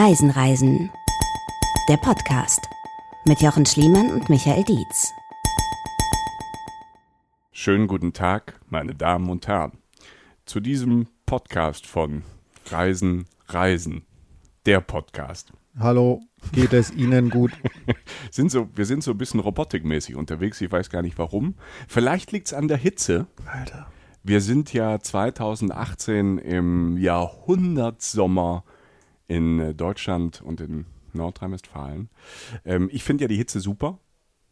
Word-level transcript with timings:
Reisen, 0.00 0.30
Reisen. 0.30 0.90
Der 1.88 1.96
Podcast 1.96 2.60
mit 3.24 3.42
Jochen 3.42 3.66
Schliemann 3.66 4.12
und 4.12 4.28
Michael 4.28 4.62
Dietz. 4.62 5.10
Schönen 7.50 7.88
guten 7.88 8.12
Tag, 8.12 8.60
meine 8.68 8.94
Damen 8.94 9.28
und 9.28 9.48
Herren. 9.48 9.72
Zu 10.44 10.60
diesem 10.60 11.08
Podcast 11.26 11.84
von 11.84 12.22
Reisen, 12.66 13.26
Reisen. 13.48 14.06
Der 14.66 14.80
Podcast. 14.82 15.52
Hallo, 15.80 16.20
geht 16.52 16.74
es 16.74 16.92
Ihnen 16.92 17.28
gut? 17.28 17.50
sind 18.30 18.52
so, 18.52 18.68
wir 18.76 18.86
sind 18.86 19.02
so 19.02 19.10
ein 19.10 19.18
bisschen 19.18 19.40
robotikmäßig 19.40 20.14
unterwegs. 20.14 20.60
Ich 20.60 20.70
weiß 20.70 20.90
gar 20.90 21.02
nicht 21.02 21.18
warum. 21.18 21.56
Vielleicht 21.88 22.30
liegt 22.30 22.46
es 22.46 22.54
an 22.54 22.68
der 22.68 22.76
Hitze. 22.76 23.26
Alter. 23.46 23.90
Wir 24.22 24.42
sind 24.42 24.72
ja 24.72 25.00
2018 25.00 26.38
im 26.38 26.98
Jahrhundertsommer 26.98 28.62
in 29.28 29.60
äh, 29.60 29.74
Deutschland 29.74 30.42
und 30.42 30.60
in 30.60 30.86
Nordrhein-Westfalen. 31.12 32.08
Ähm, 32.64 32.88
ich 32.92 33.04
finde 33.04 33.24
ja 33.24 33.28
die 33.28 33.36
Hitze 33.36 33.60
super. 33.60 33.98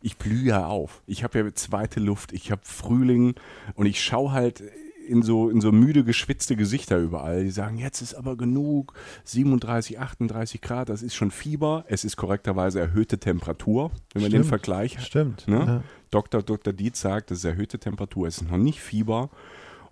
Ich 0.01 0.19
blühe 0.19 0.45
ja 0.45 0.66
auf. 0.66 1.02
Ich 1.07 1.25
habe 1.25 1.39
ja 1.39 1.55
zweite 1.55 2.01
Luft, 2.01 2.33
ich 2.33 2.52
habe 2.52 2.61
Frühling 2.65 3.35
und 3.75 3.87
ich 3.87 4.02
schaue 4.02 4.33
halt 4.33 4.62
in 5.07 5.23
so, 5.23 5.49
in 5.49 5.61
so 5.61 5.73
müde, 5.73 6.05
geschwitzte 6.05 6.57
Gesichter 6.57 6.99
überall. 6.99 7.45
Die 7.45 7.51
sagen, 7.51 7.79
jetzt 7.79 8.02
ist 8.02 8.15
aber 8.15 8.37
genug, 8.37 8.93
37, 9.25 9.99
38 9.99 10.61
Grad, 10.61 10.88
das 10.88 11.02
ist 11.02 11.15
schon 11.15 11.30
Fieber. 11.30 11.85
Es 11.88 12.05
ist 12.05 12.16
korrekterweise 12.16 12.80
erhöhte 12.80 13.19
Temperatur, 13.19 13.91
wenn 14.13 14.23
man 14.23 14.30
den 14.30 14.45
Vergleich 14.45 15.01
Stimmt. 15.01 15.49
Ne? 15.49 15.59
Ja. 15.59 15.83
Dr. 16.11 16.43
Dr. 16.43 16.73
Dietz 16.73 17.01
sagt, 17.01 17.30
es 17.30 17.38
ist 17.38 17.45
erhöhte 17.45 17.79
Temperatur, 17.79 18.27
es 18.27 18.38
ist 18.38 18.51
noch 18.51 18.59
nicht 18.59 18.80
Fieber. 18.80 19.30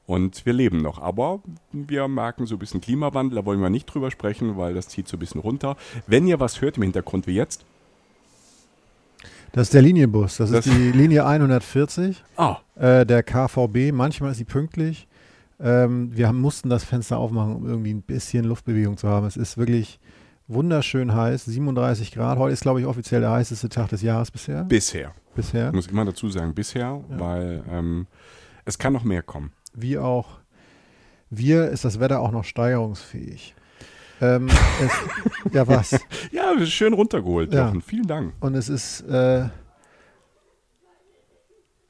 Und 0.06 0.44
wir 0.44 0.52
leben 0.52 0.78
noch. 0.82 0.98
Aber 1.00 1.40
wir 1.72 2.06
merken 2.08 2.44
so 2.46 2.56
ein 2.56 2.58
bisschen 2.58 2.80
Klimawandel, 2.82 3.36
da 3.40 3.46
wollen 3.46 3.60
wir 3.62 3.70
nicht 3.70 3.86
drüber 3.86 4.10
sprechen, 4.10 4.56
weil 4.58 4.74
das 4.74 4.88
zieht 4.88 5.08
so 5.08 5.16
ein 5.16 5.20
bisschen 5.20 5.40
runter. 5.40 5.76
Wenn 6.06 6.26
ihr 6.26 6.38
was 6.40 6.60
hört 6.60 6.76
im 6.76 6.82
Hintergrund 6.82 7.26
wie 7.26 7.34
jetzt. 7.34 7.64
Das 9.52 9.68
ist 9.68 9.74
der 9.74 9.82
Linienbus. 9.82 10.36
Das, 10.38 10.50
Das- 10.50 10.66
ist 10.66 10.74
die 10.76 10.90
Linie 10.92 11.24
140 11.26 12.22
Ah, 12.36 12.58
äh, 12.74 13.06
der 13.06 13.22
KVB. 13.22 13.92
Manchmal 13.92 14.32
ist 14.32 14.38
sie 14.38 14.44
pünktlich. 14.44 15.06
Ähm, 15.60 16.10
wir 16.14 16.26
haben, 16.28 16.40
mussten 16.40 16.68
das 16.68 16.82
Fenster 16.84 17.18
aufmachen, 17.18 17.54
um 17.54 17.66
irgendwie 17.66 17.94
ein 17.94 18.02
bisschen 18.02 18.44
Luftbewegung 18.44 18.96
zu 18.96 19.08
haben. 19.08 19.24
Es 19.26 19.36
ist 19.36 19.56
wirklich 19.56 20.00
wunderschön 20.48 21.14
heiß. 21.14 21.44
37 21.44 22.10
Grad. 22.12 22.38
Heute 22.38 22.52
ist, 22.52 22.62
glaube 22.62 22.80
ich, 22.80 22.86
offiziell 22.86 23.20
der 23.20 23.30
heißeste 23.30 23.68
Tag 23.68 23.88
des 23.90 24.02
Jahres 24.02 24.30
bisher. 24.32 24.64
bisher. 24.64 25.14
bisher. 25.36 25.68
Ich 25.68 25.74
muss 25.74 25.86
immer 25.86 26.04
dazu 26.04 26.28
sagen, 26.28 26.52
bisher, 26.52 27.00
weil 27.08 27.62
ähm, 27.70 28.06
es 28.64 28.76
kann 28.76 28.92
noch 28.92 29.04
mehr 29.04 29.22
kommen. 29.22 29.52
Wie 29.74 29.98
auch 29.98 30.38
wir 31.30 31.68
ist 31.68 31.84
das 31.84 32.00
Wetter 32.00 32.20
auch 32.20 32.30
noch 32.30 32.44
steigerungsfähig. 32.44 33.54
Ähm, 34.20 34.48
es, 34.80 35.52
ja, 35.52 35.66
was? 35.66 35.98
Ja, 36.32 36.64
schön 36.66 36.92
runtergeholt, 36.92 37.52
Ja. 37.52 37.66
Jochen. 37.66 37.82
Vielen 37.82 38.06
Dank. 38.06 38.34
Und 38.40 38.54
es 38.54 38.68
ist. 38.68 39.00
Äh, 39.02 39.48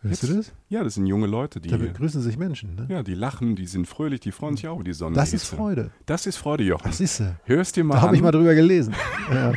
hörst 0.00 0.22
du 0.22 0.36
das? 0.36 0.52
Ja, 0.68 0.82
das 0.82 0.94
sind 0.94 1.06
junge 1.06 1.26
Leute, 1.26 1.60
die, 1.60 1.68
Da 1.68 1.76
begrüßen 1.76 2.22
sich 2.22 2.38
Menschen. 2.38 2.74
Ne? 2.76 2.86
ja, 2.88 3.02
die 3.02 3.14
lachen, 3.14 3.56
die 3.56 3.66
sind 3.66 3.86
fröhlich, 3.86 4.20
die 4.20 4.32
freuen 4.32 4.56
sich 4.56 4.66
auch 4.68 4.76
über 4.76 4.84
die 4.84 4.94
Sonne. 4.94 5.16
Das 5.16 5.34
ist. 5.34 5.46
Freude. 5.46 5.90
Das 6.06 6.26
ist 6.26 6.36
Freude, 6.36 6.64
Jochen. 6.64 6.86
Das 6.86 7.00
ist 7.00 7.18
sie. 7.18 7.36
Hörst 7.44 7.76
dir 7.76 7.84
mal 7.84 7.96
Da 7.96 8.02
habe 8.02 8.16
ich 8.16 8.22
mal 8.22 8.32
drüber 8.32 8.54
gelesen. 8.54 8.94
ja. 9.30 9.52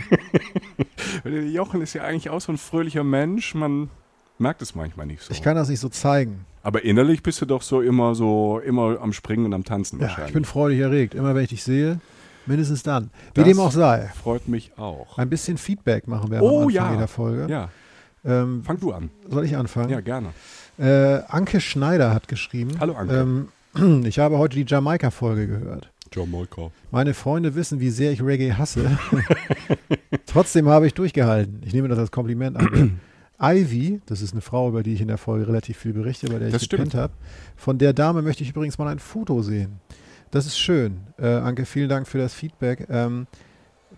Jochen 1.30 1.82
ist 1.82 1.94
ja 1.94 2.04
eigentlich 2.04 2.30
auch 2.30 2.42
so 2.42 2.52
ein 2.52 2.58
fröhlicher 2.58 3.04
Mensch. 3.04 3.56
Man 3.56 3.90
merkt 4.38 4.62
es 4.62 4.76
manchmal 4.76 5.06
nicht 5.06 5.22
so. 5.22 5.32
Ich 5.32 5.42
kann 5.42 5.56
das 5.56 5.70
nicht 5.70 5.80
so 5.80 5.90
zeigen. 5.90 6.46
Aber 6.68 6.84
innerlich 6.84 7.24
bist 7.24 7.40
du 7.40 7.46
doch 7.46 7.62
so 7.62 7.80
immer 7.80 8.14
so, 8.14 8.60
immer 8.60 9.00
am 9.02 9.14
Springen 9.14 9.46
und 9.46 9.54
am 9.54 9.64
Tanzen 9.64 10.00
Ja, 10.00 10.08
wahrscheinlich. 10.08 10.32
ich 10.32 10.34
bin 10.34 10.44
freudig 10.44 10.80
erregt. 10.82 11.16
Immer 11.16 11.34
wenn 11.34 11.44
ich 11.44 11.50
dich 11.52 11.64
sehe, 11.64 12.02
mindestens 12.46 12.84
dann. 12.84 13.06
Wie 13.36 13.40
Das- 13.40 13.46
dem 13.46 13.60
auch 13.62 13.72
sei. 13.72 14.12
Freut 14.22 14.50
mich 14.50 14.74
auch. 14.78 15.18
Ein 15.18 15.30
bisschen 15.30 15.58
Feedback 15.58 16.10
machen 16.10 16.30
wir 16.30 16.42
Oh, 16.44 16.48
am 16.64 16.68
Anfang 16.68 16.70
ja. 16.76 16.92
jeder 16.92 17.08
Folge. 17.08 17.48
Ja, 17.50 17.70
Ähm, 18.26 18.64
fang 18.66 18.78
du 18.82 18.92
an. 18.92 19.10
soll 19.30 19.46
ich 19.46 19.56
anfangen? 19.56 19.90
Ja, 19.92 20.02
gerne. 20.02 20.34
Äh, 20.78 21.22
Anke 21.30 21.62
Schneider 21.62 22.14
hat 22.14 22.28
geschrieben. 22.28 22.72
Hallo, 22.82 22.96
Anke. 22.96 23.16
Ähm, 23.74 24.04
ich 24.06 24.20
habe 24.20 24.38
heute 24.38 24.58
die 24.58 24.66
Jamaika-Folge 24.68 25.48
gehört. 25.48 25.90
Jamaika. 26.14 26.72
Meine 26.92 27.14
Freunde 27.14 27.56
wissen, 27.56 27.80
wie 27.80 27.92
sehr 27.92 28.12
ich 28.12 28.22
Reggae 28.22 28.52
hasse. 28.52 28.98
Trotzdem 30.26 30.68
habe 30.68 30.88
ich 30.88 30.94
durchgehalten. 30.94 31.62
Ich 31.66 31.74
nehme 31.74 31.88
das 31.88 31.98
als 32.00 32.12
Kompliment 32.12 32.58
an. 32.58 33.00
Ivy, 33.42 34.02
das 34.08 34.22
ist 34.22 34.32
eine 34.34 34.42
Frau, 34.42 34.70
über 34.70 34.84
die 34.84 34.94
ich 34.94 35.02
in 35.02 35.08
der 35.08 35.18
Folge 35.18 35.48
relativ 35.48 35.78
viel 35.78 35.94
berichte, 35.94 36.28
bei 36.28 36.40
der 36.40 36.50
Das 36.50 36.64
ich 36.64 36.70
gepennt 36.70 36.96
habe. 36.96 37.14
Von 37.56 37.78
der 37.78 37.94
Dame 37.94 38.22
möchte 38.22 38.44
ich 38.44 38.50
übrigens 38.50 38.78
mal 38.78 38.88
ein 38.88 39.00
Foto 39.00 39.42
sehen. 39.42 39.80
Das 40.32 40.46
ist 40.46 40.58
schön. 40.58 40.98
Äh, 41.20 41.28
Anke, 41.28 41.66
vielen 41.66 41.90
Dank 41.90 42.08
für 42.08 42.18
das 42.18 42.34
Feedback. 42.34 42.88
Ähm, 42.90 43.28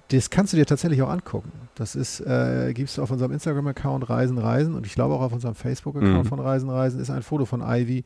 das 0.09 0.29
kannst 0.29 0.53
du 0.53 0.57
dir 0.57 0.65
tatsächlich 0.65 1.01
auch 1.01 1.09
angucken. 1.09 1.51
Das 1.75 1.95
ist, 1.95 2.19
äh, 2.19 2.73
gibst 2.73 2.97
du 2.97 3.01
auf 3.03 3.11
unserem 3.11 3.31
Instagram-Account 3.31 4.09
Reisen 4.09 4.37
Reisen 4.37 4.75
und 4.75 4.85
ich 4.85 4.93
glaube 4.93 5.13
auch 5.15 5.21
auf 5.21 5.33
unserem 5.33 5.55
Facebook-Account 5.55 6.25
Mhm. 6.25 6.27
von 6.27 6.39
Reisen 6.39 6.69
Reisen 6.69 6.99
ist 6.99 7.09
ein 7.09 7.21
Foto 7.21 7.45
von 7.45 7.61
Ivy 7.61 8.03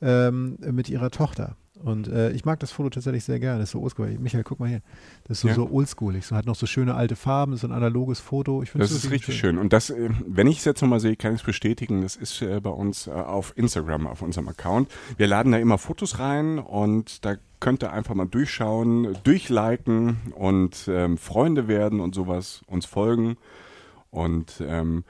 ähm, 0.00 0.58
mit 0.72 0.88
ihrer 0.88 1.10
Tochter. 1.10 1.56
Und 1.82 2.08
äh, 2.08 2.30
ich 2.32 2.44
mag 2.44 2.60
das 2.60 2.70
Foto 2.70 2.90
tatsächlich 2.90 3.24
sehr 3.24 3.40
gerne. 3.40 3.58
Das 3.58 3.68
ist 3.68 3.72
so 3.72 3.80
oldschool. 3.80 4.16
Michael, 4.18 4.44
guck 4.44 4.60
mal 4.60 4.68
hier. 4.68 4.82
Das 5.24 5.38
ist 5.38 5.42
so, 5.42 5.48
Ja. 5.48 5.54
so 5.54 5.70
oldschoolig. 5.70 6.24
So 6.24 6.36
hat 6.36 6.46
noch 6.46 6.54
so 6.54 6.66
schöne 6.66 6.94
alte 6.94 7.16
Farben, 7.16 7.56
so 7.56 7.66
ein 7.66 7.72
analoges 7.72 8.20
Foto. 8.20 8.62
Das 8.74 8.90
ist 8.92 9.10
richtig 9.10 9.36
schön. 9.36 9.58
Und 9.58 9.72
das, 9.72 9.90
äh, 9.90 10.10
wenn 10.26 10.46
ich 10.46 10.58
es 10.58 10.64
jetzt 10.64 10.80
nochmal 10.82 11.00
sehe, 11.00 11.16
kann 11.16 11.34
ich 11.34 11.40
es 11.40 11.46
bestätigen. 11.46 12.02
Das 12.02 12.16
ist 12.16 12.40
äh, 12.42 12.60
bei 12.60 12.70
uns 12.70 13.06
äh, 13.06 13.10
auf 13.10 13.52
Instagram, 13.56 14.06
auf 14.06 14.22
unserem 14.22 14.48
Account. 14.48 14.90
Wir 15.16 15.26
laden 15.26 15.52
da 15.52 15.58
immer 15.58 15.78
Fotos 15.78 16.18
rein 16.18 16.58
und 16.58 17.24
da 17.24 17.34
könnt 17.60 17.82
ihr 17.82 17.92
einfach 17.92 18.14
mal 18.14 18.26
durchschauen, 18.26 19.16
durchliken 19.24 20.16
und 20.34 20.88
ähm, 20.88 21.18
Freunde 21.18 21.68
werden 21.68 22.00
und 22.00 22.14
sowas, 22.14 22.62
uns 22.66 22.86
folgen. 22.86 23.36
Und 24.10 24.62
ähm, 24.66 25.04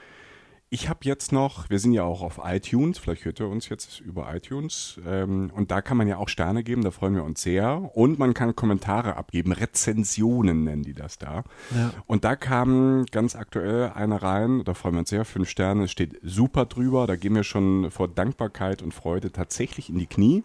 ich 0.73 0.89
habe 0.89 1.01
jetzt 1.03 1.33
noch, 1.33 1.69
wir 1.69 1.79
sind 1.79 1.93
ja 1.93 2.03
auch 2.03 2.23
auf 2.23 2.41
iTunes, 2.43 2.97
vielleicht 2.97 3.27
hört 3.27 3.39
ihr 3.41 3.47
uns 3.47 3.69
jetzt 3.69 4.01
über 4.01 4.35
iTunes 4.35 4.99
ähm, 5.07 5.53
und 5.55 5.71
da 5.71 5.83
kann 5.83 5.99
man 5.99 6.09
ja 6.09 6.17
auch 6.17 6.31
Sterne 6.31 6.65
geben, 6.65 6.83
da 6.83 6.91
freuen 6.91 7.15
wir 7.15 7.25
uns 7.25 7.43
sehr. 7.43 7.91
Und 7.95 8.19
man 8.19 8.33
kann 8.33 8.57
Kommentare 8.57 9.19
abgeben, 9.19 9.53
Rezensionen 9.53 10.65
nennen 10.65 10.83
die 10.83 10.95
das 10.95 11.19
da. 11.19 11.45
Ja. 11.77 11.93
Und 12.07 12.25
da 12.25 12.37
kam 12.37 13.05
ganz 13.11 13.37
aktuell 13.37 13.93
eine 13.95 14.23
rein, 14.23 14.65
da 14.65 14.73
freuen 14.73 14.95
wir 14.95 15.01
uns 15.01 15.11
sehr, 15.11 15.27
fünf 15.27 15.51
Sterne, 15.51 15.85
es 15.85 15.91
steht 15.91 16.19
super 16.23 16.65
drüber, 16.65 17.07
da 17.07 17.17
gehen 17.17 17.35
wir 17.35 17.45
schon 17.45 17.91
vor 17.91 18.09
Dankbarkeit 18.09 18.81
und 18.81 18.95
Freude 18.95 19.31
tatsächlich 19.31 19.91
in 19.91 19.99
die 19.99 20.07
Knie. 20.07 20.43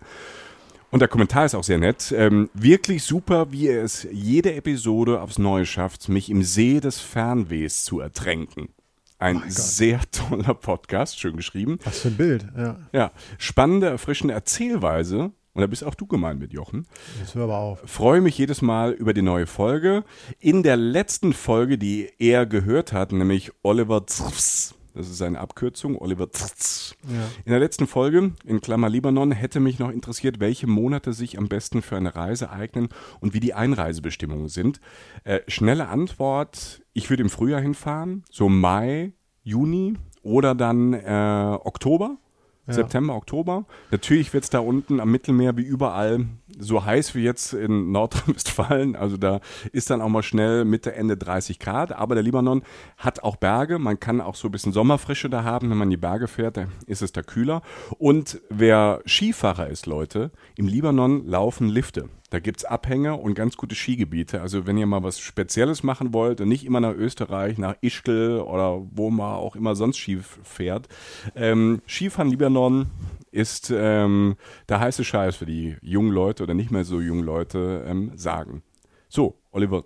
Und 0.91 0.99
der 0.99 1.07
Kommentar 1.07 1.45
ist 1.45 1.55
auch 1.55 1.63
sehr 1.63 1.77
nett. 1.77 2.13
Ähm, 2.15 2.49
wirklich 2.53 3.03
super, 3.03 3.53
wie 3.53 3.67
er 3.67 3.81
es 3.81 4.05
jede 4.11 4.55
Episode 4.55 5.21
aufs 5.21 5.37
Neue 5.37 5.65
schafft, 5.65 6.09
mich 6.09 6.29
im 6.29 6.43
See 6.43 6.81
des 6.81 6.99
Fernwehs 6.99 7.85
zu 7.85 8.01
ertränken. 8.01 8.67
Ein 9.19 9.43
sehr 9.47 9.99
toller 10.11 10.53
Podcast, 10.53 11.19
schön 11.19 11.37
geschrieben. 11.37 11.79
Was 11.83 11.99
für 11.99 12.09
ein 12.09 12.17
Bild. 12.17 12.45
Ja, 12.55 12.77
Ja, 12.93 13.11
spannende, 13.39 13.87
erfrischende 13.87 14.33
Erzählweise. 14.33 15.31
Und 15.53 15.61
da 15.61 15.65
bist 15.65 15.83
auch 15.83 15.95
du 15.95 16.05
gemeint 16.05 16.39
mit 16.39 16.53
Jochen. 16.53 16.85
das 17.19 17.33
hör 17.33 17.45
aber 17.45 17.57
auf. 17.57 17.79
Freue 17.85 18.21
mich 18.21 18.37
jedes 18.37 18.61
Mal 18.61 18.91
über 18.91 19.15
die 19.15 19.23
neue 19.23 19.47
Folge. 19.47 20.03
In 20.39 20.61
der 20.61 20.77
letzten 20.77 21.33
Folge, 21.33 21.79
die 21.79 22.11
er 22.19 22.45
gehört 22.45 22.93
hat, 22.93 23.11
nämlich 23.11 23.51
Oliver 23.63 24.05
Zrs, 24.05 24.75
das 24.93 25.07
ist 25.09 25.17
seine 25.17 25.39
Abkürzung, 25.39 25.95
Oliver 25.97 26.31
Zrs. 26.31 26.95
Ja. 27.07 27.27
In 27.45 27.51
der 27.51 27.59
letzten 27.59 27.87
Folge, 27.87 28.33
in 28.45 28.61
Klammer 28.61 28.89
Libanon, 28.89 29.31
hätte 29.31 29.59
mich 29.59 29.79
noch 29.79 29.89
interessiert, 29.89 30.39
welche 30.39 30.67
Monate 30.67 31.13
sich 31.13 31.39
am 31.39 31.47
besten 31.47 31.81
für 31.81 31.97
eine 31.97 32.15
Reise 32.15 32.51
eignen 32.51 32.89
und 33.19 33.33
wie 33.33 33.39
die 33.39 33.55
Einreisebestimmungen 33.55 34.49
sind. 34.49 34.79
Äh, 35.23 35.39
schnelle 35.47 35.87
Antwort, 35.87 36.81
ich 36.97 37.11
würde 37.11 37.21
im 37.21 37.29
Frühjahr 37.29 37.61
hinfahren, 37.61 38.23
so 38.31 38.49
Mai, 38.49 39.13
Juni 39.43 39.93
oder 40.23 40.55
dann 40.55 40.93
äh, 40.93 41.57
Oktober. 41.63 42.17
Ja. 42.65 42.73
September, 42.73 43.15
Oktober. 43.15 43.65
Natürlich 43.91 44.33
wird 44.33 44.43
es 44.43 44.49
da 44.49 44.59
unten 44.59 44.99
am 44.99 45.09
Mittelmeer 45.09 45.55
wie 45.55 45.61
überall 45.61 46.25
so 46.59 46.83
heiß 46.83 47.15
wie 47.15 47.21
jetzt 47.21 47.53
in 47.53 47.91
Nordrhein-Westfalen. 47.91 48.95
Also 48.97 49.15
da 49.15 49.39
ist 49.71 49.89
dann 49.89 50.01
auch 50.01 50.09
mal 50.09 50.23
schnell 50.23 50.65
Mitte, 50.65 50.95
Ende 50.95 51.15
30 51.15 51.59
Grad. 51.59 51.93
Aber 51.93 52.15
der 52.15 52.23
Libanon 52.23 52.63
hat 52.97 53.23
auch 53.23 53.37
Berge. 53.37 53.79
Man 53.79 53.99
kann 54.01 54.19
auch 54.19 54.35
so 54.35 54.49
ein 54.49 54.51
bisschen 54.51 54.73
Sommerfrische 54.73 55.29
da 55.29 55.45
haben. 55.45 55.69
Wenn 55.69 55.77
man 55.77 55.89
die 55.89 55.97
Berge 55.97 56.27
fährt, 56.27 56.57
dann 56.57 56.71
ist 56.87 57.03
es 57.03 57.13
da 57.13 57.21
kühler. 57.21 57.61
Und 57.99 58.41
wer 58.49 59.01
Skifahrer 59.05 59.67
ist, 59.67 59.85
Leute, 59.85 60.31
im 60.55 60.67
Libanon 60.67 61.25
laufen 61.25 61.69
Lifte. 61.69 62.09
Da 62.29 62.39
gibt's 62.39 62.65
Abhänge 62.65 63.15
und 63.15 63.35
ganz 63.35 63.55
gute 63.55 63.75
Skigebiete. 63.75 64.41
Also 64.41 64.67
wenn 64.67 64.77
ihr 64.77 64.85
mal 64.85 65.03
was 65.03 65.19
Spezielles 65.19 65.81
machen 65.81 66.13
wollt 66.13 66.41
und 66.41 66.49
nicht 66.49 66.65
immer 66.65 66.81
nach 66.81 66.93
Österreich, 66.93 67.57
nach 67.57 67.75
Ischgl 67.79 68.41
oder 68.41 68.85
wo 68.91 69.09
man 69.09 69.35
auch 69.35 69.55
immer 69.55 69.75
sonst 69.75 69.97
Ski 69.97 70.19
fährt. 70.43 70.89
Ähm, 71.35 71.81
Skifahren 71.87 72.29
Libanon 72.29 72.87
ist 73.31 73.71
ähm, 73.73 74.35
der 74.67 74.81
heiße 74.81 75.05
Scheiß 75.05 75.37
für 75.37 75.45
die 75.45 75.77
jungen 75.81 76.11
Leute 76.11 76.43
oder 76.43 76.53
nicht 76.53 76.71
mehr 76.71 76.83
so 76.83 76.99
jungen 76.99 77.23
Leute 77.23 77.85
ähm, 77.87 78.11
sagen. 78.15 78.61
So, 79.07 79.37
Oliver, 79.51 79.85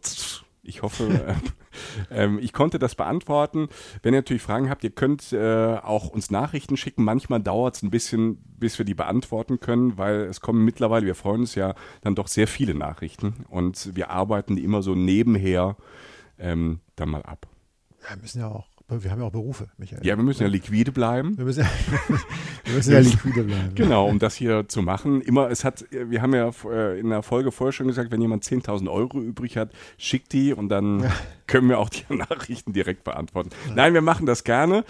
ich 0.63 0.81
hoffe, 0.81 1.35
äh, 2.09 2.29
ich 2.39 2.53
konnte 2.53 2.79
das 2.79 2.95
beantworten. 2.95 3.69
Wenn 4.03 4.13
ihr 4.13 4.19
natürlich 4.19 4.41
Fragen 4.41 4.69
habt, 4.69 4.83
ihr 4.83 4.91
könnt 4.91 5.33
äh, 5.33 5.77
auch 5.77 6.09
uns 6.09 6.31
Nachrichten 6.31 6.77
schicken. 6.77 7.03
Manchmal 7.03 7.41
dauert 7.41 7.75
es 7.75 7.83
ein 7.83 7.91
bisschen, 7.91 8.37
bis 8.57 8.77
wir 8.77 8.85
die 8.85 8.93
beantworten 8.93 9.59
können, 9.59 9.97
weil 9.97 10.21
es 10.21 10.41
kommen 10.41 10.63
mittlerweile, 10.63 11.05
wir 11.05 11.15
freuen 11.15 11.41
uns 11.41 11.55
ja 11.55 11.75
dann 12.01 12.15
doch 12.15 12.27
sehr 12.27 12.47
viele 12.47 12.75
Nachrichten 12.75 13.45
und 13.49 13.95
wir 13.95 14.09
arbeiten 14.09 14.55
die 14.55 14.63
immer 14.63 14.81
so 14.81 14.95
nebenher 14.95 15.77
ähm, 16.37 16.79
dann 16.95 17.09
mal 17.09 17.23
ab. 17.23 17.47
Ja, 18.09 18.15
müssen 18.15 18.39
ja 18.39 18.47
auch 18.47 18.70
wir 18.99 19.11
haben 19.11 19.19
ja 19.19 19.27
auch 19.27 19.31
Berufe, 19.31 19.67
Michael. 19.77 20.05
Ja, 20.05 20.17
wir 20.17 20.23
müssen 20.23 20.43
ja 20.43 20.49
liquide 20.49 20.91
bleiben. 20.91 21.37
Wir 21.37 21.45
müssen 21.45 21.61
ja, 21.61 21.69
wir 22.65 22.75
müssen 22.75 22.91
ja 22.91 22.99
liquide 22.99 23.43
bleiben. 23.43 23.75
Genau, 23.75 24.07
um 24.07 24.19
das 24.19 24.35
hier 24.35 24.67
zu 24.67 24.81
machen. 24.81 25.21
Immer, 25.21 25.49
es 25.49 25.63
hat, 25.63 25.85
wir 25.91 26.21
haben 26.21 26.33
ja 26.33 26.51
in 26.93 27.09
der 27.09 27.23
Folge 27.23 27.51
vorher 27.51 27.71
schon 27.71 27.87
gesagt, 27.87 28.11
wenn 28.11 28.21
jemand 28.21 28.43
10.000 28.43 28.91
Euro 28.91 29.21
übrig 29.21 29.57
hat, 29.57 29.71
schickt 29.97 30.33
die 30.33 30.53
und 30.53 30.69
dann 30.69 31.03
ja. 31.03 31.11
können 31.47 31.69
wir 31.69 31.79
auch 31.79 31.89
die 31.89 32.03
Nachrichten 32.13 32.73
direkt 32.73 33.03
beantworten. 33.03 33.51
Ja. 33.69 33.75
Nein, 33.75 33.93
wir 33.93 34.01
machen 34.01 34.25
das 34.25 34.43
gerne. 34.43 34.83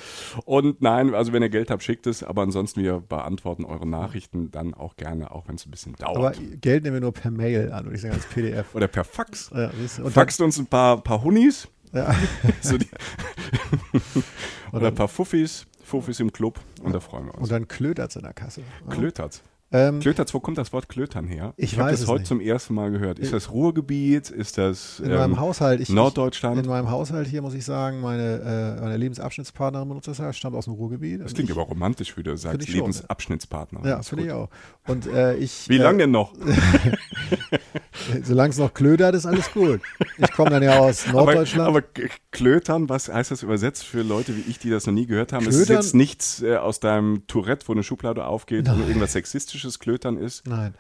Und 0.46 0.82
nein, 0.82 1.14
also 1.14 1.32
wenn 1.34 1.44
ihr 1.44 1.50
Geld 1.50 1.70
habt, 1.70 1.84
schickt 1.84 2.08
es. 2.08 2.24
Aber 2.24 2.42
ansonsten, 2.42 2.82
wir 2.82 3.00
beantworten 3.00 3.66
eure 3.66 3.88
Nachrichten 3.88 4.52
dann 4.52 4.74
auch 4.74 4.96
gerne, 4.96 5.32
auch 5.32 5.48
wenn 5.48 5.56
es 5.56 5.66
ein 5.66 5.72
bisschen 5.72 5.94
dauert. 5.96 6.18
Aber 6.18 6.34
Geld 6.60 6.84
nehmen 6.84 6.96
wir 6.96 7.02
nur 7.02 7.14
per 7.14 7.32
Mail 7.32 7.72
an, 7.72 7.86
würde 7.86 7.96
ich 7.96 8.02
sagen, 8.02 8.16
als 8.16 8.26
PDF. 8.26 8.74
Oder 8.74 8.88
per 8.88 9.04
Fax. 9.04 9.52
Ja, 9.54 9.70
Faxt 10.10 10.42
uns 10.42 10.58
ein 10.58 10.66
paar, 10.66 11.04
paar 11.04 11.24
Hunis. 11.24 11.68
Ja. 11.94 12.16
so 12.62 12.78
oder 14.72 14.88
ein 14.88 14.96
paar 14.96 15.08
Fuffis, 15.08 15.68
Fuffis 15.84 16.20
im 16.20 16.32
Club 16.32 16.60
und 16.82 16.94
da 16.94 17.00
freuen 17.00 17.26
wir 17.26 17.36
uns. 17.36 17.44
Und 17.44 17.52
dann 17.52 17.68
klötert's 17.68 18.16
in 18.16 18.24
der 18.24 18.34
Kasse. 18.34 18.64
Klötert's. 18.90 19.44
Ähm, 19.74 20.02
Klötertz, 20.02 20.34
wo 20.34 20.42
kommt 20.42 20.58
das 20.58 20.74
Wort 20.74 20.90
Klötern 20.90 21.28
her? 21.28 21.54
Ich, 21.56 21.74
ich 21.74 21.80
habe 21.80 21.92
das 21.92 22.06
heute 22.08 22.22
nicht. 22.22 22.28
zum 22.28 22.42
ersten 22.42 22.74
Mal 22.74 22.92
gehört. 22.92 23.20
Ist 23.20 23.32
das 23.32 23.52
Ruhrgebiet? 23.52 24.30
Ist 24.30 24.58
das 24.58 25.00
in 25.00 25.12
ähm, 25.12 25.18
meinem 25.18 25.40
Haushalt? 25.40 25.80
Ich, 25.80 25.88
Norddeutschland? 25.88 26.60
In 26.60 26.70
meinem 26.70 26.90
Haushalt 26.90 27.28
hier 27.28 27.42
muss 27.42 27.54
ich 27.54 27.64
sagen, 27.64 28.02
meine, 28.02 28.78
äh, 28.78 28.82
meine 28.82 28.98
Lebensabschnittspartnerin 28.98 29.88
benutzt 29.88 30.10
das, 30.10 30.36
stammt 30.36 30.58
aus 30.58 30.66
dem 30.66 30.74
Ruhrgebiet. 30.74 31.22
Das 31.22 31.34
klingt 31.34 31.50
ich, 31.50 31.56
aber 31.56 31.66
romantisch, 31.66 32.18
wie 32.18 32.24
du 32.24 32.36
sagst, 32.36 32.68
Lebensabschnittspartner. 32.68 33.88
Ja, 33.88 34.02
finde 34.02 34.26
ich 34.26 34.32
auch. 34.34 34.50
Und 34.88 35.08
äh, 35.08 35.38
ich. 35.38 35.70
Wie 35.70 35.78
äh, 35.78 35.82
lange 35.82 36.00
denn 36.00 36.12
noch? 36.12 36.34
Solange 38.24 38.50
es 38.50 38.58
noch 38.58 38.74
klötert, 38.74 39.16
ist 39.16 39.26
alles 39.26 39.52
gut. 39.54 39.80
Ich 40.18 40.32
komme 40.34 40.50
dann 40.50 40.64
ja 40.64 40.80
aus 40.80 41.08
Norddeutschland. 41.08 41.70
Aber, 41.70 41.80
aber, 41.80 42.10
klötern, 42.32 42.90
was 42.90 43.08
heißt 43.08 43.32
das 43.32 43.44
übersetzt 43.44 43.84
für 43.84 44.02
Leute 44.02 44.36
wie 44.36 44.50
ich, 44.50 44.60
die 44.60 44.70
das 44.70 44.86
noch 44.86 44.94
nie 44.94 45.06
gehört 45.06 45.34
haben? 45.34 45.44
Klötern, 45.44 45.62
es 45.62 45.70
ist 45.70 45.70
jetzt 45.70 45.96
nichts 45.96 46.42
äh, 46.42 46.56
aus 46.56 46.80
deinem 46.80 47.26
Tourette, 47.28 47.68
wo 47.68 47.74
eine 47.74 47.84
Schublade 47.84 48.26
aufgeht, 48.26 48.68
wo 48.68 48.82
irgendwas 48.82 49.14
Sexistisches 49.62 49.80
Klötern 49.80 50.18
ist. 50.18 50.48
Nein. 50.48 50.74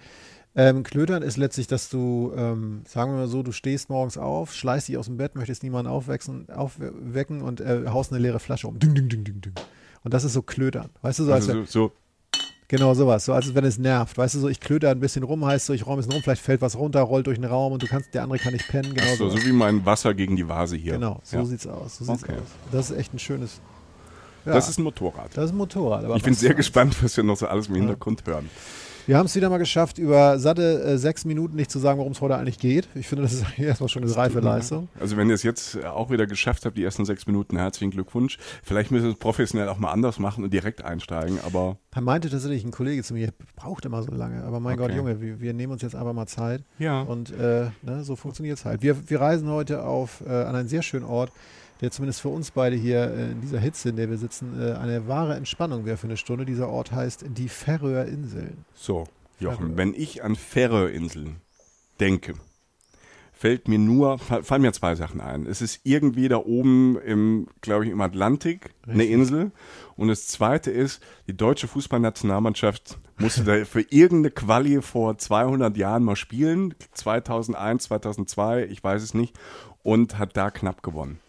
Ähm, 0.54 0.84
Klötern 0.84 1.24
ist 1.24 1.38
letztlich, 1.38 1.68
dass 1.68 1.90
du, 1.90 2.34
ähm, 2.36 2.82
sagen 2.86 3.14
wir 3.14 3.20
mal 3.20 3.28
so, 3.28 3.42
du 3.42 3.54
stehst 3.54 3.90
morgens 3.90 4.18
auf, 4.18 4.54
schleißt 4.54 4.90
dich 4.90 4.98
aus 4.98 5.06
dem 5.06 5.16
Bett, 5.16 5.36
möchtest 5.36 5.64
niemanden 5.64 5.90
aufwecken, 5.90 6.50
aufwecken 6.50 7.42
und 7.42 7.62
äh, 7.62 7.86
haust 7.88 8.12
eine 8.12 8.22
leere 8.22 8.40
Flasche 8.40 8.68
um. 8.68 8.78
Ding, 8.78 8.94
ding, 8.94 9.08
ding, 9.08 9.24
ding, 9.24 9.40
ding. 9.40 9.54
Und 10.04 10.14
das 10.14 10.26
ist 10.26 10.34
so 10.34 10.42
Klötern. 10.42 10.90
Weißt 11.02 11.20
du, 11.20 11.24
so 11.24 11.32
also 11.32 11.54
als 11.54 11.72
so, 11.72 11.88
so 11.88 11.92
Genau 12.68 12.94
sowas, 12.94 13.26
so 13.26 13.34
als 13.34 13.54
wenn 13.54 13.66
es 13.66 13.78
nervt. 13.78 14.18
Weißt 14.18 14.36
du, 14.36 14.40
so 14.40 14.48
ich 14.48 14.62
klöter 14.62 14.92
ein 14.92 15.02
bisschen 15.02 15.24
rum, 15.24 15.44
heißt 15.44 15.66
so, 15.66 15.74
ich 15.74 15.86
räume 15.86 16.00
es 16.00 16.10
rum, 16.10 16.22
vielleicht 16.22 16.42
fällt 16.42 16.62
was 16.62 16.78
runter, 16.78 17.02
rollt 17.02 17.28
durch 17.28 17.38
den 17.38 17.44
Raum 17.44 17.74
und 17.74 17.84
du 17.84 17.88
kannst, 17.88 18.14
der 18.14 18.24
andere 18.24 18.40
kann 18.40 18.54
nicht 18.54 18.66
pennen. 18.70 18.94
Genau 18.94 19.14
so, 19.18 19.30
so 19.30 19.46
wie 19.46 19.52
mein 19.52 19.86
Wasser 19.86 20.14
gegen 20.14 20.38
die 20.38 20.48
Vase 20.48 20.78
hier. 20.78 20.94
Genau, 20.94 21.20
so 21.22 21.36
ja. 21.36 21.44
sieht's 21.44 21.68
aus. 21.68 21.98
So 21.98 22.06
sieht's 22.06 22.24
okay. 22.24 22.36
aus. 22.36 22.48
Das 22.72 22.90
ist 22.90 22.98
echt 22.98 23.14
ein 23.14 23.20
schönes. 23.20 23.60
Ja, 24.46 24.54
das 24.54 24.70
ist 24.70 24.80
ein 24.80 24.84
Motorrad. 24.84 25.30
Das 25.36 25.46
ist 25.46 25.52
ein 25.52 25.58
Motorrad. 25.58 26.06
ich 26.16 26.24
bin 26.24 26.34
sehr 26.34 26.54
gespannt, 26.54 26.96
was 27.04 27.16
wir 27.16 27.24
noch 27.24 27.38
so 27.38 27.48
alles 27.48 27.68
im 27.68 27.76
Hintergrund 27.76 28.26
hören. 28.26 28.50
Wir 29.08 29.18
haben 29.18 29.26
es 29.26 29.36
wieder 29.36 29.50
mal 29.50 29.58
geschafft, 29.58 29.98
über 29.98 30.38
satte 30.38 30.84
äh, 30.84 30.98
sechs 30.98 31.26
Minuten 31.26 31.56
nicht 31.56 31.72
zu 31.72 31.80
sagen, 31.80 31.98
worum 31.98 32.12
es 32.12 32.22
heute 32.22 32.38
eigentlich 32.38 32.60
geht. 32.60 32.88
Ich 32.94 33.08
finde, 33.08 33.24
das 33.24 33.34
ist 33.34 33.46
erstmal 33.58 33.90
schon 33.90 34.04
eine 34.04 34.16
reife 34.16 34.40
Leistung. 34.40 34.90
Also 35.00 35.18
wenn 35.18 35.28
ihr 35.28 35.36
es 35.36 35.44
jetzt 35.44 35.84
auch 35.84 36.12
wieder 36.12 36.28
geschafft 36.28 36.66
habt, 36.66 36.78
die 36.78 36.84
ersten 36.84 37.06
sechs 37.06 37.26
Minuten, 37.26 37.58
herzlichen 37.58 37.92
Glückwunsch. 37.92 38.38
Vielleicht 38.64 38.92
müssen 38.92 39.06
wir 39.06 39.12
es 39.14 39.18
professionell 39.18 39.70
auch 39.70 39.80
mal 39.80 39.92
anders 39.92 40.20
machen 40.20 40.44
und 40.44 40.54
direkt 40.54 40.84
einsteigen, 40.84 41.40
aber... 41.44 41.78
Da 41.92 42.02
meinte 42.02 42.30
tatsächlich 42.30 42.64
ein 42.64 42.72
Kollege 42.72 43.04
zu 43.04 43.14
mir, 43.14 43.30
braucht 43.56 43.86
immer 43.86 44.04
so 44.04 44.12
lange, 44.12 44.44
aber 44.44 44.60
mein 44.60 44.80
okay. 44.80 44.88
Gott, 44.88 44.96
Junge, 44.96 45.20
wir, 45.20 45.42
wir, 45.42 45.54
nehmen 45.54 45.74
uns 45.74 45.82
jetzt 45.82 45.96
einfach 45.96 46.14
mal 46.14 46.28
Zeit. 46.28 46.64
Ja. 46.78 47.02
Und 47.02 47.32
äh, 47.32 47.70
ne, 47.82 48.04
so 48.04 48.16
funktioniert 48.16 48.60
es 48.60 48.66
halt. 48.66 48.84
Wir, 48.84 49.10
wir 49.10 49.20
reisen 49.20 49.50
heute 49.50 49.84
auf, 49.84 50.22
äh, 50.26 50.30
an 50.30 50.56
einen 50.56 50.70
sehr 50.70 50.84
schönen 50.84 51.06
Ort, 51.06 51.32
der 51.82 51.92
zumindest 51.92 52.22
für 52.22 52.30
uns 52.30 52.52
beide 52.52 52.76
hier 52.76 53.12
äh, 53.12 53.32
in 53.32 53.42
dieser 53.42 53.60
Hitze, 53.60 53.90
in 53.90 53.96
der 53.96 54.10
wir 54.10 54.18
sitzen, 54.18 54.62
äh, 54.62 54.74
eine 54.74 55.08
wahre 55.08 55.36
Entspannung 55.36 55.86
wäre 55.86 55.98
für 55.98 56.08
eine 56.08 56.18
Stunde. 56.18 56.46
Dieser 56.46 56.70
Ort 56.70 56.92
heißt 56.92 57.26
die 57.28 57.50
Färöerinseln. 57.50 58.66
So, 58.74 59.08
Jochen, 59.40 59.76
wenn 59.78 59.94
ich 59.94 60.24
an 60.24 60.36
Färöerinseln 60.36 61.38
denke, 62.00 62.36
fällt 63.42 63.68
mir 63.68 63.80
nur, 63.80 64.20
fallen 64.20 64.62
mir 64.62 64.72
zwei 64.72 64.94
Sachen 64.94 65.20
ein. 65.20 65.48
Es 65.48 65.64
ist 65.64 65.80
irgendwie 65.84 66.28
da 66.28 66.38
oben 66.38 67.00
im, 67.00 67.48
glaube 67.62 67.86
ich, 67.86 67.92
im 67.92 68.00
Atlantik 68.00 68.66
Richtig. 68.86 68.94
eine 68.94 69.06
Insel. 69.06 69.52
Und 69.98 70.10
das 70.10 70.28
zweite 70.28 70.70
ist, 70.70 71.02
die 71.28 71.36
deutsche 71.36 71.68
Fußballnationalmannschaft 71.68 73.00
musste 73.18 73.44
da 73.44 73.66
für 73.66 73.82
irgendeine 73.82 74.30
Quali 74.30 74.80
vor 74.84 75.18
200 75.18 75.76
Jahren 75.76 76.04
mal 76.04 76.16
spielen. 76.16 76.76
2001, 76.94 77.86
2002, 77.86 78.66
ich 78.66 78.84
weiß 78.84 79.02
es 79.02 79.16
nicht. 79.16 79.36
Und 79.82 80.20
hat 80.20 80.38
da 80.38 80.52
knapp 80.52 80.84
gewonnen. 80.84 81.20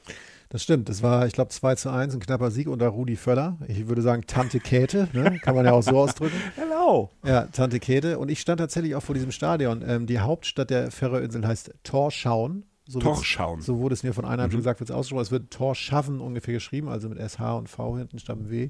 Das 0.53 0.63
stimmt. 0.63 0.91
Das 0.91 1.03
war, 1.03 1.27
ich 1.27 1.33
glaube, 1.33 1.49
2 1.49 1.77
zu 1.77 1.89
1, 1.89 2.13
ein 2.13 2.21
knapper 2.21 2.51
Sieg 2.51 2.69
unter 2.69 2.89
Rudi 2.89 3.17
Völler. 3.17 3.57
Ich 3.69 3.89
würde 3.89 4.03
sagen, 4.03 4.25
Tante 4.27 4.61
Käthe, 4.61 5.09
ne? 5.15 5.41
kann 5.43 5.55
man 5.55 5.65
ja 5.65 5.73
auch 5.73 5.83
so 5.83 5.99
ausdrücken. 5.99 6.37
Hello. 6.57 7.09
Ja, 7.25 7.47
Tante 7.47 7.81
Käthe. 7.81 8.19
Und 8.19 8.31
ich 8.31 8.39
stand 8.39 8.61
tatsächlich 8.61 8.95
auch 8.95 9.03
vor 9.03 9.15
diesem 9.15 9.33
Stadion. 9.33 9.83
Ähm, 9.87 10.07
die 10.07 10.21
Hauptstadt 10.21 10.69
der 10.69 10.91
Färöerinseln 10.91 11.47
heißt 11.47 11.73
Torschauen. 11.85 12.67
So 12.85 12.99
Torschauen. 13.01 13.63
So 13.63 13.79
wurde 13.79 13.95
es 13.95 14.03
mir 14.03 14.13
von 14.13 14.27
einer 14.27 14.47
mhm. 14.47 14.51
gesagt, 14.51 14.81
wird 14.81 14.91
es 14.91 14.95
ausgesprochen. 14.95 15.23
Es 15.23 15.31
wird 15.31 15.51
Torschaffen 15.51 16.21
ungefähr 16.21 16.53
geschrieben, 16.53 16.91
also 16.91 17.09
mit 17.09 17.19
SH 17.19 17.41
und 17.57 17.71
V 17.71 17.97
hinten 17.97 18.19
statt 18.19 18.37
W. 18.43 18.69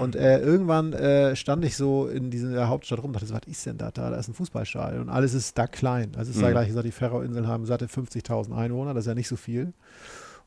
Und 0.00 0.16
äh, 0.16 0.40
irgendwann 0.40 0.94
äh, 0.94 1.36
stand 1.36 1.64
ich 1.64 1.76
so 1.76 2.08
in 2.08 2.32
dieser 2.32 2.66
Hauptstadt 2.66 2.98
rum 2.98 3.12
und 3.12 3.22
dachte, 3.22 3.32
was 3.32 3.40
ist 3.46 3.66
denn 3.66 3.78
da? 3.78 3.92
Da, 3.92 4.12
ist 4.16 4.26
ein 4.26 4.34
Fußballstadion 4.34 5.02
und 5.02 5.10
alles 5.10 5.32
ist 5.32 5.56
da 5.56 5.68
klein. 5.68 6.10
Also 6.16 6.30
es 6.30 6.36
ist 6.36 6.38
mhm. 6.38 6.46
da 6.46 6.50
gleich 6.50 6.66
gesagt, 6.66 6.86
die 6.88 6.90
Färöerinseln 6.90 7.46
haben 7.46 7.66
satte 7.66 7.86
50.000 7.86 8.52
Einwohner, 8.52 8.94
das 8.94 9.04
ist 9.04 9.08
ja 9.08 9.14
nicht 9.14 9.28
so 9.28 9.36
viel. 9.36 9.74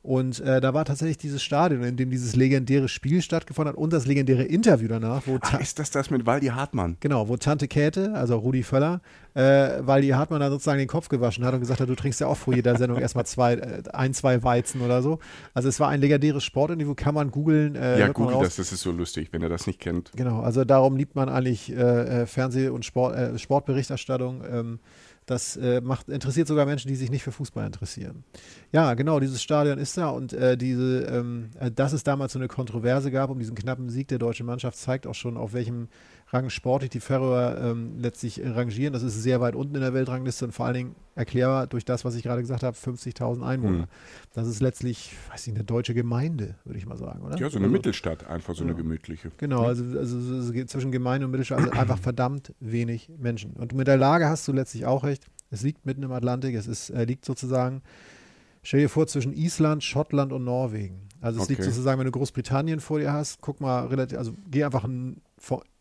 Und 0.08 0.40
äh, 0.40 0.62
da 0.62 0.74
war 0.74 0.86
tatsächlich 0.86 1.18
dieses 1.18 1.44
Stadion, 1.44 1.84
in 1.84 1.98
dem 1.98 2.10
dieses 2.10 2.34
legendäre 2.34 2.88
Spiel 2.88 3.22
stattgefunden 3.22 3.74
hat 3.74 3.78
und 3.78 3.92
das 3.92 4.06
legendäre 4.08 4.44
Interview 4.44 4.88
danach. 4.88 5.24
Wo 5.26 5.38
Ach, 5.42 5.60
ist 5.60 5.80
das 5.80 5.92
das 5.92 6.10
mit 6.10 6.26
Waldi 6.26 6.48
Hartmann? 6.48 6.96
Genau, 7.02 7.28
wo 7.28 7.36
Tante 7.36 7.68
Käthe, 7.68 8.14
also 8.14 8.38
Rudi 8.38 8.64
Völler, 8.64 9.02
äh, 9.34 9.86
Waldi 9.86 10.08
Hartmann 10.08 10.40
dann 10.40 10.50
sozusagen 10.50 10.80
den 10.80 10.88
Kopf 10.88 11.10
gewaschen 11.10 11.44
hat 11.44 11.54
und 11.54 11.60
gesagt 11.60 11.82
hat, 11.82 11.90
du 11.90 11.96
trinkst 11.96 12.22
ja 12.22 12.28
auch 12.28 12.38
vor 12.38 12.56
jeder 12.56 12.78
Sendung 12.78 13.00
erstmal 13.00 13.26
zwei, 13.26 13.56
äh, 13.56 13.84
ein, 13.92 14.14
zwei 14.14 14.42
Weizen 14.44 14.80
oder 14.80 15.02
so. 15.02 15.20
Also 15.54 15.68
es 15.68 15.78
war 15.82 15.90
ein 15.90 16.00
legendäres 16.00 16.46
Sportinterview, 16.46 16.96
kann 16.96 17.14
man 17.14 17.30
googeln. 17.30 17.76
Äh, 17.76 18.00
ja, 18.00 18.08
google 18.08 18.38
das, 18.40 18.56
das 18.56 18.72
ist 18.72 18.84
so 18.84 18.94
lustig, 18.94 19.34
wenn 19.34 19.42
ihr 19.42 19.50
das 19.50 19.68
nicht 19.68 19.82
kennt. 19.82 20.14
Genau, 20.16 20.40
also 20.40 20.64
darum 20.64 20.96
liebt 20.96 21.16
man 21.16 21.28
eigentlich 21.28 21.70
äh, 21.70 22.22
äh, 22.22 22.26
Fernseh- 22.28 22.70
und 22.70 22.86
Sport, 22.86 23.14
äh, 23.14 23.38
Sportberichterstattung. 23.38 24.42
Ähm, 24.50 24.80
das 25.28 25.58
äh, 25.58 25.82
macht, 25.82 26.10
interessiert 26.10 26.48
sogar 26.48 26.66
Menschen, 26.66 26.88
die 26.88 26.96
sich 26.96 27.12
nicht 27.12 27.22
für 27.22 27.34
Fußball 27.34 27.66
interessieren. 27.66 28.24
Ja, 28.72 28.94
genau, 28.94 29.20
dieses 29.20 29.44
Stadion 29.44 29.78
ist 29.78 29.98
da 29.98 30.10
und 30.10 30.34
äh, 30.34 30.58
diese, 30.58 31.02
ähm, 31.02 31.50
äh, 31.60 31.70
dass 31.70 31.94
es 31.94 32.04
damals 32.04 32.34
so 32.34 32.40
eine 32.40 32.48
Kontroverse 32.48 33.12
gab 33.12 33.30
um 33.30 33.38
diesen 33.38 33.56
knappen 33.56 33.90
Sieg 33.90 34.08
der 34.08 34.20
deutschen 34.20 34.46
Mannschaft, 34.46 34.78
zeigt 34.78 35.06
auch 35.06 35.16
schon, 35.16 35.38
auf 35.38 35.54
welchem 35.54 35.90
Rang 36.30 36.50
sportlich 36.50 36.90
die 36.90 37.00
Färöer 37.00 37.58
ähm, 37.72 38.00
letztlich 38.00 38.42
rangieren. 38.44 38.92
Das 38.92 39.02
ist 39.02 39.22
sehr 39.24 39.40
weit 39.40 39.56
unten 39.56 39.76
in 39.76 39.82
der 39.82 39.94
Weltrangliste 39.94 40.44
und 40.44 40.52
vor 40.52 40.66
allen 40.66 40.76
Dingen 40.76 40.96
erklärbar 41.16 41.68
durch 41.68 41.86
das, 41.86 42.04
was 42.04 42.16
ich 42.16 42.24
gerade 42.24 42.42
gesagt 42.42 42.64
habe, 42.64 42.76
50.000 42.76 43.46
Einwohner. 43.46 43.78
Mhm. 43.78 43.88
Das 44.34 44.46
ist 44.46 44.60
letztlich, 44.60 45.16
weiß 45.32 45.48
ich, 45.48 45.56
eine 45.56 45.64
deutsche 45.64 45.94
Gemeinde, 45.94 46.56
würde 46.66 46.80
ich 46.80 46.86
mal 46.86 46.98
sagen, 46.98 47.22
oder? 47.22 47.38
Ja, 47.38 47.50
so 47.50 47.58
eine 47.58 47.68
also, 47.68 47.78
Mittelstadt, 47.78 48.28
einfach 48.28 48.56
so 48.56 48.64
ja. 48.66 48.70
eine 48.70 48.78
gemütliche. 48.78 49.32
Genau, 49.38 49.64
also, 49.64 49.84
also, 49.98 50.18
also 50.18 50.66
zwischen 50.66 50.92
Gemeinde 50.92 51.26
und 51.26 51.32
Mittelstadt, 51.32 51.60
also 51.60 51.72
einfach 51.72 51.98
verdammt 51.98 52.54
wenig 52.60 53.10
Menschen. 53.18 53.54
Und 53.54 53.74
mit 53.74 53.88
der 53.88 53.98
Lage 53.98 54.28
hast 54.28 54.46
du 54.50 54.52
letztlich 54.52 54.86
auch 54.86 55.06
recht. 55.06 55.24
Es 55.50 55.62
liegt 55.62 55.86
mitten 55.86 56.04
im 56.04 56.12
Atlantik, 56.12 56.56
es 56.56 56.68
ist, 56.68 56.90
äh, 56.90 57.06
liegt 57.06 57.24
sozusagen, 57.24 57.82
stell 58.64 58.82
dir 58.82 58.90
vor, 58.90 59.08
zwischen 59.08 59.32
Island, 59.32 59.82
Schottland 59.82 60.34
und 60.34 60.44
Norwegen. 60.44 61.08
Also 61.22 61.40
es 61.40 61.46
okay. 61.46 61.54
liegt 61.54 61.64
sozusagen, 61.64 62.00
wenn 62.00 62.06
du 62.06 62.12
Großbritannien 62.12 62.82
vor 62.82 63.00
dir 63.00 63.14
hast, 63.14 63.40
guck 63.40 63.62
mal 63.62 63.88
relativ, 63.88 64.18
also 64.18 64.34
geh 64.52 64.66
einfach 64.66 64.84
in, 64.84 65.22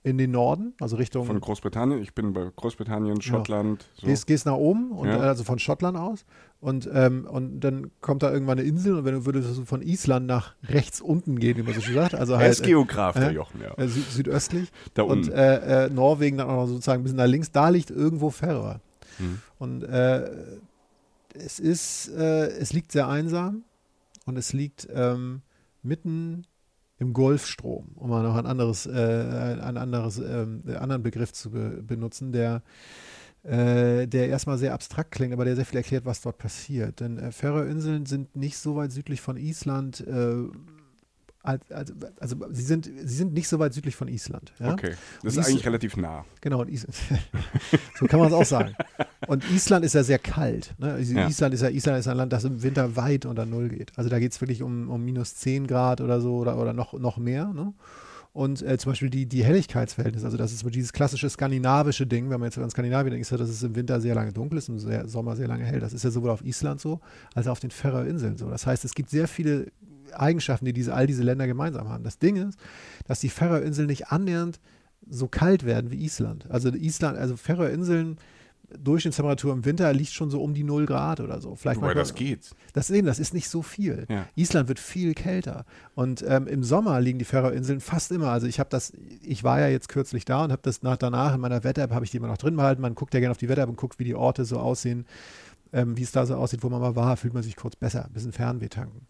in 0.06 0.18
den 0.18 0.30
Norden, 0.30 0.72
also 0.78 0.94
Richtung. 0.94 1.26
Von 1.26 1.40
Großbritannien, 1.40 2.00
ich 2.00 2.14
bin 2.14 2.32
bei 2.32 2.48
Großbritannien, 2.54 3.20
Schottland. 3.20 3.82
Ja. 3.82 4.00
So. 4.02 4.06
Gehst, 4.06 4.26
gehst 4.28 4.46
nach 4.46 4.54
oben, 4.54 4.92
und, 4.92 5.08
ja. 5.08 5.18
also 5.18 5.42
von 5.42 5.58
Schottland 5.58 5.98
aus. 5.98 6.24
Und, 6.60 6.88
ähm, 6.94 7.26
und 7.28 7.58
dann 7.58 7.90
kommt 8.02 8.22
da 8.22 8.32
irgendwann 8.32 8.60
eine 8.60 8.68
Insel 8.68 8.98
und 8.98 9.04
wenn 9.04 9.14
du 9.14 9.26
würdest 9.26 9.66
von 9.66 9.82
Island 9.82 10.28
nach 10.28 10.54
rechts 10.68 11.00
unten 11.00 11.40
gehen, 11.40 11.56
wie 11.56 11.62
man 11.64 11.74
so 11.74 11.80
schön 11.80 11.96
sagt. 11.96 12.14
Also 12.14 12.36
halt, 12.36 12.44
er 12.44 12.50
ist 12.52 12.62
Geograf, 12.62 13.16
äh, 13.16 13.20
der 13.20 13.32
Jochen, 13.32 13.60
ja. 13.60 13.76
Äh, 13.76 13.88
süd 13.88 14.08
südöstlich. 14.08 14.70
Da 14.94 15.02
unten. 15.02 15.28
Und 15.28 15.34
äh, 15.34 15.86
äh, 15.86 15.90
Norwegen 15.90 16.38
dann 16.38 16.48
auch 16.50 16.54
noch 16.54 16.66
sozusagen 16.68 17.00
ein 17.00 17.02
bisschen 17.02 17.18
nach 17.18 17.26
links, 17.26 17.50
da 17.50 17.68
liegt 17.68 17.90
irgendwo 17.90 18.30
Färöer. 18.30 18.80
Hm. 19.16 19.40
Und 19.58 19.82
äh, 19.82 20.30
es 21.34 21.58
ist, 21.58 22.10
äh, 22.16 22.46
es 22.46 22.72
liegt 22.72 22.92
sehr 22.92 23.08
einsam 23.08 23.64
und 24.24 24.36
es 24.36 24.52
liegt 24.52 24.86
ähm, 24.94 25.42
mitten 25.82 26.46
im 26.98 27.12
Golfstrom, 27.12 27.88
um 27.94 28.10
mal 28.10 28.22
noch 28.22 28.36
ein 28.36 28.46
anderes, 28.46 28.86
äh, 28.86 29.58
ein 29.62 29.76
anderes, 29.76 30.18
ähm, 30.18 30.62
anderen 30.66 31.02
Begriff 31.02 31.32
zu 31.32 31.50
be 31.50 31.82
benutzen, 31.82 32.32
der 32.32 32.62
äh, 33.46 34.08
der 34.08 34.28
erstmal 34.28 34.58
sehr 34.58 34.74
abstrakt 34.74 35.12
klingt, 35.12 35.32
aber 35.32 35.44
der 35.44 35.54
sehr 35.54 35.64
viel 35.64 35.76
erklärt, 35.76 36.04
was 36.04 36.20
dort 36.20 36.38
passiert. 36.38 37.00
Denn 37.00 37.18
äh, 37.18 37.30
Färöerinseln 37.30 38.04
sind 38.06 38.34
nicht 38.34 38.58
so 38.58 38.74
weit 38.74 38.90
südlich 38.90 39.20
von 39.20 39.36
Island. 39.36 40.00
Äh, 40.00 40.48
also, 41.46 41.94
also 42.18 42.36
sie, 42.50 42.62
sind, 42.62 42.84
sie 42.84 43.14
sind 43.14 43.32
nicht 43.32 43.48
so 43.48 43.58
weit 43.58 43.72
südlich 43.72 43.94
von 43.94 44.08
Island. 44.08 44.52
Ja? 44.58 44.72
Okay, 44.72 44.94
das 45.22 45.36
ist 45.36 45.46
eigentlich 45.46 45.66
relativ 45.66 45.96
nah. 45.96 46.24
Genau, 46.40 46.64
so 47.98 48.06
kann 48.06 48.20
man 48.20 48.28
es 48.28 48.34
auch 48.34 48.44
sagen. 48.44 48.74
Und 49.26 49.48
Island 49.50 49.84
ist 49.84 49.94
ja 49.94 50.02
sehr 50.02 50.18
kalt. 50.18 50.74
Ne? 50.78 50.92
Also 50.92 51.14
ja. 51.14 51.28
Island, 51.28 51.54
ist 51.54 51.62
ja, 51.62 51.68
Island 51.68 51.98
ist 52.00 52.08
ein 52.08 52.16
Land, 52.16 52.32
das 52.32 52.44
im 52.44 52.62
Winter 52.62 52.96
weit 52.96 53.26
unter 53.26 53.46
Null 53.46 53.68
geht. 53.68 53.92
Also 53.96 54.10
da 54.10 54.18
geht 54.18 54.32
es 54.32 54.40
wirklich 54.40 54.62
um, 54.62 54.90
um 54.90 55.04
minus 55.04 55.36
10 55.36 55.66
Grad 55.66 56.00
oder 56.00 56.20
so 56.20 56.36
oder, 56.36 56.58
oder 56.58 56.72
noch, 56.72 56.92
noch 56.94 57.16
mehr. 57.16 57.46
Ne? 57.46 57.72
Und 58.36 58.60
äh, 58.60 58.76
zum 58.76 58.92
Beispiel 58.92 59.08
die, 59.08 59.24
die 59.24 59.42
Helligkeitsverhältnisse, 59.42 60.26
also 60.26 60.36
das 60.36 60.52
ist 60.52 60.62
dieses 60.74 60.92
klassische 60.92 61.30
skandinavische 61.30 62.06
Ding, 62.06 62.28
wenn 62.28 62.38
man 62.38 62.48
jetzt 62.48 62.58
an 62.58 62.68
Skandinavien 62.68 63.12
denkt, 63.12 63.22
ist 63.22 63.30
ja, 63.30 63.38
dass 63.38 63.48
es 63.48 63.62
im 63.62 63.74
Winter 63.74 63.98
sehr 63.98 64.14
lange 64.14 64.30
dunkel 64.32 64.58
ist 64.58 64.68
und 64.68 64.84
im 64.84 65.08
Sommer 65.08 65.36
sehr 65.36 65.48
lange 65.48 65.64
hell. 65.64 65.80
Das 65.80 65.94
ist 65.94 66.04
ja 66.04 66.10
sowohl 66.10 66.28
auf 66.28 66.44
Island 66.44 66.80
so, 66.80 67.00
als 67.34 67.46
auch 67.46 67.52
auf 67.52 67.60
den 67.60 67.70
Färöerinseln 67.70 68.36
so. 68.36 68.50
Das 68.50 68.66
heißt, 68.66 68.84
es 68.84 68.94
gibt 68.94 69.08
sehr 69.08 69.26
viele 69.26 69.72
Eigenschaften, 70.20 70.64
die 70.64 70.72
diese, 70.72 70.94
all 70.94 71.06
diese 71.06 71.22
Länder 71.22 71.46
gemeinsam 71.46 71.88
haben. 71.88 72.04
Das 72.04 72.18
Ding 72.18 72.36
ist, 72.36 72.58
dass 73.06 73.20
die 73.20 73.28
Färöerinseln 73.28 73.86
nicht 73.86 74.08
annähernd 74.08 74.60
so 75.08 75.28
kalt 75.28 75.64
werden 75.64 75.90
wie 75.90 76.04
Island. 76.04 76.50
Also 76.50 76.70
Island, 76.70 77.16
also 77.18 77.36
Färöerinseln, 77.36 78.18
Durchschnittstemperatur 78.76 79.52
im 79.52 79.64
Winter 79.64 79.92
liegt 79.92 80.12
schon 80.12 80.30
so 80.30 80.42
um 80.42 80.52
die 80.52 80.64
0 80.64 80.86
Grad 80.86 81.20
oder 81.20 81.40
so. 81.40 81.54
Vielleicht 81.54 81.80
Wobei, 81.80 81.94
das 81.94 82.14
geht. 82.14 82.50
Das 82.72 82.90
eben, 82.90 83.06
das 83.06 83.18
ist 83.18 83.32
nicht 83.32 83.48
so 83.48 83.62
viel. 83.62 84.06
Ja. 84.08 84.26
Island 84.34 84.68
wird 84.68 84.80
viel 84.80 85.14
kälter. 85.14 85.64
Und 85.94 86.24
ähm, 86.26 86.46
im 86.48 86.64
Sommer 86.64 87.00
liegen 87.00 87.18
die 87.18 87.24
Färöerinseln 87.24 87.80
fast 87.80 88.10
immer. 88.10 88.30
Also 88.30 88.46
ich 88.46 88.58
habe 88.58 88.68
das, 88.70 88.92
ich 89.22 89.44
war 89.44 89.60
ja 89.60 89.68
jetzt 89.68 89.88
kürzlich 89.88 90.24
da 90.24 90.44
und 90.44 90.52
habe 90.52 90.62
das 90.62 90.82
nach, 90.82 90.96
danach 90.96 91.34
in 91.34 91.40
meiner 91.40 91.62
Wetter-App, 91.62 91.92
habe 91.92 92.04
ich 92.04 92.10
die 92.10 92.16
immer 92.16 92.26
noch 92.26 92.38
drin 92.38 92.56
behalten. 92.56 92.82
Man 92.82 92.94
guckt 92.94 93.14
ja 93.14 93.20
gerne 93.20 93.30
auf 93.30 93.38
die 93.38 93.48
Wetter-App 93.48 93.68
und 93.68 93.76
guckt, 93.76 93.98
wie 93.98 94.04
die 94.04 94.16
Orte 94.16 94.44
so 94.44 94.58
aussehen, 94.58 95.06
ähm, 95.72 95.96
wie 95.96 96.02
es 96.02 96.12
da 96.12 96.26
so 96.26 96.34
aussieht, 96.34 96.62
wo 96.62 96.68
man 96.68 96.80
mal 96.80 96.96
war, 96.96 97.16
fühlt 97.16 97.34
man 97.34 97.44
sich 97.44 97.56
kurz 97.56 97.76
besser, 97.76 98.04
ein 98.04 98.12
bisschen 98.12 98.32
Fernweh 98.32 98.68
tanken. 98.68 99.06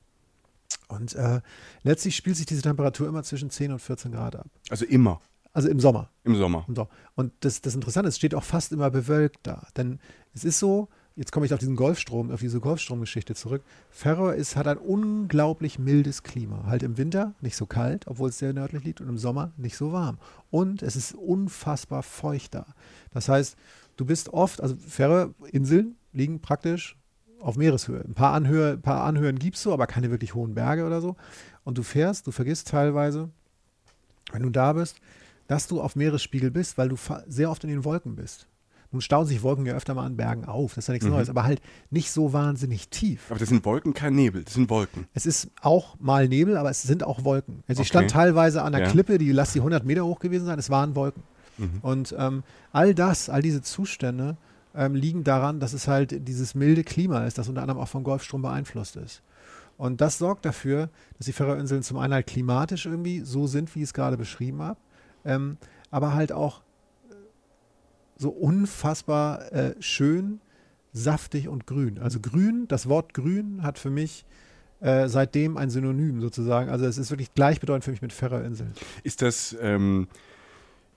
Und 0.89 1.15
äh, 1.15 1.41
letztlich 1.83 2.17
spielt 2.17 2.37
sich 2.37 2.47
diese 2.47 2.63
Temperatur 2.63 3.09
immer 3.09 3.23
zwischen 3.23 3.51
10 3.51 3.73
und 3.73 3.79
14 3.81 4.13
Grad 4.13 4.37
ab. 4.37 4.47
Also 4.71 4.85
immer. 4.85 5.21
Also 5.53 5.69
im 5.69 5.81
Sommer. 5.81 6.11
Im 6.25 6.37
Sommer. 6.37 6.65
Im 6.69 6.75
Sommer. 6.75 6.91
Und 7.15 7.33
das, 7.41 7.63
das 7.63 7.75
Interessante 7.75 8.09
ist, 8.09 8.15
es 8.15 8.19
steht 8.19 8.35
auch 8.35 8.45
fast 8.45 8.73
immer 8.73 8.91
bewölkt 8.91 9.39
da. 9.45 9.67
Denn 9.77 10.01
es 10.35 10.45
ist 10.45 10.59
so, 10.59 10.89
jetzt 11.17 11.33
komme 11.33 11.47
ich 11.47 11.55
auf 11.55 11.59
diesen 11.59 11.77
Golfstrom, 11.77 12.31
auf 12.31 12.41
diese 12.41 12.61
Golfstromgeschichte 12.61 13.35
zurück. 13.35 13.63
Ferrer 13.91 14.35
ist, 14.35 14.55
hat 14.55 14.69
ein 14.69 14.77
unglaublich 14.77 15.79
mildes 15.79 16.23
Klima. 16.23 16.65
Halt 16.67 16.83
im 16.83 16.99
Winter 16.99 17.35
nicht 17.41 17.57
so 17.57 17.65
kalt, 17.65 18.07
obwohl 18.07 18.29
es 18.29 18.39
sehr 18.39 18.53
nördlich 18.53 18.85
liegt, 18.85 19.01
und 19.01 19.09
im 19.09 19.19
Sommer 19.19 19.53
nicht 19.57 19.77
so 19.77 19.93
warm. 19.93 20.19
Und 20.51 20.83
es 20.83 20.95
ist 20.95 21.15
unfassbar 21.15 22.03
feucht 22.03 22.55
da. 22.55 22.67
Das 23.13 23.29
heißt, 23.29 23.57
du 23.97 24.05
bist 24.05 24.29
oft, 24.29 24.61
also 24.61 24.77
Ferrer-Inseln 24.77 25.97
liegen 26.13 26.41
praktisch 26.41 26.97
auf 27.41 27.57
Meereshöhe. 27.57 28.03
Ein 28.07 28.15
paar, 28.15 28.33
Anhöhe, 28.33 28.73
ein 28.73 28.83
paar 28.83 29.05
Anhöhen 29.05 29.39
gibst 29.39 29.65
du, 29.65 29.73
aber 29.73 29.87
keine 29.87 30.11
wirklich 30.11 30.35
hohen 30.35 30.55
Berge 30.55 30.85
oder 30.85 31.01
so. 31.01 31.17
Und 31.65 31.79
du 31.79 31.83
fährst, 31.83 32.27
du 32.27 32.31
vergisst 32.31 32.69
teilweise, 32.69 33.31
wenn 34.33 34.43
du 34.43 34.51
da 34.51 34.73
bist, 34.73 34.97
dass 35.47 35.69
du 35.69 35.81
auf 35.81 35.97
Meeresspiegel 35.97 36.51
bist, 36.51 36.79
weil 36.79 36.89
du 36.89 36.97
sehr 37.27 37.51
oft 37.51 37.63
in 37.65 37.71
den 37.71 37.85
Wolken 37.85 38.17
bist. 38.17 38.49
Nun 38.93 39.01
stauen 39.01 39.27
sich 39.27 39.43
Wolken 39.43 39.67
ja 39.67 39.75
öfter 39.75 39.95
mal 39.95 40.07
an 40.07 40.17
Bergen 40.17 40.45
auf, 40.45 40.75
das 40.75 40.85
ist 40.85 40.89
ja 40.89 40.93
nichts 40.93 41.07
mhm. 41.07 41.15
Neues, 41.15 41.29
aber 41.29 41.43
halt 41.43 41.61
nicht 41.91 42.11
so 42.11 42.33
wahnsinnig 42.33 42.89
tief. 42.89 43.27
Aber 43.31 43.39
das 43.39 43.49
sind 43.49 43.65
Wolken, 43.65 43.95
kein 43.95 44.15
Nebel, 44.15 44.45
das 44.45 44.55
sind 44.55 44.71
Wolken. 44.71 45.07
Es 45.13 45.27
ist 45.27 45.51
auch 45.61 45.99
mal 45.99 46.29
Nebel, 46.29 46.57
aber 46.57 46.71
es 46.71 46.83
sind 46.83 47.03
auch 47.03 47.25
Wolken. 47.25 47.63
Also 47.67 47.81
okay. 47.81 47.83
ich 47.83 47.89
stand 47.89 48.11
teilweise 48.11 48.63
an 48.63 48.73
der 48.73 48.83
ja. 48.83 48.91
Klippe, 48.91 49.19
die 49.19 49.33
lass 49.33 49.53
die 49.53 49.59
100 49.59 49.85
Meter 49.85 50.05
hoch 50.05 50.21
gewesen 50.21 50.47
sein, 50.47 50.59
es 50.59 50.71
waren 50.71 50.95
Wolken. 50.95 51.25
Mhm. 51.59 51.79
Und 51.83 52.15
ähm, 52.19 52.45
all 52.73 52.95
das, 52.95 53.29
all 53.29 53.43
diese 53.43 53.63
Zustände 53.63 54.37
ähm, 54.77 54.95
liegen 54.95 55.25
daran, 55.25 55.61
dass 55.61 55.73
es 55.73 55.89
halt 55.89 56.29
dieses 56.29 56.55
milde 56.55 56.85
Klima 56.85 57.25
ist, 57.25 57.39
das 57.39 57.49
unter 57.49 57.63
anderem 57.63 57.81
auch 57.81 57.89
vom 57.89 58.05
Golfstrom 58.05 58.43
beeinflusst 58.43 58.97
ist. 58.97 59.23
Und 59.79 60.01
das 60.01 60.19
sorgt 60.19 60.45
dafür, 60.45 60.89
dass 61.19 61.27
die 61.27 61.33
Färöerinseln 61.33 61.83
zum 61.83 61.99
einen 61.99 62.15
halt 62.15 62.27
klimatisch 62.27 62.87
irgendwie 62.87 63.21
so 63.21 63.47
sind, 63.47 63.75
wie 63.75 63.81
ich 63.81 63.87
es 63.87 63.95
gerade 63.95 64.17
beschrieben 64.17 64.63
habe, 64.63 64.79
ähm, 65.25 65.59
aber 65.91 66.15
halt 66.15 66.33
auch 66.33 66.61
äh, 67.11 67.15
so 68.17 68.31
unfassbar 68.31 69.53
äh, 69.53 69.75
schön, 69.81 70.41
saftig 70.93 71.49
und 71.49 71.67
grün. 71.67 71.99
Also 71.99 72.21
grün, 72.21 72.67
das 72.69 72.89
Wort 72.89 73.13
grün 73.13 73.63
hat 73.63 73.79
für 73.79 73.91
mich 73.91 74.25
äh, 74.81 75.09
seitdem 75.09 75.57
ein 75.57 75.69
Synonym 75.69 76.21
sozusagen. 76.21 76.71
Also 76.71 76.87
es 76.87 76.97
ist 76.97 77.11
wirklich 77.11 77.35
gleichbedeutend 77.35 77.85
für 77.85 77.91
mich 77.91 78.03
mit 78.03 78.13
Färöerinseln. 78.13 78.73
Ist 79.03 79.21
das 79.21 79.57
ähm, 79.61 80.09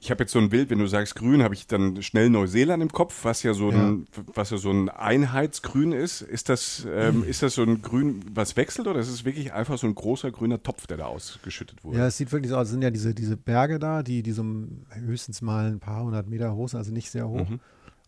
ich 0.02 0.12
habe 0.12 0.24
jetzt 0.24 0.32
so 0.32 0.40
ein 0.40 0.50
Bild, 0.50 0.70
wenn 0.70 0.80
du 0.80 0.88
sagst 0.88 1.16
grün, 1.16 1.44
habe 1.44 1.54
ich 1.54 1.68
dann 1.68 2.02
schnell 2.02 2.30
Neuseeland 2.30 2.82
im 2.82 2.90
Kopf, 2.90 3.26
was 3.26 3.44
ja 3.44 3.54
so 3.54 3.70
ein, 3.70 4.08
ja. 4.16 4.24
was 4.34 4.50
ja 4.50 4.58
so 4.58 4.72
ein 4.72 4.88
Einheitsgrün 4.88 5.92
ist. 5.92 6.22
Ist 6.22 6.48
das, 6.48 6.88
ähm, 6.90 7.26
ist 7.26 7.44
das 7.44 7.56
so 7.56 7.64
ein 7.64 7.82
Grün, 7.82 8.24
was 8.32 8.56
wechselt 8.56 8.88
oder 8.88 9.02
ist 9.02 9.10
es 9.10 9.26
wirklich 9.26 9.52
einfach 9.52 9.78
so 9.78 9.88
ein 9.88 9.96
großer 9.96 10.32
grüner 10.32 10.64
Topf, 10.64 10.88
der 10.88 10.98
da 10.98 11.06
ausgeschüttet 11.08 11.84
wurde? 11.84 11.98
Ja, 11.98 12.08
es 12.08 12.16
sieht 12.16 12.32
wirklich 12.32 12.50
so 12.50 12.56
aus. 12.56 12.68
Es 12.68 12.72
sind 12.72 12.82
ja 12.82 12.92
diese, 12.92 13.14
diese 13.14 13.36
Berge 13.36 13.78
da, 13.78 14.02
die, 14.02 14.24
die 14.24 14.32
so 14.32 14.46
höchstens 14.94 15.42
mal 15.42 15.68
ein 15.68 15.80
paar 15.80 16.04
hundert 16.04 16.30
Meter 16.30 16.56
hoch 16.56 16.70
sind, 16.70 16.78
also 16.78 16.94
nicht 16.94 17.12
sehr 17.12 17.28
hoch. 17.28 17.50
Mhm. 17.50 17.60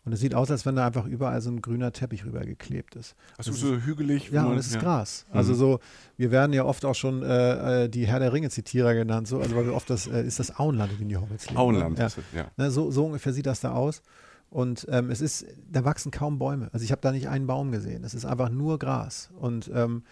Und 0.03 0.13
es 0.13 0.19
sieht 0.19 0.33
aus, 0.33 0.49
als 0.49 0.65
wenn 0.65 0.75
da 0.75 0.87
einfach 0.87 1.05
überall 1.05 1.41
so 1.41 1.51
ein 1.51 1.61
grüner 1.61 1.91
Teppich 1.91 2.25
rübergeklebt 2.25 2.95
ist. 2.95 3.15
Also 3.37 3.51
so 3.51 3.75
hügelig? 3.75 4.31
Ja, 4.31 4.45
und 4.45 4.57
es 4.57 4.67
ist 4.67 4.75
ja. 4.75 4.81
Gras. 4.81 5.27
Also 5.29 5.53
mhm. 5.53 5.57
so, 5.57 5.79
wir 6.17 6.31
werden 6.31 6.53
ja 6.53 6.65
oft 6.65 6.85
auch 6.85 6.95
schon 6.95 7.21
äh, 7.21 7.83
äh, 7.83 7.89
die 7.89 8.07
Herr 8.07 8.19
der 8.19 8.33
Ringe-Zitierer 8.33 8.95
genannt, 8.95 9.27
so, 9.27 9.39
also 9.39 9.55
weil 9.55 9.65
wir 9.65 9.75
oft 9.75 9.89
das, 9.91 10.07
äh, 10.07 10.25
ist 10.25 10.39
das 10.39 10.57
Auenland, 10.59 10.93
in 10.93 10.99
dem 10.99 11.09
die 11.09 11.17
Hobbits 11.17 11.47
leben. 11.47 11.57
Auenland, 11.57 11.99
ja. 11.99 12.07
ja. 12.33 12.51
Ne, 12.57 12.71
so, 12.71 12.89
so 12.89 13.05
ungefähr 13.05 13.31
sieht 13.31 13.45
das 13.45 13.59
da 13.59 13.73
aus. 13.73 14.01
Und 14.49 14.85
ähm, 14.89 15.11
es 15.11 15.21
ist, 15.21 15.45
da 15.71 15.85
wachsen 15.85 16.11
kaum 16.11 16.37
Bäume. 16.39 16.69
Also 16.73 16.83
ich 16.83 16.91
habe 16.91 17.01
da 17.01 17.11
nicht 17.11 17.29
einen 17.29 17.47
Baum 17.47 17.71
gesehen. 17.71 18.03
Es 18.03 18.13
ist 18.13 18.25
einfach 18.25 18.49
nur 18.49 18.79
Gras. 18.79 19.29
Und 19.39 19.71
ähm, 19.73 20.03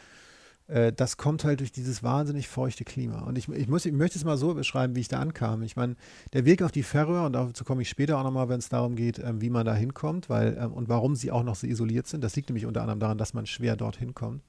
äh, 0.69 0.93
das 0.93 1.17
kommt 1.17 1.43
halt 1.43 1.59
durch 1.59 1.71
dieses 1.71 2.03
wahnsinnig 2.03 2.47
feuchte 2.47 2.83
Klima. 2.83 3.21
Und 3.21 3.37
ich, 3.37 3.49
ich, 3.49 3.67
muss, 3.67 3.85
ich 3.85 3.93
möchte 3.93 4.17
es 4.17 4.23
mal 4.23 4.37
so 4.37 4.53
beschreiben, 4.53 4.95
wie 4.95 4.99
ich 4.99 5.07
da 5.07 5.19
ankam. 5.19 5.63
Ich 5.63 5.75
meine, 5.75 5.95
der 6.33 6.45
Weg 6.45 6.61
auf 6.61 6.71
die 6.71 6.83
Färöer, 6.83 7.25
und 7.25 7.33
dazu 7.33 7.63
komme 7.63 7.81
ich 7.81 7.89
später 7.89 8.19
auch 8.19 8.23
nochmal, 8.23 8.49
wenn 8.49 8.59
es 8.59 8.69
darum 8.69 8.95
geht, 8.95 9.19
ähm, 9.19 9.41
wie 9.41 9.49
man 9.49 9.65
da 9.65 9.73
hinkommt 9.73 10.29
weil, 10.29 10.57
ähm, 10.59 10.73
und 10.73 10.87
warum 10.87 11.15
sie 11.15 11.31
auch 11.31 11.43
noch 11.43 11.55
so 11.55 11.65
isoliert 11.65 12.07
sind. 12.07 12.23
Das 12.23 12.35
liegt 12.35 12.49
nämlich 12.49 12.67
unter 12.67 12.81
anderem 12.81 12.99
daran, 12.99 13.17
dass 13.17 13.33
man 13.33 13.47
schwer 13.47 13.75
dorthin 13.75 14.13
kommt. 14.13 14.43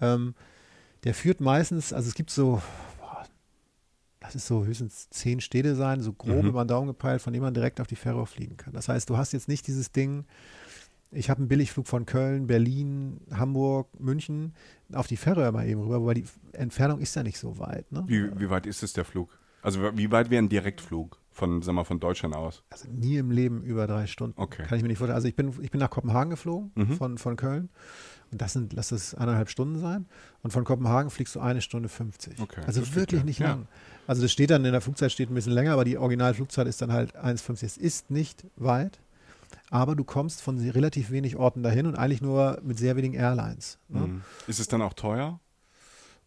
Ähm, 0.00 0.34
der 1.04 1.14
führt 1.14 1.40
meistens, 1.40 1.92
also 1.92 2.08
es 2.08 2.14
gibt 2.14 2.30
so, 2.30 2.62
boah, 3.00 3.24
das 4.20 4.36
ist 4.36 4.46
so 4.46 4.64
höchstens 4.64 5.10
zehn 5.10 5.40
Städte 5.40 5.74
sein, 5.74 6.00
so 6.00 6.12
grob 6.12 6.42
mhm. 6.42 6.50
über 6.50 6.64
den 6.64 6.68
Daumen 6.68 6.86
gepeilt, 6.86 7.20
von 7.20 7.32
denen 7.32 7.44
man 7.44 7.54
direkt 7.54 7.80
auf 7.80 7.88
die 7.88 7.96
Färöer 7.96 8.26
fliegen 8.26 8.56
kann. 8.56 8.72
Das 8.74 8.88
heißt, 8.88 9.10
du 9.10 9.16
hast 9.16 9.32
jetzt 9.32 9.48
nicht 9.48 9.66
dieses 9.66 9.90
Ding, 9.90 10.24
ich 11.10 11.30
habe 11.30 11.38
einen 11.38 11.48
Billigflug 11.48 11.86
von 11.86 12.06
Köln, 12.06 12.46
Berlin, 12.46 13.20
Hamburg, 13.32 13.88
München 13.98 14.54
auf 14.92 15.06
die 15.06 15.16
Färöer 15.16 15.52
mal 15.52 15.66
eben 15.66 15.80
rüber, 15.80 16.04
weil 16.04 16.14
die 16.14 16.24
Entfernung 16.52 17.00
ist 17.00 17.14
ja 17.14 17.22
nicht 17.22 17.38
so 17.38 17.58
weit. 17.58 17.90
Ne? 17.92 18.04
Wie, 18.06 18.30
wie 18.38 18.50
weit 18.50 18.66
ist 18.66 18.82
es 18.82 18.92
der 18.92 19.04
Flug? 19.04 19.38
Also 19.62 19.80
wie 19.96 20.10
weit 20.10 20.30
wäre 20.30 20.42
ein 20.42 20.48
Direktflug 20.48 21.18
von, 21.30 21.62
sag 21.62 21.74
mal, 21.74 21.84
von 21.84 21.98
Deutschland 21.98 22.34
aus? 22.34 22.62
Also 22.70 22.88
nie 22.88 23.16
im 23.16 23.30
Leben 23.30 23.62
über 23.62 23.86
drei 23.86 24.06
Stunden. 24.06 24.40
Okay. 24.40 24.64
Kann 24.64 24.76
ich 24.76 24.82
mir 24.82 24.88
nicht 24.88 24.98
vorstellen. 24.98 25.16
Also 25.16 25.28
ich 25.28 25.34
bin, 25.34 25.52
ich 25.60 25.70
bin 25.70 25.80
nach 25.80 25.90
Kopenhagen 25.90 26.30
geflogen 26.30 26.70
mhm. 26.74 26.96
von, 26.96 27.18
von 27.18 27.36
Köln. 27.36 27.68
Und 28.30 28.40
das 28.40 28.52
sind, 28.52 28.72
lass 28.74 28.92
es 28.92 29.14
eineinhalb 29.14 29.48
Stunden 29.48 29.78
sein. 29.78 30.06
Und 30.42 30.52
von 30.52 30.64
Kopenhagen 30.64 31.10
fliegst 31.10 31.34
du 31.34 31.40
eine 31.40 31.60
Stunde 31.60 31.88
50. 31.88 32.40
Okay, 32.40 32.60
also 32.66 32.94
wirklich 32.94 33.24
nicht 33.24 33.40
lang. 33.40 33.62
Ja. 33.62 33.66
Also 34.06 34.22
das 34.22 34.32
steht 34.32 34.50
dann 34.50 34.64
in 34.64 34.72
der 34.72 34.80
Flugzeit 34.80 35.10
steht 35.10 35.30
ein 35.30 35.34
bisschen 35.34 35.52
länger, 35.52 35.72
aber 35.72 35.84
die 35.84 35.98
Originalflugzeit 35.98 36.66
ist 36.66 36.82
dann 36.82 36.92
halt 36.92 37.16
1,50. 37.16 37.64
Es 37.64 37.76
ist 37.76 38.10
nicht 38.10 38.46
weit 38.56 39.00
aber 39.70 39.96
du 39.96 40.04
kommst 40.04 40.42
von 40.42 40.58
relativ 40.58 41.10
wenig 41.10 41.36
Orten 41.36 41.62
dahin 41.62 41.86
und 41.86 41.94
eigentlich 41.94 42.22
nur 42.22 42.60
mit 42.62 42.78
sehr 42.78 42.96
wenigen 42.96 43.14
Airlines. 43.14 43.78
Ne? 43.88 44.00
Mhm. 44.00 44.22
Ist 44.46 44.60
es 44.60 44.68
dann 44.68 44.82
auch 44.82 44.94
teuer? 44.94 45.40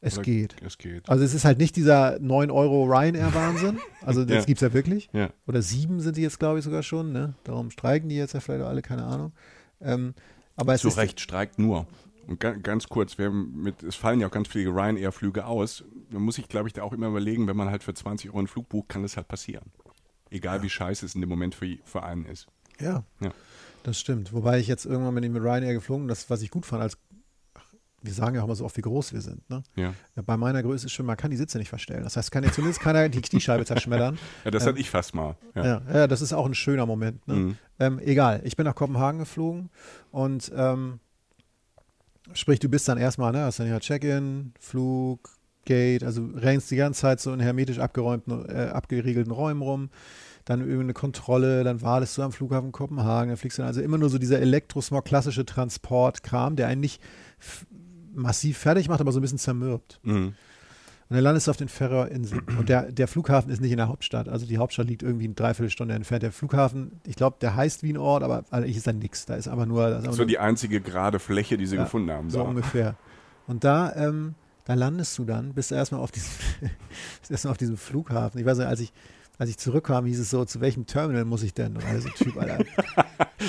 Es 0.03 0.19
geht. 0.19 0.55
Es 0.65 0.79
geht. 0.79 1.07
Also 1.07 1.24
es 1.24 1.36
ist 1.36 1.45
halt 1.45 1.60
nicht 1.60 1.75
dieser 1.75 2.17
9 2.19 2.50
Euro 2.50 2.86
Ryanair-Wahnsinn. 2.86 3.79
Also 4.01 4.25
das 4.25 4.38
ja. 4.38 4.45
gibt 4.45 4.57
es 4.57 4.67
ja 4.67 4.74
wirklich. 4.74 5.10
Ja. 5.13 5.29
Oder 5.45 5.62
sieben 5.62 6.00
sind 6.00 6.17
die 6.17 6.24
jetzt, 6.24 6.39
glaube 6.39 6.57
ich, 6.57 6.65
sogar 6.65 6.81
schon. 6.81 7.12
Ne? 7.12 7.36
Darum 7.43 7.69
streiken 7.69 8.10
die 8.10 8.15
jetzt 8.15 8.33
ja 8.33 8.39
vielleicht 8.39 8.63
alle, 8.63 8.81
keine 8.81 9.03
Ahnung. 9.03 9.31
Ähm, 9.79 10.15
aber 10.55 10.75
Zu 10.77 10.89
Recht 10.89 11.19
streikt 11.19 11.60
nur. 11.60 11.86
Und 12.27 12.39
ganz 12.39 12.88
kurz, 12.88 13.17
mit, 13.17 13.83
es 13.83 13.95
fallen 13.95 14.19
ja 14.19 14.27
auch 14.27 14.31
ganz 14.31 14.48
viele 14.48 14.71
Ryanair-Flüge 14.71 15.45
aus. 15.45 15.83
Da 16.10 16.17
muss 16.17 16.38
ich, 16.38 16.48
glaube 16.50 16.67
ich, 16.67 16.74
da 16.74 16.81
auch 16.83 16.93
immer 16.93 17.07
überlegen, 17.07 17.48
wenn 17.48 17.57
man 17.57 17.69
halt 17.69 17.83
für 17.83 17.93
20 17.93 18.29
Euro 18.29 18.39
einen 18.39 18.48
Flug 18.48 18.69
bucht, 18.69 18.89
kann 18.89 19.03
das 19.03 19.17
halt 19.17 19.27
passieren. 19.27 19.65
Egal 20.29 20.57
ja. 20.57 20.63
wie 20.63 20.69
scheiße 20.69 21.05
es 21.05 21.13
in 21.13 21.21
dem 21.21 21.29
Moment 21.29 21.55
für, 21.55 21.77
für 21.83 22.03
einen 22.03 22.25
ist. 22.25 22.48
Ja, 22.80 23.04
ja, 23.20 23.32
das 23.84 24.00
stimmt. 24.00 24.34
Wobei 24.34 24.60
ich 24.60 24.68
jetzt 24.68 24.86
irgendwann 24.86 25.16
bin 25.16 25.24
ich 25.24 25.30
mit 25.30 25.44
Ryanair 25.44 25.74
geflogen, 25.74 26.08
das, 26.08 26.30
was 26.30 26.42
ich 26.42 26.51
gut 26.51 26.66
fand, 26.66 26.82
als 26.82 26.98
wir 28.04 28.13
sagen 28.13 28.36
ja 28.36 28.42
auch 28.42 28.46
immer 28.46 28.56
so 28.56 28.66
oft, 28.66 28.75
wie 28.78 28.82
groß 28.82 29.13
wir 29.13 29.22
sind. 29.22 29.48
Ne? 29.50 29.62
Ja. 29.75 29.94
Bei 30.25 30.36
meiner 30.36 30.63
Größe 30.63 30.88
ist 30.88 30.92
schon, 30.92 31.06
man 31.06 31.18
kann 31.18 31.30
die 31.30 31.38
Sitze 31.38 31.60
nicht 31.60 31.70
verstellen. 31.70 32.04
Das 32.04 32.18
heißt, 32.18 32.32
kann 32.32 32.44
ja 32.44 32.51
zumindest 32.51 32.82
keiner 32.82 33.08
die 33.10 33.22
Kniescheibe 33.22 33.63
zerschmettern. 33.63 34.18
ja, 34.44 34.51
das 34.51 34.63
ähm, 34.63 34.70
hatte 34.70 34.80
ich 34.80 34.90
fast 34.90 35.13
mal. 35.13 35.36
Ja. 35.54 35.66
ja. 35.66 35.82
Ja, 35.94 36.08
das 36.08 36.22
ist 36.22 36.34
auch 36.34 36.48
ein 36.48 36.56
schöner 36.56 36.88
Moment. 36.88 37.28
Ne? 37.28 37.34
Mhm. 37.36 37.58
Ähm, 37.80 38.00
egal, 38.00 38.42
ich 38.44 38.56
bin 38.56 38.66
nach 38.66 38.74
Kopenhagen 38.74 39.20
geflogen 39.20 39.70
und 40.10 40.51
ähm, 40.56 41.00
sprich, 42.34 42.60
du 42.60 42.70
bist 42.70 42.88
dann 42.88 42.98
erstmal, 42.98 43.32
ne, 43.34 43.42
hast 43.42 43.60
dann 43.60 43.68
ja 43.68 43.80
Check-in, 43.80 44.54
Flug, 44.60 45.30
Gate, 45.66 46.04
also 46.04 46.28
rennst 46.36 46.72
die 46.72 46.75
ganze 46.78 47.01
Zeit 47.01 47.20
so 47.20 47.32
in 47.34 47.40
hermetisch 47.40 47.80
abgeräumten, 47.80 48.50
äh, 48.50 48.70
abgeriegelten 48.70 49.32
Räumen 49.32 49.62
rum, 49.62 49.90
dann 50.45 50.62
irgendeine 50.62 50.93
Kontrolle, 50.93 51.63
dann 51.63 51.81
wartest 51.81 52.17
du 52.17 52.21
am 52.24 52.31
Flughafen 52.31 52.71
Kopenhagen, 52.71 53.29
dann 53.29 53.38
fliegst 53.38 53.57
du 53.57 53.62
dann, 53.62 53.67
also 53.67 53.81
immer 53.81 53.98
nur 53.98 54.10
so 54.10 54.17
dieser 54.17 54.39
Elektrosmog, 54.39 55.05
klassische 55.05 55.45
Transportkram, 55.45 56.55
der 56.55 56.67
einen 56.67 56.81
nicht 56.81 57.01
massiv 58.13 58.57
fertig 58.57 58.89
macht, 58.89 59.01
aber 59.01 59.12
so 59.12 59.19
ein 59.19 59.21
bisschen 59.21 59.38
zermürbt. 59.38 60.00
Mhm. 60.03 60.33
Und 61.10 61.15
dann 61.15 61.24
landest 61.25 61.48
du 61.48 61.51
auf 61.51 61.57
den 61.57 61.67
Färöerinseln. 61.67 62.41
Und 62.57 62.69
der, 62.69 62.89
der 62.89 63.05
Flughafen 63.10 63.51
ist 63.51 63.60
nicht 63.60 63.71
in 63.71 63.77
der 63.77 63.89
Hauptstadt. 63.89 64.29
Also 64.29 64.45
die 64.45 64.57
Hauptstadt 64.57 64.88
liegt 64.88 65.03
irgendwie 65.03 65.25
eine 65.25 65.33
Dreiviertelstunde 65.33 65.93
entfernt. 65.93 66.24
Der 66.24 66.31
Flughafen, 66.31 67.01
ich 67.05 67.17
glaube, 67.17 67.36
der 67.41 67.53
heißt 67.57 67.83
wie 67.83 67.91
ein 67.91 67.98
Ort, 67.98 68.24
aber 68.24 68.45
eigentlich 68.50 68.77
ist 68.77 68.88
da 68.88 68.93
nichts. 68.93 69.25
Da 69.25 69.36
ist 69.36 69.50
aber 69.50 69.65
nur. 69.65 69.89
Da 69.89 69.98
ist 69.98 70.03
aber 70.05 70.12
war 70.13 70.17
nur 70.19 70.25
die 70.25 70.39
einzige 70.39 70.79
gerade 70.79 71.19
Fläche, 71.19 71.57
die 71.57 71.65
sie 71.65 71.75
Ja, 71.75 71.83
gefunden 71.83 72.12
haben. 72.12 72.29
so 72.29 72.38
da. 72.38 72.43
ungefähr. 72.45 72.95
Und 73.45 73.65
da, 73.65 73.93
ähm, 73.98 74.36
da 74.63 74.74
landest 74.74 75.17
du 75.17 75.25
dann, 75.25 75.53
bist 75.53 75.71
du 75.71 75.75
erstmal 75.75 76.00
auf 76.00 76.12
diesem, 76.12 76.29
erstmal 77.29 77.51
auf 77.51 77.57
diesem 77.57 77.75
Flughafen. 77.75 78.39
Ich 78.39 78.45
weiß 78.45 78.60
nicht, 78.60 78.67
als 78.67 78.79
ich, 78.79 78.93
als 79.41 79.50
ich 79.50 79.57
zurückkam, 79.57 80.05
hieß 80.05 80.19
es 80.19 80.29
so, 80.29 80.45
zu 80.45 80.62
welchem 80.62 80.86
Terminal 80.86 81.25
muss 81.25 81.41
ich 81.41 81.55
denn? 81.55 81.75
Und 81.75 81.83
also 81.86 82.10
Typ, 82.10 82.38
Alter. 82.38 82.60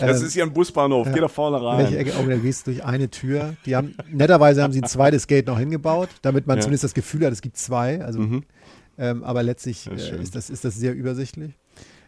Das 0.00 0.20
Ähm, 0.20 0.26
ist 0.26 0.32
hier 0.32 0.42
ein 0.44 0.52
Busbahnhof, 0.54 1.06
ja. 1.08 1.12
geh 1.12 1.20
da 1.20 1.28
vorne 1.28 1.58
welche 1.60 1.96
rein. 1.98 2.06
Ecke? 2.06 2.12
Oh, 2.18 2.26
da 2.26 2.36
gehst 2.38 2.66
du 2.66 2.70
durch 2.70 2.82
eine 2.82 3.10
Tür. 3.10 3.56
Die 3.66 3.76
haben, 3.76 3.94
netterweise 4.10 4.62
haben 4.62 4.72
sie 4.72 4.80
ein 4.80 4.88
zweites 4.88 5.26
Gate 5.26 5.46
noch 5.48 5.58
hingebaut, 5.58 6.08
damit 6.22 6.46
man 6.46 6.56
Ja. 6.56 6.62
zumindest 6.62 6.84
das 6.84 6.94
Gefühl 6.94 7.26
hat, 7.26 7.32
es 7.34 7.42
gibt 7.42 7.58
zwei. 7.58 8.02
Also, 8.02 8.20
Mhm. 8.20 8.42
ähm, 8.96 9.22
aber 9.22 9.42
letztlich 9.42 9.84
Das 9.84 10.00
ist 10.00 10.10
äh, 10.12 10.22
ist, 10.22 10.34
das, 10.34 10.48
ist 10.48 10.64
das 10.64 10.76
sehr 10.76 10.94
übersichtlich. 10.94 11.58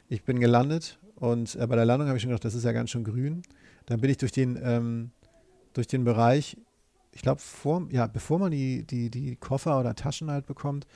Ich 0.08 0.24
bin 0.24 0.40
gelandet 0.40 0.98
und 1.16 1.56
äh, 1.56 1.66
bei 1.66 1.76
der 1.76 1.84
Landung 1.84 2.08
habe 2.08 2.16
ich 2.16 2.22
schon 2.22 2.30
gedacht, 2.30 2.46
das 2.46 2.54
ist 2.54 2.64
ja 2.64 2.72
ganz 2.72 2.88
schön 2.88 3.04
grün. 3.04 3.42
Dann 3.84 4.00
bin 4.00 4.08
ich 4.08 4.16
durch 4.16 4.32
den, 4.32 4.58
ähm, 4.64 5.10
durch 5.74 5.86
den 5.86 6.04
Bereich, 6.04 6.56
ich 7.12 7.20
glaube, 7.20 7.42
ja, 7.90 8.06
bevor 8.06 8.38
man 8.38 8.50
die, 8.50 8.84
die, 8.86 9.10
die 9.10 9.36
Koffer 9.36 9.78
oder 9.78 9.94
Taschen 9.94 10.30
halt 10.30 10.46
bekommt, 10.46 10.86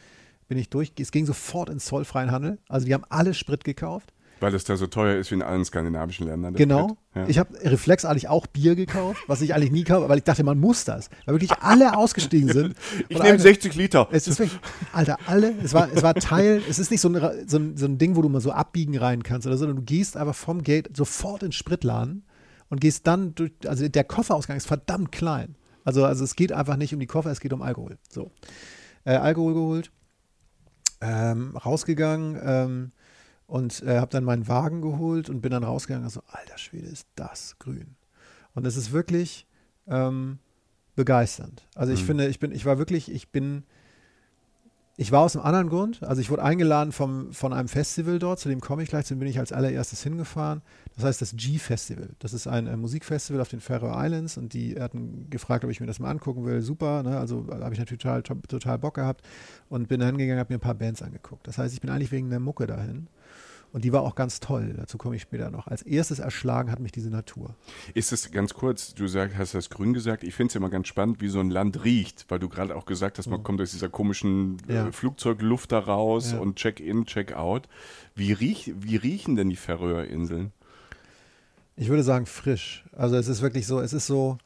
bin 0.48 0.58
ich 0.58 0.68
durch. 0.70 0.92
Es 0.98 1.12
ging 1.12 1.26
sofort 1.26 1.68
ins 1.70 1.84
zollfreien 1.84 2.30
Handel. 2.30 2.58
Also 2.68 2.86
die 2.86 2.94
haben 2.94 3.04
alle 3.08 3.34
Sprit 3.34 3.64
gekauft. 3.64 4.12
Weil 4.40 4.54
es 4.54 4.62
da 4.62 4.76
so 4.76 4.86
teuer 4.86 5.16
ist 5.16 5.32
wie 5.32 5.34
in 5.34 5.42
allen 5.42 5.64
skandinavischen 5.64 6.24
Ländern. 6.28 6.54
der 6.54 6.64
Genau. 6.64 6.96
Ja. 7.12 7.26
Ich 7.26 7.38
habe 7.38 7.58
reflexartig 7.60 8.28
auch 8.28 8.46
Bier 8.46 8.76
gekauft, 8.76 9.20
was 9.26 9.40
ich 9.40 9.52
eigentlich 9.52 9.72
nie 9.72 9.82
kaufe, 9.82 10.08
weil 10.08 10.18
ich 10.18 10.22
dachte, 10.24 10.44
man 10.44 10.60
muss 10.60 10.84
das. 10.84 11.10
Weil 11.26 11.34
wirklich 11.34 11.58
alle 11.60 11.96
ausgestiegen 11.96 12.48
sind. 12.52 12.76
ich 13.08 13.16
nehme 13.18 13.30
eine- 13.30 13.38
60 13.40 13.74
Liter. 13.74 14.06
Es 14.12 14.28
ist 14.28 14.38
wirklich, 14.38 14.58
Alter, 14.92 15.18
alle, 15.26 15.54
es 15.64 15.74
war, 15.74 15.88
es 15.92 16.04
war 16.04 16.14
Teil, 16.14 16.62
es 16.68 16.78
ist 16.78 16.92
nicht 16.92 17.00
so 17.00 17.08
ein, 17.08 17.48
so, 17.48 17.58
ein, 17.58 17.76
so 17.76 17.86
ein 17.86 17.98
Ding, 17.98 18.14
wo 18.14 18.22
du 18.22 18.28
mal 18.28 18.40
so 18.40 18.52
abbiegen 18.52 18.96
rein 18.96 19.24
kannst 19.24 19.44
oder 19.48 19.56
so, 19.56 19.64
sondern 19.66 19.78
du 19.78 19.82
gehst 19.82 20.16
einfach 20.16 20.36
vom 20.36 20.62
Gate 20.62 20.96
sofort 20.96 21.42
in 21.42 21.48
den 21.48 21.52
Spritladen 21.52 22.24
und 22.70 22.80
gehst 22.80 23.08
dann 23.08 23.34
durch, 23.34 23.50
also 23.66 23.88
der 23.88 24.04
Kofferausgang 24.04 24.56
ist 24.56 24.68
verdammt 24.68 25.10
klein. 25.10 25.56
Also, 25.84 26.04
also 26.04 26.22
es 26.22 26.36
geht 26.36 26.52
einfach 26.52 26.76
nicht 26.76 26.94
um 26.94 27.00
die 27.00 27.06
Koffer, 27.06 27.32
es 27.32 27.40
geht 27.40 27.52
um 27.52 27.60
Alkohol. 27.62 27.98
So. 28.08 28.30
Äh, 29.04 29.14
Alkohol 29.16 29.54
geholt, 29.54 29.90
ähm, 31.00 31.56
rausgegangen 31.56 32.38
ähm, 32.42 32.92
und 33.46 33.82
äh, 33.82 33.98
habe 33.98 34.10
dann 34.10 34.24
meinen 34.24 34.48
Wagen 34.48 34.82
geholt 34.82 35.30
und 35.30 35.40
bin 35.40 35.50
dann 35.52 35.64
rausgegangen 35.64 36.04
und 36.04 36.10
so, 36.12 36.22
alter 36.26 36.58
Schwede, 36.58 36.86
ist 36.88 37.06
das 37.14 37.58
grün. 37.58 37.96
Und 38.54 38.66
es 38.66 38.76
ist 38.76 38.92
wirklich 38.92 39.46
ähm, 39.86 40.38
begeisternd. 40.96 41.66
Also 41.74 41.92
ich 41.92 42.02
Mhm. 42.02 42.06
finde, 42.06 42.28
ich 42.28 42.38
bin, 42.38 42.52
ich 42.52 42.66
war 42.66 42.78
wirklich, 42.78 43.10
ich 43.10 43.30
bin, 43.30 43.64
ich 45.00 45.12
war 45.12 45.20
aus 45.20 45.36
einem 45.36 45.46
anderen 45.46 45.68
Grund. 45.68 46.02
Also 46.02 46.20
ich 46.20 46.28
wurde 46.28 46.42
eingeladen 46.42 46.90
vom, 46.90 47.32
von 47.32 47.52
einem 47.52 47.68
Festival 47.68 48.18
dort, 48.18 48.40
zu 48.40 48.48
dem 48.48 48.60
komme 48.60 48.82
ich 48.82 48.88
gleich, 48.88 49.06
zu 49.06 49.14
dem 49.14 49.20
bin 49.20 49.28
ich 49.28 49.38
als 49.38 49.52
allererstes 49.52 50.02
hingefahren. 50.02 50.60
Das 50.96 51.04
heißt 51.04 51.22
das 51.22 51.36
G-Festival. 51.36 52.10
Das 52.18 52.32
ist 52.32 52.48
ein 52.48 52.66
äh, 52.66 52.76
Musikfestival 52.76 53.40
auf 53.40 53.48
den 53.48 53.60
Faroe 53.60 53.92
Islands 54.04 54.36
und 54.36 54.52
die 54.54 54.78
hatten 54.78 55.30
gefragt, 55.30 55.64
ob 55.64 55.70
ich 55.70 55.78
mir 55.80 55.86
das 55.86 56.00
mal 56.00 56.10
angucken 56.10 56.44
will. 56.44 56.62
Super, 56.62 57.04
ne? 57.04 57.16
also 57.16 57.42
da 57.42 57.60
habe 57.60 57.74
ich 57.74 57.78
natürlich 57.78 58.02
total, 58.02 58.24
to- 58.24 58.34
total 58.48 58.78
Bock 58.80 58.94
gehabt 58.94 59.24
und 59.68 59.86
bin 59.86 60.00
da 60.00 60.06
hingegangen, 60.06 60.40
habe 60.40 60.52
mir 60.52 60.58
ein 60.58 60.60
paar 60.60 60.74
Bands 60.74 61.00
angeguckt. 61.00 61.46
Das 61.46 61.58
heißt, 61.58 61.72
ich 61.72 61.80
bin 61.80 61.90
eigentlich 61.90 62.10
wegen 62.10 62.28
der 62.30 62.40
Mucke 62.40 62.66
dahin. 62.66 63.06
Und 63.72 63.84
die 63.84 63.92
war 63.92 64.00
auch 64.02 64.14
ganz 64.14 64.40
toll. 64.40 64.74
Dazu 64.76 64.96
komme 64.96 65.14
ich 65.16 65.22
später 65.22 65.50
noch. 65.50 65.66
Als 65.66 65.82
erstes 65.82 66.18
erschlagen 66.20 66.70
hat 66.70 66.80
mich 66.80 66.90
diese 66.90 67.10
Natur. 67.10 67.54
Ist 67.92 68.12
es 68.12 68.30
ganz 68.30 68.54
kurz, 68.54 68.94
du 68.94 69.06
sag, 69.08 69.36
hast 69.36 69.54
das 69.54 69.68
grün 69.68 69.92
gesagt, 69.92 70.24
ich 70.24 70.34
finde 70.34 70.52
es 70.52 70.56
immer 70.56 70.70
ganz 70.70 70.88
spannend, 70.88 71.20
wie 71.20 71.28
so 71.28 71.38
ein 71.40 71.50
Land 71.50 71.84
riecht, 71.84 72.24
weil 72.28 72.38
du 72.38 72.48
gerade 72.48 72.74
auch 72.74 72.86
gesagt 72.86 73.18
hast, 73.18 73.26
man 73.28 73.42
kommt 73.42 73.60
aus 73.60 73.70
dieser 73.72 73.90
komischen 73.90 74.52
Mhm. 74.52 74.58
Ja. 74.68 74.88
äh, 74.88 74.92
Flugzeugluft 74.92 75.70
da 75.72 75.80
raus 75.80 76.32
Ja. 76.32 76.38
und 76.38 76.56
Check-in, 76.56 77.04
Check-out. 77.04 77.68
Wie, 78.14 78.32
riech, 78.32 78.72
wie 78.78 78.96
riechen 78.96 79.36
denn 79.36 79.50
die 79.50 79.56
Färöerinseln? 79.56 80.52
Ich 81.76 81.88
würde 81.88 82.02
sagen 82.02 82.26
frisch. 82.26 82.84
Also 82.92 83.16
es 83.16 83.28
ist 83.28 83.42
wirklich 83.42 83.66
so, 83.66 83.80
es 83.80 83.92
ist 83.92 84.06
so, 84.06 84.38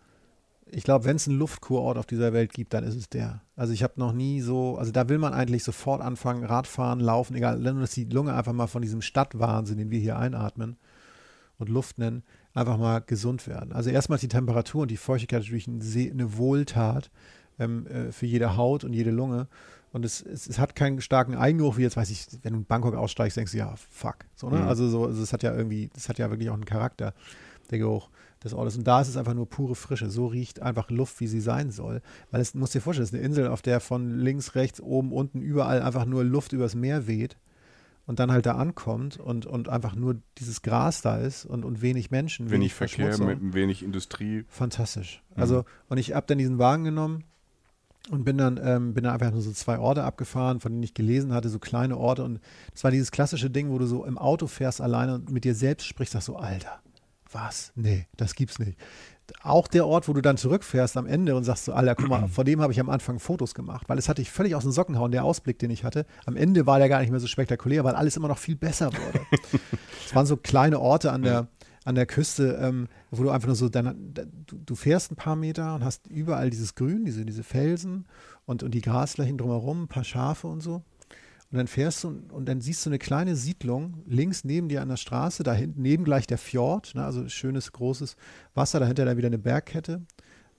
ich 0.75 0.85
glaube, 0.85 1.05
wenn 1.05 1.17
es 1.17 1.29
einen 1.29 1.39
Luftkurort 1.39 1.99
auf 1.99 2.07
dieser 2.07 2.33
Welt 2.33 2.53
gibt, 2.53 2.73
dann 2.73 2.83
ist 2.83 2.97
es 2.97 3.09
der. 3.09 3.43
Also 3.57 3.73
ich 3.75 3.83
habe 3.83 3.95
noch 3.97 4.13
nie 4.13 4.41
so, 4.41 4.79
also 4.79 4.91
da 4.91 5.09
will 5.09 5.19
man 5.19 5.35
eigentlich 5.35 5.65
sofort 5.65 6.01
anfangen, 6.01 6.45
Radfahren, 6.45 6.99
Laufen, 6.99 7.37
egal, 7.37 7.59
nur 7.59 7.81
dass 7.81 7.93
die 7.93 8.05
Lunge 8.05 8.35
einfach 8.35 8.55
mal 8.55 8.67
von 8.67 8.81
diesem 8.81 9.03
Stadtwahnsinn, 9.03 9.77
den 9.77 9.91
wir 9.91 10.01
hier 10.01 10.19
einatmen 10.19 10.77
und 11.59 11.69
Luft 11.69 11.99
nennen, 11.99 12.23
einfach 12.55 12.79
mal 12.79 13.01
gesund 13.01 13.47
werden. 13.47 13.73
Also 13.73 13.91
erstmal 13.91 14.17
ist 14.17 14.23
die 14.23 14.29
Temperatur 14.29 14.83
und 14.83 14.91
die 14.91 14.97
Feuchtigkeit 14.97 15.43
natürlich 15.43 15.69
eine 15.69 16.39
Wohltat 16.39 17.11
ähm, 17.59 17.87
äh, 17.87 18.11
für 18.11 18.27
jede 18.27 18.57
Haut 18.57 18.83
und 18.83 18.95
jede 18.95 19.11
Lunge. 19.11 19.49
Und 19.93 20.07
es, 20.07 20.23
es, 20.23 20.47
es 20.47 20.59
hat 20.59 20.75
keinen 20.75 21.03
starken 21.03 21.35
Eigengeruch, 21.35 21.77
wie 21.77 21.83
jetzt 21.83 21.99
weiß 21.99 22.09
ich, 22.11 22.27
wenn 22.43 22.55
du 22.55 22.61
in 22.61 22.65
Bangkok 22.65 22.95
aussteigst, 22.95 23.37
denkst 23.37 23.53
du, 23.53 23.59
ja, 23.59 23.75
fuck. 23.77 24.17
So, 24.35 24.49
ne? 24.49 24.61
Mhm. 24.61 24.69
Also 24.69 24.89
so, 24.89 25.05
also 25.05 25.23
es 25.23 25.35
hat 25.35 25.43
ja 25.43 25.55
irgendwie, 25.55 25.91
das 25.93 26.09
hat 26.09 26.19
ja 26.19 26.31
wirklich 26.31 26.49
auch 26.49 26.55
einen 26.55 26.65
Charakter, 26.65 27.13
der 27.71 27.79
Geruch 27.79 28.09
des 28.45 28.55
Ortes. 28.55 28.77
Und 28.77 28.87
da 28.87 29.01
ist 29.01 29.09
es 29.09 29.17
einfach 29.17 29.35
nur 29.35 29.49
pure 29.49 29.75
Frische. 29.75 30.11
So 30.11 30.27
riecht 30.27 30.61
einfach 30.63 30.91
Luft, 30.91 31.21
wie 31.21 31.27
sie 31.27 31.41
sein 31.41 31.71
soll. 31.71 32.03
Weil 32.31 32.41
es, 32.41 32.55
musst 32.55 32.75
dir 32.75 32.81
vorstellen, 32.81 33.05
es 33.05 33.11
ist 33.11 33.19
eine 33.19 33.25
Insel, 33.25 33.49
auf 33.49 33.63
der 33.63 33.81
von 33.81 34.19
links, 34.19 34.55
rechts, 34.55 34.81
oben, 34.81 35.13
unten, 35.13 35.41
überall 35.41 35.83
einfach 35.83 36.05
nur 36.05 36.25
Luft 36.25 36.53
übers 36.53 36.75
Meer 36.75 37.07
weht 37.07 37.37
und 38.07 38.19
dann 38.19 38.33
halt 38.33 38.47
da 38.47 38.57
ankommt 38.57 39.19
und, 39.19 39.47
und 39.47 39.69
einfach 39.69 39.95
nur 39.95 40.17
dieses 40.39 40.63
Gras 40.63 41.03
da 41.03 41.19
ist 41.19 41.45
und, 41.45 41.65
und 41.65 41.83
wenig 41.83 42.11
Menschen, 42.11 42.51
Wenig 42.51 42.75
Verkehr, 42.75 43.07
Verschmutzung. 43.07 43.43
mit 43.43 43.55
wenig 43.55 43.83
Industrie. 43.83 44.45
Fantastisch. 44.49 45.23
Mhm. 45.35 45.41
Also, 45.43 45.65
und 45.89 45.99
ich 45.99 46.15
habe 46.15 46.27
dann 46.27 46.39
diesen 46.39 46.59
Wagen 46.59 46.85
genommen 46.85 47.25
und 48.11 48.25
bin 48.25 48.39
dann, 48.39 48.61
ähm, 48.63 48.95
bin 48.95 49.05
dann 49.05 49.15
einfach 49.15 49.31
nur 49.31 49.41
so 49.41 49.53
zwei 49.53 49.79
Orte 49.79 50.03
abgefahren, 50.03 50.59
von 50.61 50.73
denen 50.73 50.83
ich 50.83 50.95
gelesen 50.95 51.33
hatte, 51.33 51.49
so 51.49 51.59
kleine 51.59 51.97
Orte. 51.97 52.25
Und 52.25 52.41
das 52.73 52.83
war 52.83 52.91
dieses 52.91 53.13
klassische 53.13 53.51
Ding, 53.51 53.71
wo 53.71 53.79
du 53.79 53.87
so 53.87 54.05
im 54.05 54.19
Auto 54.19 54.49
fährst 54.49 54.81
alleine 54.81 55.15
und 55.15 55.31
mit 55.31 55.45
dir 55.45 55.55
selbst 55.55 55.87
sprichst, 55.87 56.15
sagst 56.15 56.27
so, 56.27 56.37
Alter, 56.37 56.81
was? 57.33 57.73
Nee, 57.75 58.07
das 58.17 58.35
gibt's 58.35 58.59
nicht. 58.59 58.79
Auch 59.43 59.67
der 59.69 59.87
Ort, 59.87 60.09
wo 60.09 60.13
du 60.13 60.21
dann 60.21 60.37
zurückfährst 60.37 60.97
am 60.97 61.07
Ende 61.07 61.35
und 61.37 61.45
sagst 61.45 61.65
so, 61.65 61.73
Alter, 61.73 61.95
guck 61.95 62.09
mal, 62.09 62.29
vor 62.29 62.45
dem 62.45 62.61
habe 62.61 62.73
ich 62.73 62.81
am 62.81 62.91
Anfang 62.91 63.19
Fotos 63.19 63.55
gemacht, 63.55 63.89
weil 63.89 63.99
es 63.99 64.09
hatte 64.09 64.21
ich 64.21 64.31
völlig 64.31 64.55
aus 64.55 64.65
den 64.65 64.73
Socken 64.73 64.99
hauen, 64.99 65.13
der 65.13 65.25
Ausblick, 65.25 65.59
den 65.59 65.71
ich 65.71 65.85
hatte. 65.85 66.07
Am 66.27 66.37
Ende 66.37 66.67
war 66.67 66.79
der 66.79 66.89
gar 66.89 67.01
nicht 67.01 67.11
mehr 67.11 67.21
so 67.21 67.27
spektakulär, 67.27 67.85
weil 67.85 67.95
alles 67.95 68.17
immer 68.17 68.29
noch 68.29 68.39
viel 68.39 68.57
besser 68.57 68.93
wurde. 68.93 69.21
Es 70.07 70.15
waren 70.15 70.27
so 70.27 70.37
kleine 70.37 70.79
Orte 70.79 71.11
an 71.11 71.23
der, 71.23 71.49
an 71.85 71.95
der 71.95 72.05
Küste, 72.05 72.59
ähm, 72.61 72.89
wo 73.11 73.23
du 73.23 73.31
einfach 73.31 73.47
nur 73.47 73.57
so, 73.57 73.71
dann, 73.71 74.13
du, 74.47 74.59
du 74.59 74.75
fährst 74.75 75.11
ein 75.11 75.17
paar 75.17 75.37
Meter 75.37 75.75
und 75.75 75.85
hast 75.85 76.07
überall 76.07 76.51
dieses 76.51 76.75
Grün, 76.75 77.07
diese, 77.07 77.25
diese 77.25 77.43
Felsen 77.43 78.07
und, 78.45 78.63
und 78.63 78.73
die 78.73 78.83
Grasflächen 78.83 79.39
drumherum, 79.39 79.85
ein 79.85 79.89
paar 79.89 80.05
Schafe 80.05 80.49
und 80.49 80.61
so. 80.61 80.83
Und 81.53 81.59
dann 81.59 81.67
fährst 81.67 82.03
du 82.03 82.09
und, 82.09 82.33
und 82.33 82.47
dann 82.49 82.61
siehst 82.63 82.85
du 82.87 82.91
eine 82.91 82.99
kleine 82.99 83.37
Siedlung 83.37 84.03
links 84.07 84.43
neben 84.43 84.69
dir 84.69 84.81
an 84.83 84.89
der 84.89 84.97
Straße, 84.97 85.43
da 85.43 85.53
hinten 85.53 85.83
neben 85.83 86.03
gleich 86.05 86.27
der 86.27 86.39
Fjord, 86.39 86.95
ne, 86.95 87.05
also 87.05 87.29
schönes, 87.29 87.73
großes 87.73 88.17
Wasser, 88.55 88.81
dahinter 88.81 89.05
dann 89.05 89.19
wieder 89.19 89.27
eine 89.29 89.39
Bergkette, 89.39 90.01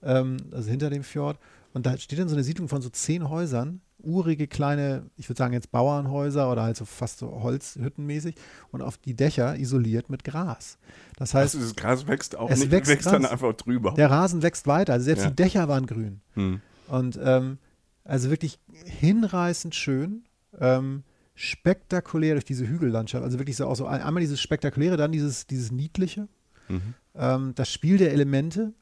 ähm, 0.02 0.36
also 0.52 0.70
hinter 0.70 0.90
dem 0.90 1.02
Fjord. 1.02 1.38
Und 1.72 1.84
da 1.86 1.96
steht 1.98 2.20
dann 2.20 2.28
so 2.28 2.36
eine 2.36 2.44
Siedlung 2.44 2.68
von 2.68 2.80
so 2.80 2.88
zehn 2.90 3.28
Häusern, 3.28 3.80
urige 3.98 4.46
kleine, 4.46 5.10
ich 5.16 5.28
würde 5.28 5.38
sagen 5.38 5.52
jetzt 5.54 5.72
Bauernhäuser 5.72 6.52
oder 6.52 6.62
halt 6.62 6.76
so 6.76 6.84
fast 6.84 7.18
so 7.18 7.42
Holzhüttenmäßig 7.42 8.36
und 8.70 8.82
auf 8.82 8.96
die 8.98 9.14
Dächer 9.14 9.56
isoliert 9.58 10.10
mit 10.10 10.22
Gras. 10.24 10.78
Das 11.16 11.34
heißt, 11.34 11.54
Also 11.56 11.66
das 11.66 11.74
Gras 11.74 12.06
wächst 12.06 12.36
auch 12.36 12.50
es 12.50 12.60
nicht, 12.60 12.70
wächst 12.70 12.92
wächst 12.92 13.06
dann 13.06 13.24
einfach 13.26 13.54
drüber. 13.54 13.94
der 13.96 14.10
Rasen 14.10 14.42
wächst 14.42 14.66
weiter, 14.68 14.92
also 14.92 15.04
selbst 15.06 15.24
Ja. 15.24 15.30
die 15.30 15.36
Dächer 15.36 15.68
waren 15.68 15.86
grün. 15.86 16.20
Hm. 16.34 16.60
Und 16.86 17.18
ähm, 17.20 17.58
also 18.04 18.28
wirklich 18.30 18.58
hinreißend 18.84 19.74
schön, 19.74 20.23
ähm, 20.60 21.02
spektakulär 21.34 22.34
durch 22.34 22.44
diese 22.44 22.66
Hügellandschaft. 22.68 23.24
Also 23.24 23.38
wirklich 23.38 23.56
so 23.56 23.66
auch 23.66 23.74
so 23.76 23.86
ein- 23.86 24.00
einmal 24.02 24.20
dieses 24.20 24.40
Spektakuläre, 24.40 24.96
dann 24.96 25.12
dieses, 25.12 25.46
dieses 25.46 25.72
Niedliche, 25.72 26.28
Mhm. 26.68 26.94
ähm, 27.14 27.52
das 27.54 27.70
Spiel 27.70 27.98
der 27.98 28.12
Elemente. 28.12 28.72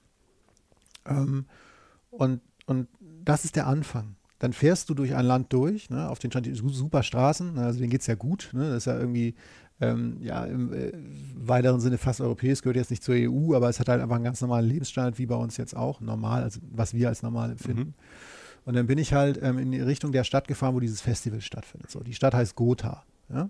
Ähm, 1.07 1.47
und, 2.11 2.41
und 2.67 2.89
das 3.25 3.45
ist 3.45 3.57
der 3.57 3.67
Anfang. 3.67 4.17
Dann 4.39 4.53
fährst 4.53 4.91
du 4.91 4.95
durch 4.95 5.15
ein 5.15 5.25
Land 5.25 5.53
durch, 5.53 5.89
ne, 5.91 6.09
auf 6.09 6.19
den 6.19 6.31
super 6.55 7.03
Straßen, 7.03 7.55
ne, 7.55 7.65
also 7.65 7.79
denen 7.79 7.91
geht 7.91 8.01
es 8.03 8.07
ja 8.07 8.15
gut. 8.15 8.51
Ne, 8.53 8.69
das 8.69 8.79
ist 8.79 8.85
ja 8.87 8.99
irgendwie, 8.99 9.35
ähm, 9.81 10.19
ja, 10.21 10.45
im 10.45 10.73
äh, 10.73 10.93
weiteren 11.37 11.81
Sinne 11.81 11.97
fast 11.99 12.21
europäisch, 12.21 12.61
gehört 12.63 12.77
jetzt 12.77 12.91
nicht 12.91 13.03
zur 13.03 13.15
EU, 13.17 13.55
aber 13.55 13.69
es 13.69 13.81
hat 13.81 13.89
halt 13.89 14.01
einfach 14.01 14.17
einen 14.17 14.25
ganz 14.25 14.41
normalen 14.41 14.67
Lebensstandard, 14.67 15.19
wie 15.19 15.27
bei 15.27 15.35
uns 15.37 15.57
jetzt 15.57 15.77
auch, 15.77 16.01
normal, 16.01 16.43
also 16.43 16.61
was 16.71 16.93
wir 16.95 17.09
als 17.09 17.23
normal 17.23 17.51
empfinden. 17.53 17.81
Mhm. 17.81 17.95
Und 18.65 18.75
dann 18.75 18.87
bin 18.87 18.99
ich 18.99 19.13
halt 19.13 19.41
ähm, 19.43 19.59
in 19.59 19.73
die 19.73 19.81
Richtung 19.81 20.13
der 20.13 20.25
Stadt 20.25 20.47
gefahren, 20.47 20.75
wo 20.75 20.81
dieses 20.81 21.01
Festival 21.01 21.41
stattfindet. 21.41 21.91
So, 21.91 22.01
die 22.01 22.15
Stadt 22.15 22.35
heißt 22.35 22.55
Gotha. 22.55 23.05
Ja? 23.29 23.49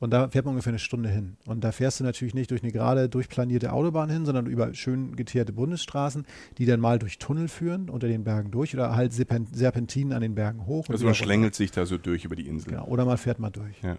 Und 0.00 0.12
da 0.12 0.28
fährt 0.28 0.44
man 0.44 0.52
ungefähr 0.52 0.70
eine 0.70 0.78
Stunde 0.78 1.08
hin. 1.08 1.36
Und 1.44 1.64
da 1.64 1.72
fährst 1.72 1.98
du 1.98 2.04
natürlich 2.04 2.32
nicht 2.32 2.50
durch 2.50 2.62
eine 2.62 2.70
gerade 2.70 3.08
durchplanierte 3.08 3.72
Autobahn 3.72 4.08
hin, 4.08 4.24
sondern 4.24 4.46
über 4.46 4.72
schön 4.74 5.16
geteerte 5.16 5.52
Bundesstraßen, 5.52 6.24
die 6.56 6.66
dann 6.66 6.80
mal 6.80 6.98
durch 6.98 7.18
Tunnel 7.18 7.48
führen, 7.48 7.90
unter 7.90 8.06
den 8.06 8.22
Bergen 8.22 8.50
durch 8.50 8.74
oder 8.74 8.94
halt 8.94 9.12
Serpentinen 9.12 10.12
an 10.12 10.22
den 10.22 10.34
Bergen 10.34 10.66
hoch. 10.66 10.88
Also 10.88 11.04
man 11.04 11.14
schlängelt 11.14 11.54
sich 11.54 11.72
da 11.72 11.84
so 11.84 11.98
durch 11.98 12.24
über 12.24 12.36
die 12.36 12.46
Insel. 12.46 12.70
Genau, 12.70 12.86
oder 12.86 13.04
man 13.04 13.18
fährt 13.18 13.40
mal 13.40 13.50
durch. 13.50 13.82
Ja. 13.82 13.96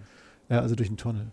ja 0.47 0.61
also 0.61 0.75
durch 0.75 0.87
einen 0.87 0.97
Tunnel. 0.97 1.27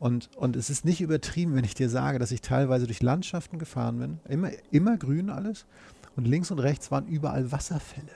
Und, 0.00 0.30
und 0.36 0.56
es 0.56 0.68
ist 0.68 0.84
nicht 0.84 1.00
übertrieben, 1.00 1.54
wenn 1.54 1.62
ich 1.62 1.74
dir 1.74 1.88
sage, 1.88 2.18
dass 2.18 2.32
ich 2.32 2.40
teilweise 2.40 2.86
durch 2.86 3.02
Landschaften 3.02 3.60
gefahren 3.60 4.00
bin. 4.00 4.18
Immer, 4.28 4.50
immer 4.72 4.96
grün 4.96 5.30
alles. 5.30 5.64
Und 6.16 6.26
links 6.26 6.50
und 6.50 6.58
rechts 6.58 6.90
waren 6.90 7.06
überall 7.06 7.52
Wasserfälle. 7.52 8.10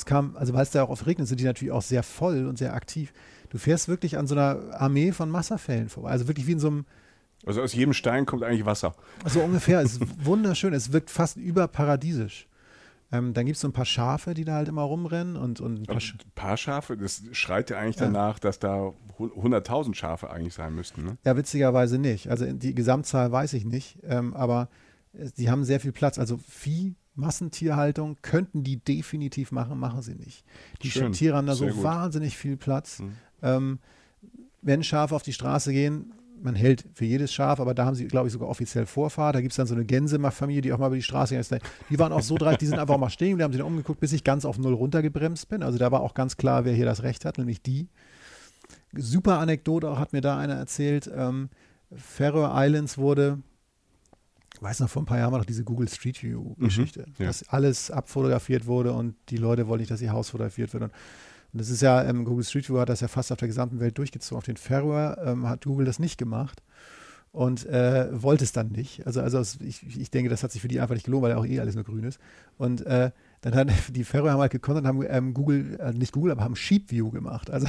Es 0.00 0.06
kam, 0.06 0.34
also 0.36 0.54
weil 0.54 0.62
es 0.62 0.70
da 0.70 0.82
auch 0.82 0.88
oft 0.88 1.06
regnet, 1.06 1.28
sind 1.28 1.40
die 1.40 1.44
natürlich 1.44 1.72
auch 1.72 1.82
sehr 1.82 2.02
voll 2.02 2.46
und 2.46 2.56
sehr 2.56 2.72
aktiv. 2.72 3.12
Du 3.50 3.58
fährst 3.58 3.86
wirklich 3.86 4.16
an 4.16 4.26
so 4.26 4.34
einer 4.34 4.58
Armee 4.72 5.12
von 5.12 5.30
Wasserfällen 5.30 5.90
vorbei. 5.90 6.08
Also 6.08 6.26
wirklich 6.26 6.46
wie 6.46 6.52
in 6.52 6.58
so 6.58 6.68
einem. 6.68 6.86
Also 7.44 7.60
aus 7.60 7.74
jedem 7.74 7.92
Stein 7.92 8.24
kommt 8.24 8.42
eigentlich 8.42 8.64
Wasser. 8.64 8.94
So 9.26 9.40
ungefähr. 9.40 9.80
es 9.80 9.94
ist 9.94 10.02
wunderschön. 10.24 10.72
Es 10.72 10.92
wirkt 10.92 11.10
fast 11.10 11.36
überparadiesisch. 11.36 12.48
Ähm, 13.12 13.34
dann 13.34 13.44
gibt 13.44 13.56
es 13.56 13.60
so 13.60 13.68
ein 13.68 13.72
paar 13.72 13.84
Schafe, 13.84 14.32
die 14.32 14.44
da 14.44 14.54
halt 14.54 14.68
immer 14.68 14.82
rumrennen 14.82 15.36
und, 15.36 15.60
und 15.60 15.82
ein 15.82 15.86
paar, 15.86 16.00
Sch 16.00 16.14
ein 16.14 16.32
paar 16.34 16.56
Schafe, 16.56 16.96
das 16.96 17.22
schreit 17.32 17.68
ja 17.68 17.78
eigentlich 17.78 17.96
ja. 17.96 18.06
danach, 18.06 18.38
dass 18.38 18.58
da 18.58 18.94
100.000 19.18 19.94
Schafe 19.94 20.30
eigentlich 20.30 20.54
sein 20.54 20.74
müssten. 20.74 21.04
Ne? 21.04 21.18
Ja, 21.24 21.36
witzigerweise 21.36 21.98
nicht. 21.98 22.30
Also 22.30 22.50
die 22.50 22.74
Gesamtzahl 22.74 23.32
weiß 23.32 23.52
ich 23.54 23.66
nicht, 23.66 23.98
ähm, 24.04 24.32
aber 24.32 24.68
die 25.12 25.50
haben 25.50 25.64
sehr 25.64 25.80
viel 25.80 25.92
Platz. 25.92 26.18
Also 26.18 26.38
Vieh, 26.38 26.94
Massentierhaltung 27.20 28.16
könnten 28.22 28.64
die 28.64 28.76
definitiv 28.76 29.52
machen, 29.52 29.78
machen 29.78 30.02
sie 30.02 30.14
nicht. 30.14 30.44
Die 30.82 30.90
Schön. 30.90 31.12
Tiere 31.12 31.36
haben 31.36 31.46
da 31.46 31.54
so 31.54 31.66
gut. 31.66 31.82
wahnsinnig 31.82 32.36
viel 32.36 32.56
Platz. 32.56 33.00
Mhm. 33.00 33.12
Ähm, 33.42 33.78
wenn 34.62 34.82
Schafe 34.82 35.14
auf 35.14 35.22
die 35.22 35.32
Straße 35.32 35.72
gehen, 35.72 36.12
man 36.42 36.54
hält 36.54 36.86
für 36.94 37.04
jedes 37.04 37.32
Schaf, 37.32 37.60
aber 37.60 37.74
da 37.74 37.84
haben 37.84 37.94
sie, 37.94 38.06
glaube 38.06 38.28
ich, 38.28 38.32
sogar 38.32 38.48
offiziell 38.48 38.86
Vorfahrt. 38.86 39.34
Da 39.34 39.40
gibt 39.40 39.52
es 39.52 39.56
dann 39.56 39.66
so 39.66 39.74
eine 39.74 39.84
Gänsefamilie, 39.84 40.62
die 40.62 40.72
auch 40.72 40.78
mal 40.78 40.86
über 40.86 40.96
die 40.96 41.02
Straße 41.02 41.34
ging. 41.34 41.58
Die 41.90 41.98
waren 41.98 42.12
auch 42.12 42.22
so 42.22 42.36
dreist, 42.36 42.60
die 42.60 42.66
sind 42.66 42.78
einfach 42.78 42.98
mal 42.98 43.10
stehen, 43.10 43.36
die 43.38 43.44
haben 43.44 43.52
sich 43.52 43.60
dann 43.60 43.68
umgeguckt, 43.68 44.00
bis 44.00 44.12
ich 44.12 44.24
ganz 44.24 44.44
auf 44.44 44.58
Null 44.58 44.74
runtergebremst 44.74 45.48
bin. 45.48 45.62
Also 45.62 45.78
da 45.78 45.92
war 45.92 46.00
auch 46.00 46.14
ganz 46.14 46.36
klar, 46.36 46.64
wer 46.64 46.72
hier 46.72 46.86
das 46.86 47.02
Recht 47.02 47.24
hat, 47.24 47.38
nämlich 47.38 47.62
die. 47.62 47.88
Super 48.94 49.38
Anekdote 49.38 49.88
auch 49.88 49.98
hat 49.98 50.12
mir 50.12 50.20
da 50.20 50.38
einer 50.38 50.54
erzählt. 50.54 51.10
Ähm, 51.14 51.50
Faroe 51.94 52.50
Islands 52.54 52.98
wurde, 52.98 53.38
ich 54.60 54.64
weiß 54.64 54.80
noch, 54.80 54.90
vor 54.90 55.02
ein 55.02 55.06
paar 55.06 55.18
Jahren 55.18 55.32
war 55.32 55.38
noch 55.38 55.46
diese 55.46 55.64
Google 55.64 55.88
Street 55.88 56.22
View-Geschichte, 56.22 57.06
mhm, 57.06 57.14
ja. 57.18 57.26
dass 57.26 57.48
alles 57.48 57.90
abfotografiert 57.90 58.66
wurde 58.66 58.92
und 58.92 59.14
die 59.30 59.38
Leute 59.38 59.66
wollten 59.68 59.80
nicht, 59.80 59.90
dass 59.90 60.02
ihr 60.02 60.12
Haus 60.12 60.28
fotografiert 60.30 60.72
wird. 60.74 60.84
Und 60.84 60.92
und 61.52 61.60
das 61.60 61.68
ist 61.68 61.82
ja, 61.82 62.04
ähm, 62.04 62.24
Google 62.24 62.44
Street 62.44 62.68
View 62.68 62.78
hat 62.78 62.88
das 62.88 63.00
ja 63.00 63.08
fast 63.08 63.32
auf 63.32 63.38
der 63.38 63.48
gesamten 63.48 63.80
Welt 63.80 63.98
durchgezogen. 63.98 64.38
Auf 64.38 64.44
den 64.44 64.56
Färöer 64.56 65.18
ähm, 65.24 65.48
hat 65.48 65.64
Google 65.64 65.84
das 65.84 65.98
nicht 65.98 66.16
gemacht 66.16 66.62
und 67.32 67.66
äh, 67.66 68.08
wollte 68.22 68.44
es 68.44 68.52
dann 68.52 68.68
nicht. 68.68 69.06
Also, 69.06 69.20
also 69.20 69.40
ich, 69.64 69.84
ich 69.98 70.10
denke, 70.10 70.30
das 70.30 70.42
hat 70.42 70.52
sich 70.52 70.62
für 70.62 70.68
die 70.68 70.80
einfach 70.80 70.94
nicht 70.94 71.04
gelohnt, 71.04 71.22
weil 71.22 71.30
ja 71.30 71.38
auch 71.38 71.46
eh 71.46 71.58
alles 71.58 71.74
nur 71.74 71.84
grün 71.84 72.04
ist. 72.04 72.20
Und 72.56 72.86
äh, 72.86 73.10
dann 73.40 73.54
hat 73.54 73.68
die 73.90 74.04
Färöer 74.04 74.32
haben 74.32 74.40
halt 74.40 74.52
gekonnt 74.52 74.78
und 74.78 74.86
haben 74.86 75.04
ähm, 75.08 75.34
Google, 75.34 75.78
äh, 75.80 75.92
nicht 75.92 76.12
Google, 76.12 76.32
aber 76.32 76.44
haben 76.44 76.56
Sheep 76.56 76.90
View 76.90 77.10
gemacht. 77.10 77.50
Also 77.50 77.66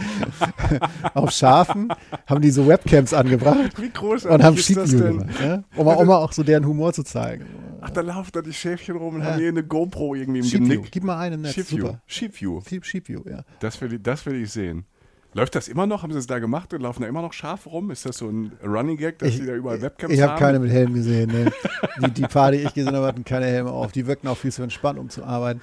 auf 1.14 1.30
Schafen 1.30 1.88
haben 2.26 2.40
die 2.40 2.50
so 2.50 2.66
Webcams 2.66 3.14
angebracht 3.14 3.80
Wie 3.80 3.90
großartig 3.90 4.30
und 4.30 4.42
haben 4.42 4.56
Sheep 4.56 4.76
View 4.76 4.98
denn? 4.98 5.18
gemacht. 5.18 5.40
Ja? 5.40 5.64
Um, 5.76 5.86
um 5.86 6.10
auch 6.10 6.32
so 6.32 6.42
deren 6.42 6.66
Humor 6.66 6.92
zu 6.92 7.02
zeigen. 7.02 7.46
Ach, 7.80 7.90
da 7.90 8.00
laufen 8.00 8.30
da 8.32 8.40
die 8.40 8.52
Schäfchen 8.52 8.96
rum 8.96 9.16
und 9.16 9.20
ja. 9.20 9.32
haben 9.32 9.38
hier 9.38 9.48
eine 9.48 9.62
GoPro 9.62 10.14
irgendwie 10.14 10.40
im 10.40 10.44
Sheep 10.46 10.60
Genick. 10.60 10.78
View. 10.84 10.88
Gib 10.90 11.04
mal 11.04 11.18
einen 11.18 11.42
Netz. 11.42 11.54
Sheep 11.54 11.70
View. 11.70 11.92
Sheep 12.06 12.40
View. 12.40 12.60
Sheep 12.62 13.08
View, 13.08 13.20
ja. 13.28 13.44
Das 13.60 13.80
will, 13.80 13.92
ich, 13.92 14.02
das 14.02 14.24
will 14.26 14.42
ich 14.42 14.50
sehen. 14.50 14.86
Läuft 15.34 15.56
das 15.56 15.66
immer 15.66 15.86
noch? 15.86 16.04
Haben 16.04 16.12
sie 16.12 16.18
es 16.18 16.28
da 16.28 16.38
gemacht 16.38 16.72
und 16.72 16.80
laufen 16.80 17.02
da 17.02 17.08
immer 17.08 17.20
noch 17.20 17.32
scharf 17.32 17.66
rum? 17.66 17.90
Ist 17.90 18.06
das 18.06 18.18
so 18.18 18.28
ein 18.28 18.52
Running 18.64 18.96
Gag, 18.96 19.18
dass 19.18 19.34
sie 19.34 19.44
da 19.44 19.54
überall 19.54 19.82
Webcams 19.82 20.12
ich, 20.12 20.18
ich 20.18 20.22
hab 20.22 20.30
haben? 20.30 20.36
Ich 20.36 20.42
habe 20.42 20.52
keine 20.52 20.58
mit 20.60 20.70
Helm 20.70 20.94
gesehen. 20.94 21.30
Ne. 21.30 21.52
die, 22.00 22.10
die 22.12 22.22
paar, 22.22 22.52
die 22.52 22.58
ich 22.58 22.72
gesehen 22.72 22.94
habe, 22.94 23.06
hatten 23.06 23.24
keine 23.24 23.46
Helme 23.46 23.72
auf. 23.72 23.90
Die 23.90 24.06
wirkten 24.06 24.28
auch 24.28 24.36
viel 24.36 24.52
zu 24.52 24.62
entspannt, 24.62 24.98
um 24.98 25.10
zu 25.10 25.24
arbeiten. 25.24 25.60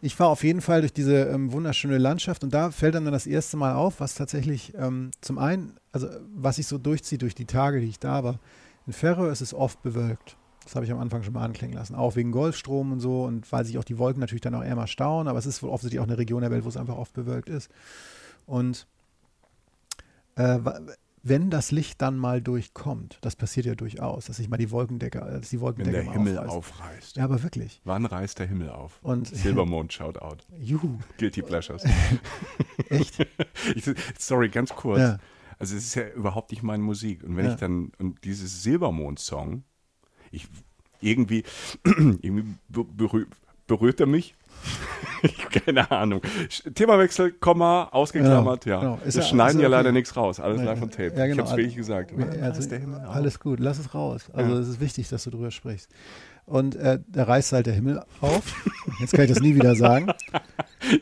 Ich 0.00 0.16
fahre 0.16 0.30
auf 0.30 0.42
jeden 0.42 0.62
Fall 0.62 0.80
durch 0.80 0.94
diese 0.94 1.24
ähm, 1.24 1.52
wunderschöne 1.52 1.98
Landschaft 1.98 2.42
und 2.42 2.54
da 2.54 2.70
fällt 2.70 2.94
dann, 2.94 3.04
dann 3.04 3.12
das 3.12 3.26
erste 3.26 3.58
Mal 3.58 3.74
auf, 3.74 4.00
was 4.00 4.14
tatsächlich 4.14 4.72
ähm, 4.78 5.10
zum 5.20 5.36
einen, 5.36 5.74
also 5.92 6.08
was 6.34 6.56
sich 6.56 6.66
so 6.66 6.78
durchzieht 6.78 7.20
durch 7.20 7.34
die 7.34 7.44
Tage, 7.44 7.80
die 7.80 7.88
ich 7.88 7.98
da 7.98 8.24
war. 8.24 8.38
In 8.86 8.94
Ferro 8.94 9.26
ist 9.26 9.42
es 9.42 9.52
oft 9.52 9.82
bewölkt. 9.82 10.38
Das 10.64 10.74
habe 10.74 10.86
ich 10.86 10.92
am 10.92 10.98
Anfang 10.98 11.22
schon 11.22 11.34
mal 11.34 11.44
anklingen 11.44 11.76
lassen. 11.76 11.94
Auch 11.94 12.16
wegen 12.16 12.32
Golfstrom 12.32 12.92
und 12.92 13.00
so 13.00 13.24
und 13.24 13.50
weil 13.52 13.66
sich 13.66 13.76
auch 13.76 13.84
die 13.84 13.98
Wolken 13.98 14.20
natürlich 14.20 14.40
dann 14.40 14.54
auch 14.54 14.64
eher 14.64 14.76
mal 14.76 14.86
stauen, 14.86 15.28
aber 15.28 15.38
es 15.38 15.44
ist 15.44 15.62
wohl 15.62 15.68
offensichtlich 15.68 16.00
auch 16.00 16.06
eine 16.06 16.16
Region 16.16 16.40
der 16.40 16.50
Welt, 16.50 16.64
wo 16.64 16.68
es 16.70 16.78
einfach 16.78 16.96
oft 16.96 17.12
bewölkt 17.12 17.50
ist. 17.50 17.70
Und 18.46 18.86
äh, 20.40 20.58
wenn 21.22 21.50
das 21.50 21.70
Licht 21.70 22.00
dann 22.00 22.16
mal 22.16 22.40
durchkommt, 22.40 23.18
das 23.20 23.36
passiert 23.36 23.66
ja 23.66 23.74
durchaus, 23.74 24.26
dass 24.26 24.38
sich 24.38 24.48
mal 24.48 24.56
die 24.56 24.70
Wolkendecke, 24.70 25.18
dass 25.18 25.50
die 25.50 25.60
Wolkendecke 25.60 25.98
wenn 25.98 26.04
der 26.06 26.12
Himmel 26.12 26.38
aufreißt. 26.38 26.56
aufreißt. 26.56 27.16
Ja, 27.16 27.24
aber 27.24 27.42
wirklich. 27.42 27.80
Wann 27.84 28.06
reißt 28.06 28.38
der 28.38 28.46
Himmel 28.46 28.70
auf? 28.70 28.98
Und 29.02 29.28
Silbermond 29.28 29.92
schaut 29.92 30.18
out. 30.18 30.46
Juhu. 30.58 30.98
Guilty 31.18 31.42
Pleasures. 31.42 31.84
Echt? 32.88 33.20
ich, 33.74 33.84
sorry, 34.18 34.48
ganz 34.48 34.74
kurz. 34.74 35.00
Ja. 35.00 35.18
Also 35.58 35.76
es 35.76 35.84
ist 35.84 35.94
ja 35.94 36.08
überhaupt 36.08 36.52
nicht 36.52 36.62
meine 36.62 36.82
Musik. 36.82 37.22
Und 37.22 37.36
wenn 37.36 37.44
ja. 37.44 37.52
ich 37.52 37.58
dann, 37.58 37.92
und 37.98 38.24
dieses 38.24 38.62
Silbermond-Song, 38.62 39.64
ich 40.30 40.48
irgendwie, 41.02 41.44
irgendwie 41.84 42.54
berührt, 42.68 43.28
berührt 43.66 44.00
er 44.00 44.06
mich 44.06 44.34
Keine 45.50 45.90
Ahnung. 45.90 46.22
Themawechsel, 46.74 47.32
Komma, 47.32 47.84
ausgeklammert, 47.92 48.64
ja. 48.64 48.80
Genau. 48.80 48.98
Wir 49.04 49.22
schneiden 49.22 49.60
ja, 49.60 49.64
ja 49.64 49.68
leider 49.68 49.92
nichts 49.92 50.16
raus. 50.16 50.40
Alles 50.40 50.62
live 50.62 50.78
von 50.78 50.90
Tape. 50.90 51.12
Ja, 51.16 51.26
genau. 51.26 51.44
Ich 51.44 51.50
habe 51.50 51.50
es 51.50 51.56
wirklich 51.56 51.76
gesagt. 51.76 52.12
Also, 52.40 52.76
alles 53.08 53.40
gut, 53.40 53.60
lass 53.60 53.78
es 53.78 53.94
raus. 53.94 54.30
Also 54.32 54.58
es 54.58 54.68
ist 54.68 54.80
wichtig, 54.80 55.08
dass 55.08 55.24
du 55.24 55.30
drüber 55.30 55.50
sprichst. 55.50 55.90
Und 56.46 56.74
äh, 56.76 56.98
da 57.06 57.24
reißt 57.24 57.52
halt 57.52 57.66
der 57.66 57.74
Himmel 57.74 58.02
auf. 58.20 58.54
Jetzt 58.98 59.12
kann 59.12 59.24
ich 59.24 59.30
das 59.30 59.40
nie 59.40 59.54
wieder 59.54 59.74
sagen. 59.74 60.12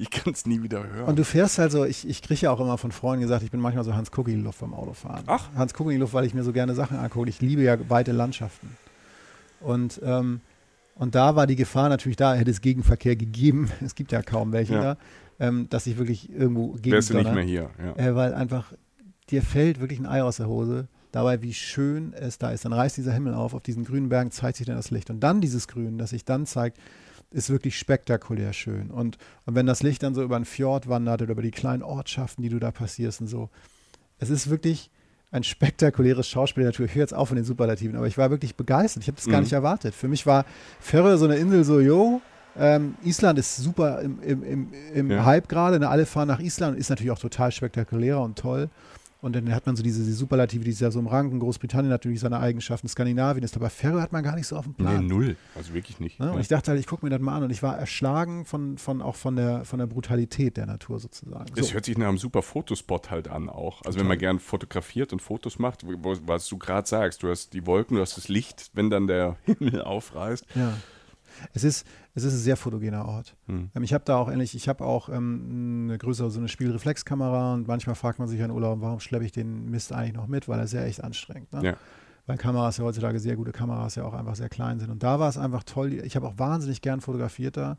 Ich 0.01 0.11
kann 0.11 0.33
es 0.33 0.44
nie 0.44 0.61
wieder 0.61 0.83
hören. 0.83 1.07
Und 1.07 1.18
du 1.21 1.25
fährst 1.25 1.59
halt 1.59 1.71
so, 1.71 1.85
ich, 1.85 2.07
ich 2.07 2.21
kriege 2.21 2.40
ja 2.40 2.51
auch 2.51 2.59
immer 2.59 2.79
von 2.79 2.90
Freunden 2.90 3.23
gesagt, 3.23 3.44
ich 3.44 3.53
bin 3.53 3.61
manchmal 3.61 3.85
so 3.85 3.94
Hans 3.94 4.11
Kucki-Luft 4.11 4.61
beim 4.61 4.75
Autofahren. 4.75 5.23
Ach. 5.29 5.49
Hans 5.55 5.73
Kucki-Luft, 5.73 6.12
weil 6.14 6.25
ich 6.25 6.35
mir 6.35 6.42
so 6.42 6.53
gerne 6.53 6.75
Sachen 6.75 6.99
angucke. 6.99 7.31
Ich 7.31 7.40
liebe 7.40 7.62
ja 7.62 7.77
weite 7.88 8.11
Landschaften. 8.11 8.77
Und 9.61 10.01
ähm, 10.05 10.40
und 10.99 11.15
da 11.15 11.37
war 11.37 11.47
die 11.47 11.57
Gefahr 11.57 11.89
natürlich 11.89 12.17
da, 12.17 12.35
hätte 12.35 12.51
es 12.51 12.61
Gegenverkehr 12.61 13.17
gegeben, 13.17 13.71
es 13.85 13.95
gibt 13.95 14.13
ja 14.13 14.23
kaum 14.23 14.53
welche 14.53 14.75
ja. 14.75 14.83
da, 14.83 14.97
ähm, 15.39 15.69
dass 15.71 15.87
ich 15.87 15.97
wirklich 15.97 16.33
irgendwo 16.33 16.73
gegen 16.73 16.93
Wärst 16.93 17.11
du 17.11 17.15
nicht 17.15 17.33
mehr 17.33 17.45
hier. 17.45 17.71
Ja. 17.79 17.97
Äh, 17.97 18.15
weil 18.17 18.35
einfach, 18.35 18.73
dir 19.31 19.43
fällt 19.43 19.81
wirklich 19.81 20.01
ein 20.01 20.07
Ei 20.07 20.23
aus 20.23 20.39
der 20.39 20.49
Hose, 20.49 20.89
dabei 21.13 21.43
wie 21.43 21.55
schön 21.55 22.13
es 22.13 22.39
da 22.39 22.51
ist. 22.51 22.65
Dann 22.65 22.73
reißt 22.73 22.97
dieser 22.97 23.13
Himmel 23.13 23.35
auf, 23.35 23.55
auf 23.55 23.63
diesen 23.63 23.85
grünen 23.85 24.09
Bergen 24.09 24.31
zeigt 24.31 24.59
sich 24.59 24.67
dann 24.67 24.77
das 24.77 24.91
Licht. 24.91 25.11
Und 25.11 25.21
dann 25.21 25.41
dieses 25.41 25.69
Grün, 25.69 25.99
das 25.99 26.11
sich 26.11 26.25
dann 26.25 26.47
zeigt, 26.47 26.79
ist 27.31 27.51
wirklich 27.51 27.79
spektakulär 27.79 28.53
schön. 28.53 28.91
Und, 28.91 29.19
und 29.45 29.55
wenn 29.55 29.67
das 29.67 29.83
Licht 29.83 30.03
dann 30.03 30.15
so 30.15 30.23
über 30.23 30.37
einen 30.37 30.45
Fjord 30.45 30.89
wandert 30.89 31.23
oder 31.23 31.33
über 31.33 31.43
die 31.43 31.51
kleinen 31.51 31.83
Ortschaften, 31.83 32.43
die 32.43 32.49
du 32.49 32.59
da 32.59 32.71
passierst 32.71 33.21
und 33.21 33.29
so, 33.29 33.51
es 34.19 34.31
ist 34.31 34.51
wirklich 34.51 34.91
ein 35.31 35.43
spektakuläres 35.43 36.29
Schauspiel. 36.29 36.64
Natürlich, 36.64 36.93
ich 36.93 36.97
höre 36.97 37.03
jetzt 37.03 37.14
auf 37.14 37.29
von 37.29 37.37
den 37.37 37.45
Superlativen, 37.45 37.97
aber 37.97 38.07
ich 38.07 38.17
war 38.17 38.31
wirklich 38.31 38.57
begeistert. 38.57 39.03
Ich 39.03 39.09
habe 39.09 39.17
das 39.17 39.27
mhm. 39.27 39.33
gar 39.33 39.41
nicht 39.41 39.53
erwartet. 39.53 39.95
Für 39.95 40.09
mich 40.09 40.27
war 40.27 40.45
Ferre 40.81 41.19
so 41.19 41.27
eine 41.27 41.37
Insel 41.37 41.64
so, 41.64 41.81
yo, 41.81 42.21
ähm, 42.59 42.97
Island 43.05 43.38
ist 43.38 43.57
super 43.57 44.01
im, 44.01 44.21
im, 44.23 44.43
im, 44.43 44.73
im 44.95 45.11
ja. 45.11 45.25
Hype 45.25 45.49
gerade. 45.49 45.79
Ne? 45.79 45.88
Alle 45.88 46.07
fahren 46.07 46.29
nach 46.29 46.41
Island 46.41 46.75
und 46.75 46.81
ist 46.81 46.91
natürlich 46.91 47.12
auch 47.12 47.19
total 47.19 47.53
spektakulär 47.53 48.19
und 48.21 48.38
toll. 48.38 48.69
Und 49.20 49.35
dann 49.35 49.52
hat 49.52 49.66
man 49.66 49.74
so 49.74 49.83
diese, 49.83 50.04
diese 50.04 50.14
Superlative, 50.14 50.62
die 50.62 50.70
ist 50.70 50.81
ja 50.81 50.92
so 50.92 51.00
im 51.00 51.09
Ranken. 51.09 51.40
Großbritannien 51.40 51.90
natürlich 51.90 52.20
seine 52.20 52.38
Eigenschaften, 52.38 52.87
Skandinavien 52.87 53.42
ist 53.42 53.57
aber 53.57 53.68
Ferro 53.68 54.00
hat 54.00 54.12
man 54.12 54.22
gar 54.22 54.37
nicht 54.37 54.46
so 54.46 54.57
auf 54.57 54.64
dem 54.64 54.74
Plan. 54.74 55.00
Nee, 55.00 55.09
null. 55.12 55.37
Also 55.57 55.74
wirklich 55.74 55.98
nicht. 55.98 56.20
Ne? 56.20 56.33
Und 56.33 56.40
ich 56.40 56.46
dachte 56.46 56.70
halt, 56.70 56.78
ich 56.78 56.87
gucke 56.87 57.04
mir 57.04 57.11
das 57.11 57.20
mal 57.20 57.37
an 57.37 57.42
und 57.42 57.50
ich 57.50 57.62
war 57.62 57.76
erschlagen 57.76 58.44
von, 58.44 58.78
von 58.78 59.02
auch 59.02 59.16
von 59.16 59.35
der, 59.35 59.64
von 59.64 59.81
der 59.81 59.87
Brutalität 59.87 60.57
der 60.57 60.66
Natur 60.66 61.00
sozusagen. 61.00 61.46
Es 61.57 61.68
so. 61.68 61.74
hört 61.74 61.85
sich 61.85 61.98
nach 61.98 62.09
einem 62.09 62.18
super 62.18 62.42
Fotospot 62.42 63.11
halt 63.11 63.26
an 63.26 63.48
auch. 63.48 63.78
Also 63.78 63.90
Total. 63.90 64.00
wenn 64.00 64.07
man 64.07 64.18
gern 64.18 64.38
fotografiert 64.38 65.12
und 65.12 65.20
Fotos 65.20 65.59
macht, 65.59 65.85
was 65.85 66.48
du 66.48 66.57
gerade 66.57 66.87
sagst, 66.87 67.24
du 67.24 67.28
hast 67.28 67.54
die 67.54 67.66
Wolken, 67.66 67.96
du 67.96 68.02
hast 68.02 68.16
das 68.16 68.28
Licht, 68.28 68.70
wenn 68.74 68.88
dann 68.88 69.09
der 69.09 69.37
Himmel 69.44 69.83
aufreißt. 69.83 70.46
Ja. 70.54 70.74
Es 71.54 71.64
ist, 71.64 71.87
es 72.18 72.33
ist 72.33 72.40
ein 72.40 72.44
sehr 72.44 72.57
fotogener 72.57 73.07
Ort. 73.07 73.37
Hm. 73.46 73.70
Ähm, 73.74 73.83
ich 73.83 73.94
habe 73.94 74.04
da 74.04 74.16
auch 74.16 74.31
ähnlich, 74.31 74.54
ich 74.54 74.68
habe 74.68 74.85
auch 74.85 75.09
ähm, 75.09 75.87
eine 75.88 75.98
größere, 75.98 76.31
so 76.31 76.38
eine 76.38 76.48
Spielreflexkamera 76.48 77.54
und 77.54 77.68
manchmal 77.68 77.94
fragt 77.94 78.18
man 78.18 78.28
sich 78.28 78.42
an 78.42 78.50
Urlaub, 78.50 78.81
warum 78.81 79.00
schleppe 79.00 79.24
ich 79.24 79.33
den 79.33 79.70
Mist 79.70 79.92
eigentlich 79.92 80.14
noch 80.14 80.26
mit, 80.26 80.48
weil 80.48 80.59
er 80.59 80.66
sehr 80.66 80.85
echt 80.85 81.02
anstrengend. 81.02 81.52
Ne? 81.52 81.64
Ja. 81.64 81.76
Weil 82.26 82.37
Kameras 82.37 82.76
ja 82.76 82.85
heutzutage 82.85 83.18
sehr 83.20 83.37
gute 83.37 83.52
Kameras 83.52 83.94
ja 83.94 84.04
auch 84.04 84.12
einfach 84.12 84.35
sehr 84.35 84.50
klein 84.50 84.78
sind. 84.78 84.90
Und 84.90 85.02
da 85.02 85.18
war 85.18 85.31
es 85.31 85.38
einfach 85.38 85.64
toll. 85.64 85.94
Ich 86.04 86.14
habe 86.14 86.26
auch 86.26 86.35
wahnsinnig 86.37 86.83
gern 86.83 87.00
fotografiert 87.00 87.57
da. 87.57 87.78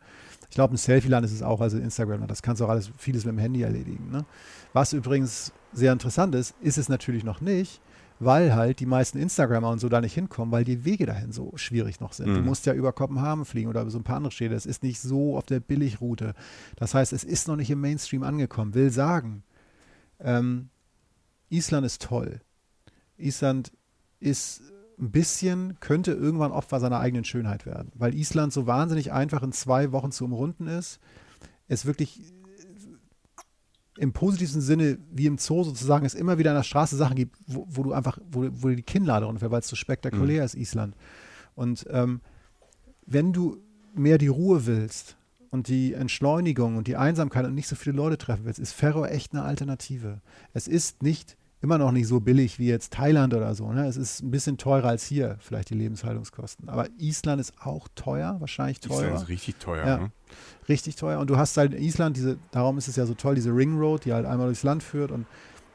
Ich 0.49 0.55
glaube, 0.55 0.73
ein 0.73 0.77
Selfie-Land 0.77 1.23
ist 1.23 1.33
es 1.33 1.43
auch, 1.43 1.61
also 1.61 1.77
Instagram. 1.77 2.25
Das 2.25 2.41
kannst 2.41 2.59
du 2.59 2.65
auch 2.65 2.69
alles, 2.69 2.91
vieles 2.97 3.25
mit 3.25 3.33
dem 3.35 3.37
Handy 3.37 3.61
erledigen. 3.61 4.09
Ne? 4.09 4.25
Was 4.73 4.93
übrigens 4.93 5.53
sehr 5.71 5.93
interessant 5.93 6.33
ist, 6.33 6.55
ist 6.61 6.79
es 6.79 6.89
natürlich 6.89 7.23
noch 7.23 7.41
nicht, 7.41 7.79
weil 8.19 8.53
halt 8.53 8.79
die 8.79 8.85
meisten 8.85 9.17
Instagrammer 9.17 9.69
und 9.69 9.79
so 9.79 9.87
da 9.87 10.01
nicht 10.01 10.13
hinkommen, 10.13 10.51
weil 10.51 10.65
die 10.65 10.83
Wege 10.83 11.05
dahin 11.05 11.31
so 11.31 11.53
schwierig 11.55 12.01
noch 12.01 12.13
sind. 12.13 12.29
Mhm. 12.29 12.35
Du 12.35 12.41
musst 12.41 12.65
ja 12.65 12.73
über 12.73 12.91
Kopenhagen 12.91 13.45
fliegen 13.45 13.69
oder 13.69 13.81
über 13.81 13.91
so 13.91 13.97
ein 13.97 14.03
paar 14.03 14.17
andere 14.17 14.31
Städte. 14.31 14.55
Es 14.55 14.65
ist 14.65 14.83
nicht 14.83 14.99
so 14.99 15.37
auf 15.37 15.45
der 15.45 15.61
Billigroute. 15.61 16.33
Das 16.75 16.93
heißt, 16.93 17.13
es 17.13 17.23
ist 17.23 17.47
noch 17.47 17.55
nicht 17.55 17.71
im 17.71 17.79
Mainstream 17.79 18.23
angekommen. 18.23 18.73
Will 18.73 18.91
sagen, 18.91 19.43
ähm, 20.19 20.69
Island 21.49 21.85
ist 21.85 22.01
toll. 22.01 22.41
Island 23.17 23.71
ist 24.19 24.61
ein 24.99 25.11
bisschen, 25.11 25.79
könnte 25.79 26.11
irgendwann 26.11 26.51
Opfer 26.51 26.79
seiner 26.81 26.99
eigenen 26.99 27.23
Schönheit 27.23 27.65
werden, 27.65 27.91
weil 27.95 28.13
Island 28.13 28.51
so 28.51 28.67
wahnsinnig 28.67 29.13
einfach 29.13 29.43
in 29.43 29.53
zwei 29.53 29.93
Wochen 29.93 30.11
zu 30.11 30.25
umrunden 30.25 30.67
ist. 30.67 30.99
Es 31.69 31.85
wirklich 31.85 32.33
im 33.99 34.13
positivsten 34.13 34.61
Sinne 34.61 34.97
wie 35.11 35.25
im 35.25 35.37
Zoo 35.37 35.63
sozusagen 35.63 36.05
es 36.05 36.13
immer 36.13 36.37
wieder 36.37 36.51
an 36.51 36.57
der 36.57 36.63
Straße 36.63 36.95
Sachen 36.95 37.15
gibt, 37.15 37.35
wo, 37.47 37.67
wo 37.69 37.83
du 37.83 37.93
einfach, 37.93 38.17
wo, 38.31 38.47
wo 38.49 38.69
die 38.69 38.81
Kinnlade 38.81 39.25
runterfällt, 39.25 39.51
weil 39.51 39.59
es 39.59 39.67
so 39.67 39.75
spektakulär 39.75 40.41
mhm. 40.41 40.45
ist, 40.45 40.55
Island. 40.55 40.95
Und 41.55 41.85
ähm, 41.89 42.21
wenn 43.05 43.33
du 43.33 43.57
mehr 43.93 44.17
die 44.17 44.27
Ruhe 44.27 44.65
willst 44.65 45.17
und 45.49 45.67
die 45.67 45.93
Entschleunigung 45.93 46.77
und 46.77 46.87
die 46.87 46.95
Einsamkeit 46.95 47.45
und 47.45 47.55
nicht 47.55 47.67
so 47.67 47.75
viele 47.75 47.97
Leute 47.97 48.17
treffen 48.17 48.45
willst, 48.45 48.59
ist 48.59 48.71
Ferro 48.71 49.05
echt 49.05 49.33
eine 49.33 49.43
Alternative. 49.43 50.21
Es 50.53 50.67
ist 50.67 51.03
nicht 51.03 51.35
immer 51.61 51.77
noch 51.77 51.91
nicht 51.91 52.07
so 52.07 52.19
billig 52.19 52.57
wie 52.57 52.67
jetzt 52.67 52.93
Thailand 52.93 53.33
oder 53.33 53.53
so. 53.53 53.71
Ne? 53.71 53.85
Es 53.85 53.97
ist 53.97 54.21
ein 54.21 54.31
bisschen 54.31 54.57
teurer 54.57 54.89
als 54.89 55.03
hier, 55.05 55.37
vielleicht 55.39 55.69
die 55.69 55.75
Lebenshaltungskosten. 55.75 56.69
Aber 56.69 56.87
Island 56.97 57.41
ist 57.41 57.53
auch 57.61 57.87
teuer, 57.95 58.37
wahrscheinlich 58.39 58.79
teurer. 58.79 59.01
Island 59.01 59.23
ist 59.23 59.29
richtig 59.29 59.55
teuer. 59.57 59.85
Ja, 59.85 59.97
ne? 59.97 60.11
Richtig 60.69 60.95
teuer. 60.95 61.19
Und 61.19 61.29
du 61.29 61.37
hast 61.37 61.57
halt 61.57 61.73
in 61.73 61.83
Island 61.83 62.15
diese, 62.15 62.37
darum 62.51 62.77
ist 62.77 62.87
es 62.87 62.95
ja 62.95 63.05
so 63.05 63.13
toll, 63.13 63.35
diese 63.35 63.51
Ring 63.51 63.77
Road, 63.77 64.05
die 64.05 64.13
halt 64.13 64.25
einmal 64.25 64.47
durchs 64.47 64.63
Land 64.63 64.83
führt. 64.83 65.11
Und 65.11 65.25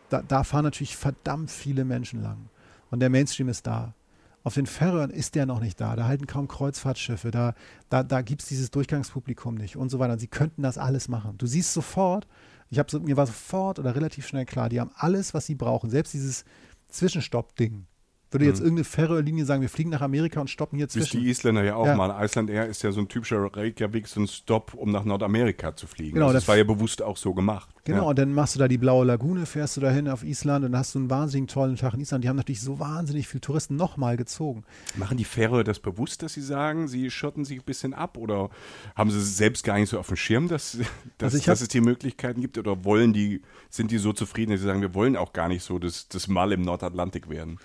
da, 0.09 0.23
da 0.23 0.43
fahren 0.43 0.65
natürlich 0.65 0.97
verdammt 0.97 1.51
viele 1.51 1.85
Menschen 1.85 2.23
lang. 2.23 2.49
Und 2.91 3.01
der 3.01 3.11
Mainstream 3.11 3.49
ist 3.49 3.67
da. 3.67 3.95
Auf 4.43 4.55
den 4.55 4.67
Färöern 4.67 5.11
ist 5.11 5.35
der 5.35 5.47
noch 5.47 5.61
nicht 5.61 5.81
da. 5.81 5.97
Da 5.97 6.07
halten 6.07 6.27
kaum 6.27 6.49
Kreuzfahrtschiffe. 6.49 7.31
Da, 7.31 7.55
da, 7.89 8.03
da 8.03 8.23
gibt 8.23 8.43
es 8.43 8.49
dieses 8.49 8.71
Durchgangspublikum 8.71 9.55
nicht 9.55 9.77
und 9.77 9.91
so 9.91 9.99
weiter. 9.99 10.15
Und 10.15 10.19
sie 10.19 10.29
könnten 10.29 10.63
das 10.63 10.79
alles 10.79 11.09
machen. 11.09 11.37
Du 11.39 11.47
siehst 11.47 11.73
sofort, 11.73 12.27
ich 12.71 12.79
habe 12.79 13.01
mir 13.01 13.17
war 13.17 13.27
sofort 13.27 13.79
oder 13.79 13.95
relativ 13.95 14.27
schnell 14.27 14.47
klar, 14.47 14.69
die 14.69 14.81
haben 14.81 14.91
alles, 14.95 15.35
was 15.35 15.47
sie 15.47 15.55
brauchen. 15.55 15.91
Selbst 15.91 16.15
dieses 16.15 16.45
Zwischenstopp-Ding. 16.89 17.87
Würde 18.35 18.47
jetzt 18.47 18.59
mhm. 18.59 18.67
irgendeine 18.67 18.85
Färöer-Linie 18.85 19.45
sagen, 19.45 19.63
wir 19.63 19.69
fliegen 19.69 19.91
nach 19.91 20.01
Amerika 20.01 20.41
und 20.41 20.51
stoppen 20.51 20.77
hier 20.77 20.89
zwischen. 20.89 21.13
Bis 21.13 21.23
die 21.23 21.29
Isländer 21.29 21.63
ja 21.63 21.77
auch 21.77 21.87
ja. 21.87 21.95
mal. 21.95 22.25
Iceland 22.25 22.51
Air 22.51 22.67
ist 22.67 22.83
ja 22.83 22.91
so 22.91 22.99
ein 22.99 23.07
typischer 23.07 23.39
Reykjavik, 23.57 24.09
so 24.09 24.21
ein 24.21 24.27
Stop, 24.27 24.75
um 24.75 24.91
nach 24.91 25.05
Nordamerika 25.05 25.77
zu 25.77 25.87
fliegen. 25.87 26.15
Genau, 26.15 26.27
also 26.27 26.35
das, 26.35 26.43
das 26.43 26.49
war 26.49 26.57
ja 26.57 26.65
bewusst 26.65 27.01
auch 27.01 27.17
so 27.17 27.33
gemacht. 27.33 27.69
Genau, 27.85 28.03
ja. 28.03 28.09
und 28.09 28.19
dann 28.19 28.33
machst 28.33 28.57
du 28.57 28.59
da 28.59 28.67
die 28.67 28.79
blaue 28.79 29.05
Lagune, 29.05 29.47
fährst 29.47 29.77
du 29.77 29.81
dahin 29.83 30.09
auf 30.09 30.25
Island 30.25 30.65
und 30.65 30.73
dann 30.73 30.81
hast 30.81 30.97
du 30.97 30.99
einen 30.99 31.11
wahnsinnig 31.11 31.49
tollen 31.49 31.77
Tag 31.77 31.95
in 31.95 32.01
Island. 32.01 32.25
Die 32.25 32.29
haben 32.29 32.37
natürlich 32.37 32.63
so 32.63 32.81
wahnsinnig 32.81 33.29
viele 33.29 33.43
Touristen 33.43 33.77
nochmal 33.77 34.17
gezogen. 34.17 34.65
Machen 34.97 35.17
die 35.17 35.25
Färöer 35.25 35.63
das 35.63 35.79
bewusst, 35.79 36.23
dass 36.25 36.33
sie 36.33 36.41
sagen, 36.41 36.89
sie 36.89 37.11
schotten 37.11 37.45
sich 37.45 37.59
ein 37.59 37.65
bisschen 37.65 37.95
ab 37.95 38.17
oder 38.17 38.51
haben 38.97 39.11
sie 39.11 39.21
selbst 39.21 39.65
gar 39.65 39.79
nicht 39.79 39.91
so 39.91 39.99
auf 40.01 40.09
dem 40.09 40.17
Schirm, 40.17 40.49
dass, 40.49 40.79
dass, 41.19 41.35
also 41.35 41.47
dass 41.47 41.61
es 41.61 41.69
die 41.69 41.83
Möglichkeiten 41.83 42.41
gibt 42.41 42.59
oder 42.59 42.85
wollen 42.85 43.13
die, 43.13 43.43
sind 43.71 43.91
die 43.91 43.99
so 43.99 44.13
zufrieden, 44.13 44.51
dass 44.51 44.61
sie 44.61 44.67
sagen, 44.67 44.81
wir 44.81 44.95
wollen 44.95 45.15
auch 45.15 45.33
gar 45.33 45.49
nicht 45.49 45.63
so 45.63 45.79
das, 45.79 46.09
das 46.09 46.27
Mal 46.27 46.51
im 46.51 46.63
Nordatlantik 46.63 47.29
werden? 47.29 47.59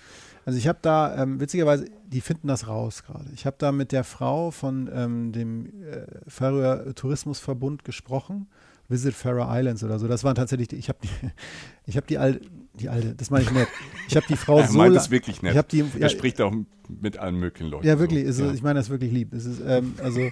Also 0.44 0.58
ich 0.58 0.66
habe 0.66 0.78
da, 0.82 1.22
ähm, 1.22 1.40
witzigerweise, 1.40 1.86
die 2.06 2.20
finden 2.20 2.48
das 2.48 2.66
raus 2.66 3.02
gerade. 3.04 3.26
Ich 3.34 3.46
habe 3.46 3.56
da 3.58 3.72
mit 3.72 3.92
der 3.92 4.04
Frau 4.04 4.50
von 4.50 4.90
ähm, 4.92 5.32
dem 5.32 5.66
äh, 5.82 6.06
Färöer 6.26 6.94
Tourismusverbund 6.94 7.84
gesprochen. 7.84 8.48
Visit 8.88 9.14
Faroe 9.14 9.46
Islands 9.48 9.84
oder 9.84 9.98
so. 10.00 10.08
Das 10.08 10.24
waren 10.24 10.34
tatsächlich, 10.34 10.68
die, 10.68 10.76
ich 10.76 10.88
habe 10.88 10.98
die, 11.02 11.08
ich 11.86 11.96
habe 11.96 12.06
die 12.06 12.18
alte, 12.18 12.40
die 12.74 12.88
alte, 12.88 13.14
das 13.14 13.30
meine 13.30 13.44
ich 13.44 13.50
nett. 13.52 13.68
Ich 14.08 14.16
habe 14.16 14.26
die 14.28 14.36
Frau 14.36 14.58
er 14.60 14.68
so. 14.68 14.76
meint 14.78 14.96
es 14.96 15.10
wirklich 15.10 15.42
nett. 15.42 15.54
Ich 15.54 15.62
die, 15.62 15.84
er 16.00 16.08
spricht 16.08 16.40
auch 16.40 16.52
mit 16.88 17.16
allen 17.18 17.36
möglichen 17.36 17.70
Leuten. 17.70 17.86
Ja, 17.86 17.98
wirklich. 17.98 18.24
So. 18.24 18.28
Ist, 18.28 18.40
ja. 18.40 18.52
Ich 18.52 18.62
meine 18.62 18.80
das 18.80 18.90
wirklich 18.90 19.12
lieb. 19.12 19.32
Es 19.32 19.44
ist, 19.44 19.62
ähm, 19.64 19.94
also, 20.02 20.28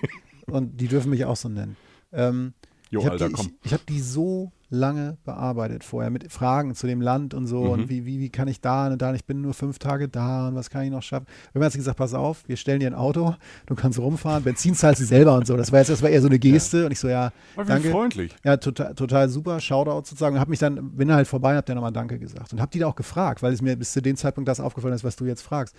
und 0.47 0.81
die 0.81 0.89
dürfen 0.89 1.11
mich 1.11 1.25
auch 1.25 1.37
so 1.37 1.49
nennen. 1.49 1.77
Ähm, 2.13 2.55
jo, 2.91 3.01
ich 3.01 3.07
habe 3.07 3.19
die, 3.19 3.33
ich, 3.33 3.51
ich 3.63 3.75
hab 3.75 3.87
die 3.87 4.01
so 4.01 4.51
lange 4.71 5.17
bearbeitet 5.25 5.83
vorher 5.83 6.11
mit 6.11 6.31
Fragen 6.31 6.75
zu 6.75 6.87
dem 6.87 7.01
Land 7.01 7.33
und 7.33 7.47
so 7.47 7.65
mhm. 7.65 7.71
und 7.71 7.89
wie, 7.89 8.05
wie, 8.05 8.21
wie 8.21 8.29
kann 8.29 8.49
ich 8.49 8.61
da 8.61 8.89
und 8.89 9.01
da, 9.01 9.15
ich 9.15 9.25
bin 9.25 9.41
nur 9.41 9.55
fünf 9.55 9.79
Tage 9.79 10.09
da 10.09 10.49
und 10.49 10.55
was 10.55 10.69
kann 10.69 10.85
ich 10.85 10.91
noch 10.91 11.03
schaffen. 11.03 11.27
Irgendwann 11.49 11.65
hat 11.67 11.73
sie 11.73 11.79
gesagt, 11.79 11.97
pass 11.97 12.13
auf, 12.13 12.47
wir 12.47 12.57
stellen 12.57 12.81
dir 12.81 12.89
ein 12.89 12.95
Auto, 12.95 13.35
du 13.67 13.75
kannst 13.75 13.99
rumfahren, 13.99 14.45
Benzin 14.45 14.75
zahlst 14.75 15.01
du 15.01 15.07
selber 15.07 15.35
und 15.37 15.47
so. 15.47 15.57
Das 15.57 15.73
war 15.73 15.79
jetzt 15.79 15.89
das 15.89 16.03
war 16.03 16.11
eher 16.11 16.21
so 16.21 16.29
eine 16.29 16.39
Geste 16.39 16.81
ja. 16.81 16.85
und 16.85 16.93
ich 16.93 17.01
so, 17.01 17.09
ja, 17.09 17.33
War 17.55 17.65
danke. 17.65 17.91
freundlich. 17.91 18.37
Ja, 18.45 18.59
total, 18.59 18.95
total 18.95 19.29
super, 19.29 19.59
Shoutout 19.61 20.07
sozusagen 20.07 20.35
und 20.35 20.41
habe 20.41 20.51
mich 20.51 20.59
dann, 20.59 20.93
bin 20.97 21.13
halt 21.13 21.27
vorbei, 21.27 21.57
habe 21.57 21.65
dann 21.65 21.77
nochmal 21.77 21.93
Danke 21.93 22.19
gesagt 22.19 22.53
und 22.53 22.61
habe 22.61 22.71
die 22.71 22.79
da 22.79 22.89
auch 22.89 22.97
gefragt, 22.97 23.43
weil 23.43 23.53
es 23.53 23.63
mir 23.63 23.75
bis 23.77 23.93
zu 23.93 24.03
dem 24.03 24.17
Zeitpunkt 24.17 24.49
das 24.49 24.61
aufgefallen 24.61 24.95
ist, 24.95 25.05
was 25.05 25.17
du 25.17 25.25
jetzt 25.25 25.43
fragst. 25.43 25.75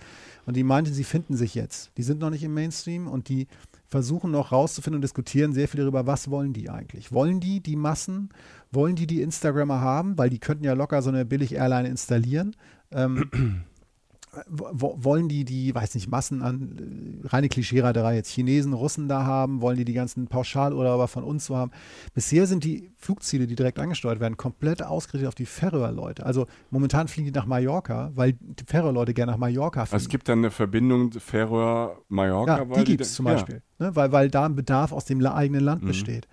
Und 0.46 0.56
die 0.56 0.64
meinte, 0.64 0.92
sie 0.92 1.04
finden 1.04 1.36
sich 1.36 1.54
jetzt. 1.54 1.92
Die 1.96 2.02
sind 2.02 2.20
noch 2.20 2.30
nicht 2.30 2.42
im 2.42 2.54
Mainstream 2.54 3.06
und 3.06 3.28
die 3.28 3.46
versuchen 3.90 4.30
noch 4.30 4.52
rauszufinden 4.52 4.98
und 4.98 5.02
diskutieren 5.02 5.52
sehr 5.52 5.68
viel 5.68 5.80
darüber, 5.80 6.06
was 6.06 6.30
wollen 6.30 6.52
die 6.52 6.70
eigentlich? 6.70 7.12
Wollen 7.12 7.40
die 7.40 7.60
die 7.60 7.76
Massen? 7.76 8.30
Wollen 8.72 8.96
die 8.96 9.06
die 9.06 9.22
Instagrammer 9.22 9.80
haben? 9.80 10.16
Weil 10.18 10.30
die 10.30 10.38
könnten 10.38 10.64
ja 10.64 10.74
locker 10.74 11.02
so 11.02 11.10
eine 11.10 11.24
Billig-Airline 11.24 11.88
installieren. 11.88 12.56
Ähm, 12.92 13.30
wollen 14.48 15.28
die 15.28 15.44
die, 15.44 15.74
weiß 15.74 15.94
nicht, 15.96 16.08
Massen 16.08 16.42
an, 16.42 17.22
äh, 17.24 17.28
reine 17.28 17.48
Klischeeraderei 17.48 18.14
jetzt 18.14 18.30
Chinesen, 18.30 18.72
Russen 18.72 19.08
da 19.08 19.24
haben? 19.24 19.60
Wollen 19.60 19.76
die 19.76 19.84
die 19.84 19.92
ganzen 19.92 20.28
Pauschalurlauber 20.28 21.08
von 21.08 21.24
uns 21.24 21.46
so 21.46 21.56
haben? 21.56 21.72
Bisher 22.14 22.46
sind 22.46 22.62
die 22.62 22.92
Flugziele, 22.96 23.46
die 23.46 23.56
direkt 23.56 23.78
angesteuert 23.78 24.20
werden, 24.20 24.36
komplett 24.36 24.84
ausgerichtet 24.84 25.28
auf 25.28 25.34
die 25.34 25.46
Färöer-Leute. 25.46 26.24
Also 26.24 26.46
momentan 26.70 27.08
fliegen 27.08 27.26
die 27.26 27.36
nach 27.36 27.46
Mallorca, 27.46 28.12
weil 28.14 28.34
die 28.34 28.64
Färöer-Leute 28.64 29.14
gerne 29.14 29.32
nach 29.32 29.38
Mallorca 29.38 29.86
fliegen. 29.86 30.02
Es 30.02 30.08
gibt 30.08 30.28
dann 30.28 30.38
eine 30.38 30.50
Verbindung 30.52 31.12
Färöer-Mallorca? 31.12 32.58
Ja, 32.58 32.64
die 32.64 32.84
gibt 32.84 33.00
es 33.00 33.14
zum 33.14 33.24
Beispiel, 33.24 33.62
ja. 33.78 33.86
ne, 33.86 33.96
weil, 33.96 34.12
weil 34.12 34.30
da 34.30 34.46
ein 34.46 34.54
Bedarf 34.54 34.92
aus 34.92 35.06
dem 35.06 35.24
eigenen 35.26 35.64
Land 35.64 35.82
mhm. 35.82 35.88
besteht. 35.88 36.28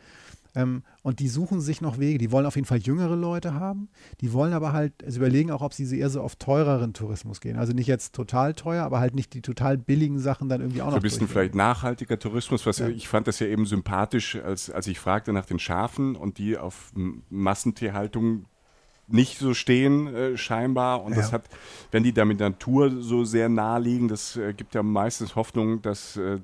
Ähm, 0.57 0.81
und 1.03 1.19
die 1.19 1.27
suchen 1.27 1.61
sich 1.61 1.81
noch 1.81 1.99
Wege. 1.99 2.17
Die 2.17 2.31
wollen 2.31 2.47
auf 2.47 2.55
jeden 2.55 2.65
Fall 2.65 2.79
jüngere 2.79 3.15
Leute 3.15 3.53
haben. 3.53 3.89
Die 4.21 4.33
wollen 4.33 4.53
aber 4.53 4.73
halt, 4.73 4.91
also 5.05 5.19
überlegen 5.19 5.51
auch, 5.51 5.61
ob 5.61 5.71
sie 5.71 5.97
eher 5.97 6.09
so 6.09 6.21
auf 6.21 6.35
teureren 6.35 6.93
Tourismus 6.93 7.41
gehen. 7.41 7.57
Also 7.57 7.73
nicht 7.73 7.85
jetzt 7.85 8.15
total 8.15 8.55
teuer, 8.55 8.83
aber 8.83 8.99
halt 8.99 9.13
nicht 9.13 9.35
die 9.35 9.43
total 9.43 9.77
billigen 9.77 10.17
Sachen 10.17 10.49
dann 10.49 10.61
irgendwie 10.61 10.81
auch 10.81 10.87
so 10.87 10.91
noch. 10.91 10.97
Ein 10.97 11.03
bisschen 11.03 11.27
vielleicht 11.27 11.53
nachhaltiger 11.53 12.17
Tourismus. 12.17 12.65
Was 12.65 12.79
ja. 12.79 12.87
Ich 12.87 13.07
fand 13.07 13.27
das 13.27 13.39
ja 13.39 13.45
eben 13.45 13.67
sympathisch, 13.67 14.35
als, 14.35 14.71
als 14.71 14.87
ich 14.87 14.99
fragte 14.99 15.31
nach 15.31 15.45
den 15.45 15.59
Schafen 15.59 16.15
und 16.15 16.39
die 16.39 16.57
auf 16.57 16.91
Massentierhaltung 17.29 18.45
nicht 19.07 19.37
so 19.37 19.53
stehen 19.53 20.07
äh, 20.07 20.37
scheinbar 20.37 21.03
und 21.03 21.11
ja. 21.11 21.19
das 21.19 21.31
hat, 21.31 21.47
wenn 21.91 22.03
die 22.03 22.13
da 22.13 22.25
mit 22.25 22.39
Natur 22.39 23.01
so 23.01 23.23
sehr 23.23 23.47
nahe 23.47 23.79
liegen, 23.79 24.07
das 24.07 24.35
äh, 24.35 24.53
gibt 24.53 24.75
ja 24.75 24.83
meistens 24.83 25.35
Hoffnung, 25.35 25.81
dass 25.81 26.17
äh, 26.17 26.39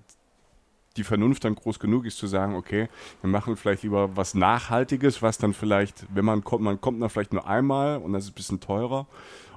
die 0.98 1.04
Vernunft 1.04 1.44
dann 1.44 1.56
groß 1.56 1.80
genug 1.80 2.06
ist 2.06 2.18
zu 2.18 2.28
sagen, 2.28 2.56
okay, 2.56 2.88
wir 3.22 3.30
machen 3.30 3.56
vielleicht 3.56 3.84
lieber 3.84 4.16
was 4.16 4.36
Nachhaltiges, 4.36 5.22
was 5.22 5.38
dann 5.38 5.54
vielleicht, 5.54 6.06
wenn 6.14 6.26
man 6.26 6.44
kommt, 6.44 6.64
man 6.64 6.80
kommt 6.80 7.02
dann 7.02 7.10
vielleicht 7.10 7.34
nur 7.34 7.48
einmal 7.48 7.98
und 7.98 8.14
das 8.14 8.26
ist 8.26 8.32
ein 8.32 8.36
bisschen 8.36 8.60
teurer 8.60 9.08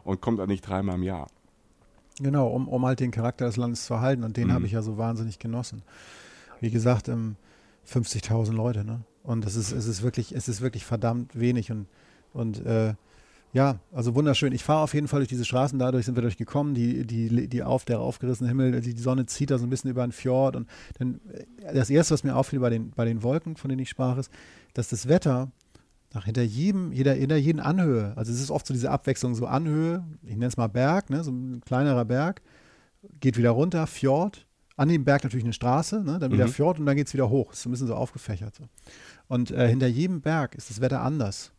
und 0.04 0.20
kommt 0.20 0.38
dann 0.38 0.48
nicht 0.48 0.66
dreimal 0.66 0.96
im 0.96 1.02
Jahr. 1.02 1.28
Genau, 2.18 2.48
um, 2.48 2.68
um 2.68 2.86
halt 2.86 3.00
den 3.00 3.10
Charakter 3.10 3.44
des 3.44 3.56
Landes 3.56 3.84
zu 3.84 3.94
erhalten 3.94 4.24
und 4.24 4.36
den 4.36 4.48
mhm. 4.48 4.52
habe 4.52 4.66
ich 4.66 4.72
ja 4.72 4.80
so 4.80 4.96
wahnsinnig 4.96 5.38
genossen. 5.38 5.82
Wie 6.60 6.70
gesagt, 6.70 7.08
ähm, 7.08 7.36
50.000 7.86 8.52
Leute, 8.52 8.84
ne? 8.84 9.02
Und 9.22 9.44
es 9.44 9.56
ist, 9.56 9.72
es 9.72 9.86
ist 9.86 10.02
wirklich, 10.02 10.32
es 10.32 10.48
ist 10.48 10.60
wirklich 10.60 10.84
verdammt 10.84 11.38
wenig 11.38 11.72
und, 11.72 11.86
und 12.32 12.64
äh, 12.64 12.94
ja, 13.56 13.80
also 13.90 14.14
wunderschön. 14.14 14.52
Ich 14.52 14.62
fahre 14.62 14.82
auf 14.82 14.92
jeden 14.92 15.08
Fall 15.08 15.20
durch 15.20 15.30
diese 15.30 15.46
Straßen, 15.46 15.78
dadurch 15.78 16.04
sind 16.04 16.14
wir 16.14 16.20
durchgekommen. 16.20 16.74
Die, 16.74 17.06
die, 17.06 17.48
die 17.48 17.62
auf, 17.62 17.86
der 17.86 18.00
aufgerissene 18.00 18.50
Himmel, 18.50 18.82
die, 18.82 18.92
die 18.92 19.00
Sonne 19.00 19.24
zieht 19.24 19.50
da 19.50 19.56
so 19.56 19.64
ein 19.64 19.70
bisschen 19.70 19.88
über 19.88 20.06
den 20.06 20.12
Fjord. 20.12 20.56
Und 20.56 20.68
dann, 20.98 21.22
äh, 21.62 21.72
das 21.72 21.88
erste, 21.88 22.12
was 22.12 22.22
mir 22.22 22.36
auffiel 22.36 22.60
bei 22.60 22.68
den, 22.68 22.90
bei 22.90 23.06
den 23.06 23.22
Wolken, 23.22 23.56
von 23.56 23.70
denen 23.70 23.80
ich 23.80 23.88
sprach, 23.88 24.18
ist, 24.18 24.30
dass 24.74 24.88
das 24.88 25.08
Wetter 25.08 25.50
nach 26.12 26.26
hinter 26.26 26.42
jedem, 26.42 26.92
jeder, 26.92 27.14
hinter 27.14 27.36
jeden 27.36 27.60
Anhöhe, 27.60 28.12
also 28.14 28.30
es 28.30 28.42
ist 28.42 28.50
oft 28.50 28.66
so 28.66 28.74
diese 28.74 28.90
Abwechslung, 28.90 29.34
so 29.34 29.46
Anhöhe, 29.46 30.04
ich 30.22 30.34
nenne 30.34 30.48
es 30.48 30.58
mal 30.58 30.66
Berg, 30.66 31.08
ne, 31.08 31.24
so 31.24 31.30
ein 31.30 31.62
kleinerer 31.64 32.04
Berg, 32.04 32.42
geht 33.20 33.38
wieder 33.38 33.50
runter, 33.50 33.86
Fjord, 33.86 34.46
an 34.76 34.90
dem 34.90 35.04
Berg 35.06 35.24
natürlich 35.24 35.44
eine 35.44 35.54
Straße, 35.54 36.02
ne, 36.04 36.18
dann 36.18 36.30
wieder 36.30 36.46
mhm. 36.46 36.52
Fjord 36.52 36.78
und 36.78 36.84
dann 36.84 36.96
geht 36.96 37.06
es 37.06 37.14
wieder 37.14 37.30
hoch. 37.30 37.52
Ist 37.52 37.62
so 37.62 37.70
ein 37.70 37.72
bisschen 37.72 37.86
so 37.86 37.94
aufgefächert. 37.94 38.54
So. 38.54 38.64
Und 39.28 39.50
äh, 39.50 39.66
hinter 39.66 39.86
jedem 39.86 40.20
Berg 40.20 40.54
ist 40.56 40.68
das 40.68 40.82
Wetter 40.82 41.00
anders. 41.00 41.52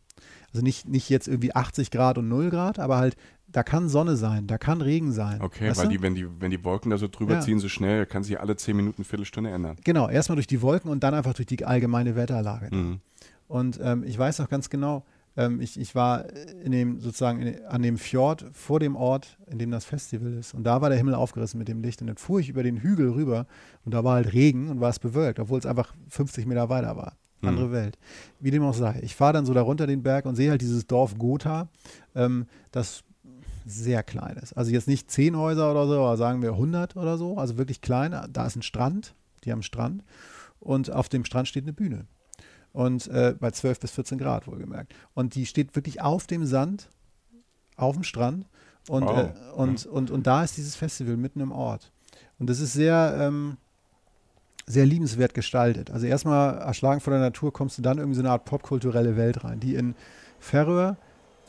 Also 0.52 0.64
nicht, 0.64 0.88
nicht 0.88 1.08
jetzt 1.10 1.28
irgendwie 1.28 1.54
80 1.54 1.90
Grad 1.90 2.18
und 2.18 2.28
0 2.28 2.50
Grad, 2.50 2.78
aber 2.78 2.96
halt, 2.96 3.16
da 3.48 3.62
kann 3.62 3.88
Sonne 3.88 4.16
sein, 4.16 4.46
da 4.46 4.58
kann 4.58 4.80
Regen 4.80 5.12
sein. 5.12 5.40
Okay, 5.40 5.72
weil 5.74 5.88
die, 5.88 6.02
wenn, 6.02 6.14
die, 6.14 6.26
wenn 6.40 6.50
die 6.50 6.62
Wolken 6.64 6.90
da 6.90 6.98
so 6.98 7.08
drüber 7.08 7.34
ja. 7.34 7.40
ziehen, 7.40 7.58
so 7.60 7.68
schnell, 7.68 8.06
kann 8.06 8.22
sich 8.22 8.38
alle 8.40 8.56
10 8.56 8.76
Minuten, 8.76 9.04
Viertelstunde 9.04 9.50
ändern. 9.50 9.76
Genau, 9.84 10.08
erstmal 10.08 10.36
durch 10.36 10.46
die 10.46 10.62
Wolken 10.62 10.90
und 10.90 11.02
dann 11.02 11.14
einfach 11.14 11.34
durch 11.34 11.46
die 11.46 11.64
allgemeine 11.64 12.16
Wetterlage. 12.16 12.74
Mhm. 12.74 13.00
Und 13.46 13.78
ähm, 13.82 14.04
ich 14.04 14.18
weiß 14.18 14.38
noch 14.38 14.48
ganz 14.48 14.68
genau, 14.68 15.04
ähm, 15.36 15.60
ich, 15.60 15.78
ich 15.78 15.94
war 15.94 16.26
in 16.62 16.72
dem, 16.72 17.00
sozusagen 17.00 17.40
in, 17.40 17.64
an 17.64 17.82
dem 17.82 17.96
Fjord 17.96 18.44
vor 18.52 18.80
dem 18.80 18.96
Ort, 18.96 19.38
in 19.50 19.58
dem 19.58 19.70
das 19.70 19.84
Festival 19.84 20.34
ist. 20.34 20.52
Und 20.52 20.64
da 20.64 20.80
war 20.82 20.90
der 20.90 20.98
Himmel 20.98 21.14
aufgerissen 21.14 21.58
mit 21.58 21.68
dem 21.68 21.82
Licht. 21.82 22.00
Und 22.02 22.08
dann 22.08 22.16
fuhr 22.16 22.40
ich 22.40 22.48
über 22.48 22.62
den 22.62 22.78
Hügel 22.78 23.10
rüber 23.10 23.46
und 23.84 23.94
da 23.94 24.04
war 24.04 24.16
halt 24.16 24.32
Regen 24.32 24.68
und 24.68 24.80
war 24.80 24.90
es 24.90 24.98
bewölkt, 24.98 25.40
obwohl 25.40 25.58
es 25.58 25.66
einfach 25.66 25.94
50 26.08 26.46
Meter 26.46 26.68
weiter 26.68 26.96
war 26.96 27.16
andere 27.42 27.68
mhm. 27.68 27.72
Welt. 27.72 27.98
Wie 28.40 28.50
dem 28.50 28.62
auch 28.62 28.74
sei. 28.74 29.00
Ich 29.02 29.14
fahre 29.14 29.32
dann 29.32 29.46
so 29.46 29.54
da 29.54 29.62
runter 29.62 29.86
den 29.86 30.02
Berg 30.02 30.26
und 30.26 30.36
sehe 30.36 30.50
halt 30.50 30.60
dieses 30.60 30.86
Dorf 30.86 31.16
Gotha, 31.18 31.68
ähm, 32.14 32.46
das 32.72 33.04
sehr 33.66 34.02
klein 34.02 34.36
ist. 34.38 34.54
Also 34.54 34.70
jetzt 34.70 34.88
nicht 34.88 35.10
zehn 35.10 35.36
Häuser 35.36 35.70
oder 35.70 35.86
so, 35.86 35.94
aber 35.98 36.16
sagen 36.16 36.42
wir 36.42 36.52
100 36.52 36.96
oder 36.96 37.18
so, 37.18 37.36
also 37.36 37.58
wirklich 37.58 37.80
klein. 37.80 38.16
Da 38.32 38.46
ist 38.46 38.56
ein 38.56 38.62
Strand, 38.62 39.14
die 39.44 39.50
haben 39.50 39.58
einen 39.58 39.62
Strand 39.62 40.04
und 40.58 40.90
auf 40.90 41.08
dem 41.08 41.24
Strand 41.24 41.48
steht 41.48 41.64
eine 41.64 41.72
Bühne. 41.72 42.06
Und 42.72 43.08
äh, 43.08 43.34
bei 43.38 43.50
12 43.50 43.80
bis 43.80 43.90
14 43.92 44.18
Grad 44.18 44.46
wohlgemerkt. 44.46 44.94
Und 45.14 45.34
die 45.34 45.46
steht 45.46 45.74
wirklich 45.74 46.00
auf 46.00 46.26
dem 46.26 46.44
Sand 46.46 46.90
auf 47.76 47.94
dem 47.94 48.04
Strand. 48.04 48.46
Und, 48.88 49.04
Wow. 49.04 49.30
äh, 49.30 49.52
und, 49.54 49.86
und, 49.86 50.10
und 50.10 50.26
da 50.26 50.44
ist 50.44 50.56
dieses 50.56 50.76
Festival 50.76 51.16
mitten 51.16 51.40
im 51.40 51.52
Ort. 51.52 51.92
Und 52.38 52.48
das 52.48 52.60
ist 52.60 52.72
sehr, 52.72 53.16
ähm, 53.20 53.56
sehr 54.68 54.86
liebenswert 54.86 55.34
gestaltet. 55.34 55.90
Also 55.90 56.06
erstmal 56.06 56.58
erschlagen 56.58 57.00
von 57.00 57.12
der 57.12 57.20
Natur 57.20 57.52
kommst 57.52 57.78
du 57.78 57.82
dann 57.82 57.98
irgendwie 57.98 58.16
so 58.16 58.22
eine 58.22 58.30
Art 58.30 58.44
popkulturelle 58.44 59.16
Welt 59.16 59.42
rein, 59.42 59.60
die 59.60 59.74
in 59.74 59.94
Färöer 60.38 60.96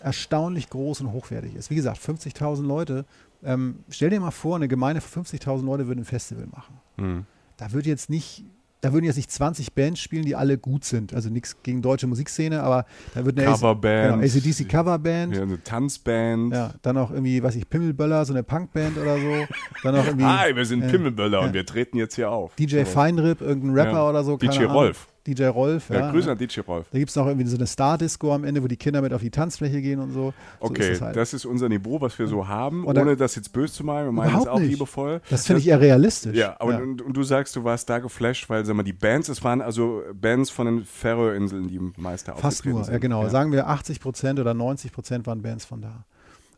erstaunlich 0.01 0.69
groß 0.69 1.01
und 1.01 1.11
hochwertig 1.11 1.55
ist. 1.55 1.69
Wie 1.69 1.75
gesagt, 1.75 1.99
50.000 1.99 2.65
Leute. 2.65 3.05
Ähm, 3.43 3.83
stell 3.89 4.09
dir 4.09 4.19
mal 4.19 4.31
vor, 4.31 4.55
eine 4.55 4.67
Gemeinde 4.67 5.01
von 5.01 5.25
50.000 5.25 5.65
Leute 5.65 5.87
würde 5.87 6.01
ein 6.01 6.05
Festival 6.05 6.47
machen. 6.47 6.79
Hm. 6.97 7.25
Da 7.57 7.73
wird 7.73 7.85
jetzt 7.85 8.09
nicht, 8.09 8.45
da 8.81 8.93
würden 8.93 9.05
jetzt 9.05 9.17
nicht 9.17 9.31
20 9.31 9.73
Bands 9.73 9.99
spielen, 9.99 10.23
die 10.23 10.35
alle 10.35 10.57
gut 10.57 10.85
sind. 10.85 11.13
Also 11.13 11.29
nichts 11.29 11.57
gegen 11.63 11.81
deutsche 11.81 12.07
Musikszene, 12.07 12.63
aber 12.63 12.85
da 13.13 13.25
wird 13.25 13.37
eine 13.37 13.47
Coverband. 13.47 14.21
genau, 14.21 14.23
ACDC 14.25 14.69
Coverband. 14.69 15.35
Ja, 15.35 15.41
eine 15.41 15.61
Tanzband. 15.63 16.53
Ja, 16.53 16.73
dann 16.81 16.97
auch 16.97 17.11
irgendwie, 17.11 17.41
weiß 17.43 17.55
ich, 17.55 17.69
Pimmelböller, 17.69 18.23
so 18.25 18.33
eine 18.33 18.43
Punkband 18.43 18.97
oder 18.97 19.17
so. 19.17 19.47
Dann 19.83 19.95
auch 19.95 20.05
irgendwie 20.05 20.25
Hi, 20.25 20.55
wir 20.55 20.65
sind 20.65 20.83
äh, 20.83 20.87
Pimmelböller 20.89 21.39
ja. 21.41 21.47
und 21.47 21.53
wir 21.53 21.65
treten 21.65 21.97
jetzt 21.97 22.15
hier 22.15 22.31
auf. 22.31 22.55
DJ 22.55 22.79
So. 22.79 22.85
Feinrib, 22.85 23.41
irgendein 23.41 23.71
Rapper 23.73 23.97
Ja. 23.97 24.09
oder 24.09 24.23
so. 24.23 24.37
DJ. 24.37 24.63
Rolf. 24.63 25.07
DJ 25.27 25.45
Rolf, 25.45 25.89
Ja, 25.89 25.99
ja. 25.99 26.11
Grüße 26.11 26.31
an 26.31 26.37
DJ 26.37 26.61
Rolf. 26.61 26.87
Da 26.91 26.97
gibt 26.97 27.09
es 27.09 27.15
noch 27.15 27.27
irgendwie 27.27 27.45
so 27.47 27.55
eine 27.57 27.67
Star-Disco 27.67 28.33
am 28.33 28.43
Ende, 28.43 28.63
wo 28.63 28.67
die 28.67 28.77
Kinder 28.77 29.01
mit 29.01 29.13
auf 29.13 29.21
die 29.21 29.29
Tanzfläche 29.31 29.81
gehen 29.81 29.99
und 29.99 30.11
so. 30.11 30.33
so 30.61 30.67
Okay, 30.67 30.81
ist 30.83 30.95
es 30.97 31.01
halt. 31.01 31.15
das 31.15 31.33
ist 31.33 31.45
unser 31.45 31.69
Niveau, 31.69 31.99
was 32.01 32.17
wir 32.17 32.27
so 32.27 32.47
haben, 32.47 32.85
Und 32.85 32.97
ohne 32.97 33.15
das 33.15 33.35
jetzt 33.35 33.51
böse 33.53 33.73
zu 33.73 33.83
meinen. 33.83 34.05
Wir 34.07 34.11
meinen 34.11 34.35
es 34.39 34.47
auch 34.47 34.59
nicht. 34.59 34.69
liebevoll. 34.71 35.21
das 35.29 35.45
finde 35.47 35.61
ich 35.61 35.67
eher 35.67 35.79
realistisch. 35.79 36.35
Ja, 36.35 36.55
aber 36.59 36.77
Und, 36.81 37.01
und 37.01 37.13
du 37.15 37.23
sagst, 37.23 37.55
du 37.55 37.63
warst 37.63 37.89
da 37.89 37.99
geflasht, 37.99 38.49
weil 38.49 38.65
sag 38.65 38.75
mal, 38.75 38.83
die 38.83 38.93
Bands, 38.93 39.29
es 39.29 39.43
waren 39.43 39.61
also 39.61 40.01
Bands 40.13 40.49
von 40.49 40.65
den 40.65 40.85
Färöerinseln, 40.85 41.67
die 41.67 41.79
Meister 41.97 42.35
Fast 42.35 42.65
nur, 42.65 42.83
sind. 42.83 42.93
ja 42.93 42.99
genau. 42.99 43.23
Ja. 43.23 43.29
Sagen 43.29 43.51
wir 43.51 43.67
80 43.67 43.99
Prozent 43.99 44.39
oder 44.39 44.53
90 44.53 44.91
Prozent 44.91 45.27
waren 45.27 45.41
Bands 45.41 45.65
von 45.65 45.81
da. 45.81 46.05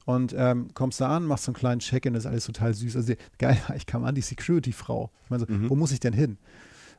Und 0.05 0.33
ähm, 0.37 0.69
kommst 0.73 0.99
da 0.99 1.15
an, 1.15 1.25
machst 1.25 1.45
so 1.45 1.51
einen 1.51 1.55
kleinen 1.57 1.79
Check-in, 1.79 2.13
das 2.15 2.23
ist 2.25 2.29
alles 2.31 2.45
total 2.45 2.73
süß. 2.73 2.95
Also 2.95 3.13
geil, 3.37 3.57
ich 3.75 3.85
kam 3.85 4.03
an, 4.03 4.15
die 4.15 4.21
Security-Frau. 4.21 5.11
Ich 5.25 5.29
meine 5.29 5.45
so, 5.47 5.53
Mhm. 5.53 5.69
wo 5.69 5.75
muss 5.75 5.91
ich 5.91 5.99
denn 5.99 6.13
hin? 6.13 6.37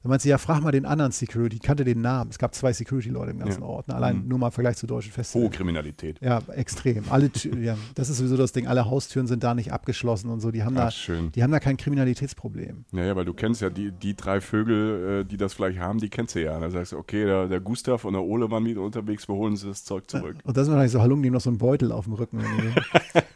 Dann 0.02 0.10
meinte 0.10 0.24
sie, 0.24 0.30
ja, 0.30 0.38
frag 0.38 0.62
mal 0.62 0.72
den 0.72 0.84
anderen 0.84 1.12
Security, 1.12 1.56
ich 1.56 1.62
kannte 1.62 1.84
den 1.84 2.00
Namen. 2.00 2.30
Es 2.30 2.38
gab 2.38 2.54
zwei 2.54 2.72
Security-Leute 2.72 3.30
im 3.30 3.38
ganzen 3.38 3.60
Ja. 3.60 3.66
Ort. 3.68 3.88
Ne? 3.88 3.94
Allein 3.94 4.22
Mhm. 4.22 4.28
nur 4.28 4.38
mal 4.38 4.46
im 4.46 4.52
Vergleich 4.52 4.76
zu 4.76 4.86
deutschen 4.86 5.10
Hohe 5.10 5.14
Festivals. 5.14 5.52
Kriminalität. 5.56 6.18
Ja, 6.20 6.40
extrem. 6.56 7.04
Alle 7.10 7.30
ja, 7.62 7.76
das 7.94 8.08
ist 8.08 8.18
sowieso 8.18 8.36
das 8.36 8.52
Ding, 8.52 8.66
alle 8.66 8.84
Haustüren 8.90 9.26
sind 9.28 9.44
da 9.44 9.54
nicht 9.54 9.72
abgeschlossen 9.72 10.28
und 10.30 10.40
so. 10.40 10.50
Die 10.50 10.64
haben, 10.64 10.76
Ach, 10.76 10.84
da, 10.86 10.90
schön. 10.90 11.30
die 11.32 11.42
haben 11.42 11.52
da 11.52 11.60
kein 11.60 11.76
Kriminalitätsproblem. 11.76 12.84
Naja, 12.90 13.14
weil 13.14 13.24
du 13.24 13.32
kennst 13.34 13.60
ja 13.62 13.70
die, 13.70 13.92
die 13.92 14.14
drei 14.16 14.40
Vögel, 14.40 15.20
äh, 15.20 15.24
die 15.24 15.36
das 15.36 15.54
vielleicht 15.54 15.78
haben, 15.78 15.98
die 16.00 16.08
kennst 16.08 16.34
du 16.34 16.42
ja. 16.42 16.58
Da 16.58 16.68
sagst 16.70 16.92
du, 16.92 16.98
okay, 16.98 17.24
der, 17.24 17.46
der 17.48 17.60
Gustav 17.60 18.04
und 18.04 18.14
der 18.14 18.22
Ole 18.22 18.50
waren 18.50 18.64
mit 18.64 18.76
unterwegs, 18.78 19.28
wir 19.28 19.34
holen 19.36 19.54
sie 19.56 19.68
das 19.68 19.84
Zeug 19.84 20.10
zurück. 20.10 20.36
Und 20.44 20.56
das 20.56 20.64
ist 20.64 20.68
wahrscheinlich 20.70 20.92
so 20.92 21.00
Halunken, 21.00 21.22
die 21.22 21.28
haben 21.28 21.34
noch 21.34 21.40
so 21.40 21.50
einen 21.50 21.58
Beutel 21.58 21.92
auf 21.92 22.04
dem 22.06 22.14
Rücken. 22.14 22.40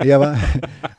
nee, 0.03 0.13
aber 0.13 0.37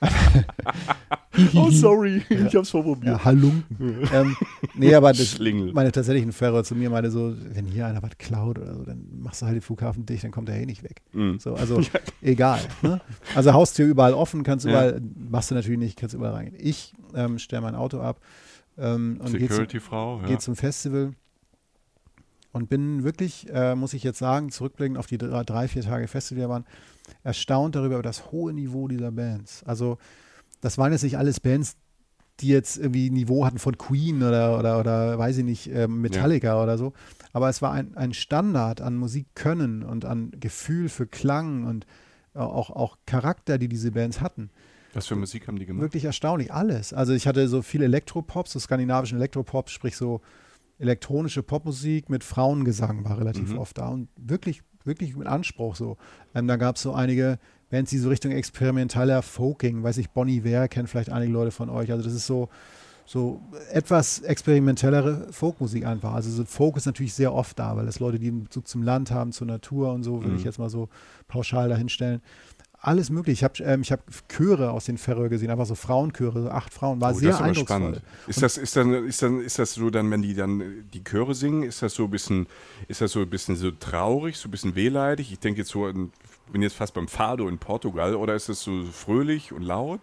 oh, 1.55 1.69
sorry, 1.71 2.21
ich 2.29 2.55
hab's 2.55 2.69
vorprobiert. 2.69 3.17
Ja, 3.17 3.25
Halunken. 3.25 3.63
ähm, 4.13 4.35
nee, 4.75 4.93
aber 4.95 5.11
das, 5.11 5.37
Schlingel. 5.57 5.73
meine 5.73 5.91
tatsächlichen 5.91 6.31
Fahrer 6.31 6.63
zu 6.63 6.75
mir 6.75 6.89
meinte 6.89 7.11
so, 7.11 7.35
wenn 7.37 7.65
hier 7.65 7.85
einer 7.87 8.01
was 8.01 8.17
klaut 8.17 8.57
oder 8.59 8.75
so, 8.75 8.83
dann 8.83 9.07
machst 9.19 9.41
du 9.41 9.45
halt 9.45 9.55
den 9.55 9.61
Flughafen 9.61 10.05
dicht, 10.05 10.23
dann 10.23 10.31
kommt 10.31 10.49
er 10.49 10.55
eh 10.55 10.65
nicht 10.65 10.83
weg. 10.83 11.01
Mhm. 11.13 11.39
So, 11.39 11.55
also 11.55 11.81
egal. 12.21 12.59
Ne? 12.81 13.01
Also 13.35 13.53
Haustür 13.53 13.85
überall 13.87 14.13
offen, 14.13 14.43
kannst 14.43 14.65
Ja. 14.65 14.71
überall, 14.71 15.01
machst 15.15 15.51
du 15.51 15.55
natürlich 15.55 15.79
nicht, 15.79 15.97
kannst 15.97 16.15
überall 16.15 16.33
reingehen. 16.33 16.57
Ich 16.59 16.93
ähm, 17.13 17.39
stelle 17.39 17.61
mein 17.61 17.75
Auto 17.75 17.99
ab 17.99 18.19
ähm, 18.77 19.19
und 19.23 19.37
gehe 19.37 19.49
zum, 19.49 19.67
ja. 19.91 20.21
geh 20.25 20.37
zum 20.37 20.55
Festival 20.55 21.11
und 22.51 22.69
bin 22.69 23.03
wirklich, 23.03 23.47
äh, 23.51 23.75
muss 23.75 23.93
ich 23.93 24.03
jetzt 24.03 24.19
sagen, 24.19 24.49
zurückblickend 24.51 24.97
auf 24.97 25.07
die 25.07 25.17
drei, 25.17 25.67
vier 25.67 25.83
Tage 25.83 26.07
Festival, 26.07 26.49
waren, 26.49 26.65
erstaunt 27.23 27.75
darüber, 27.75 27.95
über 27.95 28.03
das 28.03 28.31
hohe 28.31 28.53
Niveau 28.53 28.87
dieser 28.87 29.11
Bands. 29.11 29.63
Also 29.63 29.97
das 30.61 30.77
waren 30.77 30.91
jetzt 30.91 31.03
nicht 31.03 31.17
alles 31.17 31.39
Bands, 31.39 31.75
die 32.39 32.49
jetzt 32.49 32.77
irgendwie 32.77 33.09
Niveau 33.09 33.45
hatten 33.45 33.59
von 33.59 33.77
Queen 33.77 34.21
oder, 34.21 34.59
oder, 34.59 34.79
oder 34.79 35.17
weiß 35.17 35.37
ich 35.39 35.45
nicht, 35.45 35.71
ähm, 35.71 36.01
Metallica 36.01 36.61
oder 36.61 36.77
so. 36.77 36.93
Aber 37.33 37.49
es 37.49 37.61
war 37.61 37.71
ein, 37.71 37.95
ein 37.95 38.13
Standard 38.13 38.81
an 38.81 38.95
Musikkönnen 38.95 39.83
und 39.83 40.05
an 40.05 40.31
Gefühl 40.39 40.89
für 40.89 41.07
Klang 41.07 41.65
und 41.65 41.85
äh, 42.35 42.39
auch, 42.39 42.69
auch 42.69 42.97
Charakter, 43.05 43.57
die 43.57 43.67
diese 43.67 43.91
Bands 43.91 44.21
hatten. 44.21 44.49
Was 44.93 45.07
für 45.07 45.15
Musik 45.15 45.47
haben 45.47 45.59
die 45.59 45.65
gemacht? 45.65 45.83
Wirklich 45.83 46.05
erstaunlich, 46.05 46.53
alles. 46.53 46.93
Also 46.93 47.13
ich 47.13 47.27
hatte 47.27 47.47
so 47.47 47.61
viele 47.61 47.85
Elektropops, 47.85 48.53
so 48.53 48.59
skandinavischen 48.59 49.17
Elektropops, 49.17 49.71
sprich 49.71 49.95
so 49.97 50.21
elektronische 50.79 51.43
Popmusik 51.43 52.09
mit 52.09 52.23
Frauengesang 52.23 53.03
war 53.03 53.17
relativ 53.17 53.51
Mhm. 53.51 53.57
oft 53.57 53.77
da 53.77 53.89
und 53.89 54.09
wirklich, 54.17 54.61
wirklich 54.83 55.15
mit 55.15 55.27
Anspruch 55.27 55.75
so. 55.75 55.97
Ähm, 56.35 56.47
da 56.47 56.55
gab 56.55 56.75
es 56.75 56.81
so 56.83 56.93
einige 56.93 57.39
Bands, 57.69 57.89
die 57.91 57.97
so 57.97 58.09
Richtung 58.09 58.31
experimentaler 58.31 59.21
Folking, 59.21 59.83
weiß 59.83 59.97
ich, 59.97 60.09
Bonnie 60.11 60.43
Ware 60.45 60.69
kennen 60.69 60.87
vielleicht 60.87 61.11
einige 61.11 61.33
Leute 61.33 61.51
von 61.51 61.69
euch. 61.69 61.91
Also 61.91 62.03
das 62.03 62.13
ist 62.13 62.25
so, 62.27 62.47
so 63.05 63.41
etwas 63.71 64.19
experimentellere 64.19 65.27
Folkmusik 65.31 65.85
einfach. 65.85 66.13
Also 66.13 66.29
so 66.29 66.45
Folk 66.45 66.77
ist 66.77 66.85
natürlich 66.85 67.13
sehr 67.13 67.33
oft 67.33 67.57
da, 67.59 67.75
weil 67.75 67.85
das 67.85 67.99
Leute, 67.99 68.19
die 68.19 68.27
einen 68.27 68.43
Bezug 68.43 68.67
zum 68.67 68.83
Land 68.83 69.11
haben, 69.11 69.31
zur 69.31 69.47
Natur 69.47 69.91
und 69.93 70.03
so, 70.03 70.21
würde 70.21 70.29
Mhm. 70.33 70.37
ich 70.37 70.43
jetzt 70.43 70.59
mal 70.59 70.69
so 70.69 70.89
pauschal 71.27 71.69
dahinstellen. 71.69 72.21
Alles 72.79 73.09
möglich. 73.09 73.39
Ich 73.39 73.43
habe 73.43 73.61
ähm, 73.63 73.81
ich 73.81 73.91
hab 73.91 74.01
Chöre 74.29 74.69
aus 74.71 74.85
den 74.85 74.97
Färöer 74.99 75.29
gesehen, 75.29 75.49
einfach 75.49 75.65
so 75.65 75.73
Frauenchöre, 75.75 76.43
so 76.43 76.49
acht 76.49 76.71
Frauen, 76.73 77.01
war 77.01 77.11
Oh, 77.11 77.17
sehr 77.17 77.31
das 77.31 77.39
ist 77.39 77.45
eindrucksvoll. 77.45 77.65
spannend. 77.79 78.01
Ist 78.27 78.41
das, 78.43 78.57
ist, 78.57 78.75
dann, 78.75 78.93
ist, 78.93 79.21
dann, 79.23 79.41
ist 79.41 79.57
das 79.59 79.73
so 79.73 79.89
dann, 79.89 80.11
wenn 80.11 80.21
die 80.21 80.35
dann 80.35 80.61
die 80.93 81.03
Chöre 81.03 81.33
singen, 81.33 81.63
ist 81.63 81.81
das 81.81 81.95
so 81.95 82.03
ein 82.05 82.11
bisschen, 82.11 82.45
ist 82.87 83.01
das 83.01 83.11
so 83.13 83.21
ein 83.21 83.29
bisschen 83.29 83.55
so 83.55 83.71
traurig, 83.71 84.37
so 84.37 84.47
ein 84.47 84.51
bisschen 84.51 84.75
wehleidig? 84.75 85.31
Ich 85.31 85.39
denke 85.39 85.61
jetzt 85.61 85.71
so, 85.71 85.89
ich 85.89 85.95
bin 86.51 86.61
jetzt 86.61 86.75
fast 86.75 86.93
beim 86.93 87.07
Fado 87.07 87.49
in 87.49 87.57
Portugal, 87.57 88.15
oder 88.15 88.35
ist 88.35 88.47
es 88.47 88.61
so 88.61 88.83
fröhlich 88.91 89.51
und 89.51 89.63
laut? 89.63 90.01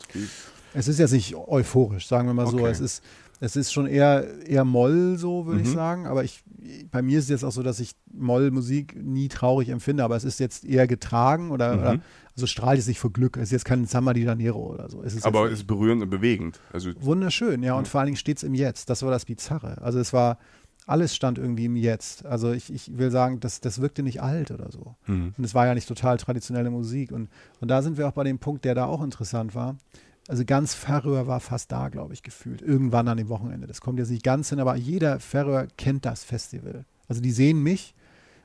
Es 0.74 0.88
ist 0.88 0.98
jetzt 0.98 1.12
nicht 1.12 1.36
euphorisch, 1.36 2.08
sagen 2.08 2.26
wir 2.26 2.34
mal 2.34 2.48
so. 2.48 2.58
Okay. 2.58 2.70
Es 2.70 2.80
ist, 2.80 3.04
es 3.40 3.54
ist 3.56 3.72
schon 3.72 3.86
eher, 3.86 4.26
eher 4.46 4.64
Moll, 4.64 5.16
so 5.16 5.46
würde 5.46 5.60
ich 5.62 5.68
Mhm. 5.68 5.74
sagen. 5.74 6.06
Aber 6.06 6.24
ich, 6.24 6.42
bei 6.90 7.02
mir 7.02 7.18
ist 7.18 7.24
es 7.26 7.30
jetzt 7.30 7.44
auch 7.44 7.52
so, 7.52 7.62
dass 7.62 7.78
ich 7.78 7.92
Mollmusik 8.12 8.96
nie 9.00 9.28
traurig 9.28 9.68
empfinde, 9.68 10.02
aber 10.02 10.16
es 10.16 10.24
ist 10.24 10.40
jetzt 10.40 10.64
eher 10.64 10.86
getragen 10.88 11.50
oder, 11.50 11.74
Mhm. 11.74 11.80
oder 11.80 11.98
also 12.36 12.46
strahlt 12.46 12.78
es 12.78 12.86
sich 12.86 12.98
vor 12.98 13.12
Glück. 13.12 13.36
Es 13.36 13.44
ist 13.44 13.52
jetzt 13.52 13.64
kein 13.64 13.84
Samba 13.84 14.12
di 14.12 14.22
Janeiro 14.22 14.72
oder 14.72 14.90
so. 14.90 15.02
Es 15.02 15.14
ist 15.14 15.24
Aber 15.24 15.46
es 15.46 15.60
ist 15.60 15.66
berührend 15.66 16.02
und 16.02 16.10
bewegend. 16.10 16.60
Also, 16.72 16.90
wunderschön, 17.00 17.62
ja. 17.62 17.74
Und 17.74 17.86
vor 17.86 18.00
allen 18.00 18.06
Dingen 18.06 18.16
steht 18.16 18.38
es 18.38 18.42
im 18.42 18.54
Jetzt. 18.54 18.90
Das 18.90 19.02
war 19.02 19.10
das 19.10 19.24
Bizarre. 19.24 19.80
Also 19.82 20.00
es 20.00 20.12
war, 20.12 20.38
alles 20.86 21.14
stand 21.14 21.38
irgendwie 21.38 21.66
im 21.66 21.76
Jetzt. 21.76 22.26
Also 22.26 22.52
ich, 22.52 22.72
ich 22.72 22.98
will 22.98 23.12
sagen, 23.12 23.38
das, 23.38 23.60
das 23.60 23.80
wirkte 23.80 24.02
nicht 24.02 24.20
alt 24.20 24.50
oder 24.50 24.70
so. 24.72 24.96
mhm. 25.06 25.32
Und 25.36 25.44
es 25.44 25.54
war 25.54 25.66
ja 25.66 25.74
nicht 25.74 25.86
total 25.86 26.16
traditionelle 26.16 26.70
Musik. 26.70 27.12
Und, 27.12 27.28
und 27.60 27.68
da 27.68 27.82
sind 27.82 27.98
wir 27.98 28.08
auch 28.08 28.12
bei 28.12 28.24
dem 28.24 28.40
Punkt, 28.40 28.64
der 28.64 28.74
da 28.74 28.86
auch 28.86 29.02
interessant 29.02 29.54
war. 29.54 29.76
Also 30.26 30.44
ganz 30.44 30.74
Färöer 30.74 31.26
war 31.26 31.38
fast 31.38 31.70
da, 31.70 31.88
glaube 31.88 32.14
ich, 32.14 32.22
gefühlt. 32.22 32.62
Irgendwann 32.62 33.06
an 33.06 33.18
dem 33.18 33.28
Wochenende. 33.28 33.66
Das 33.68 33.80
kommt 33.80 33.98
jetzt 33.98 34.10
nicht 34.10 34.24
ganz 34.24 34.48
hin, 34.48 34.58
aber 34.58 34.74
jeder 34.74 35.20
Färöer 35.20 35.68
kennt 35.76 36.04
das 36.04 36.24
Festival. 36.24 36.84
Also 37.08 37.20
die 37.20 37.30
sehen 37.30 37.62
mich 37.62 37.94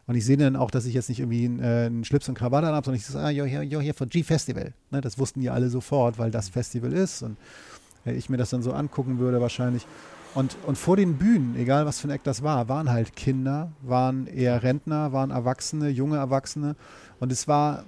und 0.09 0.15
ich 0.15 0.25
sehe 0.25 0.37
dann 0.37 0.55
auch, 0.55 0.71
dass 0.71 0.87
ich 0.87 0.95
jetzt 0.95 1.07
nicht 1.07 1.19
irgendwie 1.19 1.45
einen, 1.45 1.59
äh, 1.59 1.85
einen 1.85 2.03
Schlips 2.03 2.27
und 2.27 2.33
Krawatte 2.33 2.65
habe, 2.65 2.83
sondern 2.83 2.99
ich 2.99 3.05
sage, 3.05 3.25
ah, 3.27 3.29
you're 3.29 3.45
here, 3.45 3.61
you're 3.61 3.79
here 3.79 3.93
for 3.93 4.07
G-Festival. 4.07 4.73
Ne, 4.89 5.01
das 5.01 5.19
wussten 5.19 5.39
die 5.39 5.51
alle 5.51 5.69
sofort, 5.69 6.17
weil 6.17 6.31
das 6.31 6.49
Festival 6.49 6.93
ist 6.93 7.21
und 7.21 7.37
äh, 8.07 8.13
ich 8.13 8.27
mir 8.27 8.37
das 8.37 8.49
dann 8.49 8.63
so 8.63 8.73
angucken 8.73 9.19
würde 9.19 9.39
wahrscheinlich. 9.39 9.85
Und, 10.33 10.57
und 10.65 10.79
vor 10.79 10.97
den 10.97 11.17
Bühnen, 11.17 11.55
egal 11.55 11.85
was 11.85 11.99
für 11.99 12.07
ein 12.07 12.11
Eck 12.11 12.23
das 12.23 12.41
war, 12.41 12.67
waren 12.69 12.89
halt 12.89 13.15
Kinder, 13.15 13.71
waren 13.83 14.25
eher 14.25 14.63
Rentner, 14.63 15.13
waren 15.13 15.29
Erwachsene, 15.29 15.89
junge 15.89 16.17
Erwachsene. 16.17 16.75
Und 17.19 17.31
es 17.31 17.47
war 17.47 17.85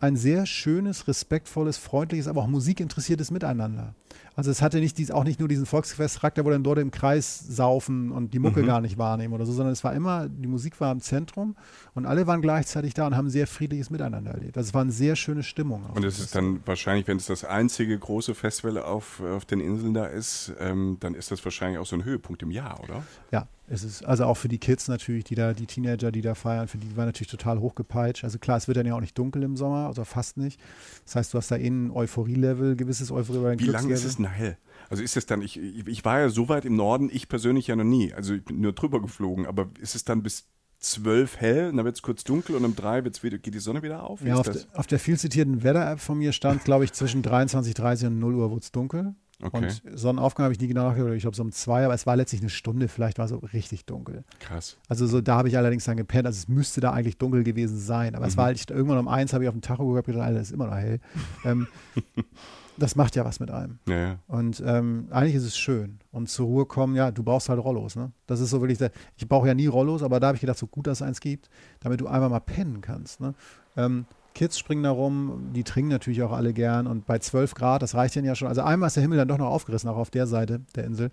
ein 0.00 0.16
sehr 0.16 0.46
schönes, 0.46 1.08
respektvolles, 1.08 1.76
freundliches, 1.76 2.26
aber 2.26 2.40
auch 2.40 2.46
musikinteressiertes 2.46 3.30
Miteinander. 3.30 3.94
Also 4.38 4.52
es 4.52 4.62
hatte 4.62 4.78
nicht 4.78 4.96
dies, 4.98 5.10
auch 5.10 5.24
nicht 5.24 5.40
nur 5.40 5.48
diesen 5.48 5.66
Volksfestcharakter, 5.66 6.44
wo 6.44 6.50
dann 6.50 6.62
dort 6.62 6.78
im 6.78 6.92
Kreis 6.92 7.40
saufen 7.40 8.12
und 8.12 8.32
die 8.34 8.38
Mucke 8.38 8.62
Mhm. 8.62 8.66
gar 8.66 8.80
nicht 8.80 8.96
wahrnehmen 8.96 9.34
oder 9.34 9.44
so, 9.44 9.52
sondern 9.52 9.72
es 9.72 9.82
war 9.82 9.92
immer, 9.92 10.28
die 10.28 10.46
Musik 10.46 10.80
war 10.80 10.92
im 10.92 11.00
Zentrum 11.00 11.56
und 11.96 12.06
alle 12.06 12.28
waren 12.28 12.40
gleichzeitig 12.40 12.94
da 12.94 13.08
und 13.08 13.16
haben 13.16 13.30
sehr 13.30 13.48
friedliches 13.48 13.90
Miteinander 13.90 14.30
erlebt. 14.30 14.56
Also 14.56 14.68
es 14.68 14.74
war 14.74 14.82
eine 14.82 14.92
sehr 14.92 15.16
schöne 15.16 15.42
Stimmung. 15.42 15.86
Und 15.92 16.04
es 16.04 16.20
ist 16.20 16.36
dann 16.36 16.60
wahrscheinlich, 16.66 17.08
wenn 17.08 17.16
es 17.16 17.26
das 17.26 17.44
einzige 17.44 17.98
große 17.98 18.32
Festival 18.36 18.78
auf, 18.78 19.20
auf 19.20 19.44
den 19.44 19.58
Inseln 19.58 19.92
da 19.92 20.06
ist, 20.06 20.52
ähm, 20.60 20.98
dann 21.00 21.14
ist 21.14 21.32
das 21.32 21.44
wahrscheinlich 21.44 21.80
auch 21.80 21.86
so 21.86 21.96
ein 21.96 22.04
Höhepunkt 22.04 22.40
im 22.44 22.52
Jahr, 22.52 22.78
oder? 22.84 23.02
Ja, 23.32 23.48
es 23.70 23.84
ist 23.84 24.04
also 24.04 24.24
auch 24.24 24.36
für 24.36 24.48
die 24.48 24.58
Kids 24.58 24.88
natürlich, 24.88 25.24
die 25.24 25.34
da, 25.34 25.52
die 25.52 25.66
Teenager, 25.66 26.10
die 26.10 26.22
da 26.22 26.34
feiern, 26.34 26.68
für 26.68 26.78
die 26.78 26.96
war 26.96 27.06
natürlich 27.06 27.30
total 27.30 27.60
hochgepeitscht. 27.60 28.24
Also 28.24 28.38
klar, 28.38 28.56
es 28.56 28.66
wird 28.66 28.76
dann 28.76 28.86
ja 28.86 28.94
auch 28.94 29.00
nicht 29.00 29.16
dunkel 29.18 29.42
im 29.42 29.56
Sommer, 29.56 29.86
also 29.86 30.04
fast 30.04 30.36
nicht. 30.36 30.60
Das 31.04 31.16
heißt, 31.16 31.34
du 31.34 31.38
hast 31.38 31.50
da 31.50 31.56
eh 31.56 31.68
ein 31.68 31.90
Euphorie-Level, 31.90 32.76
gewisses 32.76 33.10
Euphorie-Level. 33.10 33.58
Wie 33.60 33.64
lange 33.66 33.92
ist 33.92 34.04
es 34.04 34.16
denn 34.16 34.26
hell? 34.26 34.56
Also 34.88 35.02
ist 35.02 35.16
es 35.16 35.26
dann, 35.26 35.42
ich, 35.42 35.58
ich 35.58 36.04
war 36.04 36.20
ja 36.20 36.28
so 36.30 36.48
weit 36.48 36.64
im 36.64 36.76
Norden, 36.76 37.10
ich 37.12 37.28
persönlich 37.28 37.66
ja 37.66 37.76
noch 37.76 37.84
nie. 37.84 38.12
Also 38.14 38.34
ich 38.34 38.44
bin 38.44 38.60
nur 38.60 38.72
drüber 38.72 39.02
geflogen, 39.02 39.46
aber 39.46 39.68
ist 39.80 39.94
es 39.94 40.04
dann 40.04 40.22
bis 40.22 40.46
zwölf 40.78 41.38
hell, 41.38 41.70
und 41.70 41.76
dann 41.76 41.84
wird 41.84 41.96
es 41.96 42.02
kurz 42.02 42.24
dunkel 42.24 42.54
und 42.54 42.64
um 42.64 42.76
drei 42.76 43.04
wird's 43.04 43.22
wieder, 43.22 43.38
geht 43.38 43.54
die 43.54 43.58
Sonne 43.58 43.82
wieder 43.82 44.04
auf? 44.04 44.22
Wie 44.22 44.28
Ja, 44.28 44.36
auf, 44.36 44.48
de, 44.48 44.62
auf 44.74 44.86
der 44.86 44.98
viel 44.98 45.18
zitierten 45.18 45.62
Wetter-App 45.62 46.00
von 46.00 46.18
mir 46.18 46.32
stand, 46.32 46.64
glaube 46.64 46.84
ich, 46.84 46.92
zwischen 46.92 47.22
23.30 47.22 48.06
und 48.06 48.18
0 48.20 48.34
Uhr 48.36 48.50
wurde 48.50 48.62
es 48.62 48.72
dunkel. 48.72 49.14
Okay. 49.40 49.56
Und 49.56 49.82
Sonnenaufgang 49.96 50.44
habe 50.44 50.52
ich 50.52 50.60
nie 50.60 50.66
genau 50.66 50.88
nachgedacht. 50.88 51.12
Ich 51.14 51.20
glaube, 51.22 51.36
so 51.36 51.42
um 51.44 51.52
zwei, 51.52 51.84
aber 51.84 51.94
es 51.94 52.06
war 52.06 52.16
letztlich 52.16 52.40
eine 52.40 52.50
Stunde, 52.50 52.88
vielleicht 52.88 53.18
war 53.18 53.26
es 53.26 53.30
so 53.30 53.38
richtig 53.38 53.84
dunkel. 53.84 54.24
Krass. 54.40 54.76
Also 54.88 55.06
so, 55.06 55.20
da 55.20 55.36
habe 55.36 55.48
ich 55.48 55.56
allerdings 55.56 55.84
dann 55.84 55.96
gepennt. 55.96 56.26
Also 56.26 56.38
es 56.38 56.48
müsste 56.48 56.80
da 56.80 56.92
eigentlich 56.92 57.18
dunkel 57.18 57.44
gewesen 57.44 57.78
sein. 57.78 58.16
Aber 58.16 58.26
es 58.26 58.34
Mhm. 58.34 58.38
war 58.38 58.44
halt, 58.46 58.68
irgendwann 58.70 58.98
um 58.98 59.06
eins 59.06 59.32
habe 59.32 59.44
ich 59.44 59.48
auf 59.48 59.54
dem 59.54 59.60
Tacho 59.62 59.86
gehabt, 59.88 60.06
gedacht, 60.06 60.24
Alter, 60.24 60.38
das 60.40 60.48
ist 60.48 60.54
immer 60.54 60.66
noch 60.66 60.74
hell. 60.76 60.98
ähm, 61.44 61.68
das 62.76 62.96
macht 62.96 63.16
ja 63.16 63.24
was 63.24 63.38
mit 63.40 63.50
einem. 63.50 63.78
Ja, 63.88 63.96
ja. 63.96 64.18
Und 64.26 64.62
ähm, 64.66 65.06
eigentlich 65.10 65.34
ist 65.36 65.44
es 65.44 65.56
schön. 65.56 65.98
Und 66.10 66.28
zur 66.28 66.46
Ruhe 66.46 66.66
kommen, 66.66 66.96
ja, 66.96 67.10
du 67.10 67.22
brauchst 67.22 67.48
halt 67.48 67.62
Rollos, 67.62 67.96
ne? 67.96 68.12
Das 68.26 68.40
ist 68.40 68.50
so 68.50 68.60
wirklich, 68.60 68.78
der, 68.78 68.90
ich 69.16 69.28
brauche 69.28 69.46
ja 69.48 69.54
nie 69.54 69.66
Rollos, 69.66 70.02
aber 70.02 70.20
da 70.20 70.28
habe 70.28 70.36
ich 70.36 70.40
gedacht, 70.40 70.58
so 70.58 70.66
gut, 70.66 70.86
dass 70.86 70.98
es 70.98 71.02
eins 71.02 71.20
gibt, 71.20 71.48
damit 71.80 72.00
du 72.00 72.06
einfach 72.08 72.28
mal 72.30 72.40
pennen 72.40 72.80
kannst, 72.80 73.20
ne? 73.20 73.34
Ähm, 73.76 74.04
Kids 74.34 74.58
springen 74.58 74.82
da 74.84 74.90
rum, 74.90 75.50
die 75.54 75.64
trinken 75.64 75.90
natürlich 75.90 76.22
auch 76.22 76.32
alle 76.32 76.52
gern 76.52 76.86
und 76.86 77.06
bei 77.06 77.18
12 77.18 77.54
Grad, 77.54 77.82
das 77.82 77.94
reicht 77.94 78.14
denen 78.14 78.26
ja 78.26 78.34
schon. 78.34 78.48
Also 78.48 78.62
einmal 78.62 78.86
ist 78.86 78.94
der 78.94 79.02
Himmel 79.02 79.18
dann 79.18 79.28
doch 79.28 79.38
noch 79.38 79.48
aufgerissen, 79.50 79.88
auch 79.88 79.96
auf 79.96 80.10
der 80.10 80.26
Seite 80.26 80.60
der 80.76 80.84
Insel. 80.84 81.10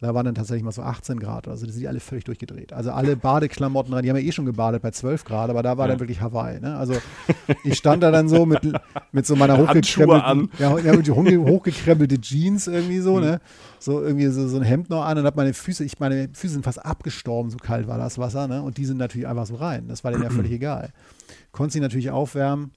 Da 0.00 0.12
waren 0.12 0.26
dann 0.26 0.34
tatsächlich 0.34 0.64
mal 0.64 0.72
so 0.72 0.82
18 0.82 1.20
Grad. 1.20 1.46
Also 1.46 1.66
die 1.66 1.72
sind 1.72 1.86
alle 1.86 2.00
völlig 2.00 2.24
durchgedreht. 2.24 2.72
Also 2.72 2.90
alle 2.90 3.16
Badeklamotten 3.16 3.94
rein, 3.94 4.02
die 4.02 4.10
haben 4.10 4.16
ja 4.16 4.24
eh 4.24 4.32
schon 4.32 4.44
gebadet 4.44 4.82
bei 4.82 4.90
12 4.90 5.24
Grad, 5.24 5.50
aber 5.50 5.62
da 5.62 5.78
war 5.78 5.86
Ja. 5.86 5.92
dann 5.92 6.00
wirklich 6.00 6.20
Hawaii. 6.20 6.58
Ne? 6.60 6.76
Also 6.76 6.94
ich 7.62 7.78
stand 7.78 8.02
da 8.02 8.10
dann 8.10 8.28
so 8.28 8.44
mit, 8.44 8.60
mit 9.12 9.24
so 9.24 9.36
meiner 9.36 9.56
hochgekrempelten, 9.58 10.50
ja, 10.58 10.76
ja, 10.78 10.92
hochgekrempelte 10.94 12.20
Jeans 12.20 12.66
irgendwie 12.66 12.98
so, 12.98 13.20
ne? 13.20 13.40
So 13.78 14.02
irgendwie 14.02 14.26
so, 14.26 14.48
so 14.48 14.56
ein 14.56 14.62
Hemd 14.64 14.90
noch 14.90 15.04
an 15.04 15.16
und 15.18 15.26
hab 15.26 15.36
meine 15.36 15.54
Füße, 15.54 15.84
ich 15.84 15.98
meine 16.00 16.28
Füße 16.32 16.54
sind 16.54 16.64
fast 16.64 16.84
abgestorben, 16.84 17.50
so 17.50 17.56
kalt 17.58 17.86
war 17.86 17.96
das 17.96 18.18
Wasser, 18.18 18.48
ne? 18.48 18.62
Und 18.62 18.78
die 18.78 18.84
sind 18.86 18.96
natürlich 18.98 19.28
einfach 19.28 19.46
so 19.46 19.54
rein. 19.54 19.86
Das 19.88 20.02
war 20.02 20.10
denen 20.10 20.24
ja 20.24 20.30
völlig 20.30 20.50
egal. 20.52 20.90
Konnte 21.54 21.74
sie 21.74 21.80
natürlich 21.80 22.10
aufwärmen. 22.10 22.72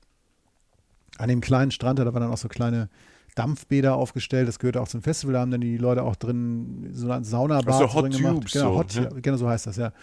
An 1.18 1.30
dem 1.30 1.42
kleinen 1.42 1.72
Strand, 1.72 1.98
da 1.98 2.06
waren 2.06 2.22
dann 2.22 2.32
auch 2.32 2.38
so 2.38 2.48
kleine 2.48 2.90
Dampfbäder 3.34 3.96
aufgestellt. 3.96 4.48
Das 4.48 4.60
gehörte 4.60 4.80
auch 4.80 4.88
zum 4.88 5.02
Festival. 5.02 5.34
Da 5.34 5.40
haben 5.40 5.50
dann 5.50 5.62
die 5.62 5.78
Leute 5.78 6.04
auch 6.04 6.16
drin 6.16 6.92
so 6.94 7.10
eine 7.10 7.26
Saunabar 7.26 7.74
Also 7.74 7.92
Hot 7.92 8.04
drin 8.04 8.12
gemacht. 8.12 8.36
Tubes 8.36 8.52
Genau, 8.52 8.74
so, 8.74 8.78
Hot, 8.78 8.96
ne? 8.96 9.22
genau 9.24 9.38
so 9.38 9.50
heißt 9.50 9.66
das, 9.66 9.78
ja. 9.78 9.94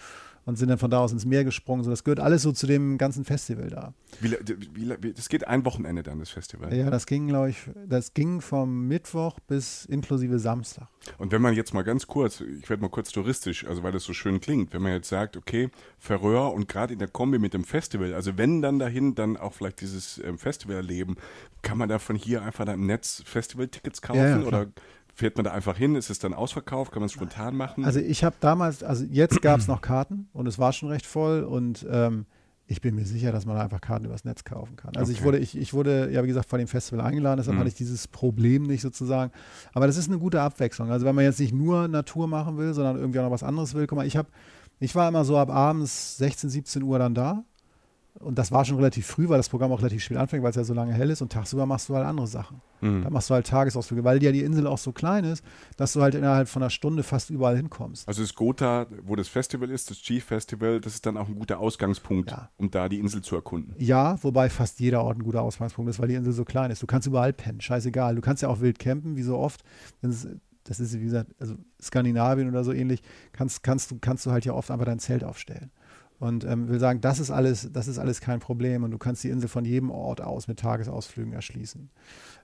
Und 0.45 0.57
sind 0.57 0.69
dann 0.69 0.77
von 0.77 0.91
da 0.91 0.99
aus 0.99 1.11
ins 1.11 1.25
Meer 1.25 1.43
gesprungen. 1.43 1.83
So, 1.83 1.89
das 1.89 2.03
gehört 2.03 2.19
alles 2.19 2.43
so 2.43 2.51
zu 2.51 2.67
dem 2.67 2.99
ganzen 2.99 3.25
Festival 3.25 3.67
da. 3.69 3.93
Wie, 4.21 4.31
wie, 4.73 5.13
das 5.13 5.27
geht 5.27 5.47
ein 5.47 5.65
Wochenende 5.65 6.03
dann, 6.03 6.19
das 6.19 6.29
Festival. 6.29 6.71
Ja, 6.71 6.91
das 6.91 7.07
ging, 7.07 7.27
glaube 7.27 7.49
ich, 7.49 7.57
das 7.87 8.13
ging 8.13 8.41
vom 8.41 8.87
Mittwoch 8.87 9.39
bis 9.47 9.85
inklusive 9.85 10.37
Samstag. 10.37 10.87
Und 11.17 11.31
wenn 11.31 11.41
man 11.41 11.55
jetzt 11.55 11.73
mal 11.73 11.83
ganz 11.83 12.05
kurz, 12.05 12.41
ich 12.41 12.69
werde 12.69 12.83
mal 12.83 12.89
kurz 12.89 13.11
touristisch, 13.11 13.65
also 13.65 13.81
weil 13.81 13.91
das 13.91 14.03
so 14.03 14.13
schön 14.13 14.39
klingt, 14.39 14.71
wenn 14.73 14.83
man 14.83 14.91
jetzt 14.91 15.09
sagt, 15.09 15.35
okay, 15.35 15.69
Färöer 15.97 16.53
und 16.53 16.67
gerade 16.67 16.93
in 16.93 16.99
der 16.99 17.07
Kombi 17.07 17.39
mit 17.39 17.55
dem 17.55 17.63
Festival, 17.63 18.13
also 18.13 18.37
wenn 18.37 18.61
dann 18.61 18.77
dahin 18.77 19.15
dann 19.15 19.37
auch 19.37 19.53
vielleicht 19.53 19.81
dieses 19.81 20.19
ähm, 20.19 20.37
Festival 20.37 20.75
erleben, 20.75 21.15
kann 21.63 21.77
man 21.77 21.89
da 21.89 21.97
von 21.97 22.15
hier 22.15 22.43
einfach 22.43 22.65
dann 22.65 22.75
im 22.75 22.85
Netz 22.85 23.23
Festival-Tickets 23.25 24.01
kaufen 24.01 24.19
Ja, 24.19 24.39
ja, 24.39 24.45
oder 24.45 24.67
fährt 25.15 25.37
man 25.37 25.45
da 25.45 25.51
einfach 25.51 25.77
hin, 25.77 25.95
ist 25.95 26.09
es 26.09 26.19
dann 26.19 26.33
ausverkauft, 26.33 26.91
kann 26.91 27.01
man 27.01 27.07
es 27.07 27.13
spontan 27.13 27.55
machen? 27.55 27.85
Also 27.85 27.99
ich 27.99 28.23
habe 28.23 28.35
damals, 28.41 28.83
also 28.83 29.05
jetzt 29.05 29.41
gab 29.41 29.59
es 29.61 29.67
noch 29.67 29.81
Karten 29.81 30.27
und 30.33 30.45
es 30.47 30.59
war 30.59 30.73
schon 30.73 30.89
recht 30.89 31.05
voll 31.05 31.43
und 31.43 31.85
ähm, 31.89 32.25
ich 32.67 32.81
bin 32.81 32.95
mir 32.95 33.05
sicher, 33.05 33.31
dass 33.31 33.45
man 33.45 33.55
da 33.55 33.63
einfach 33.63 33.79
Karten 33.79 34.05
übers 34.05 34.25
Netz 34.25 34.43
kaufen 34.43 34.75
kann. 34.75 34.95
Also 34.97 35.11
ich 35.11 35.19
Okay. 35.19 35.25
wurde, 35.27 35.37
ich, 35.37 35.55
ich 35.57 35.73
wurde, 35.73 36.11
ja 36.11 36.23
wie 36.23 36.27
gesagt, 36.27 36.49
vor 36.49 36.57
dem 36.59 36.67
Festival 36.67 37.05
eingeladen, 37.05 37.37
deshalb 37.37 37.55
Mhm. 37.55 37.59
hatte 37.59 37.69
ich 37.69 37.75
dieses 37.75 38.07
Problem 38.07 38.63
nicht 38.63 38.81
sozusagen. 38.81 39.31
Aber 39.73 39.87
das 39.87 39.97
ist 39.97 40.09
eine 40.09 40.17
gute 40.19 40.41
Abwechslung. 40.41 40.91
Also 40.91 41.05
wenn 41.05 41.15
man 41.15 41.23
jetzt 41.23 41.39
nicht 41.39 41.53
nur 41.53 41.87
Natur 41.87 42.27
machen 42.27 42.57
will, 42.57 42.73
sondern 42.73 42.97
irgendwie 42.97 43.19
auch 43.19 43.23
noch 43.25 43.31
was 43.31 43.43
anderes 43.43 43.73
will. 43.75 43.85
Guck 43.87 43.97
mal, 43.97 44.07
ich 44.07 44.17
habe, 44.17 44.27
ich 44.79 44.95
war 44.95 45.07
immer 45.07 45.23
so 45.25 45.37
ab 45.37 45.49
abends 45.51 46.17
16, 46.17 46.49
17 46.49 46.83
Uhr 46.83 46.97
dann 46.99 47.13
da. 47.13 47.43
Und 48.19 48.39
das 48.39 48.51
war 48.51 48.63
schon 48.63 48.77
relativ 48.77 49.05
früh, 49.05 49.27
weil 49.27 49.37
das 49.37 49.49
Programm 49.49 49.71
auch 49.73 49.79
relativ 49.79 50.01
spät 50.01 50.17
anfängt, 50.17 50.41
weil 50.41 50.49
es 50.51 50.55
ja 50.55 50.63
so 50.63 50.73
lange 50.73 50.93
hell 50.93 51.09
ist. 51.09 51.21
Und 51.21 51.33
tagsüber 51.33 51.65
machst 51.65 51.89
du 51.89 51.95
halt 51.95 52.05
andere 52.05 52.27
Sachen. 52.27 52.61
Mhm. 52.79 53.03
Da 53.03 53.09
machst 53.09 53.29
du 53.29 53.33
halt 53.33 53.45
Tagesausflüge, 53.45 54.05
weil 54.05 54.23
ja 54.23 54.31
die 54.31 54.41
Insel 54.41 54.67
auch 54.67 54.77
so 54.77 54.93
klein 54.93 55.25
ist, 55.25 55.43
dass 55.75 55.93
du 55.93 56.01
halt 56.01 56.15
innerhalb 56.15 56.47
von 56.47 56.63
einer 56.63 56.69
Stunde 56.69 57.03
fast 57.03 57.29
überall 57.29 57.57
hinkommst. 57.57 58.07
Also 58.07 58.21
das 58.21 58.33
Gotha, 58.33 58.87
wo 59.03 59.17
das 59.17 59.27
Festival 59.27 59.69
ist, 59.69 59.89
das 59.89 59.97
Chief 59.97 60.23
Festival, 60.23 60.79
das 60.79 60.93
ist 60.93 61.05
dann 61.05 61.17
auch 61.17 61.27
ein 61.27 61.35
guter 61.35 61.59
Ausgangspunkt, 61.59 62.31
Ja. 62.31 62.49
um 62.57 62.71
da 62.71 62.87
die 62.87 62.99
Insel 62.99 63.21
zu 63.21 63.35
erkunden. 63.35 63.75
Ja, 63.77 64.17
wobei 64.23 64.49
fast 64.49 64.79
jeder 64.79 65.03
Ort 65.03 65.17
ein 65.19 65.23
guter 65.23 65.41
Ausgangspunkt 65.41 65.89
ist, 65.91 65.99
weil 65.99 66.07
die 66.07 66.15
Insel 66.15 66.31
so 66.33 66.45
klein 66.45 66.71
ist. 66.71 66.81
Du 66.81 66.87
kannst 66.87 67.07
überall 67.07 67.33
pennen, 67.33 67.59
scheißegal. 67.59 68.15
Du 68.15 68.21
kannst 68.21 68.41
ja 68.41 68.47
auch 68.49 68.61
wild 68.61 68.79
campen, 68.79 69.17
wie 69.17 69.23
so 69.23 69.37
oft. 69.37 69.61
Das 70.01 70.23
ist, 70.23 70.27
das 70.63 70.79
ist 70.79 70.97
wie 70.99 71.03
gesagt, 71.03 71.31
also 71.39 71.55
Skandinavien 71.81 72.47
oder 72.49 72.63
so 72.63 72.71
ähnlich, 72.71 73.01
kannst, 73.33 73.61
kannst, 73.61 73.91
du, 73.91 73.97
kannst 73.99 74.25
du 74.25 74.31
halt 74.31 74.45
ja 74.45 74.53
oft 74.53 74.71
einfach 74.71 74.85
dein 74.85 74.99
Zelt 74.99 75.23
aufstellen. 75.23 75.69
Und 76.19 76.45
ähm, 76.45 76.69
will 76.69 76.79
sagen, 76.79 77.01
das 77.01 77.19
ist 77.19 77.29
alles, 77.31 77.69
das 77.73 77.87
ist 77.87 77.99
alles 77.99 78.21
kein 78.21 78.39
Problem 78.39 78.83
und 78.83 78.91
du 78.91 78.97
kannst 78.97 79.23
die 79.23 79.29
Insel 79.29 79.49
von 79.49 79.65
jedem 79.65 79.91
Ort 79.91 80.21
aus 80.21 80.47
mit 80.47 80.59
Tagesausflügen 80.59 81.33
erschließen. 81.33 81.89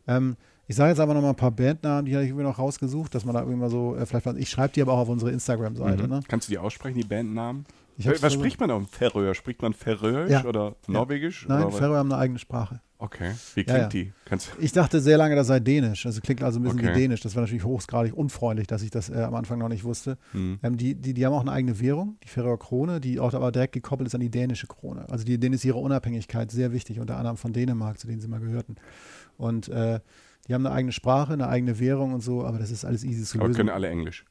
Ähm, 0.07 0.35
ich 0.67 0.75
sage 0.75 0.89
jetzt 0.89 0.99
aber 0.99 1.13
noch 1.13 1.21
mal 1.21 1.29
ein 1.29 1.35
paar 1.35 1.51
Bandnamen, 1.51 2.05
die 2.05 2.13
habe 2.13 2.23
ich 2.23 2.29
irgendwie 2.29 2.45
noch 2.45 2.59
rausgesucht, 2.59 3.15
dass 3.15 3.25
man 3.25 3.33
da 3.33 3.41
irgendwie 3.41 3.59
mal 3.59 3.69
so, 3.69 3.95
äh, 3.95 4.05
vielleicht, 4.05 4.27
ich 4.37 4.49
schreibe 4.49 4.73
die 4.73 4.81
aber 4.81 4.93
auch 4.93 4.99
auf 4.99 5.09
unsere 5.09 5.31
Instagram-Seite. 5.31 6.03
Mhm. 6.03 6.09
Ne? 6.09 6.19
Kannst 6.27 6.47
du 6.47 6.51
die 6.51 6.57
aussprechen, 6.57 6.97
die 6.97 7.07
Bandnamen? 7.07 7.65
Hab's 7.97 8.07
Was 8.07 8.19
versucht. 8.19 8.39
spricht 8.39 8.59
man 8.59 8.71
auf 8.71 8.89
Färöer? 8.89 9.33
Spricht 9.35 9.61
man 9.61 9.73
Färöisch 9.73 10.31
Ja. 10.31 10.45
oder 10.45 10.75
Norwegisch? 10.87 11.45
Nein, 11.47 11.65
oder? 11.65 11.71
Färöer 11.77 11.97
haben 11.99 12.11
eine 12.11 12.21
eigene 12.21 12.39
Sprache. 12.39 12.81
Okay. 13.03 13.31
Wie 13.55 13.61
Ja, 13.61 13.65
klingt 13.65 13.81
ja. 13.81 13.87
die? 13.87 14.13
Kannst, 14.25 14.51
Ich 14.59 14.71
dachte 14.73 15.01
sehr 15.01 15.17
lange, 15.17 15.35
das 15.35 15.47
sei 15.47 15.59
Dänisch. 15.59 16.05
Also 16.05 16.21
klingt 16.21 16.43
also 16.43 16.59
ein 16.59 16.63
bisschen 16.63 16.79
Okay. 16.79 16.89
wie 16.95 16.99
Dänisch. 16.99 17.21
Das 17.21 17.35
war 17.35 17.41
natürlich 17.41 17.63
hochgradig 17.63 18.13
unfreundlich, 18.13 18.67
dass 18.67 18.83
ich 18.83 18.91
das 18.91 19.09
äh, 19.09 19.15
am 19.23 19.33
Anfang 19.33 19.57
noch 19.57 19.69
nicht 19.69 19.83
wusste. 19.83 20.17
hm. 20.33 20.59
Ähm, 20.61 20.77
die, 20.77 20.93
die, 20.93 21.13
die 21.15 21.25
haben 21.25 21.33
auch 21.33 21.41
eine 21.41 21.51
eigene 21.51 21.79
Währung, 21.79 22.17
die 22.23 22.27
Färöer 22.27 22.59
Krone, 22.59 23.01
die 23.01 23.19
auch 23.19 23.33
aber 23.33 23.51
direkt 23.51 23.73
gekoppelt 23.73 24.07
ist 24.07 24.13
an 24.13 24.21
die 24.21 24.29
dänische 24.29 24.67
Krone. 24.67 25.09
Also 25.09 25.25
die, 25.25 25.39
denen 25.39 25.53
ist 25.55 25.65
ihre 25.65 25.79
Unabhängigkeit 25.79 26.51
sehr 26.51 26.71
wichtig, 26.73 26.99
unter 26.99 27.17
anderem 27.17 27.37
von 27.37 27.53
Dänemark, 27.53 27.97
zu 27.99 28.05
denen 28.07 28.21
sie 28.21 28.27
mal 28.27 28.39
gehörten. 28.39 28.75
Und 29.37 29.67
äh, 29.69 29.99
die 30.47 30.53
haben 30.53 30.65
eine 30.65 30.75
eigene 30.75 30.91
Sprache, 30.91 31.33
eine 31.33 31.47
eigene 31.47 31.79
Währung 31.79 32.13
und 32.13 32.21
so, 32.21 32.45
aber 32.45 32.59
das 32.59 32.71
ist 32.71 32.85
alles 32.85 33.03
easy 33.03 33.23
zu 33.23 33.37
Aber 33.39 33.47
lösen. 33.47 33.57
können 33.57 33.69
alle 33.69 33.89
Englisch. 33.89 34.25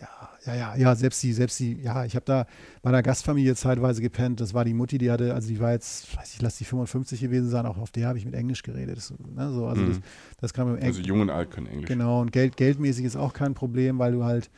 Ja, 0.00 0.08
ja, 0.46 0.54
ja, 0.54 0.76
ja, 0.76 0.94
selbst 0.94 1.22
die, 1.24 1.32
selbst 1.32 1.58
die, 1.58 1.74
ja, 1.82 2.04
ich 2.04 2.14
habe 2.14 2.24
da 2.24 2.46
bei 2.82 2.90
einer 2.90 3.02
Gastfamilie 3.02 3.54
zeitweise 3.56 4.00
gepennt. 4.00 4.40
Das 4.40 4.54
war 4.54 4.64
die 4.64 4.72
Mutti, 4.74 4.96
die 4.98 5.10
hatte, 5.10 5.34
also 5.34 5.48
die 5.48 5.58
war 5.58 5.72
jetzt, 5.72 6.16
weiß 6.16 6.34
ich, 6.34 6.40
lass 6.40 6.56
die 6.56 6.64
55 6.64 7.20
gewesen 7.20 7.50
sein, 7.50 7.66
auch 7.66 7.78
auf 7.78 7.90
der 7.90 8.06
habe 8.06 8.16
ich 8.18 8.24
mit 8.24 8.34
Englisch 8.34 8.62
geredet. 8.62 8.96
Das, 8.96 9.12
ne, 9.18 9.52
so, 9.52 9.66
also 9.66 9.82
Mhm. 9.82 9.86
das, 9.88 10.00
das 10.40 10.52
kann 10.52 10.68
man 10.70 10.80
Also 10.80 11.00
jung 11.00 11.20
und 11.20 11.30
alt 11.30 11.50
können 11.50 11.66
Englisch. 11.66 11.88
Genau, 11.88 12.20
und 12.20 12.30
Geld, 12.30 12.56
geldmäßig 12.56 13.04
ist 13.04 13.16
auch 13.16 13.32
kein 13.32 13.54
Problem, 13.54 13.98
weil 13.98 14.12
du 14.12 14.22
halt 14.24 14.50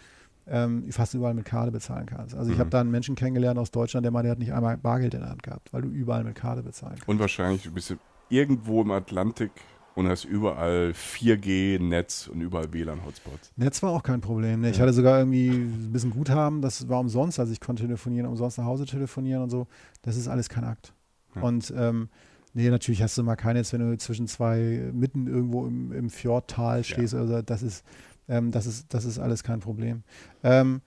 ähm, 0.46 0.90
fast 0.90 1.14
überall 1.14 1.34
mit 1.34 1.44
Karte 1.44 1.70
bezahlen 1.70 2.06
kannst. 2.06 2.34
Also 2.34 2.50
ich 2.50 2.56
Mhm. 2.56 2.60
habe 2.60 2.70
da 2.70 2.80
einen 2.80 2.90
Menschen 2.90 3.14
kennengelernt 3.14 3.58
aus 3.58 3.70
Deutschland, 3.70 4.04
der 4.04 4.10
meinte, 4.10 4.24
der 4.26 4.32
hat 4.32 4.38
nicht 4.38 4.52
einmal 4.52 4.76
Bargeld 4.76 5.14
in 5.14 5.20
der 5.20 5.30
Hand 5.30 5.42
gehabt, 5.42 5.72
weil 5.72 5.82
du 5.82 5.88
überall 5.88 6.24
mit 6.24 6.34
Karte 6.34 6.62
bezahlen 6.62 6.94
kannst. 6.96 7.08
Und 7.08 7.18
wahrscheinlich, 7.18 7.62
du 7.62 7.72
bist 7.72 7.96
irgendwo 8.28 8.82
im 8.82 8.90
Atlantik 8.90 9.52
und 10.00 10.08
hast 10.08 10.24
überall 10.24 10.92
4G-Netz 10.94 12.28
und 12.28 12.40
überall 12.40 12.72
WLAN-Hotspots. 12.72 13.52
Netz 13.56 13.82
war 13.82 13.90
auch 13.92 14.02
kein 14.02 14.20
Problem. 14.20 14.60
Ne? 14.62 14.70
Ich 14.70 14.76
Ja. 14.76 14.82
hatte 14.82 14.92
sogar 14.92 15.18
irgendwie 15.18 15.48
ein 15.48 15.92
bisschen 15.92 16.10
Guthaben, 16.10 16.62
das 16.62 16.88
war 16.88 17.00
umsonst, 17.00 17.38
also 17.38 17.52
ich 17.52 17.60
konnte 17.60 17.82
telefonieren, 17.84 18.26
umsonst 18.26 18.58
nach 18.58 18.64
Hause 18.64 18.86
telefonieren 18.86 19.42
und 19.42 19.50
so. 19.50 19.66
Das 20.02 20.16
ist 20.16 20.28
alles 20.28 20.48
kein 20.48 20.64
Akt. 20.64 20.92
Ja. 21.36 21.42
Und 21.42 21.72
ähm, 21.76 22.08
nee, 22.54 22.68
natürlich 22.70 23.02
hast 23.02 23.16
du 23.18 23.22
mal 23.22 23.36
keine, 23.36 23.62
wenn 23.72 23.80
du 23.90 23.96
zwischen 23.98 24.26
zwei 24.26 24.90
mitten 24.92 25.26
irgendwo 25.26 25.66
im, 25.66 25.92
im 25.92 26.10
Fjordtal 26.10 26.82
stehst, 26.84 27.14
also 27.14 27.42
das 27.42 27.62
ist, 27.62 27.84
ähm, 28.28 28.50
das 28.50 28.66
ist, 28.66 28.92
das 28.94 29.04
ist 29.04 29.18
alles 29.18 29.42
kein 29.42 29.60
Problem. 29.60 30.02
Ähm, 30.42 30.80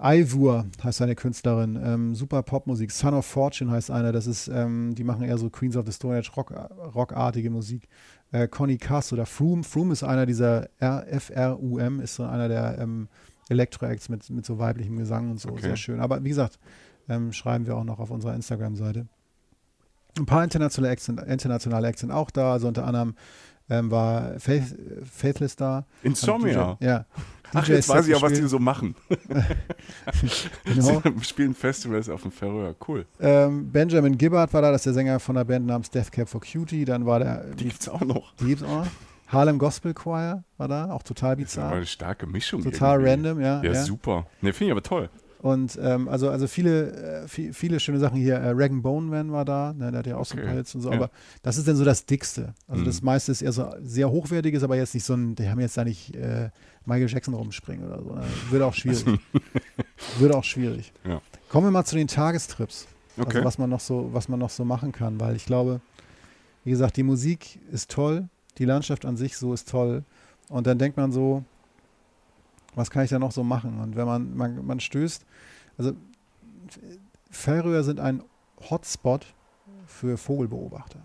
Ivur 0.00 0.66
heißt 0.82 0.98
seine 0.98 1.16
Künstlerin, 1.16 1.78
ähm, 1.82 2.14
super 2.14 2.42
Popmusik. 2.42 2.92
Son 2.92 3.14
of 3.14 3.26
Fortune 3.26 3.70
heißt 3.70 3.90
einer, 3.90 4.12
das 4.12 4.28
ist, 4.28 4.46
ähm, 4.46 4.94
die 4.94 5.02
machen 5.02 5.24
eher 5.24 5.38
so 5.38 5.50
Queens 5.50 5.76
of 5.76 5.86
the 5.86 5.92
Stone 5.92 6.16
Age 6.16 6.36
Rock, 6.36 6.52
rockartige 6.94 7.50
Musik. 7.50 7.88
Äh, 8.30 8.46
Connie 8.46 8.78
Cass 8.78 9.12
oder 9.12 9.26
Froome. 9.26 9.64
Froome 9.64 9.92
ist 9.92 10.04
einer 10.04 10.24
dieser 10.24 10.68
R, 10.78 11.04
F-R-U-M, 11.08 12.00
ist 12.00 12.14
so 12.14 12.24
einer 12.24 12.48
der 12.48 12.78
ähm, 12.78 13.08
Elektro-Acts 13.48 14.08
mit, 14.08 14.30
mit 14.30 14.46
so 14.46 14.58
weiblichem 14.58 14.96
Gesang 14.98 15.32
und 15.32 15.40
so. 15.40 15.48
Okay. 15.48 15.62
Sehr 15.62 15.76
schön. 15.76 16.00
Aber 16.00 16.22
wie 16.22 16.28
gesagt, 16.28 16.60
ähm, 17.08 17.32
schreiben 17.32 17.66
wir 17.66 17.76
auch 17.76 17.84
noch 17.84 17.98
auf 17.98 18.10
unserer 18.10 18.34
Instagram-Seite. 18.34 19.06
Ein 20.16 20.26
paar 20.26 20.44
internationale 20.44 20.92
Acts, 20.92 21.06
sind, 21.06 21.20
internationale 21.20 21.88
Acts 21.88 22.02
sind 22.02 22.10
auch 22.12 22.30
da, 22.30 22.52
also 22.52 22.68
unter 22.68 22.84
anderem 22.84 23.14
ähm, 23.70 23.90
war 23.90 24.38
Faith, 24.38 24.74
Faithless 25.10 25.56
da. 25.56 25.84
Insomnia. 26.02 26.76
DJ, 26.80 26.84
ja. 26.84 27.04
Ach, 27.54 27.64
DJ 27.64 27.72
jetzt 27.72 27.88
weiß 27.88 28.06
ich 28.08 28.14
auch, 28.14 28.22
was 28.22 28.34
die 28.34 28.42
so 28.46 28.58
machen. 28.58 28.94
Genau. 30.64 31.02
Sie 31.18 31.24
spielen 31.24 31.54
Festivals 31.54 32.08
auf 32.08 32.22
dem 32.22 32.30
Färöer. 32.32 32.74
Cool. 32.86 33.06
Ähm, 33.20 33.70
Benjamin 33.70 34.16
Gibbard 34.18 34.52
war 34.52 34.62
da, 34.62 34.70
das 34.70 34.80
ist 34.80 34.86
der 34.86 34.92
Sänger 34.94 35.20
von 35.20 35.36
der 35.36 35.44
Band 35.44 35.66
namens 35.66 35.90
Death 35.90 36.12
Cab 36.12 36.28
for 36.28 36.40
Cutie. 36.40 36.84
Dann 36.84 37.06
war 37.06 37.18
der, 37.20 37.44
Die 37.54 37.64
gibt's 37.64 37.88
auch 37.88 38.00
noch. 38.02 38.34
die 38.36 38.46
gibt's 38.46 38.62
auch 38.62 38.84
noch. 38.84 38.86
Harlem 39.28 39.58
Gospel 39.58 39.92
Choir 39.92 40.42
war 40.56 40.68
da, 40.68 40.90
auch 40.90 41.02
total 41.02 41.36
Das 41.36 41.44
ist 41.46 41.58
aber 41.58 41.66
bizarr. 41.68 41.76
eine 41.76 41.86
starke 41.86 42.26
Mischung. 42.26 42.62
Total 42.62 43.00
irgendwie. 43.04 43.10
random, 43.28 43.40
ja. 43.40 43.62
Ja, 43.62 43.72
ja. 43.72 43.82
super. 43.84 44.26
Ne, 44.40 44.52
finde 44.52 44.66
ich 44.66 44.72
aber 44.72 44.82
toll. 44.82 45.10
Und 45.40 45.78
ähm, 45.80 46.08
also, 46.08 46.30
also 46.30 46.48
viele, 46.48 47.22
äh, 47.22 47.28
viel, 47.28 47.52
viele 47.52 47.78
schöne 47.78 47.98
Sachen 48.00 48.16
hier. 48.18 48.34
Äh, 48.36 48.50
Rag 48.56 48.70
Bone 48.82 49.06
Man 49.06 49.30
war 49.30 49.44
da, 49.44 49.72
ne, 49.72 49.90
der 49.92 49.98
hat 50.00 50.06
ja 50.08 50.16
auch 50.16 50.24
so 50.26 50.34
ein 50.34 50.40
Okay. 50.40 50.48
paar 50.48 50.56
Hits 50.56 50.74
und 50.74 50.80
so, 50.80 50.90
Ja. 50.90 50.96
aber 50.96 51.10
das 51.42 51.56
ist 51.58 51.68
dann 51.68 51.76
so 51.76 51.84
das 51.84 52.06
Dickste. 52.06 52.54
Also 52.66 52.82
Mhm. 52.82 52.86
das 52.86 53.02
meiste 53.02 53.30
ist 53.30 53.42
eher 53.42 53.52
so 53.52 53.72
sehr 53.80 54.10
hochwertiges, 54.10 54.62
aber 54.64 54.76
jetzt 54.76 54.94
nicht 54.94 55.04
so 55.04 55.14
ein, 55.14 55.36
die 55.36 55.48
haben 55.48 55.60
jetzt 55.60 55.76
da 55.76 55.84
nicht 55.84 56.14
äh, 56.16 56.50
Michael 56.86 57.08
Jackson 57.08 57.34
rumspringen 57.34 57.86
oder 57.86 58.02
so. 58.02 58.14
Ne? 58.14 58.22
Würde 58.50 58.66
auch 58.66 58.74
schwierig. 58.74 59.04
Würde 60.18 60.36
auch 60.36 60.44
schwierig. 60.44 60.92
Ja. 61.06 61.20
Kommen 61.48 61.66
wir 61.66 61.70
mal 61.70 61.84
zu 61.84 61.96
den 61.96 62.08
Tagestrips. 62.08 62.86
Okay. 63.16 63.28
Also 63.28 63.44
was 63.44 63.58
man 63.58 63.70
noch 63.70 63.80
so, 63.80 64.10
was 64.12 64.28
man 64.28 64.38
noch 64.38 64.50
so 64.50 64.64
machen 64.64 64.92
kann, 64.92 65.20
weil 65.20 65.36
ich 65.36 65.44
glaube, 65.46 65.80
wie 66.64 66.70
gesagt, 66.70 66.96
die 66.96 67.02
Musik 67.02 67.58
ist 67.72 67.90
toll, 67.90 68.28
die 68.58 68.64
Landschaft 68.64 69.04
an 69.04 69.16
sich 69.16 69.36
so 69.36 69.52
ist 69.54 69.68
toll. 69.68 70.02
Und 70.48 70.66
dann 70.66 70.78
denkt 70.78 70.96
man 70.96 71.12
so, 71.12 71.44
was 72.74 72.90
kann 72.90 73.04
ich 73.04 73.10
da 73.10 73.18
noch 73.18 73.32
so 73.32 73.42
machen? 73.44 73.80
Und 73.80 73.96
wenn 73.96 74.06
man, 74.06 74.36
man, 74.36 74.64
man 74.66 74.80
stößt, 74.80 75.24
also 75.76 75.92
Färöer 77.30 77.82
sind 77.84 78.00
ein 78.00 78.22
Hotspot 78.70 79.26
für 79.86 80.16
Vogelbeobachter. 80.16 81.00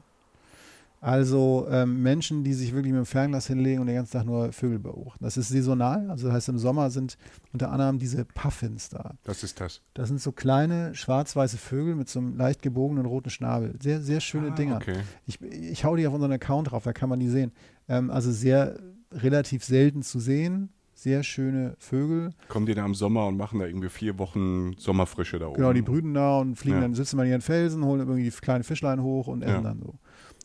Also 1.02 1.68
ähm, 1.70 2.02
Menschen, 2.02 2.46
die 2.46 2.54
sich 2.54 2.74
wirklich 2.74 2.94
mit 2.94 3.00
dem 3.02 3.06
Fernglas 3.06 3.48
hinlegen 3.48 3.82
und 3.82 3.88
den 3.88 3.96
ganzen 3.98 4.14
Tag 4.14 4.26
nur 4.26 4.54
Vögel 4.54 4.80
beobachten. 4.80 5.22
Das 5.22 5.36
ist 5.36 5.50
saisonal, 5.50 6.10
also 6.10 6.28
das 6.28 6.36
heißt 6.36 6.50
im 6.50 6.58
Sommer 6.58 6.90
sind 6.92 7.18
unter 7.52 7.74
anderem 7.74 8.00
diese 8.00 8.24
Puffins 8.24 8.88
da. 8.88 9.16
Was 9.26 9.44
ist 9.44 9.60
das? 9.60 9.82
Das 9.96 10.08
sind 10.08 10.22
so 10.22 10.32
kleine 10.32 10.96
schwarz-weiße 10.96 11.58
Vögel 11.58 11.96
mit 11.96 12.08
so 12.08 12.20
einem 12.20 12.38
leicht 12.38 12.62
gebogenen 12.62 13.06
roten 13.06 13.30
Schnabel. 13.30 13.76
Sehr, 13.82 14.02
sehr 14.02 14.22
schöne 14.22 14.54
Ah, 14.54 14.56
Dinger. 14.56 14.78
Okay. 14.78 14.96
Ich, 15.28 15.42
ich 15.42 15.84
hau 15.84 15.98
die 15.98 16.08
auf 16.08 16.14
unseren 16.14 16.32
Account 16.32 16.72
drauf, 16.72 16.86
da 16.86 16.94
kann 16.94 17.10
man 17.10 17.20
die 17.20 17.28
sehen. 17.28 17.52
Ähm, 17.90 18.10
also 18.10 18.32
sehr 18.32 18.80
relativ 19.12 19.66
selten 19.66 20.04
zu 20.04 20.22
sehen, 20.22 20.70
sehr 21.04 21.22
schöne 21.24 21.76
Vögel. 21.80 22.32
Kommen 22.48 22.66
die 22.66 22.74
da 22.74 22.86
im 22.86 22.96
Sommer 22.96 23.28
und 23.28 23.36
machen 23.36 23.60
da 23.60 23.66
irgendwie 23.66 23.90
vier 23.90 24.18
Wochen 24.20 24.74
Sommerfrische 24.78 25.38
da 25.38 25.48
oben? 25.48 25.58
Genau, 25.58 25.74
die 25.74 25.82
brüten 25.82 26.14
da 26.14 26.40
und 26.40 26.56
fliegen 26.56 26.78
Ja. 26.78 26.82
dann, 26.82 26.94
sitzen 26.96 27.18
mal 27.18 27.24
in 27.26 27.32
ihren 27.32 27.42
Felsen, 27.42 27.84
holen 27.84 28.00
irgendwie 28.00 28.30
kleine 28.32 28.64
Fischlein 28.64 29.04
hoch 29.04 29.28
und 29.28 29.42
essen 29.44 29.54
Ja. 29.56 29.62
dann 29.62 29.80
so. 29.82 29.96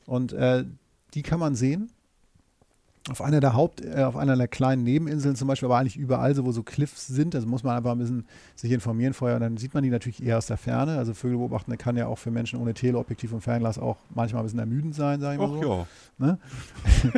Und 0.06 0.32
äh, 0.32 0.64
die 1.14 1.22
kann 1.22 1.38
man 1.38 1.54
sehen. 1.54 1.92
Auf 3.11 3.22
einer 3.22 3.40
der 3.40 3.55
Haupt, 3.55 3.82
äh, 3.82 4.03
auf 4.03 4.16
einer 4.16 4.36
der 4.36 4.49
kleinen 4.49 4.82
Nebeninseln 4.82 5.34
zum 5.34 5.49
Beispiel, 5.49 5.66
aber 5.66 5.78
eigentlich 5.78 5.96
überall, 5.96 6.34
so 6.34 6.44
wo 6.44 6.53
so 6.53 6.62
Cliffs 6.62 7.07
sind, 7.07 7.34
also 7.34 7.46
muss 7.46 7.62
man 7.62 7.74
einfach 7.76 7.92
ein 7.92 7.99
bisschen 7.99 8.26
sich 8.55 8.70
informieren 8.70 9.14
vorher 9.14 9.36
und 9.36 9.42
dann 9.42 9.57
sieht 9.57 9.72
man 9.72 9.82
die 9.82 9.88
natürlich 9.88 10.22
eher 10.22 10.36
aus 10.36 10.46
der 10.46 10.59
Ferne. 10.59 10.99
Also 10.99 11.14
Vögel 11.14 11.38
beobachten 11.38 11.76
kann 11.78 11.96
ja 11.96 12.07
auch 12.07 12.18
für 12.18 12.30
Menschen 12.30 12.59
ohne 12.61 12.74
Teleobjektiv 12.74 13.32
und 13.32 13.40
Fernglas 13.40 13.78
auch 13.78 13.96
manchmal 14.14 14.42
ein 14.42 14.46
bisschen 14.46 14.59
ermüdend 14.59 14.94
sein, 14.94 15.20
sage 15.20 15.34
ich 15.34 15.40
mal 15.49 15.57
Ach 15.57 15.62
so. 15.62 15.86
Ne? 16.18 16.38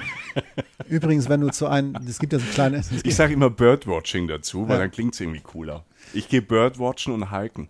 Übrigens, 0.89 1.29
wenn 1.29 1.41
du 1.41 1.49
zu 1.51 1.67
einem, 1.67 1.97
es 2.07 2.19
gibt 2.19 2.33
ja 2.33 2.39
so 2.39 2.47
kleine, 2.53 2.83
Ich 3.03 3.15
sage 3.17 3.33
immer 3.33 3.51
Birdwatching 3.51 4.29
dazu, 4.29 4.69
weil 4.69 4.77
Ja. 4.77 4.83
dann 4.83 4.91
klingt 4.91 5.15
es 5.15 5.21
irgendwie 5.21 5.41
cooler. 5.41 5.85
Ich 6.13 6.29
gehe 6.29 6.43
Birdwatchen 6.43 7.13
und 7.13 7.31
hiken. 7.37 7.69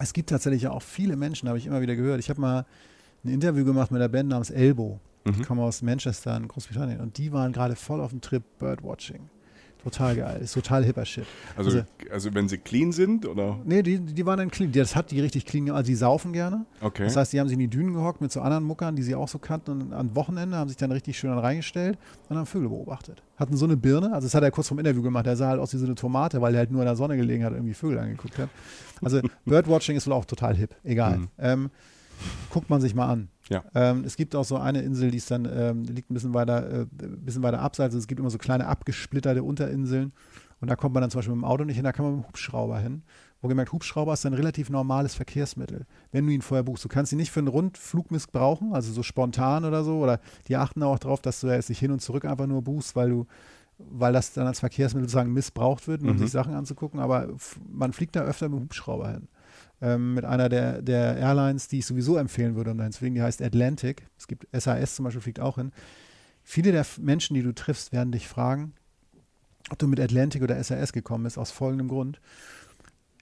es 0.00 0.12
gibt 0.12 0.30
tatsächlich 0.30 0.62
ja 0.62 0.70
auch 0.70 0.82
viele 0.82 1.16
Menschen, 1.16 1.48
habe 1.48 1.58
ich 1.58 1.66
immer 1.66 1.80
wieder 1.80 1.96
gehört. 1.96 2.20
Ich 2.20 2.28
habe 2.30 2.40
mal 2.40 2.66
ein 3.24 3.30
Interview 3.30 3.64
gemacht 3.64 3.90
mit 3.90 4.00
einer 4.00 4.08
Band 4.08 4.28
namens 4.28 4.50
Elbow. 4.50 5.00
Mhm. 5.26 5.42
kommen 5.42 5.60
aus 5.60 5.82
Manchester 5.82 6.36
in 6.36 6.48
Großbritannien 6.48 7.00
und 7.00 7.18
die 7.18 7.32
waren 7.32 7.52
gerade 7.52 7.76
voll 7.76 8.00
auf 8.00 8.10
dem 8.10 8.20
Trip 8.20 8.42
Birdwatching. 8.58 9.28
Total 9.84 10.16
geil, 10.16 10.40
ist 10.42 10.54
total 10.54 10.84
hipper 10.84 11.04
Shit. 11.04 11.26
Also, 11.56 11.70
Also- 11.70 11.84
also 12.10 12.34
wenn 12.34 12.48
sie 12.48 12.58
clean 12.58 12.90
sind 12.90 13.24
oder? 13.24 13.60
Nee, 13.64 13.82
die, 13.84 14.00
die 14.00 14.26
waren 14.26 14.38
dann 14.38 14.50
clean. 14.50 14.72
Das 14.72 14.96
hat 14.96 15.12
die 15.12 15.20
richtig 15.20 15.46
clean, 15.46 15.70
also 15.70 15.86
die 15.86 15.94
saufen 15.94 16.32
gerne. 16.32 16.66
Okay. 16.80 17.04
Das 17.04 17.14
heißt, 17.14 17.32
die 17.32 17.38
haben 17.38 17.46
sich 17.46 17.52
in 17.54 17.60
die 17.60 17.68
Dünen 17.68 17.94
gehockt 17.94 18.20
mit 18.20 18.32
so 18.32 18.40
anderen 18.40 18.64
Muckern, 18.64 18.96
die 18.96 19.02
sie 19.04 19.14
auch 19.14 19.28
so 19.28 19.38
kannten 19.38 19.70
und 19.82 19.92
am 19.92 20.16
Wochenende 20.16 20.56
haben 20.56 20.66
sich 20.66 20.76
dann 20.76 20.90
richtig 20.90 21.16
schön 21.16 21.30
dann 21.30 21.38
reingestellt 21.38 21.98
und 22.28 22.36
haben 22.36 22.46
Vögel 22.46 22.68
beobachtet. 22.68 23.22
Hatten 23.36 23.56
so 23.56 23.64
eine 23.64 23.76
Birne, 23.76 24.12
also 24.12 24.26
das 24.26 24.34
hat 24.34 24.42
er 24.42 24.50
kurz 24.50 24.66
vom 24.66 24.80
Interview 24.80 25.02
gemacht, 25.02 25.26
der 25.26 25.36
sah 25.36 25.48
halt 25.50 25.60
aus 25.60 25.72
wie 25.72 25.78
so 25.78 25.86
eine 25.86 25.94
Tomate, 25.94 26.40
weil 26.40 26.54
er 26.54 26.58
halt 26.60 26.72
nur 26.72 26.80
in 26.80 26.86
der 26.86 26.96
Sonne 26.96 27.16
gelegen 27.16 27.44
hat 27.44 27.50
und 27.52 27.58
irgendwie 27.58 27.74
Vögel 27.74 27.98
angeguckt 28.00 28.38
hat. 28.38 28.48
Also 29.02 29.20
Birdwatching 29.44 29.96
ist 29.96 30.08
wohl 30.08 30.14
auch 30.14 30.24
total 30.24 30.56
hip, 30.56 30.74
egal. 30.82 31.18
Mhm. 31.18 31.28
Ähm, 31.38 31.70
guckt 32.50 32.70
man 32.70 32.80
sich 32.80 32.94
mal 32.94 33.06
an. 33.08 33.28
Ja. 33.48 33.62
Ähm, 33.74 34.04
es 34.04 34.16
gibt 34.16 34.34
auch 34.34 34.44
so 34.44 34.56
eine 34.56 34.82
Insel, 34.82 35.10
die 35.10 35.18
ist 35.18 35.30
dann, 35.30 35.48
ähm, 35.50 35.84
liegt 35.84 36.10
ein 36.10 36.14
bisschen 36.14 36.34
weiter, 36.34 36.68
äh, 36.70 36.80
ein 36.82 37.24
bisschen 37.24 37.42
weiter 37.42 37.60
abseits. 37.60 37.94
Also 37.94 37.98
es 37.98 38.06
gibt 38.06 38.20
immer 38.20 38.30
so 38.30 38.38
kleine 38.38 38.66
abgesplitterte 38.66 39.42
Unterinseln. 39.42 40.12
Und 40.60 40.68
da 40.70 40.76
kommt 40.76 40.94
man 40.94 41.02
dann 41.02 41.10
zum 41.10 41.18
Beispiel 41.18 41.34
mit 41.34 41.42
dem 41.42 41.48
Auto 41.48 41.64
nicht 41.64 41.76
hin, 41.76 41.84
da 41.84 41.92
kann 41.92 42.04
man 42.06 42.16
mit 42.16 42.24
dem 42.24 42.28
Hubschrauber 42.28 42.78
hin. 42.78 43.02
Wo 43.42 43.48
gemerkt, 43.48 43.72
Hubschrauber 43.72 44.14
ist 44.14 44.24
ein 44.24 44.32
relativ 44.32 44.70
normales 44.70 45.14
Verkehrsmittel, 45.14 45.84
wenn 46.12 46.26
du 46.26 46.32
ihn 46.32 46.40
vorher 46.40 46.64
buchst. 46.64 46.82
Du 46.82 46.88
kannst 46.88 47.12
ihn 47.12 47.18
nicht 47.18 47.30
für 47.30 47.40
einen 47.40 47.48
Rundflug 47.48 48.10
missbrauchen, 48.10 48.72
also 48.72 48.90
so 48.90 49.02
spontan 49.02 49.66
oder 49.66 49.84
so. 49.84 49.98
Oder 49.98 50.18
die 50.48 50.56
achten 50.56 50.82
auch 50.82 50.98
darauf, 50.98 51.20
dass 51.20 51.40
du 51.40 51.48
jetzt 51.48 51.68
nicht 51.68 51.78
hin 51.78 51.90
und 51.92 52.00
zurück 52.00 52.24
einfach 52.24 52.46
nur 52.46 52.62
buchst, 52.62 52.96
weil 52.96 53.10
du, 53.10 53.26
weil 53.78 54.14
das 54.14 54.32
dann 54.32 54.46
als 54.46 54.60
Verkehrsmittel 54.60 55.06
sozusagen 55.10 55.34
missbraucht 55.34 55.86
wird, 55.86 56.00
um 56.00 56.08
Mhm. 56.08 56.18
sich 56.18 56.30
Sachen 56.30 56.54
anzugucken. 56.54 57.00
Aber 57.00 57.28
man 57.70 57.92
fliegt 57.92 58.16
da 58.16 58.22
öfter 58.22 58.48
mit 58.48 58.58
dem 58.58 58.62
Hubschrauber 58.64 59.10
hin. 59.10 59.28
Ähm, 59.82 60.14
mit 60.14 60.24
einer 60.24 60.48
der, 60.48 60.80
der 60.80 61.16
Airlines, 61.16 61.68
die 61.68 61.80
ich 61.80 61.86
sowieso 61.86 62.16
empfehlen 62.16 62.56
würde, 62.56 62.70
um 62.70 62.78
dahin 62.78 62.92
zu 62.92 63.00
fliegen, 63.00 63.14
die 63.14 63.22
heißt 63.22 63.42
Atlantic. 63.42 64.06
Es 64.18 64.26
gibt 64.26 64.46
SAS 64.52 64.96
zum 64.96 65.04
Beispiel, 65.04 65.20
fliegt 65.20 65.40
auch 65.40 65.56
hin. 65.56 65.72
Viele 66.42 66.72
der 66.72 66.86
Menschen, 66.98 67.34
die 67.34 67.42
du 67.42 67.54
triffst, 67.54 67.92
werden 67.92 68.12
dich 68.12 68.28
fragen, 68.28 68.72
ob 69.70 69.78
du 69.78 69.88
mit 69.88 70.00
Atlantic 70.00 70.42
oder 70.42 70.62
SAS 70.62 70.92
gekommen 70.92 71.24
bist, 71.24 71.38
aus 71.38 71.50
folgendem 71.50 71.88
Grund. 71.88 72.20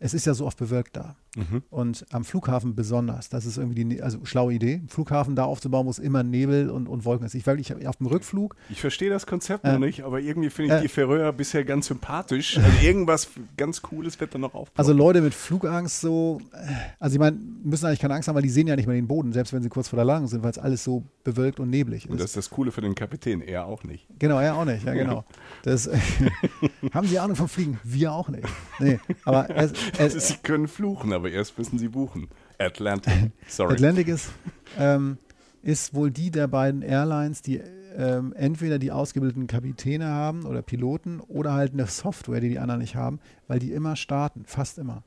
Es 0.00 0.12
ist 0.14 0.26
ja 0.26 0.34
so 0.34 0.46
oft 0.46 0.58
bewölkt 0.58 0.96
da. 0.96 1.16
Mhm. 1.36 1.62
Und 1.70 2.06
am 2.12 2.24
Flughafen 2.24 2.74
besonders. 2.76 3.28
Das 3.28 3.44
ist 3.46 3.56
irgendwie 3.56 3.74
die, 3.74 3.84
ne- 3.84 4.02
also 4.02 4.24
schlaue 4.24 4.52
Idee, 4.52 4.82
Flughafen 4.88 5.34
da 5.34 5.44
aufzubauen, 5.44 5.86
wo 5.86 5.90
es 5.90 5.98
immer 5.98 6.22
Nebel 6.22 6.70
und, 6.70 6.88
und 6.88 7.04
Wolken 7.04 7.26
ist. 7.26 7.34
Ich, 7.34 7.44
weil 7.46 7.58
ich 7.58 7.70
hab- 7.72 7.84
auf 7.86 7.96
dem 7.96 8.06
Rückflug, 8.06 8.54
Ich 8.70 8.80
verstehe 8.80 9.10
das 9.10 9.26
Konzept 9.26 9.64
Äh, 9.64 9.72
noch 9.72 9.78
nicht, 9.80 10.02
aber 10.04 10.20
irgendwie 10.20 10.50
finde 10.50 10.74
ich 10.74 10.78
äh, 10.78 10.82
die 10.82 10.88
Färöer 10.88 11.32
bisher 11.32 11.64
ganz 11.64 11.86
sympathisch. 11.86 12.56
Also 12.58 12.68
irgendwas 12.86 13.28
ganz 13.56 13.82
Cooles 13.82 14.18
wird 14.20 14.34
da 14.34 14.38
noch 14.38 14.54
aufbauen. 14.54 14.74
also 14.76 14.92
Leute 14.92 15.20
mit 15.22 15.34
Flugangst 15.34 16.00
so, 16.00 16.40
äh, 16.52 16.56
also 17.00 17.14
ich 17.14 17.20
meine, 17.20 17.36
müssen 17.64 17.86
eigentlich 17.86 18.00
keine 18.00 18.14
Angst 18.14 18.28
haben, 18.28 18.36
weil 18.36 18.42
die 18.42 18.48
sehen 18.50 18.66
ja 18.68 18.76
nicht 18.76 18.86
mehr 18.86 18.94
den 18.96 19.08
Boden, 19.08 19.32
selbst 19.32 19.52
wenn 19.52 19.62
sie 19.62 19.68
kurz 19.68 19.88
vor 19.88 19.96
der 19.96 20.04
Landung 20.04 20.28
sind, 20.28 20.42
weil 20.44 20.50
es 20.50 20.58
alles 20.58 20.84
so 20.84 21.02
bewölkt 21.24 21.58
und 21.58 21.70
neblig 21.70 22.08
und 22.08 22.16
ist. 22.16 22.20
das 22.22 22.30
ist 22.30 22.36
das 22.36 22.50
Coole 22.50 22.70
für 22.70 22.80
den 22.80 22.94
Kapitän, 22.94 23.40
er 23.40 23.66
auch 23.66 23.82
nicht. 23.82 24.06
Genau, 24.20 24.38
er 24.38 24.54
auch 24.56 24.64
nicht, 24.64 24.84
ja 24.84 24.94
genau. 24.94 25.24
Das, 25.62 25.88
haben 26.92 27.06
Sie 27.08 27.18
Ahnung 27.18 27.36
vom 27.36 27.48
Fliegen? 27.48 27.78
Wir 27.82 28.12
auch 28.12 28.28
nicht. 28.28 28.46
Nee, 28.78 29.00
aber 29.24 29.48
es, 29.50 29.72
sie 30.08 30.36
können 30.42 30.68
fluchen, 30.68 31.12
aber 31.12 31.30
erst 31.30 31.58
müssen 31.58 31.78
sie 31.78 31.88
buchen. 31.88 32.28
Atlantic. 32.58 33.32
Sorry. 33.48 33.74
Atlantic 33.74 34.08
ist, 34.08 34.30
ähm, 34.78 35.18
ist 35.62 35.94
wohl 35.94 36.10
die 36.10 36.30
der 36.30 36.46
beiden 36.46 36.82
Airlines, 36.82 37.42
die 37.42 37.60
ähm, 37.96 38.32
entweder 38.36 38.78
die 38.78 38.90
ausgebildeten 38.90 39.46
Kapitäne 39.46 40.06
haben 40.06 40.44
oder 40.46 40.62
Piloten 40.62 41.20
oder 41.20 41.52
halt 41.52 41.72
eine 41.72 41.86
Software, 41.86 42.40
die 42.40 42.48
die 42.50 42.58
anderen 42.58 42.80
nicht 42.80 42.96
haben, 42.96 43.20
weil 43.46 43.58
die 43.58 43.72
immer 43.72 43.96
starten, 43.96 44.44
fast 44.46 44.78
immer. 44.78 45.04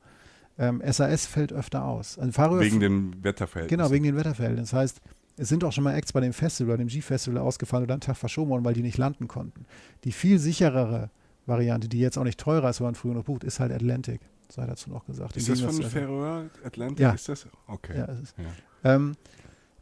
Ähm, 0.58 0.82
SAS 0.84 1.26
fällt 1.26 1.52
öfter 1.52 1.84
aus. 1.84 2.18
Also 2.18 2.58
Wegen 2.58 2.80
dem 2.80 3.12
Wetterverhältnis. 3.22 3.70
Genau, 3.78 3.90
wegen 3.90 4.04
den 4.04 4.16
Wetterverhältnissen. 4.16 4.72
Das 4.74 4.80
heißt, 4.80 5.00
es 5.36 5.48
sind 5.48 5.62
auch 5.62 5.72
schon 5.72 5.84
mal 5.84 5.94
Acts 5.94 6.12
bei 6.12 6.20
dem 6.20 6.32
Festival, 6.32 6.74
bei 6.74 6.82
dem 6.82 6.88
G-Festival 6.88 7.38
ausgefallen 7.38 7.84
oder 7.84 7.94
einen 7.94 8.00
Tag 8.00 8.16
verschoben 8.16 8.50
worden, 8.50 8.64
weil 8.64 8.74
die 8.74 8.82
nicht 8.82 8.98
landen 8.98 9.28
konnten. 9.28 9.66
Die 10.02 10.10
viel 10.10 10.38
sicherere 10.40 11.10
Variante, 11.46 11.88
die 11.88 12.00
jetzt 12.00 12.18
auch 12.18 12.24
nicht 12.24 12.40
teurer 12.40 12.70
ist, 12.70 12.80
wenn 12.80 12.88
man 12.88 12.94
früher 12.96 13.14
noch 13.14 13.24
bucht, 13.24 13.44
ist 13.44 13.60
halt 13.60 13.72
Atlantic. 13.72 14.20
Sei 14.50 14.66
dazu 14.66 14.90
noch 14.90 15.04
gesagt. 15.04 15.36
Ist 15.36 15.48
das 15.48 15.60
von 15.60 15.82
Färöer? 15.82 16.46
Atlantic 16.64 17.00
Ja. 17.00 17.10
ist 17.12 17.28
das? 17.28 17.46
Okay. 17.66 17.98
Ja, 17.98 18.06
es 18.06 18.20
ist, 18.20 18.34
Ja. 18.38 18.94
ähm, 18.94 19.14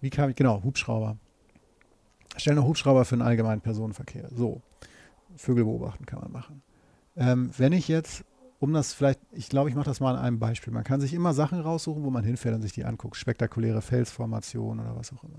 wie 0.00 0.10
kam 0.10 0.30
ich, 0.30 0.36
genau, 0.36 0.62
Hubschrauber. 0.62 1.16
Stellen 2.36 2.56
noch 2.56 2.66
Hubschrauber 2.66 3.04
für 3.04 3.16
den 3.16 3.22
allgemeinen 3.22 3.60
Personenverkehr. 3.60 4.28
So, 4.34 4.60
Vögel 5.36 5.64
beobachten 5.64 6.04
kann 6.04 6.20
man 6.20 6.32
machen. 6.32 6.62
Ähm, 7.16 7.50
wenn 7.56 7.72
ich 7.72 7.88
jetzt, 7.88 8.24
um 8.58 8.72
das 8.72 8.92
vielleicht, 8.92 9.20
ich 9.32 9.48
glaube, 9.48 9.70
ich 9.70 9.74
mache 9.76 9.86
das 9.86 10.00
mal 10.00 10.14
an 10.16 10.20
einem 10.22 10.38
Beispiel. 10.38 10.72
Man 10.72 10.84
kann 10.84 11.00
sich 11.00 11.14
immer 11.14 11.32
Sachen 11.32 11.60
raussuchen, 11.60 12.02
wo 12.04 12.10
man 12.10 12.24
hinfährt 12.24 12.54
und 12.54 12.62
sich 12.62 12.72
die 12.72 12.84
anguckt. 12.84 13.16
Spektakuläre 13.16 13.80
Felsformationen 13.82 14.84
oder 14.84 14.96
was 14.96 15.12
auch 15.12 15.22
immer. 15.24 15.38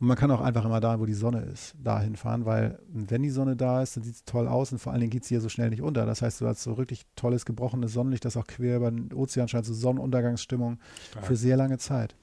Und 0.00 0.06
man 0.06 0.16
kann 0.16 0.30
auch 0.30 0.40
einfach 0.40 0.64
immer 0.64 0.78
da, 0.80 1.00
wo 1.00 1.06
die 1.06 1.14
Sonne 1.14 1.40
ist, 1.40 1.74
da 1.82 2.00
hinfahren, 2.00 2.44
weil 2.44 2.78
wenn 2.88 3.22
die 3.22 3.30
Sonne 3.30 3.56
da 3.56 3.82
ist, 3.82 3.96
dann 3.96 4.04
sieht 4.04 4.14
es 4.14 4.24
toll 4.24 4.46
aus 4.46 4.70
und 4.70 4.78
vor 4.78 4.92
allen 4.92 5.00
Dingen 5.00 5.10
geht 5.10 5.24
sie 5.24 5.34
hier 5.34 5.40
so 5.40 5.48
schnell 5.48 5.70
nicht 5.70 5.82
unter. 5.82 6.06
Das 6.06 6.22
heißt, 6.22 6.40
du 6.40 6.46
hast 6.46 6.62
so 6.62 6.78
wirklich 6.78 7.04
tolles, 7.16 7.44
gebrochenes 7.44 7.92
Sonnenlicht, 7.92 8.24
das 8.24 8.36
auch 8.36 8.46
quer 8.46 8.76
über 8.76 8.92
den 8.92 9.12
Ozean 9.12 9.48
scheint, 9.48 9.66
so 9.66 9.74
Sonnenuntergangsstimmung 9.74 10.78
Stark. 11.10 11.26
für 11.26 11.36
sehr 11.36 11.56
lange 11.56 11.78
Zeit. 11.78 12.14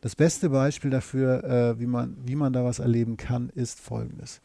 Das 0.00 0.16
beste 0.16 0.50
Beispiel 0.50 0.90
dafür, 0.90 1.44
äh, 1.44 1.80
wie, 1.80 1.86
man, 1.86 2.16
wie 2.26 2.34
man 2.34 2.52
da 2.52 2.64
was 2.64 2.80
erleben 2.80 3.16
kann, 3.16 3.50
ist 3.50 3.80
folgendes. 3.80 4.40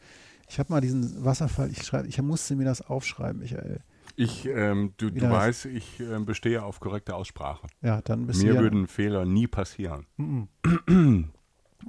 Ich 0.48 0.58
habe 0.58 0.72
mal 0.72 0.80
diesen 0.80 1.24
Wasserfall, 1.24 1.70
ich, 1.70 1.82
schreib, 1.82 2.06
ich 2.06 2.20
musste 2.22 2.54
mir 2.54 2.64
das 2.64 2.80
aufschreiben, 2.80 3.40
Michael. 3.40 3.80
Ich, 4.16 4.46
ähm, 4.46 4.92
du, 4.98 5.10
du 5.10 5.30
weißt, 5.30 5.66
ich 5.66 6.00
ähm, 6.00 6.26
bestehe 6.26 6.62
auf 6.62 6.80
korrekte 6.80 7.14
Aussprache. 7.14 7.66
Ja, 7.82 8.02
dann 8.02 8.26
bist 8.26 8.42
Mir 8.42 8.54
ja, 8.54 8.60
würden 8.60 8.86
Fehler 8.86 9.24
nie 9.24 9.46
passieren. 9.46 10.06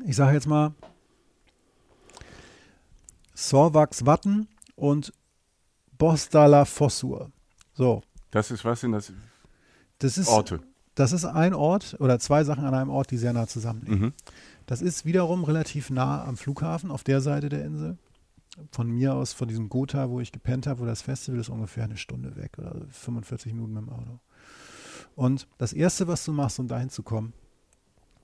Ich 0.06 0.16
sage 0.16 0.34
jetzt 0.34 0.48
mal 0.48 0.74
Sorvax 3.34 4.06
Watten 4.06 4.48
und 4.76 5.14
Bostala 5.98 6.66
Fossur. 6.66 7.32
So, 7.74 8.02
Das 8.32 8.52
ist 8.52 8.66
was 8.66 8.84
in 8.84 8.92
das 8.92 9.12
das 10.00 10.18
ist, 10.18 10.30
Orte. 10.30 10.60
das 10.96 11.12
ist 11.12 11.26
ein 11.26 11.54
Ort 11.54 11.96
oder 12.00 12.18
zwei 12.20 12.44
Sachen 12.44 12.66
an 12.66 12.74
einem 12.74 12.90
Ort, 12.90 13.12
die 13.12 13.18
sehr 13.18 13.34
nah 13.34 13.48
zusammenliegen. 13.48 14.00
Mhm. 14.00 14.14
Das 14.66 14.82
ist 14.82 15.06
wiederum 15.06 15.44
relativ 15.44 15.90
nah 15.90 16.24
am 16.26 16.38
Flughafen 16.38 16.92
auf 16.92 17.04
der 17.04 17.22
Seite 17.22 17.50
der 17.50 17.64
Insel. 17.66 17.98
Von 18.72 18.90
mir 18.90 19.14
aus, 19.14 19.32
von 19.32 19.48
diesem 19.48 19.70
Gotha, 19.70 20.10
wo 20.10 20.20
ich 20.20 20.32
gepennt 20.32 20.68
habe, 20.68 20.82
wo 20.82 20.86
das 20.86 21.02
Festival 21.02 21.40
ist, 21.40 21.50
ungefähr 21.50 21.86
eine 21.86 21.98
Stunde 21.98 22.36
weg 22.36 22.58
oder 22.58 22.76
45 22.90 23.54
Minuten 23.54 23.74
mit 23.74 23.84
dem 23.84 23.90
Auto. 23.90 24.20
Und 25.16 25.48
das 25.58 25.72
Erste, 25.72 26.08
was 26.08 26.26
du 26.26 26.34
machst, 26.34 26.60
um 26.60 26.68
dahin 26.68 26.90
zu 26.90 27.02
kommen, 27.04 27.34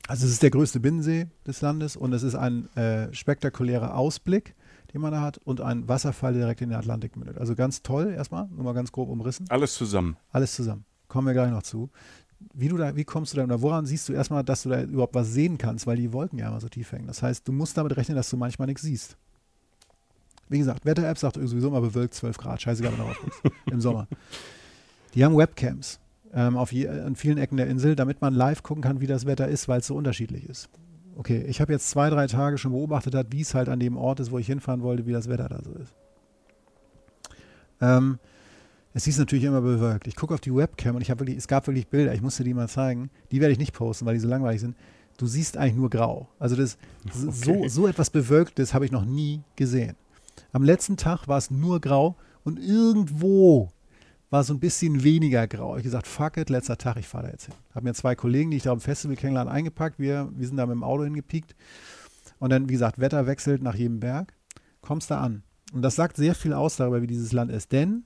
also 0.07 0.25
es 0.25 0.31
ist 0.31 0.43
der 0.43 0.51
größte 0.51 0.79
Binnensee 0.79 1.27
des 1.45 1.61
Landes 1.61 1.95
und 1.95 2.13
es 2.13 2.23
ist 2.23 2.35
ein 2.35 2.73
äh, 2.75 3.13
spektakulärer 3.13 3.95
Ausblick, 3.95 4.55
den 4.93 5.01
man 5.01 5.11
da 5.11 5.21
hat 5.21 5.37
und 5.39 5.59
ein 5.59 5.87
Wasserfall, 5.87 6.33
der 6.33 6.43
direkt 6.43 6.61
in 6.61 6.69
den 6.69 6.79
Atlantik 6.79 7.17
mündet. 7.17 7.37
Also 7.37 7.55
ganz 7.55 7.83
toll 7.83 8.13
erstmal, 8.15 8.47
nur 8.47 8.63
mal 8.63 8.73
ganz 8.73 8.91
grob 8.91 9.09
umrissen. 9.09 9.45
Alles 9.49 9.73
zusammen. 9.73 10.15
Alles 10.31 10.55
zusammen. 10.55 10.85
Kommen 11.09 11.27
wir 11.27 11.33
gleich 11.33 11.51
noch 11.51 11.63
zu. 11.63 11.89
Wie, 12.53 12.69
du 12.69 12.77
da, 12.77 12.95
wie 12.95 13.03
kommst 13.03 13.33
du 13.33 13.37
da 13.37 13.43
oder 13.43 13.61
woran 13.61 13.85
siehst 13.85 14.07
du 14.07 14.13
erstmal, 14.13 14.43
dass 14.43 14.63
du 14.63 14.69
da 14.69 14.81
überhaupt 14.81 15.15
was 15.15 15.33
sehen 15.33 15.57
kannst, 15.57 15.87
weil 15.87 15.97
die 15.97 16.13
Wolken 16.13 16.39
ja 16.39 16.47
immer 16.47 16.61
so 16.61 16.69
tief 16.69 16.91
hängen. 16.91 17.07
Das 17.07 17.21
heißt, 17.21 17.47
du 17.47 17.51
musst 17.51 17.77
damit 17.77 17.97
rechnen, 17.97 18.15
dass 18.15 18.29
du 18.29 18.37
manchmal 18.37 18.67
nichts 18.67 18.83
siehst. 18.83 19.17
Wie 20.47 20.59
gesagt, 20.59 20.85
Wetter-App 20.85 21.17
sagt 21.17 21.35
sowieso 21.35 21.67
immer 21.67 21.81
bewölkt 21.81 22.13
12 22.13 22.37
Grad. 22.37 22.61
Scheißegal, 22.61 22.93
wenn 22.93 22.99
du 22.99 23.05
rausguckst. 23.05 23.41
Im 23.71 23.81
Sommer. 23.81 24.07
Die 25.13 25.25
haben 25.25 25.35
Webcams 25.35 25.99
ähm, 26.33 26.57
auf 26.57 26.71
je, 26.71 26.87
an 26.87 27.15
vielen 27.15 27.37
Ecken 27.37 27.57
der 27.57 27.67
Insel, 27.67 27.95
damit 27.95 28.21
man 28.21 28.33
live 28.33 28.63
gucken 28.63 28.83
kann, 28.83 29.01
wie 29.01 29.07
das 29.07 29.25
Wetter 29.25 29.47
ist, 29.47 29.67
weil 29.67 29.79
es 29.79 29.87
so 29.87 29.95
unterschiedlich 29.95 30.47
ist. 30.47 30.69
Okay, 31.15 31.43
ich 31.47 31.61
habe 31.61 31.73
jetzt 31.73 31.89
zwei, 31.89 32.09
drei 32.09 32.27
Tage 32.27 32.57
schon 32.57 32.71
beobachtet, 32.71 33.15
wie 33.31 33.41
es 33.41 33.55
halt 33.55 33.69
an 33.69 33.79
dem 33.79 33.97
Ort 33.97 34.19
ist, 34.19 34.31
wo 34.31 34.37
ich 34.37 34.47
hinfahren 34.47 34.81
wollte, 34.81 35.05
wie 35.05 35.13
das 35.13 35.27
Wetter 35.27 35.49
da 35.49 35.61
so 35.63 35.73
ist. 35.73 35.93
Ähm, 37.81 38.19
es 38.93 39.05
hieß 39.05 39.17
natürlich 39.19 39.45
immer 39.45 39.61
bewölkt. 39.61 40.07
Ich 40.07 40.15
gucke 40.15 40.33
auf 40.33 40.41
die 40.41 40.53
Webcam 40.53 40.95
und 40.95 41.01
ich 41.01 41.09
habe 41.09 41.21
wirklich, 41.21 41.37
es 41.37 41.47
gab 41.47 41.67
wirklich 41.67 41.87
Bilder, 41.87 42.13
ich 42.13 42.21
musste 42.21 42.43
die 42.43 42.53
mal 42.53 42.67
zeigen. 42.67 43.09
Die 43.31 43.41
werde 43.41 43.51
ich 43.51 43.59
nicht 43.59 43.73
posten, 43.73 44.05
weil 44.05 44.13
die 44.13 44.19
so 44.19 44.27
langweilig 44.27 44.61
sind. 44.61 44.75
Du 45.17 45.25
siehst 45.25 45.57
eigentlich 45.57 45.75
nur 45.75 45.89
grau. 45.89 46.27
Also 46.39 46.55
das 46.55 46.77
okay. 47.05 47.31
so, 47.31 47.67
so 47.67 47.87
etwas 47.87 48.09
Bewölktes 48.09 48.73
habe 48.73 48.85
ich 48.85 48.91
noch 48.91 49.05
nie 49.05 49.41
gesehen. 49.55 49.95
Am 50.51 50.63
letzten 50.63 50.97
Tag 50.97 51.27
war 51.27 51.37
es 51.37 51.51
nur 51.51 51.81
grau 51.81 52.15
und 52.43 52.59
irgendwo 52.59 53.69
war 54.29 54.43
so 54.43 54.53
ein 54.53 54.59
bisschen 54.59 55.03
weniger 55.03 55.47
grau. 55.47 55.77
Ich 55.77 55.83
gesagt, 55.83 56.07
fuck 56.07 56.37
it, 56.37 56.49
letzter 56.49 56.77
Tag, 56.77 56.97
ich 56.97 57.07
fahre 57.07 57.27
da 57.27 57.31
jetzt 57.31 57.45
hin. 57.45 57.55
Habe 57.73 57.85
mir 57.85 57.93
zwei 57.93 58.15
Kollegen, 58.15 58.51
die 58.51 58.57
ich 58.57 58.63
da 58.63 58.71
am 58.71 58.81
Festival 58.81 59.15
kennengelernt, 59.15 59.49
eingepackt. 59.49 59.99
Wir, 59.99 60.29
wir 60.35 60.47
sind 60.47 60.57
da 60.57 60.65
mit 60.65 60.75
dem 60.75 60.83
Auto 60.83 61.03
hingepiekt. 61.03 61.55
Und 62.39 62.51
dann, 62.51 62.67
wie 62.67 62.73
gesagt, 62.73 62.99
Wetter 62.99 63.25
wechselt 63.25 63.61
nach 63.61 63.75
jedem 63.75 63.99
Berg. 63.99 64.33
Kommst 64.81 65.09
da 65.11 65.21
an. 65.21 65.43
Und 65.73 65.81
das 65.81 65.95
sagt 65.95 66.17
sehr 66.17 66.35
viel 66.35 66.53
aus 66.53 66.75
darüber, 66.75 67.01
wie 67.01 67.07
dieses 67.07 67.31
Land 67.31 67.51
ist. 67.51 67.71
Denn 67.71 68.03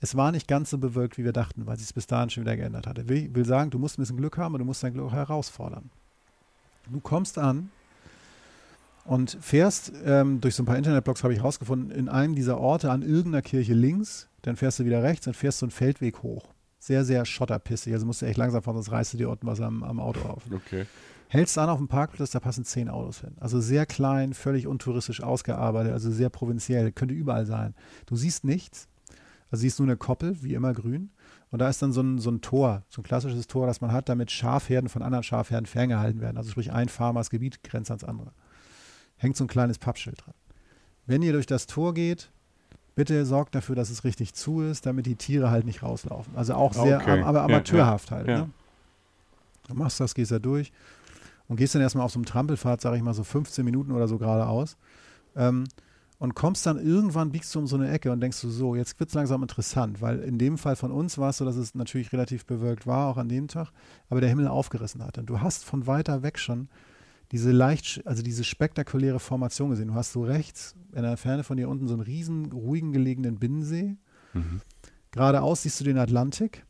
es 0.00 0.16
war 0.16 0.30
nicht 0.30 0.46
ganz 0.46 0.70
so 0.70 0.78
bewölkt, 0.78 1.18
wie 1.18 1.24
wir 1.24 1.32
dachten, 1.32 1.66
weil 1.66 1.76
sich 1.76 1.86
es 1.86 1.92
bis 1.92 2.06
dahin 2.06 2.30
schon 2.30 2.44
wieder 2.44 2.56
geändert 2.56 2.86
hatte. 2.86 3.02
Ich 3.02 3.34
will 3.34 3.44
sagen, 3.44 3.70
du 3.70 3.78
musst 3.78 3.98
ein 3.98 4.02
bisschen 4.02 4.16
Glück 4.16 4.38
haben 4.38 4.54
und 4.54 4.60
du 4.60 4.64
musst 4.64 4.82
dein 4.82 4.94
Glück 4.94 5.10
herausfordern. 5.10 5.90
Du 6.90 7.00
kommst 7.00 7.36
an 7.36 7.70
und 9.04 9.36
fährst 9.40 9.92
ähm, 10.04 10.40
durch 10.40 10.54
so 10.54 10.62
ein 10.62 10.66
paar 10.66 10.76
Internetblogs, 10.76 11.24
habe 11.24 11.32
ich 11.32 11.40
herausgefunden, 11.40 11.90
in 11.90 12.08
einem 12.08 12.34
dieser 12.34 12.58
Orte 12.58 12.90
an 12.90 13.02
irgendeiner 13.02 13.42
Kirche 13.42 13.74
links 13.74 14.27
dann 14.42 14.56
fährst 14.56 14.78
du 14.78 14.84
wieder 14.84 15.02
rechts 15.02 15.26
und 15.26 15.34
fährst 15.34 15.58
so 15.58 15.66
einen 15.66 15.70
Feldweg 15.70 16.22
hoch. 16.22 16.46
Sehr, 16.78 17.04
sehr 17.04 17.24
schotterpissig. 17.24 17.92
Also 17.92 18.06
musst 18.06 18.22
du 18.22 18.26
echt 18.26 18.38
langsam 18.38 18.62
fahren, 18.62 18.76
sonst 18.76 18.92
reißt 18.92 19.14
du 19.14 19.18
dir 19.18 19.30
unten 19.30 19.46
was 19.46 19.60
am, 19.60 19.82
am 19.82 19.98
Auto 19.98 20.20
auf. 20.20 20.44
Okay. 20.52 20.86
Hältst 21.28 21.58
an 21.58 21.68
auf 21.68 21.78
dem 21.78 21.88
Parkplatz, 21.88 22.30
da 22.30 22.40
passen 22.40 22.64
zehn 22.64 22.88
Autos 22.88 23.20
hin. 23.20 23.32
Also 23.38 23.60
sehr 23.60 23.84
klein, 23.84 24.32
völlig 24.32 24.66
untouristisch 24.66 25.22
ausgearbeitet, 25.22 25.92
also 25.92 26.10
sehr 26.10 26.30
provinziell, 26.30 26.90
könnte 26.90 27.14
überall 27.14 27.44
sein. 27.44 27.74
Du 28.06 28.16
siehst 28.16 28.44
nichts, 28.44 28.88
also 29.50 29.60
siehst 29.60 29.78
nur 29.78 29.88
eine 29.88 29.98
Koppel, 29.98 30.42
wie 30.42 30.54
immer 30.54 30.72
grün. 30.72 31.10
Und 31.50 31.60
da 31.60 31.68
ist 31.68 31.82
dann 31.82 31.92
so 31.92 32.00
ein, 32.00 32.18
so 32.18 32.30
ein 32.30 32.40
Tor, 32.40 32.84
so 32.88 33.00
ein 33.00 33.04
klassisches 33.04 33.46
Tor, 33.46 33.66
das 33.66 33.80
man 33.80 33.92
hat, 33.92 34.08
damit 34.08 34.30
Schafherden 34.30 34.88
von 34.88 35.02
anderen 35.02 35.22
Schafherden 35.22 35.66
ferngehalten 35.66 36.20
werden. 36.20 36.36
Also 36.38 36.50
sprich, 36.50 36.72
ein 36.72 36.88
Farmers 36.88 37.28
Gebiet 37.28 37.62
grenzt 37.62 37.90
ans 37.90 38.04
andere. 38.04 38.32
Hängt 39.16 39.36
so 39.36 39.44
ein 39.44 39.48
kleines 39.48 39.78
Pappschild 39.78 40.24
dran. 40.24 40.34
Wenn 41.06 41.22
ihr 41.22 41.32
durch 41.32 41.46
das 41.46 41.66
Tor 41.66 41.94
geht, 41.94 42.30
bitte 42.98 43.24
sorgt 43.24 43.54
dafür, 43.54 43.76
dass 43.76 43.90
es 43.90 44.02
richtig 44.02 44.34
zu 44.34 44.60
ist, 44.60 44.84
damit 44.84 45.06
die 45.06 45.14
Tiere 45.14 45.52
halt 45.52 45.64
nicht 45.64 45.84
rauslaufen. 45.84 46.36
Also 46.36 46.54
auch 46.54 46.72
sehr, 46.72 46.96
okay. 47.00 47.22
aber 47.22 47.42
amateurhaft 47.44 48.10
ja, 48.10 48.16
ja. 48.16 48.18
halt. 48.18 48.28
Ja. 48.28 48.38
Ne? 48.38 48.50
Du 49.68 49.74
machst 49.74 50.00
das, 50.00 50.16
gehst 50.16 50.32
da 50.32 50.40
durch 50.40 50.72
und 51.46 51.58
gehst 51.58 51.76
dann 51.76 51.82
erstmal 51.82 52.04
auf 52.04 52.10
so 52.10 52.18
einem 52.18 52.24
Trampelfahrt, 52.24 52.80
sage 52.80 52.96
ich 52.96 53.02
mal 53.04 53.14
so 53.14 53.22
15 53.22 53.64
Minuten 53.64 53.92
oder 53.92 54.08
so 54.08 54.18
geradeaus. 54.18 54.76
Ähm, 55.36 55.68
und 56.18 56.34
kommst 56.34 56.66
dann 56.66 56.76
irgendwann, 56.76 57.30
biegst 57.30 57.54
du 57.54 57.60
um 57.60 57.68
so 57.68 57.76
eine 57.76 57.88
Ecke 57.88 58.10
und 58.10 58.20
denkst 58.20 58.40
du 58.40 58.48
so, 58.48 58.74
jetzt 58.74 58.98
wird 58.98 59.10
es 59.10 59.14
langsam 59.14 59.42
interessant, 59.42 60.02
weil 60.02 60.18
in 60.18 60.36
dem 60.36 60.58
Fall 60.58 60.74
von 60.74 60.90
uns 60.90 61.18
war 61.18 61.30
es 61.30 61.36
so, 61.36 61.44
dass 61.44 61.54
es 61.54 61.76
natürlich 61.76 62.12
relativ 62.12 62.46
bewölkt 62.46 62.84
war, 62.84 63.06
auch 63.06 63.16
an 63.16 63.28
dem 63.28 63.46
Tag, 63.46 63.70
aber 64.10 64.20
der 64.20 64.28
Himmel 64.28 64.48
aufgerissen 64.48 65.04
hat. 65.04 65.18
Und 65.18 65.26
du 65.26 65.40
hast 65.40 65.64
von 65.64 65.86
weiter 65.86 66.24
weg 66.24 66.36
schon 66.36 66.68
diese 67.32 67.52
leicht, 67.52 68.02
also 68.06 68.22
diese 68.22 68.44
spektakuläre 68.44 69.20
Formation 69.20 69.70
gesehen. 69.70 69.88
Du 69.88 69.94
hast 69.94 70.12
so 70.12 70.24
rechts 70.24 70.74
in 70.94 71.02
der 71.02 71.16
Ferne 71.16 71.44
von 71.44 71.56
dir 71.56 71.68
unten 71.68 71.86
so 71.86 71.94
einen 71.94 72.02
riesen, 72.02 72.52
ruhigen 72.52 72.92
gelegenen 72.92 73.38
Binnensee. 73.38 73.96
Mhm. 74.32 74.60
Geradeaus 75.10 75.62
siehst 75.62 75.80
du 75.80 75.84
den 75.84 75.98
Atlantik. 75.98 76.64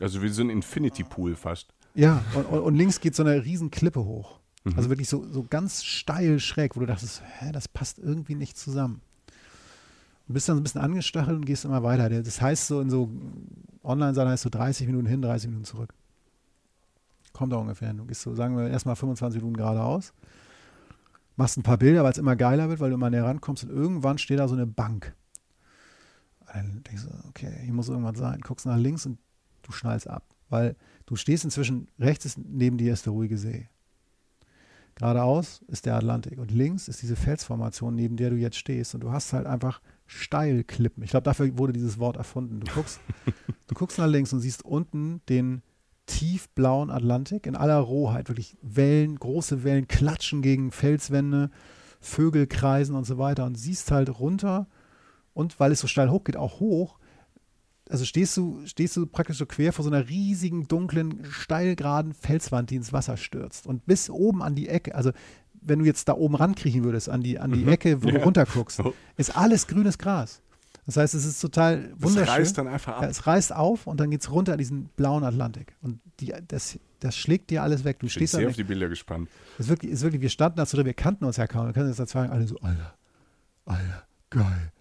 Also 0.00 0.22
wie 0.22 0.28
so 0.28 0.42
ein 0.42 0.50
Infinity 0.50 1.04
Pool 1.04 1.34
fast. 1.34 1.74
Ja, 1.94 2.24
und, 2.34 2.44
und, 2.46 2.60
und 2.60 2.74
links 2.76 3.00
geht 3.00 3.14
so 3.14 3.22
eine 3.22 3.44
riesen 3.44 3.70
Klippe 3.70 4.04
hoch. 4.04 4.40
Mhm. 4.64 4.74
Also 4.76 4.88
wirklich 4.88 5.08
so, 5.08 5.26
so 5.30 5.44
ganz 5.48 5.84
steil 5.84 6.38
schräg, 6.40 6.76
wo 6.76 6.80
du 6.80 6.86
dachtest, 6.86 7.22
hä, 7.38 7.52
das 7.52 7.68
passt 7.68 7.98
irgendwie 7.98 8.34
nicht 8.34 8.56
zusammen. 8.56 9.00
Du 10.28 10.34
bist 10.34 10.48
dann 10.48 10.56
so 10.56 10.60
ein 10.60 10.64
bisschen 10.64 10.80
angestachelt 10.80 11.36
und 11.36 11.46
gehst 11.46 11.64
immer 11.64 11.82
weiter. 11.82 12.08
Das 12.08 12.40
heißt 12.40 12.68
so 12.68 12.80
in 12.80 12.88
so 12.88 13.10
online 13.82 14.14
sein 14.14 14.28
heißt 14.28 14.44
so 14.44 14.50
30 14.50 14.86
Minuten 14.86 15.06
hin, 15.06 15.20
30 15.20 15.48
Minuten 15.48 15.64
zurück. 15.64 15.92
Kommt 17.42 17.52
da 17.52 17.56
ungefähr 17.56 17.88
hin. 17.88 17.96
Du 17.96 18.04
gehst 18.04 18.22
so, 18.22 18.36
sagen 18.36 18.56
wir, 18.56 18.70
erstmal 18.70 18.94
25 18.94 19.42
Minuten 19.42 19.56
geradeaus, 19.56 20.12
machst 21.34 21.58
ein 21.58 21.64
paar 21.64 21.76
Bilder, 21.76 22.04
weil 22.04 22.12
es 22.12 22.18
immer 22.18 22.36
geiler 22.36 22.68
wird, 22.68 22.78
weil 22.78 22.90
du 22.90 22.94
immer 22.94 23.10
näher 23.10 23.24
rankommst 23.24 23.64
und 23.64 23.70
irgendwann 23.70 24.18
steht 24.18 24.38
da 24.38 24.46
so 24.46 24.54
eine 24.54 24.64
Bank. 24.64 25.12
Dann 26.46 26.84
denkst 26.84 27.02
du, 27.02 27.28
okay, 27.28 27.52
hier 27.64 27.72
muss 27.72 27.88
irgendwas 27.88 28.16
sein. 28.16 28.42
Guckst 28.42 28.64
nach 28.64 28.76
links 28.76 29.06
und 29.06 29.18
du 29.62 29.72
schnallst 29.72 30.08
ab. 30.08 30.24
Weil 30.50 30.76
du 31.04 31.16
stehst 31.16 31.42
inzwischen, 31.42 31.88
rechts 31.98 32.26
ist 32.26 32.38
neben 32.38 32.78
dir 32.78 32.92
ist 32.92 33.06
der 33.06 33.12
ruhige 33.12 33.36
See. 33.36 33.68
Geradeaus 34.94 35.62
ist 35.66 35.84
der 35.84 35.96
Atlantik 35.96 36.38
und 36.38 36.52
links 36.52 36.86
ist 36.86 37.02
diese 37.02 37.16
Felsformation, 37.16 37.96
neben 37.96 38.16
der 38.16 38.30
du 38.30 38.36
jetzt 38.36 38.56
stehst. 38.56 38.94
Und 38.94 39.00
du 39.00 39.10
hast 39.10 39.32
halt 39.32 39.48
einfach 39.48 39.80
Steilklippen. 40.06 41.02
Ich 41.02 41.10
glaube, 41.10 41.24
dafür 41.24 41.58
wurde 41.58 41.72
dieses 41.72 41.98
Wort 41.98 42.16
erfunden. 42.16 42.60
Du 42.60 42.72
guckst, 42.72 43.00
du 43.66 43.74
guckst 43.74 43.98
nach 43.98 44.06
links 44.06 44.32
und 44.32 44.38
siehst 44.38 44.64
unten 44.64 45.22
den 45.28 45.62
tiefblauen 46.12 46.90
Atlantik 46.90 47.46
in 47.46 47.56
aller 47.56 47.78
Rohheit. 47.78 48.28
Wirklich 48.28 48.56
Wellen, 48.62 49.18
große 49.18 49.64
Wellen 49.64 49.88
klatschen 49.88 50.42
gegen 50.42 50.70
Felswände, 50.70 51.50
Vögel 52.00 52.46
kreisen 52.46 52.94
und 52.94 53.04
so 53.04 53.18
weiter. 53.18 53.44
Und 53.44 53.56
siehst 53.56 53.90
halt 53.90 54.18
runter 54.20 54.66
und 55.34 55.58
weil 55.58 55.72
es 55.72 55.80
so 55.80 55.86
steil 55.86 56.10
hoch 56.10 56.24
geht, 56.24 56.36
auch 56.36 56.60
hoch. 56.60 56.98
Also 57.88 58.04
stehst 58.04 58.36
du, 58.36 58.60
stehst 58.64 58.96
du 58.96 59.06
praktisch 59.06 59.38
so 59.38 59.46
quer 59.46 59.72
vor 59.72 59.84
so 59.84 59.90
einer 59.90 60.08
riesigen, 60.08 60.68
dunklen, 60.68 61.24
steilgeraden 61.30 62.12
Felswand, 62.14 62.70
die 62.70 62.76
ins 62.76 62.92
Wasser 62.92 63.16
stürzt. 63.16 63.66
Und 63.66 63.86
bis 63.86 64.08
oben 64.08 64.42
an 64.42 64.54
die 64.54 64.68
Ecke, 64.68 64.94
also 64.94 65.12
wenn 65.60 65.78
du 65.78 65.84
jetzt 65.84 66.08
da 66.08 66.14
oben 66.14 66.34
rankriechen 66.34 66.84
würdest, 66.84 67.08
an 67.08 67.22
die, 67.22 67.38
an 67.38 67.52
die 67.52 67.62
mhm. 67.62 67.68
Ecke, 67.68 68.02
wo 68.02 68.08
ja. 68.08 68.18
du 68.18 68.24
runterguckst, 68.24 68.80
oh. 68.80 68.94
ist 69.16 69.36
alles 69.36 69.66
grünes 69.66 69.98
Gras. 69.98 70.42
Das 70.86 70.96
heißt, 70.96 71.14
es 71.14 71.24
ist 71.24 71.40
total 71.40 71.92
wunderschön. 71.96 72.22
Es 72.22 72.28
reißt 72.28 72.58
dann 72.58 72.68
einfach 72.68 72.96
ab. 72.96 73.02
Ja, 73.02 73.08
es 73.08 73.26
reißt 73.26 73.54
auf 73.54 73.86
und 73.86 74.00
dann 74.00 74.10
geht 74.10 74.22
es 74.22 74.30
runter 74.30 74.52
in 74.52 74.58
diesen 74.58 74.84
blauen 74.96 75.22
Atlantik. 75.22 75.76
Und 75.80 76.00
die, 76.18 76.34
das, 76.48 76.78
das 76.98 77.16
schlägt 77.16 77.50
dir 77.50 77.62
alles 77.62 77.84
weg. 77.84 78.00
Du 78.00 78.06
ich 78.06 78.12
stehst 78.12 78.32
bin 78.32 78.40
sehr 78.40 78.48
auf 78.48 78.56
die 78.56 78.64
Bilder 78.64 78.88
gespannt. 78.88 79.28
Es 79.58 79.66
ist 79.66 79.68
wirklich, 79.68 79.92
ist 79.92 80.02
wirklich, 80.02 80.22
wir 80.22 80.28
standen 80.28 80.56
da 80.56 80.64
drin, 80.64 80.84
wir 80.84 80.94
kannten 80.94 81.24
uns 81.24 81.36
ja 81.36 81.46
kaum. 81.46 81.66
Wir 81.66 81.72
können 81.72 81.88
uns 81.88 81.98
da 81.98 82.06
sagen, 82.06 82.32
alle 82.32 82.48
so, 82.48 82.58
Alter, 82.58 82.94
Alter, 83.64 84.06
geil. 84.30 84.72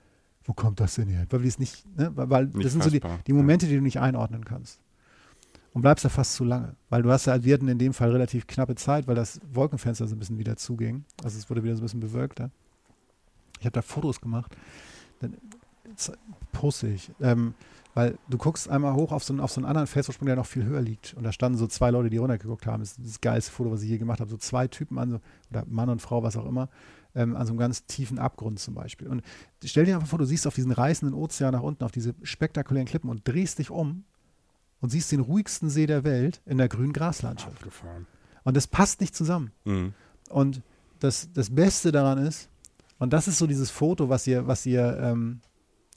Wo 0.44 0.54
kommt 0.54 0.80
das 0.80 0.96
denn 0.96 1.08
her? 1.08 1.28
Weil 1.30 1.42
nicht, 1.42 1.86
ne? 1.98 2.12
weil 2.16 2.46
nicht 2.46 2.66
das 2.66 2.72
sind 2.72 2.84
fassbar. 2.84 3.12
so 3.12 3.18
die, 3.18 3.24
die 3.26 3.34
Momente, 3.34 3.68
die 3.68 3.76
du 3.76 3.82
nicht 3.82 4.00
einordnen 4.00 4.44
kannst. 4.44 4.80
Und 5.74 5.84
bleibst 5.84 6.04
da 6.04 6.10
fast 6.10 6.34
zu 6.34 6.44
lange. 6.44 6.76
Weil 6.90 7.04
du 7.04 7.12
hast 7.12 7.28
ja, 7.28 7.44
wir 7.44 7.54
hatten 7.54 7.68
in 7.68 7.78
dem 7.78 7.94
Fall 7.94 8.12
relativ 8.12 8.48
knappe 8.48 8.76
Zeit, 8.76 9.08
weil 9.08 9.16
das 9.16 9.40
Wolkenfenster 9.54 10.08
so 10.08 10.16
ein 10.16 10.20
bisschen 10.20 10.40
wieder 10.40 10.58
zuging. 10.58 11.06
Also 11.24 11.38
es 11.38 11.50
wurde 11.50 11.64
wieder 11.64 11.76
so 11.76 11.82
ein 11.82 11.86
bisschen 11.86 12.00
bewölkter. 12.00 12.50
Ich 13.60 13.66
habe 13.66 13.74
da 13.74 13.82
Fotos 13.82 14.20
gemacht. 14.20 14.58
Dann 15.20 15.38
ich. 16.10 17.12
Ähm, 17.20 17.54
weil 17.94 18.18
du 18.30 18.38
guckst 18.38 18.70
einmal 18.70 18.94
hoch 18.94 19.12
auf 19.12 19.24
so, 19.24 19.34
einen, 19.34 19.42
auf 19.42 19.52
so 19.52 19.60
einen 19.60 19.66
anderen 19.66 19.88
Facebook-Sprung, 19.88 20.28
der 20.28 20.38
noch 20.38 20.46
viel 20.46 20.64
höher 20.64 20.82
liegt. 20.82 21.14
Und 21.16 21.24
da 21.24 21.32
standen 21.32 21.58
so 21.58 21.68
zwei 21.68 21.92
Leute, 21.92 22.10
die 22.10 22.18
runtergeguckt 22.18 22.66
haben. 22.66 22.80
Das 22.80 22.92
ist 22.92 23.00
das 23.04 23.22
geilste 23.22 23.52
Foto, 23.52 23.72
was 23.72 23.82
ich 23.82 23.90
je 23.90 23.98
gemacht 23.98 24.22
habe. 24.22 24.30
So 24.30 24.38
zwei 24.38 24.68
Typen 24.68 24.98
an 24.98 25.12
so, 25.12 25.20
oder 25.50 25.66
Mann 25.68 25.90
und 25.90 26.02
Frau, 26.02 26.24
was 26.24 26.38
auch 26.38 26.46
immer, 26.46 26.70
ähm, 27.16 27.36
an 27.36 27.46
so 27.46 27.52
einem 27.52 27.60
ganz 27.60 27.86
tiefen 27.86 28.18
Abgrund 28.18 28.60
zum 28.60 28.76
Beispiel. 28.76 29.08
Und 29.08 29.24
stell 29.64 29.86
dir 29.86 29.96
einfach 29.96 30.08
vor, 30.08 30.20
du 30.20 30.26
siehst 30.26 30.48
auf 30.48 30.56
diesen 30.56 30.72
reißenden 30.72 31.14
Ozean 31.18 31.52
nach 31.52 31.64
unten, 31.64 31.84
auf 31.84 31.92
diese 31.92 32.16
spektakulären 32.24 32.88
Klippen 32.88 33.10
und 33.10 33.28
drehst 33.28 33.60
dich 33.60 33.70
um 33.70 34.06
und 34.80 34.90
siehst 34.90 35.12
den 35.12 35.20
ruhigsten 35.20 35.70
See 35.70 35.86
der 35.86 36.06
Welt 36.06 36.42
in 36.46 36.58
der 36.58 36.70
grünen 36.70 36.94
Graslandschaft. 36.94 37.58
Abgefahren. 37.58 38.08
Und 38.44 38.56
das 38.56 38.68
passt 38.68 39.02
nicht 39.02 39.16
zusammen. 39.16 39.52
Mhm. 39.66 39.94
Und 40.30 40.62
das, 41.00 41.30
das 41.34 41.54
Beste 41.54 41.92
daran 41.92 42.20
ist, 42.20 42.48
und 43.00 43.12
das 43.12 43.28
ist 43.28 43.40
so 43.40 43.48
dieses 43.48 43.72
Foto, 43.72 44.10
was 44.10 44.28
ihr, 44.28 44.48
was 44.48 44.66
ihr 44.66 44.98
ähm, 45.02 45.42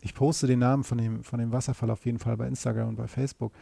ich 0.04 0.14
poste 0.14 0.46
den 0.46 0.60
Namen 0.60 0.84
von 0.84 0.98
dem, 0.98 1.24
von 1.24 1.38
dem 1.38 1.50
Wasserfall 1.50 1.90
auf 1.90 2.04
jeden 2.04 2.18
Fall 2.18 2.36
bei 2.36 2.46
Instagram 2.46 2.90
und 2.90 2.96
bei 2.96 3.08
Facebook. 3.08 3.52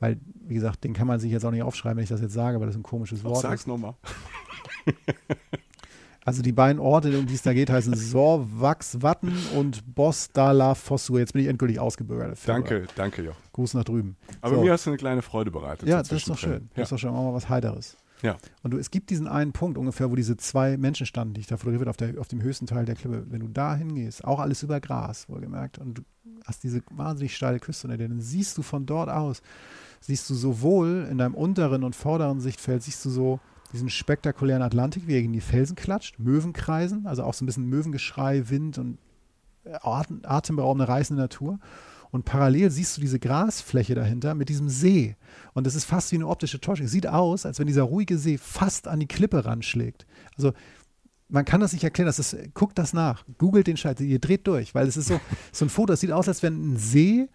Weil, 0.00 0.18
wie 0.46 0.54
gesagt, 0.54 0.82
den 0.82 0.92
kann 0.92 1.06
man 1.06 1.20
sich 1.20 1.30
jetzt 1.30 1.44
auch 1.44 1.52
nicht 1.52 1.62
aufschreiben, 1.62 1.96
wenn 1.96 2.02
ich 2.02 2.10
das 2.10 2.20
jetzt 2.20 2.34
sage, 2.34 2.60
weil 2.60 2.66
das 2.66 2.76
ein 2.76 2.82
komisches 2.82 3.22
Wort 3.22 3.36
Sag's 3.36 3.44
ist. 3.44 3.50
Sag's 3.60 3.66
nochmal. 3.66 3.94
Also 6.26 6.40
die 6.40 6.52
beiden 6.52 6.80
Orte, 6.80 7.18
um 7.18 7.26
die 7.26 7.34
es 7.34 7.42
da 7.42 7.52
geht, 7.52 7.68
heißen 7.68 7.94
Sorwachs 7.94 9.02
Watten 9.02 9.36
und 9.56 9.94
Bosdala 9.94 10.74
Fossur. 10.74 11.18
Jetzt 11.18 11.34
bin 11.34 11.42
ich 11.42 11.48
endgültig 11.48 11.78
ausgebürgert. 11.78 12.38
Danke, 12.46 12.86
danke, 12.96 13.22
Joch. 13.22 13.36
Gruß 13.52 13.74
nach 13.74 13.84
drüben. 13.84 14.16
Aber 14.40 14.54
so. 14.54 14.62
mir 14.62 14.72
hast 14.72 14.86
du 14.86 14.90
eine 14.90 14.96
kleine 14.96 15.20
Freude 15.20 15.50
bereitet. 15.50 15.86
Ja, 15.86 15.98
das 15.98 16.10
ist 16.10 16.30
doch 16.30 16.38
schön. 16.38 16.52
Ja. 16.52 16.68
Das 16.76 16.84
ist 16.84 16.92
doch 16.92 16.98
schon 16.98 17.12
mal 17.12 17.34
was 17.34 17.50
Heideres. 17.50 17.98
Ja. 18.24 18.38
Und 18.62 18.72
du, 18.72 18.78
es 18.78 18.90
gibt 18.90 19.10
diesen 19.10 19.28
einen 19.28 19.52
Punkt 19.52 19.76
ungefähr, 19.76 20.10
wo 20.10 20.16
diese 20.16 20.36
zwei 20.38 20.78
Menschen 20.78 21.04
standen, 21.04 21.34
die 21.34 21.42
ich 21.42 21.46
da 21.46 21.58
fotografiert 21.58 21.90
auf, 21.90 21.96
der, 21.98 22.18
auf 22.18 22.28
dem 22.28 22.42
höchsten 22.42 22.66
Teil 22.66 22.86
der 22.86 22.94
Klippe. 22.94 23.26
Wenn 23.28 23.40
du 23.40 23.48
da 23.48 23.76
hingehst, 23.76 24.24
auch 24.24 24.40
alles 24.40 24.62
über 24.62 24.80
Gras, 24.80 25.28
wohlgemerkt, 25.28 25.78
und 25.78 25.98
du 25.98 26.02
hast 26.46 26.62
diese 26.62 26.82
wahnsinnig 26.90 27.36
steile 27.36 27.60
Küste 27.60 27.86
unter 27.86 27.98
dir, 27.98 28.08
dann 28.08 28.20
siehst 28.20 28.56
du 28.56 28.62
von 28.62 28.86
dort 28.86 29.10
aus, 29.10 29.42
siehst 30.00 30.28
du 30.30 30.34
sowohl 30.34 31.06
in 31.10 31.18
deinem 31.18 31.34
unteren 31.34 31.84
und 31.84 31.94
vorderen 31.94 32.40
Sichtfeld, 32.40 32.82
siehst 32.82 33.04
du 33.04 33.10
so 33.10 33.40
diesen 33.74 33.90
spektakulären 33.90 34.62
Atlantik, 34.62 35.06
wie 35.06 35.14
er 35.14 35.20
gegen 35.20 35.32
die 35.34 35.40
Felsen 35.40 35.76
klatscht, 35.76 36.18
Möwen 36.18 36.54
kreisen, 36.54 37.06
also 37.06 37.24
auch 37.24 37.34
so 37.34 37.44
ein 37.44 37.46
bisschen 37.46 37.66
Möwengeschrei, 37.68 38.48
Wind 38.48 38.78
und 38.78 38.98
atem, 39.64 40.20
atemberaubende, 40.24 40.88
reißende 40.88 41.20
Natur. 41.20 41.58
Und 42.14 42.24
parallel 42.24 42.70
siehst 42.70 42.96
du 42.96 43.00
diese 43.00 43.18
Grasfläche 43.18 43.96
dahinter 43.96 44.36
mit 44.36 44.48
diesem 44.48 44.68
See. 44.68 45.16
Und 45.52 45.66
es 45.66 45.74
ist 45.74 45.84
fast 45.84 46.12
wie 46.12 46.14
eine 46.14 46.28
optische 46.28 46.60
Täuschung. 46.60 46.86
Es 46.86 46.92
sieht 46.92 47.08
aus, 47.08 47.44
als 47.44 47.58
wenn 47.58 47.66
dieser 47.66 47.82
ruhige 47.82 48.18
See 48.18 48.38
fast 48.38 48.86
an 48.86 49.00
die 49.00 49.08
Klippe 49.08 49.44
ranschlägt. 49.44 50.06
Also 50.36 50.52
man 51.28 51.44
kann 51.44 51.60
das 51.60 51.72
nicht 51.72 51.82
erklären. 51.82 52.06
Das 52.06 52.20
ist, 52.20 52.36
guckt 52.54 52.78
das 52.78 52.92
nach. 52.92 53.24
Googelt 53.36 53.66
den 53.66 53.76
Scheiß. 53.76 53.98
Ihr 53.98 54.20
dreht 54.20 54.46
durch, 54.46 54.76
weil 54.76 54.86
es 54.86 54.96
ist 54.96 55.08
so, 55.08 55.20
so 55.50 55.64
ein 55.64 55.68
Foto, 55.68 55.86
das 55.92 56.02
sieht 56.02 56.12
aus, 56.12 56.28
als 56.28 56.44
wenn 56.44 56.74
ein 56.74 56.76
See 56.76 57.28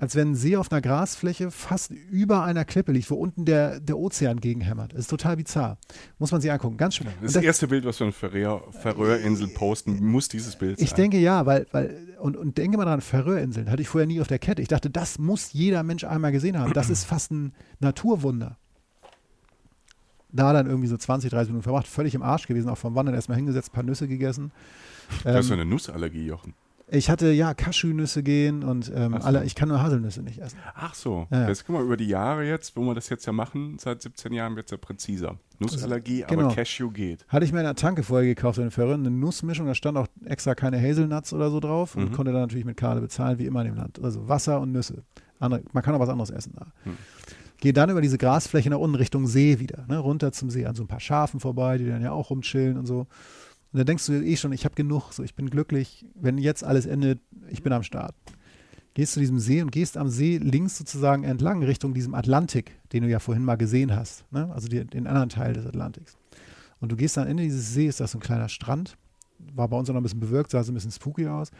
als 0.00 0.14
wenn 0.14 0.30
ein 0.30 0.34
See 0.36 0.56
auf 0.56 0.70
einer 0.70 0.80
Grasfläche 0.80 1.50
fast 1.50 1.90
über 1.90 2.44
einer 2.44 2.64
Klippe 2.64 2.92
liegt, 2.92 3.10
wo 3.10 3.16
unten 3.16 3.44
der, 3.44 3.80
der 3.80 3.98
Ozean 3.98 4.40
gegenhämmert. 4.40 4.92
Das 4.92 5.00
ist 5.00 5.08
total 5.08 5.36
bizarr. 5.36 5.76
Muss 6.18 6.30
man 6.30 6.40
sich 6.40 6.52
angucken. 6.52 6.76
Ganz 6.76 6.94
schön. 6.94 7.08
Das, 7.20 7.32
das 7.32 7.42
erste 7.42 7.66
Bild, 7.66 7.84
was 7.84 7.98
wir 7.98 8.12
von 8.12 8.30
Färöerinseln 8.72 9.52
posten, 9.54 10.04
muss 10.04 10.28
dieses 10.28 10.54
Bild 10.56 10.78
sein. 10.78 10.84
Ich 10.84 10.94
denke 10.94 11.18
ja, 11.18 11.46
weil, 11.46 11.66
weil 11.72 12.14
und, 12.20 12.36
und 12.36 12.58
denke 12.58 12.78
mal 12.78 12.84
dran, 12.84 13.00
Färöerinseln 13.00 13.70
hatte 13.70 13.82
ich 13.82 13.88
vorher 13.88 14.06
nie 14.06 14.20
auf 14.20 14.28
der 14.28 14.38
Kette. 14.38 14.62
Ich 14.62 14.68
dachte, 14.68 14.88
das 14.88 15.18
muss 15.18 15.52
jeder 15.52 15.82
Mensch 15.82 16.04
einmal 16.04 16.30
gesehen 16.30 16.56
haben. 16.58 16.72
Das 16.72 16.90
ist 16.90 17.04
fast 17.04 17.32
ein 17.32 17.52
Naturwunder. 17.80 18.56
Da 20.30 20.52
dann 20.52 20.66
irgendwie 20.66 20.88
so 20.88 20.96
20, 20.96 21.30
30 21.30 21.48
Minuten 21.48 21.64
verbracht, 21.64 21.88
völlig 21.88 22.14
im 22.14 22.22
Arsch 22.22 22.46
gewesen, 22.46 22.68
auch 22.68 22.78
vom 22.78 22.94
Wandern 22.94 23.16
erstmal 23.16 23.36
hingesetzt, 23.36 23.70
ein 23.70 23.72
paar 23.72 23.82
Nüsse 23.82 24.06
gegessen. 24.06 24.52
Du 25.24 25.30
hast 25.30 25.46
so 25.46 25.54
ähm, 25.54 25.60
eine 25.60 25.68
Nussallergie, 25.68 26.26
Jochen. 26.26 26.54
Ich 26.90 27.10
hatte 27.10 27.30
ja 27.32 27.52
Cashewnüsse 27.52 28.22
gehen 28.22 28.62
und 28.64 28.90
ähm, 28.94 29.12
so. 29.12 29.26
alle, 29.26 29.44
ich 29.44 29.54
kann 29.54 29.68
nur 29.68 29.82
Haselnüsse 29.82 30.22
nicht 30.22 30.38
essen. 30.38 30.58
Ach 30.74 30.94
so. 30.94 31.26
Ja, 31.30 31.42
ja. 31.42 31.48
Jetzt 31.48 31.66
guck 31.66 31.76
mal, 31.76 31.84
über 31.84 31.98
die 31.98 32.06
Jahre 32.06 32.44
jetzt, 32.44 32.76
wo 32.76 32.82
wir 32.82 32.94
das 32.94 33.10
jetzt 33.10 33.26
ja 33.26 33.32
machen, 33.32 33.76
seit 33.78 34.00
17 34.00 34.32
Jahren 34.32 34.56
wird 34.56 34.66
es 34.66 34.70
ja 34.70 34.78
präziser. 34.78 35.36
Nussallergie, 35.58 36.24
genau. 36.26 36.46
aber 36.46 36.54
Cashew 36.54 36.90
geht. 36.90 37.26
Hatte 37.28 37.44
ich 37.44 37.52
mir 37.52 37.58
in 37.58 37.66
der 37.66 37.74
Tanke 37.74 38.02
vorher 38.02 38.26
gekauft, 38.26 38.58
in 38.58 38.70
Ferrin, 38.70 39.00
eine 39.00 39.10
Nussmischung, 39.10 39.66
da 39.66 39.74
stand 39.74 39.98
auch 39.98 40.06
extra 40.24 40.54
keine 40.54 40.80
Hazelnuts 40.80 41.32
oder 41.32 41.50
so 41.50 41.60
drauf 41.60 41.94
und 41.94 42.10
mhm. 42.10 42.12
konnte 42.12 42.32
dann 42.32 42.42
natürlich 42.42 42.64
mit 42.64 42.76
Karte 42.76 43.00
bezahlen, 43.00 43.38
wie 43.38 43.46
immer 43.46 43.60
in 43.62 43.66
dem 43.72 43.76
Land. 43.76 44.02
Also 44.02 44.28
Wasser 44.28 44.60
und 44.60 44.72
Nüsse. 44.72 45.02
Andere, 45.40 45.62
man 45.72 45.82
kann 45.82 45.94
auch 45.94 46.00
was 46.00 46.08
anderes 46.08 46.30
essen 46.30 46.54
da. 46.56 46.66
Mhm. 46.84 46.96
Gehe 47.60 47.72
dann 47.72 47.90
über 47.90 48.00
diese 48.00 48.18
Grasfläche 48.18 48.70
nach 48.70 48.78
unten 48.78 48.96
Richtung 48.96 49.26
See 49.26 49.58
wieder, 49.58 49.84
ne, 49.88 49.98
runter 49.98 50.32
zum 50.32 50.48
See, 50.48 50.64
an 50.64 50.76
so 50.76 50.84
ein 50.84 50.88
paar 50.88 51.00
Schafen 51.00 51.40
vorbei, 51.40 51.76
die 51.76 51.86
dann 51.86 52.02
ja 52.02 52.12
auch 52.12 52.30
rumchillen 52.30 52.78
und 52.78 52.86
so. 52.86 53.08
Und 53.72 53.78
dann 53.78 53.86
denkst 53.86 54.06
du 54.06 54.12
eh 54.12 54.36
schon, 54.36 54.52
ich 54.52 54.64
habe 54.64 54.74
genug, 54.74 55.12
so 55.12 55.22
ich 55.22 55.34
bin 55.34 55.50
glücklich, 55.50 56.06
wenn 56.14 56.38
jetzt 56.38 56.64
alles 56.64 56.86
endet, 56.86 57.20
ich 57.50 57.62
bin 57.62 57.72
am 57.72 57.82
Start. 57.82 58.14
Gehst 58.94 59.12
zu 59.12 59.20
diesem 59.20 59.38
See 59.38 59.60
und 59.62 59.70
gehst 59.70 59.96
am 59.96 60.08
See 60.08 60.38
links 60.38 60.78
sozusagen 60.78 61.22
entlang 61.22 61.62
Richtung 61.62 61.94
diesem 61.94 62.14
Atlantik, 62.14 62.72
den 62.92 63.04
du 63.04 63.08
ja 63.08 63.18
vorhin 63.18 63.44
mal 63.44 63.56
gesehen 63.56 63.94
hast, 63.94 64.24
ne? 64.32 64.50
also 64.52 64.68
die, 64.68 64.84
den 64.84 65.06
anderen 65.06 65.28
Teil 65.28 65.52
des 65.52 65.66
Atlantiks. 65.66 66.16
Und 66.80 66.92
du 66.92 66.96
gehst 66.96 67.18
am 67.18 67.26
Ende 67.26 67.42
dieses 67.42 67.74
Sees, 67.74 67.98
da 67.98 68.04
ist 68.04 68.12
so 68.12 68.18
ein 68.18 68.22
kleiner 68.22 68.48
Strand, 68.48 68.96
war 69.54 69.68
bei 69.68 69.76
uns 69.76 69.88
auch 69.88 69.94
noch 69.94 70.00
ein 70.00 70.04
bisschen 70.04 70.20
bewirkt, 70.20 70.50
sah 70.50 70.62
so 70.62 70.72
ein 70.72 70.74
bisschen 70.74 70.90
spooky 70.90 71.26
aus. 71.28 71.50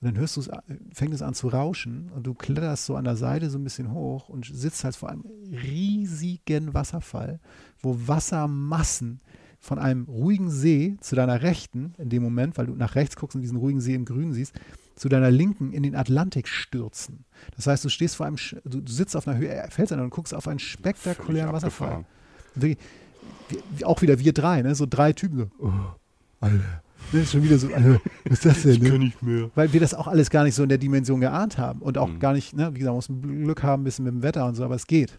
Und 0.00 0.08
dann 0.08 0.18
hörst 0.18 0.36
du 0.36 0.40
es, 0.42 0.50
fängt 0.92 1.14
es 1.14 1.22
an 1.22 1.32
zu 1.32 1.48
rauschen 1.48 2.10
und 2.14 2.26
du 2.26 2.34
kletterst 2.34 2.84
so 2.84 2.96
an 2.96 3.04
der 3.04 3.16
Seite 3.16 3.48
so 3.48 3.58
ein 3.58 3.64
bisschen 3.64 3.92
hoch 3.92 4.28
und 4.28 4.44
sitzt 4.44 4.84
halt 4.84 4.94
vor 4.94 5.08
einem 5.08 5.24
riesigen 5.50 6.74
Wasserfall, 6.74 7.40
wo 7.80 7.96
Wassermassen 8.06 9.20
von 9.66 9.78
einem 9.78 10.04
ruhigen 10.04 10.50
See 10.50 10.96
zu 11.00 11.16
deiner 11.16 11.42
Rechten, 11.42 11.94
in 11.98 12.08
dem 12.08 12.22
Moment, 12.22 12.56
weil 12.56 12.66
du 12.66 12.74
nach 12.74 12.94
rechts 12.94 13.16
guckst 13.16 13.34
und 13.34 13.42
diesen 13.42 13.58
ruhigen 13.58 13.80
See 13.80 13.94
im 13.94 14.04
Grün 14.04 14.32
siehst, 14.32 14.54
zu 14.94 15.08
deiner 15.08 15.30
Linken 15.30 15.72
in 15.72 15.82
den 15.82 15.94
Atlantik 15.94 16.48
stürzen. 16.48 17.24
Das 17.54 17.66
heißt, 17.66 17.84
du 17.84 17.88
stehst 17.88 18.16
vor 18.16 18.26
einem, 18.26 18.36
du, 18.64 18.80
du 18.80 18.90
sitzt 18.90 19.14
auf 19.16 19.28
einer 19.28 19.36
Höhe, 19.36 19.66
Felsen 19.70 20.00
und 20.00 20.10
guckst 20.10 20.32
auf 20.32 20.48
einen 20.48 20.58
spektakulären 20.58 21.52
Wasserfall. 21.52 22.04
Die, 22.54 22.78
auch 23.84 24.00
wieder 24.02 24.18
wir 24.18 24.32
drei, 24.32 24.62
ne? 24.62 24.74
so 24.74 24.86
drei 24.88 25.12
Typen. 25.12 25.38
So, 25.38 25.50
oh, 25.58 25.72
Alter. 26.40 26.82
Das 27.12 27.22
ist 27.22 27.32
schon 27.32 27.42
wieder 27.42 27.58
so, 27.58 27.72
Alter, 27.72 28.00
was 28.24 28.32
ist 28.32 28.46
das 28.46 28.62
denn? 28.62 28.72
Ich 28.72 28.82
ne? 28.82 28.90
kann 28.90 29.00
nicht 29.00 29.22
mehr. 29.22 29.50
Weil 29.54 29.72
wir 29.72 29.80
das 29.80 29.92
auch 29.92 30.06
alles 30.06 30.30
gar 30.30 30.44
nicht 30.44 30.54
so 30.54 30.62
in 30.62 30.68
der 30.68 30.78
Dimension 30.78 31.20
geahnt 31.20 31.58
haben 31.58 31.82
und 31.82 31.98
auch 31.98 32.08
mhm. 32.08 32.18
gar 32.18 32.32
nicht, 32.32 32.56
ne, 32.56 32.70
wie 32.74 32.78
gesagt, 32.78 33.08
man 33.08 33.20
muss 33.20 33.44
Glück 33.44 33.62
haben, 33.62 33.82
ein 33.82 33.84
bisschen 33.84 34.04
mit 34.06 34.14
dem 34.14 34.22
Wetter 34.22 34.46
und 34.46 34.54
so, 34.54 34.64
aber 34.64 34.76
es 34.76 34.86
geht. 34.86 35.18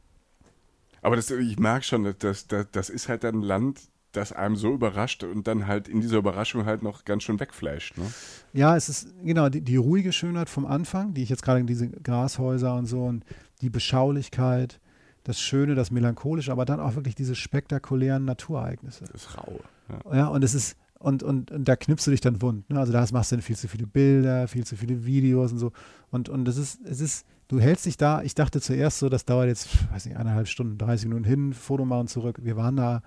Aber 1.02 1.16
das, 1.16 1.30
ich 1.30 1.60
merke 1.60 1.86
schon, 1.86 2.16
das, 2.18 2.48
das, 2.48 2.68
das 2.72 2.90
ist 2.90 3.08
halt 3.08 3.24
ein 3.24 3.42
Land, 3.42 3.80
das 4.18 4.34
einem 4.34 4.56
so 4.56 4.74
überrascht 4.74 5.24
und 5.24 5.48
dann 5.48 5.68
halt 5.68 5.88
in 5.88 6.02
dieser 6.02 6.18
Überraschung 6.18 6.66
halt 6.66 6.84
noch 6.84 7.06
ganz 7.06 7.24
schön 7.24 7.40
wegflasht. 7.40 7.98
Ne? 7.98 8.06
Ja, 8.54 8.76
es 8.76 8.90
ist 8.90 9.08
genau 9.24 9.50
die, 9.50 9.62
die 9.62 9.78
ruhige 9.78 10.12
Schönheit 10.12 10.50
vom 10.50 10.66
Anfang, 10.66 11.14
die 11.14 11.24
ich 11.24 11.30
jetzt 11.30 11.44
gerade 11.44 11.60
in 11.60 11.68
diese 11.68 11.88
Grashäuser 11.90 12.76
und 12.76 12.88
so 12.88 13.06
und 13.06 13.24
die 13.62 13.70
Beschaulichkeit, 13.70 14.80
das 15.24 15.40
Schöne, 15.40 15.76
das 15.76 15.92
Melancholische, 15.92 16.52
aber 16.52 16.66
dann 16.66 16.80
auch 16.80 16.96
wirklich 16.96 17.16
diese 17.16 17.36
spektakulären 17.36 18.26
Naturereignisse. 18.26 19.06
Das 19.12 19.38
Raue. 19.38 19.60
Ja, 19.90 20.16
ja 20.16 20.28
und 20.28 20.44
es 20.44 20.56
ist, 20.56 20.78
und, 21.00 21.22
und, 21.22 21.52
und 21.52 21.68
da 21.68 21.76
knippst 21.76 22.08
du 22.08 22.12
dich 22.12 22.22
dann 22.22 22.42
wund. 22.42 22.70
Ne? 22.70 22.80
Also 22.80 22.92
da 22.92 23.06
machst 23.12 23.32
du 23.32 23.36
dann 23.36 23.44
viel 23.44 23.56
zu 23.56 23.68
viele 23.68 23.86
Bilder, 23.86 24.48
viel 24.48 24.66
zu 24.66 24.76
viele 24.76 25.06
Videos 25.06 25.52
und 25.52 25.60
so. 25.60 25.72
Und, 26.10 26.30
und 26.30 26.46
das 26.46 26.58
ist, 26.58 26.80
es 26.86 27.02
ist, 27.02 27.26
du 27.50 27.60
hältst 27.60 27.86
dich 27.86 27.98
da, 27.98 28.22
ich 28.24 28.36
dachte 28.36 28.62
zuerst 28.62 29.00
so, 29.00 29.10
das 29.10 29.26
dauert 29.26 29.48
jetzt, 29.48 29.70
weiß 29.92 30.06
nicht, 30.06 30.18
eineinhalb 30.18 30.48
Stunden, 30.48 30.78
30 30.78 31.08
Minuten 31.08 31.26
hin, 31.26 31.54
Foto 31.54 31.86
machen 31.86 32.08
zurück. 32.08 32.40
Wir 32.42 32.58
waren 32.58 32.78
da 32.78 33.04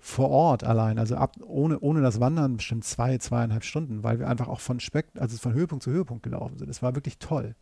vor 0.00 0.30
Ort 0.30 0.64
allein, 0.64 0.98
also 0.98 1.16
ab, 1.16 1.36
ohne, 1.44 1.78
ohne 1.80 2.00
das 2.00 2.20
Wandern 2.20 2.56
bestimmt 2.56 2.84
zwei, 2.84 3.18
zweieinhalb 3.18 3.64
Stunden, 3.64 4.02
weil 4.02 4.18
wir 4.18 4.28
einfach 4.28 4.48
auch 4.48 4.60
von 4.60 4.80
Speck, 4.80 5.06
also 5.18 5.36
von 5.36 5.52
Höhepunkt 5.52 5.84
zu 5.84 5.90
Höhepunkt 5.90 6.22
gelaufen 6.22 6.58
sind. 6.58 6.70
Es 6.70 6.82
war 6.82 6.94
wirklich 6.94 7.18
toll. 7.18 7.54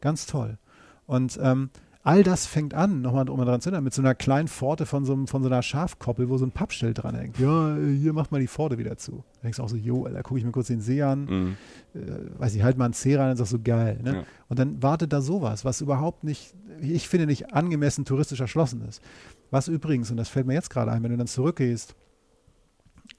Ganz 0.00 0.26
toll. 0.26 0.58
Und 1.06 1.38
ähm, 1.42 1.70
all 2.04 2.22
das 2.22 2.46
fängt 2.46 2.74
an, 2.74 3.00
nochmal 3.00 3.28
um 3.28 3.38
daran 3.38 3.60
zu 3.60 3.70
erinnern, 3.70 3.82
mit 3.82 3.94
so 3.94 4.02
einer 4.02 4.14
kleinen 4.14 4.46
Pforte 4.46 4.86
von 4.86 5.04
so, 5.04 5.26
von 5.26 5.42
so 5.42 5.48
einer 5.48 5.62
Schafkoppel, 5.62 6.28
wo 6.28 6.36
so 6.36 6.44
ein 6.44 6.52
Pappschild 6.52 7.02
dran 7.02 7.16
hängt. 7.16 7.38
Ja, 7.38 7.76
hier 7.76 8.12
macht 8.12 8.30
mal 8.30 8.40
die 8.40 8.46
Pforte 8.46 8.78
wieder 8.78 8.96
zu. 8.96 9.24
Da 9.36 9.42
denkst 9.44 9.56
du 9.56 9.62
auch 9.62 9.68
so, 9.68 9.76
jo, 9.76 10.06
da 10.06 10.22
gucke 10.22 10.38
ich 10.38 10.44
mir 10.44 10.52
kurz 10.52 10.68
den 10.68 10.80
See 10.80 11.02
an, 11.02 11.24
mhm. 11.24 11.56
äh, 11.94 12.38
weiß 12.38 12.54
ich, 12.54 12.62
halt 12.62 12.76
mal 12.76 12.84
einen 12.84 12.94
Zeh 12.94 13.16
rein 13.16 13.30
und 13.30 13.36
sag 13.36 13.46
so, 13.46 13.58
geil. 13.58 13.98
Ne? 14.02 14.14
Ja. 14.14 14.22
Und 14.48 14.58
dann 14.58 14.82
wartet 14.82 15.12
da 15.12 15.22
sowas, 15.22 15.64
was 15.64 15.80
überhaupt 15.80 16.24
nicht, 16.24 16.54
ich 16.80 17.08
finde, 17.08 17.26
nicht 17.26 17.54
angemessen 17.54 18.04
touristisch 18.04 18.40
erschlossen 18.40 18.86
ist. 18.86 19.02
Was 19.50 19.68
übrigens, 19.68 20.10
und 20.10 20.16
das 20.16 20.28
fällt 20.28 20.46
mir 20.46 20.54
jetzt 20.54 20.70
gerade 20.70 20.90
ein, 20.90 21.02
wenn 21.02 21.10
du 21.10 21.16
dann 21.16 21.26
zurückgehst, 21.26 21.94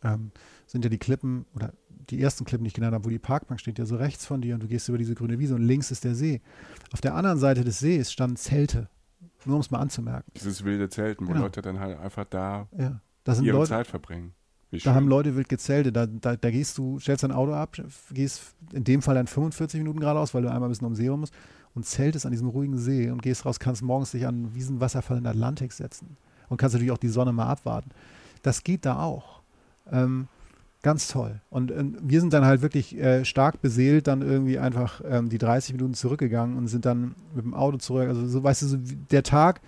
ähm, 0.03 0.31
sind 0.67 0.83
ja 0.83 0.89
die 0.89 0.97
Klippen 0.97 1.45
oder 1.55 1.73
die 2.09 2.21
ersten 2.21 2.45
Klippen, 2.45 2.63
die 2.63 2.69
ich 2.69 2.73
genannt 2.73 2.93
habe, 2.93 3.05
wo 3.05 3.09
die 3.09 3.19
Parkbank 3.19 3.59
steht, 3.59 3.79
ja 3.79 3.85
so 3.85 3.95
rechts 3.95 4.25
von 4.25 4.41
dir 4.41 4.53
und 4.55 4.63
du 4.63 4.67
gehst 4.67 4.87
über 4.89 4.97
diese 4.97 5.15
grüne 5.15 5.39
Wiese 5.39 5.55
und 5.55 5.63
links 5.63 5.91
ist 5.91 6.03
der 6.03 6.15
See. 6.15 6.41
Auf 6.91 7.01
der 7.01 7.15
anderen 7.15 7.39
Seite 7.39 7.63
des 7.63 7.79
Sees 7.79 8.11
standen 8.11 8.35
Zelte, 8.35 8.89
nur 9.45 9.55
um 9.55 9.61
es 9.61 9.71
mal 9.71 9.79
anzumerken. 9.79 10.31
Dieses 10.35 10.63
wilde 10.63 10.89
Zelten, 10.89 11.27
wo 11.27 11.31
genau. 11.31 11.45
Leute 11.45 11.61
dann 11.61 11.79
halt 11.79 11.97
einfach 11.99 12.25
da 12.25 12.67
ja. 12.77 13.01
ihre 13.41 13.57
Leute, 13.57 13.69
Zeit 13.69 13.87
verbringen. 13.87 14.33
Da 14.83 14.93
haben 14.93 15.07
Leute 15.07 15.35
wild 15.35 15.47
gezeltet. 15.47 15.95
Da, 15.95 16.05
da, 16.05 16.35
da, 16.35 16.51
gehst 16.51 16.77
du, 16.77 16.99
stellst 16.99 17.23
dein 17.23 17.31
Auto 17.31 17.53
ab, 17.53 17.77
gehst 18.11 18.55
in 18.73 18.83
dem 18.83 19.01
Fall 19.01 19.15
dann 19.15 19.27
45 19.27 19.79
Minuten 19.79 19.99
geradeaus, 19.99 20.33
weil 20.33 20.41
du 20.41 20.51
einmal 20.51 20.67
ein 20.67 20.71
bisschen 20.71 20.87
um 20.87 20.95
See 20.95 21.07
rum 21.07 21.21
musst 21.21 21.33
und 21.75 21.85
zeltest 21.85 22.25
an 22.25 22.31
diesem 22.31 22.47
ruhigen 22.47 22.77
See 22.77 23.09
und 23.11 23.21
gehst 23.21 23.45
raus, 23.45 23.59
kannst 23.59 23.83
morgens 23.83 24.11
dich 24.11 24.25
an 24.25 24.51
diesen 24.53 24.79
Wasserfall 24.79 25.17
in 25.17 25.23
den 25.23 25.31
Atlantik 25.31 25.73
setzen 25.73 26.17
und 26.49 26.57
kannst 26.57 26.73
natürlich 26.73 26.91
auch 26.91 26.97
die 26.97 27.09
Sonne 27.09 27.33
mal 27.33 27.47
abwarten. 27.47 27.91
Das 28.41 28.63
geht 28.63 28.85
da 28.85 28.99
auch. 28.99 29.41
Ähm, 29.91 30.27
ganz 30.85 31.07
toll. 31.07 31.41
Und 31.49 31.71
äh, 31.71 31.83
wir 31.99 32.21
sind 32.21 32.31
dann 32.31 32.45
halt 32.45 32.61
wirklich 32.61 32.95
äh, 32.95 33.25
stark 33.25 33.61
beseelt, 33.61 34.07
dann 34.07 34.21
irgendwie 34.21 34.59
einfach 34.59 35.01
ähm, 35.03 35.29
die 35.29 35.39
30 35.39 35.73
Minuten 35.73 35.95
zurückgegangen 35.95 36.57
und 36.57 36.67
sind 36.67 36.85
dann 36.85 37.15
mit 37.33 37.43
dem 37.43 37.55
Auto 37.55 37.77
zurück. 37.77 38.07
Also 38.07 38.27
so, 38.27 38.43
weißt 38.43 38.61
du, 38.61 38.67
so 38.67 38.77
der 39.09 39.23
Tag, 39.23 39.61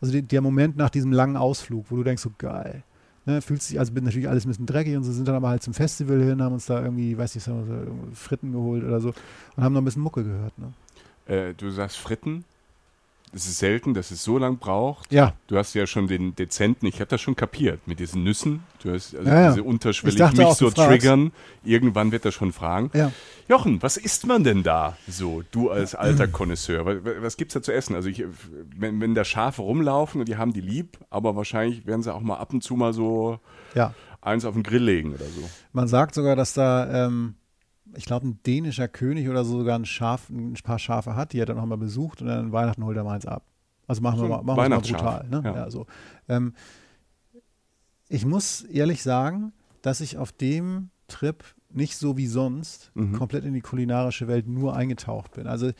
also 0.00 0.12
die, 0.12 0.22
der 0.22 0.40
Moment 0.40 0.76
nach 0.76 0.90
diesem 0.90 1.12
langen 1.12 1.36
Ausflug, 1.36 1.86
wo 1.88 1.96
du 1.96 2.02
denkst, 2.02 2.22
so 2.22 2.30
geil. 2.36 2.82
Ne, 3.26 3.42
fühlt 3.42 3.62
sich, 3.62 3.78
also 3.78 3.92
bin 3.92 4.04
natürlich 4.04 4.28
alles 4.28 4.44
ein 4.44 4.48
bisschen 4.48 4.66
dreckig 4.66 4.96
und 4.96 5.02
so 5.02 5.10
sind 5.10 5.26
dann 5.26 5.34
aber 5.34 5.48
halt 5.48 5.62
zum 5.62 5.74
Festival 5.74 6.22
hin, 6.22 6.40
haben 6.40 6.52
uns 6.52 6.66
da 6.66 6.80
irgendwie, 6.80 7.18
weiß 7.18 7.34
nicht, 7.34 7.48
Fritten 8.14 8.52
geholt 8.52 8.84
oder 8.84 9.00
so 9.00 9.12
und 9.56 9.64
haben 9.64 9.72
noch 9.72 9.80
ein 9.80 9.84
bisschen 9.84 10.02
Mucke 10.02 10.22
gehört. 10.22 10.56
Ne? 10.58 10.72
Äh, 11.26 11.54
du 11.54 11.70
sagst 11.70 11.96
Fritten? 11.96 12.44
es 13.36 13.46
ist 13.46 13.58
selten, 13.58 13.92
dass 13.92 14.10
es 14.10 14.24
so 14.24 14.38
lang 14.38 14.56
braucht. 14.58 15.12
Ja. 15.12 15.34
Du 15.46 15.58
hast 15.58 15.74
ja 15.74 15.86
schon 15.86 16.06
den 16.06 16.34
dezenten, 16.34 16.86
ich 16.86 17.00
habe 17.00 17.06
das 17.06 17.20
schon 17.20 17.36
kapiert, 17.36 17.86
mit 17.86 17.98
diesen 17.98 18.24
Nüssen. 18.24 18.62
Du 18.82 18.92
hast 18.92 19.14
also 19.14 19.28
ja, 19.28 19.50
diese 19.50 19.62
unterschwellig 19.62 20.32
mich 20.32 20.48
so 20.54 20.70
triggern. 20.70 21.32
Irgendwann 21.62 22.12
wird 22.12 22.24
er 22.24 22.32
schon 22.32 22.52
fragen. 22.52 22.90
Ja. 22.94 23.12
Jochen, 23.48 23.82
was 23.82 23.96
isst 23.96 24.26
man 24.26 24.42
denn 24.42 24.62
da 24.62 24.96
so, 25.06 25.42
du 25.50 25.70
als 25.70 25.94
alter 25.94 26.28
Konnoisseur? 26.28 26.86
Was, 26.86 26.96
was 27.20 27.36
es 27.38 27.48
da 27.48 27.62
zu 27.62 27.72
essen? 27.72 27.94
Also 27.94 28.08
ich, 28.08 28.24
wenn, 28.74 29.00
wenn 29.00 29.14
da 29.14 29.24
Schafe 29.24 29.62
rumlaufen 29.62 30.20
und 30.20 30.28
die 30.28 30.36
haben 30.36 30.52
die 30.52 30.62
lieb, 30.62 30.98
aber 31.10 31.36
wahrscheinlich 31.36 31.86
werden 31.86 32.02
sie 32.02 32.14
auch 32.14 32.22
mal 32.22 32.36
ab 32.36 32.52
und 32.52 32.62
zu 32.62 32.74
mal 32.74 32.92
so 32.92 33.38
ja. 33.74 33.92
eins 34.22 34.44
auf 34.44 34.54
den 34.54 34.62
Grill 34.62 34.82
legen 34.82 35.12
oder 35.12 35.26
so. 35.26 35.48
Man 35.72 35.88
sagt 35.88 36.14
sogar, 36.14 36.36
dass 36.36 36.54
da 36.54 37.06
ähm, 37.06 37.34
ich 37.96 38.04
glaube, 38.04 38.28
ein 38.28 38.40
dänischer 38.44 38.88
König 38.88 39.28
oder 39.28 39.44
so 39.44 39.58
sogar 39.58 39.78
ein, 39.78 39.84
Schaf, 39.84 40.28
ein 40.30 40.54
paar 40.62 40.78
Schafe 40.78 41.16
hat, 41.16 41.32
die 41.32 41.38
er 41.38 41.46
dann 41.46 41.56
noch 41.56 41.66
mal 41.66 41.78
besucht 41.78 42.22
und 42.22 42.28
dann 42.28 42.52
Weihnachten 42.52 42.84
holt 42.84 42.96
er 42.96 43.04
mal 43.04 43.14
eins 43.14 43.26
ab. 43.26 43.44
Also 43.86 44.02
machen 44.02 44.18
so 44.18 44.24
wir 44.24 44.28
mal, 44.28 44.42
machen 44.42 44.62
wir 44.62 44.68
mal 44.68 44.80
brutal. 44.80 45.26
Ne? 45.28 45.42
Ja. 45.44 45.54
ja 45.54 45.70
so. 45.70 45.86
Ähm, 46.28 46.54
ich 48.08 48.24
muss 48.24 48.62
ehrlich 48.62 49.02
sagen, 49.02 49.52
dass 49.82 50.00
ich 50.00 50.18
auf 50.18 50.32
dem 50.32 50.90
Trip 51.08 51.44
nicht 51.70 51.96
so 51.96 52.16
wie 52.16 52.26
sonst 52.26 52.90
mhm. 52.94 53.12
komplett 53.12 53.44
in 53.44 53.52
die 53.52 53.60
kulinarische 53.60 54.28
Welt 54.28 54.46
nur 54.46 54.74
eingetaucht 54.74 55.32
bin. 55.32 55.46
Also 55.46 55.70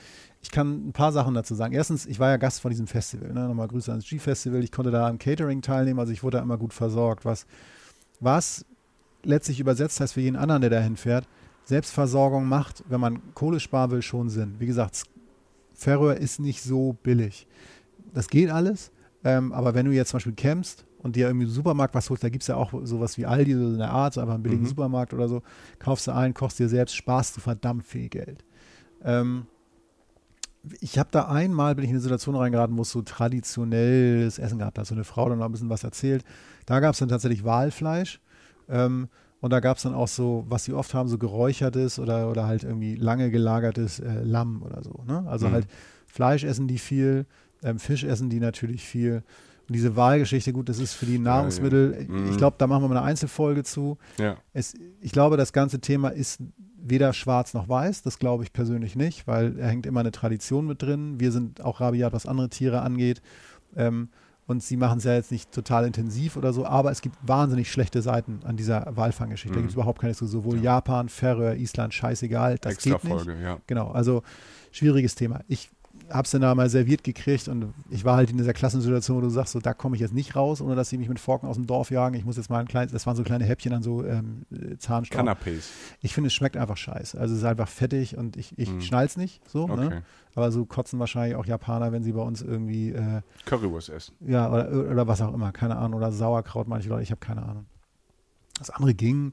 ich 0.43 0.51
kann 0.51 0.89
ein 0.89 0.93
paar 0.93 1.12
Sachen 1.12 1.35
dazu 1.35 1.55
sagen. 1.55 1.75
Erstens, 1.75 2.07
ich 2.07 2.19
war 2.19 2.31
ja 2.31 2.37
Gast 2.37 2.61
von 2.61 2.71
diesem 2.71 2.87
Festival. 2.87 3.33
Ne? 3.33 3.49
Nochmal 3.49 3.69
Grüße 3.69 3.91
ans 3.91 4.07
G-Festival. 4.09 4.62
Ich 4.62 4.73
konnte 4.73 4.91
da 4.91 5.09
am 5.09 5.19
Catering 5.19 5.62
teilnehmen, 5.62 5.99
also 5.99 6.12
ich 6.12 6.23
wurde 6.23 6.37
da 6.37 6.43
immer 6.43 6.59
gut 6.59 6.75
versorgt. 6.75 7.25
Was, 7.25 7.47
was 8.21 8.64
letztlich 9.23 9.59
übersetzt 9.59 10.01
heißt 10.01 10.14
für 10.14 10.21
jeden 10.21 10.37
anderen, 10.37 10.61
der 10.61 10.71
dahin 10.71 10.97
fährt, 10.97 11.27
Selbstversorgung 11.67 12.49
macht, 12.49 12.85
wenn 12.89 13.01
man 13.01 13.35
Kohle 13.35 13.61
sparen 13.61 13.91
will, 13.91 14.03
schon 14.03 14.31
Sinn. 14.31 14.55
Wie 14.59 14.67
gesagt, 14.67 15.03
Färöer 15.75 16.17
ist 16.17 16.41
nicht 16.41 16.62
so 16.62 16.97
billig. 17.03 17.47
Das 18.14 18.29
geht 18.29 18.51
alles, 18.51 18.93
ähm, 19.25 19.53
aber 19.53 19.75
wenn 19.75 19.85
du 19.87 19.93
jetzt 19.93 20.11
zum 20.11 20.17
Beispiel 20.17 20.35
campst 20.35 20.87
und 21.01 21.17
dir 21.17 21.27
irgendwie 21.27 21.47
im 21.47 21.51
Supermarkt 21.51 21.95
was 21.95 22.09
holst, 22.09 22.23
da 22.25 22.29
gibt 22.29 22.43
es 22.45 22.49
ja 22.49 22.55
auch 22.57 22.73
sowas 22.85 23.19
wie 23.19 23.27
Aldi, 23.27 23.55
so 23.55 23.67
eine 23.75 23.91
Art, 23.91 24.14
so 24.14 24.21
einfach 24.21 24.35
einen 24.35 24.43
billigen 24.43 24.62
Mhm. 24.62 24.69
Supermarkt 24.69 25.12
oder 25.12 25.29
so, 25.29 25.43
kaufst 25.79 26.07
du 26.07 26.12
ein, 26.14 26.35
kochst 26.35 26.59
dir 26.59 26.69
selbst, 26.69 26.95
sparst 26.95 27.37
du 27.37 27.41
verdammt 27.41 27.85
viel 27.85 28.09
Geld. 28.09 28.45
Ähm, 29.05 29.47
ich 30.81 30.99
habe 30.99 31.09
da 31.12 31.27
einmal, 31.29 31.75
bin 31.75 31.85
ich 31.85 31.91
in 31.91 31.97
eine 31.97 32.01
Situation 32.03 32.35
reingeraten, 32.37 32.77
wo 32.77 32.83
es 32.83 32.91
so 32.91 33.03
traditionelles 33.03 34.39
Essen 34.39 34.59
gab. 34.59 34.75
Da 34.75 34.81
hat 34.81 34.87
so 34.87 34.95
eine 34.95 35.05
Frau 35.05 35.29
dann 35.29 35.39
noch 35.39 35.47
ein 35.47 35.53
bisschen 35.53 35.71
was 35.71 35.85
erzählt. 35.85 36.25
Da 36.64 36.81
gab 36.81 36.95
es 36.95 36.99
dann 36.99 37.09
tatsächlich 37.09 37.45
Walfleisch. 37.45 38.21
Ähm, 38.69 39.09
und 39.41 39.51
da 39.53 39.61
gab 39.61 39.76
es 39.76 39.82
dann 39.84 39.95
auch 39.95 40.09
so, 40.09 40.45
was 40.49 40.64
sie 40.64 40.72
oft 40.72 40.95
haben, 40.95 41.09
so 41.09 41.18
geräuchertes 41.18 41.99
oder, 41.99 42.30
oder 42.30 42.47
halt 42.47 42.64
irgendwie 42.64 42.95
lange 42.97 43.30
gelagertes 43.30 44.01
äh, 44.01 44.22
Lamm 44.22 44.62
oder 44.62 44.82
so. 44.82 45.05
Ne? 45.07 45.24
Also 45.28 45.49
Mhm. 45.49 45.53
halt 45.53 45.66
Fleisch 46.07 46.45
essen 46.45 46.66
die 46.68 46.78
viel, 46.78 47.26
ähm, 47.62 47.78
Fisch 47.78 48.05
essen 48.05 48.30
die 48.30 48.41
natürlich 48.41 48.84
viel. 48.84 49.22
Und 49.68 49.74
diese 49.74 49.97
Wahlgeschichte, 49.97 50.53
gut, 50.53 50.68
das 50.68 50.78
ist 50.78 50.95
für 50.95 51.07
die 51.07 51.18
Nahrungsmittel, 51.18 52.07
Mhm. 52.09 52.30
ich 52.30 52.37
glaube, 52.39 52.57
da 52.59 52.66
machen 52.66 52.82
wir 52.84 52.89
mal 52.89 52.97
eine 52.99 53.07
Einzelfolge 53.07 53.64
zu. 53.64 53.99
Ja. 54.18 54.37
Es, 54.53 54.74
ich 55.01 55.12
glaube, 55.12 55.37
das 55.37 55.53
ganze 55.53 55.80
Thema 55.80 56.09
ist 56.11 56.41
weder 56.78 57.12
schwarz 57.12 57.53
noch 57.53 57.68
weiß. 57.68 58.03
Das 58.03 58.18
glaube 58.20 58.45
ich 58.45 58.53
persönlich 58.53 58.95
nicht, 58.95 59.26
weil 59.26 59.53
da 59.55 59.64
hängt 59.66 59.87
immer 59.87 60.01
eine 60.01 60.12
Tradition 60.12 60.66
mit 60.66 60.82
drin. 60.82 61.18
Wir 61.18 61.32
sind 61.32 61.61
auch 61.61 61.80
rabiat, 61.80 62.12
was 62.12 62.26
andere 62.26 62.49
Tiere 62.49 62.80
angeht. 62.82 63.20
Ähm, 63.74 64.09
und 64.47 64.63
sie 64.63 64.77
machen 64.77 64.99
es 64.99 65.05
ja 65.05 65.15
jetzt 65.15 65.33
nicht 65.33 65.51
total 65.53 65.87
intensiv 65.87 66.37
oder 66.37 66.53
so, 66.53 66.65
aber 66.67 66.91
es 66.93 67.01
gibt 67.03 67.17
wahnsinnig 67.23 67.71
schlechte 67.71 68.01
Seiten 68.03 68.41
an 68.45 68.57
dieser 68.57 68.87
Walfanggeschichte. 68.97 69.55
Da 69.55 69.59
Mhm. 69.59 69.63
gibt 69.65 69.71
es 69.71 69.75
überhaupt 69.75 70.01
keine 70.01 70.15
so 70.15 70.27
sowohl 70.27 70.57
Ja. 70.59 70.63
Japan, 70.77 71.09
Färöer, 71.09 71.55
Island, 71.57 71.95
scheißegal. 71.95 72.59
Das 72.61 72.75
Extra 72.75 72.91
geht 72.95 73.05
nicht. 73.05 73.13
Folge, 73.13 73.43
ja. 73.43 73.59
Genau, 73.67 73.91
also 73.91 74.23
schwieriges 74.71 75.15
Thema. 75.15 75.41
Ich 75.49 75.71
habe 76.11 76.23
es 76.25 76.31
dann 76.31 76.43
da 76.43 76.55
mal 76.55 76.69
serviert 76.71 77.03
gekriegt 77.05 77.49
und 77.49 77.73
ich 77.91 78.05
war 78.05 78.17
halt 78.17 78.31
in 78.31 78.37
dieser 78.39 78.53
Klassensituation, 78.53 79.17
wo 79.17 79.21
du 79.21 79.29
sagst, 79.29 79.53
so 79.53 79.61
da 79.61 79.75
komme 79.75 79.97
ich 79.97 80.01
jetzt 80.01 80.15
nicht 80.15 80.37
raus, 80.37 80.61
ohne 80.61 80.75
dass 80.77 80.89
sie 80.89 80.99
mich 80.99 81.09
mit 81.09 81.19
Forken 81.19 81.47
aus 81.47 81.57
dem 81.57 81.67
Dorf 81.67 81.91
jagen. 81.91 82.15
Ich 82.17 82.25
muss 82.25 82.37
jetzt 82.37 82.49
mal 82.51 82.59
ein 82.61 82.69
kleines, 82.69 82.93
das 82.93 83.07
waren 83.07 83.17
so 83.17 83.23
kleine 83.25 83.45
Häppchen 83.45 83.73
an 83.73 83.83
so 83.83 84.05
ähm, 84.05 84.43
äh, 84.53 84.77
Zahnstocher. 84.79 85.23
Canapés. 85.23 85.65
Ich 86.01 86.15
finde, 86.15 86.29
es 86.29 86.35
schmeckt 86.35 86.57
einfach 86.57 86.77
scheiße. 86.77 87.19
Also 87.19 87.35
es 87.35 87.41
ist 87.41 87.45
einfach 87.47 87.69
fettig 87.69 88.17
und 88.17 88.37
ich, 88.37 88.57
ich 88.59 88.71
Mhm. 88.71 88.81
schnall's 88.81 89.17
nicht 89.17 89.49
so. 89.51 89.65
Okay. 89.65 89.77
Ne? 89.89 90.03
Aber 90.35 90.53
so 90.53 90.65
kotzen 90.67 90.99
wahrscheinlich 90.99 91.35
auch 91.37 91.47
Japaner, 91.47 91.93
wenn 91.93 92.03
sie 92.05 92.13
bei 92.13 92.23
uns 92.23 92.43
irgendwie, 92.43 92.91
äh, 92.91 93.23
Currywurst 93.47 93.89
essen. 93.89 94.15
ja, 94.21 94.51
oder, 94.53 94.71
oder 94.91 95.07
was 95.09 95.21
auch 95.23 95.33
immer, 95.35 95.51
keine 95.53 95.77
Ahnung. 95.77 95.99
Oder 95.99 96.13
Sauerkraut, 96.13 96.69
manche 96.69 96.89
Leute, 96.89 97.03
ich 97.03 97.11
habe 97.11 97.21
keine 97.21 97.43
Ahnung. 97.43 97.67
Das 98.59 98.71
andere 98.71 98.95
ging. 98.95 99.33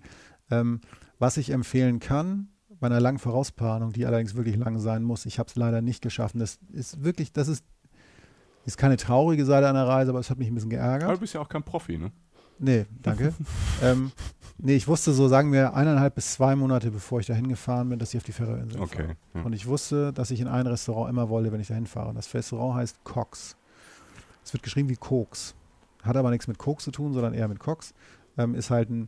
Ähm, 0.49 0.81
was 1.19 1.37
ich 1.37 1.51
empfehlen 1.51 1.99
kann, 1.99 2.47
bei 2.83 2.87
einer 2.87 2.99
langen 2.99 3.17
Vorausplanung, 3.17 3.93
die 3.93 4.05
allerdings 4.05 4.35
wirklich 4.35 4.57
lang 4.57 4.77
sein 4.77 5.03
muss, 5.03 5.25
ich 5.25 5.39
habe 5.39 5.47
es 5.47 5.55
leider 5.55 5.81
nicht 5.81 6.01
geschaffen. 6.01 6.39
Das 6.39 6.59
ist 6.73 7.01
wirklich, 7.01 7.31
das 7.31 7.47
ist, 7.47 7.63
ist 8.65 8.77
keine 8.77 8.97
traurige 8.97 9.45
Seite 9.45 9.69
einer 9.69 9.87
Reise, 9.87 10.09
aber 10.09 10.19
es 10.19 10.29
hat 10.29 10.37
mich 10.37 10.49
ein 10.49 10.53
bisschen 10.53 10.69
geärgert. 10.69 11.03
Aber 11.03 11.13
du 11.13 11.21
bist 11.21 11.33
ja 11.33 11.39
auch 11.39 11.47
kein 11.47 11.63
Profi, 11.63 11.97
ne? 11.97 12.11
Nee, 12.59 12.85
danke. 13.01 13.33
ähm, 13.81 14.11
nee, 14.57 14.75
ich 14.75 14.85
wusste 14.85 15.13
so, 15.13 15.29
sagen 15.29 15.53
wir, 15.53 15.73
eineinhalb 15.75 16.15
bis 16.15 16.33
zwei 16.33 16.57
Monate, 16.57 16.91
bevor 16.91 17.21
ich 17.21 17.25
dahin 17.25 17.47
gefahren 17.47 17.87
bin, 17.87 17.99
dass 17.99 18.13
ich 18.13 18.17
auf 18.17 18.25
die 18.25 18.33
fahre. 18.33 18.67
Okay. 18.77 19.15
Ja. 19.33 19.43
Und 19.43 19.53
ich 19.53 19.65
wusste, 19.65 20.11
dass 20.11 20.29
ich 20.29 20.41
in 20.41 20.49
ein 20.49 20.67
Restaurant 20.67 21.09
immer 21.09 21.29
wollte, 21.29 21.53
wenn 21.53 21.61
ich 21.61 21.69
dahin 21.69 21.87
fahre. 21.87 22.09
Und 22.09 22.15
das 22.15 22.33
Restaurant 22.33 22.75
heißt 22.75 23.01
Cox. 23.05 23.55
Es 24.43 24.51
wird 24.51 24.61
geschrieben 24.61 24.89
wie 24.89 24.97
Koks. 24.97 25.55
Hat 26.01 26.17
aber 26.17 26.31
nichts 26.31 26.49
mit 26.49 26.57
Koks 26.57 26.83
zu 26.83 26.91
tun, 26.91 27.13
sondern 27.13 27.33
eher 27.33 27.47
mit 27.47 27.59
Cox. 27.59 27.93
Ähm, 28.37 28.55
ist 28.55 28.71
halt 28.71 28.89
ein 28.89 29.07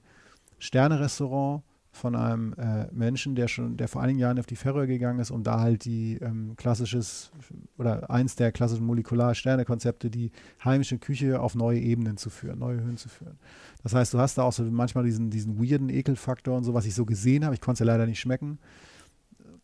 Sterne-Restaurant 0.60 1.62
von 1.96 2.16
einem 2.16 2.54
äh, 2.54 2.88
Menschen, 2.92 3.36
der 3.36 3.48
schon, 3.48 3.78
der 3.78 3.88
vor 3.88 4.02
einigen 4.02 4.20
Jahren 4.20 4.38
auf 4.38 4.46
die 4.46 4.58
Färöer 4.58 4.86
gegangen 4.86 5.20
ist, 5.20 5.32
um 5.32 5.44
da 5.44 5.62
halt 5.62 5.86
die 5.86 6.18
ähm, 6.22 6.54
klassisches 6.58 7.32
oder 7.78 8.10
eins 8.10 8.36
der 8.36 8.52
klassischen 8.52 8.86
Molekular-Sterne-Konzepte, 8.86 10.10
die 10.10 10.32
heimische 10.64 10.98
Küche 10.98 11.40
auf 11.40 11.56
neue 11.56 11.80
Ebenen 11.80 12.18
zu 12.18 12.30
führen, 12.30 12.60
neue 12.60 12.82
Höhen 12.82 12.98
zu 12.98 13.08
führen. 13.08 13.40
Das 13.82 13.94
heißt, 13.94 14.14
du 14.14 14.20
hast 14.20 14.38
da 14.38 14.44
auch 14.44 14.52
so 14.52 14.64
manchmal 14.64 15.06
diesen, 15.06 15.30
diesen 15.30 15.58
weirden 15.58 15.90
Ekelfaktor 15.90 16.58
und 16.58 16.66
so, 16.66 16.74
was 16.74 16.86
ich 16.86 16.94
so 16.94 17.06
gesehen 17.06 17.46
habe. 17.46 17.56
Ich 17.56 17.62
konnte 17.62 17.84
es 17.84 17.88
ja 17.88 17.94
leider 17.94 18.06
nicht 18.06 18.20
schmecken. 18.20 18.60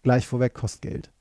Gleich 0.01 0.25
vorweg 0.25 0.53
kostet 0.53 0.83
Geld. 0.83 1.11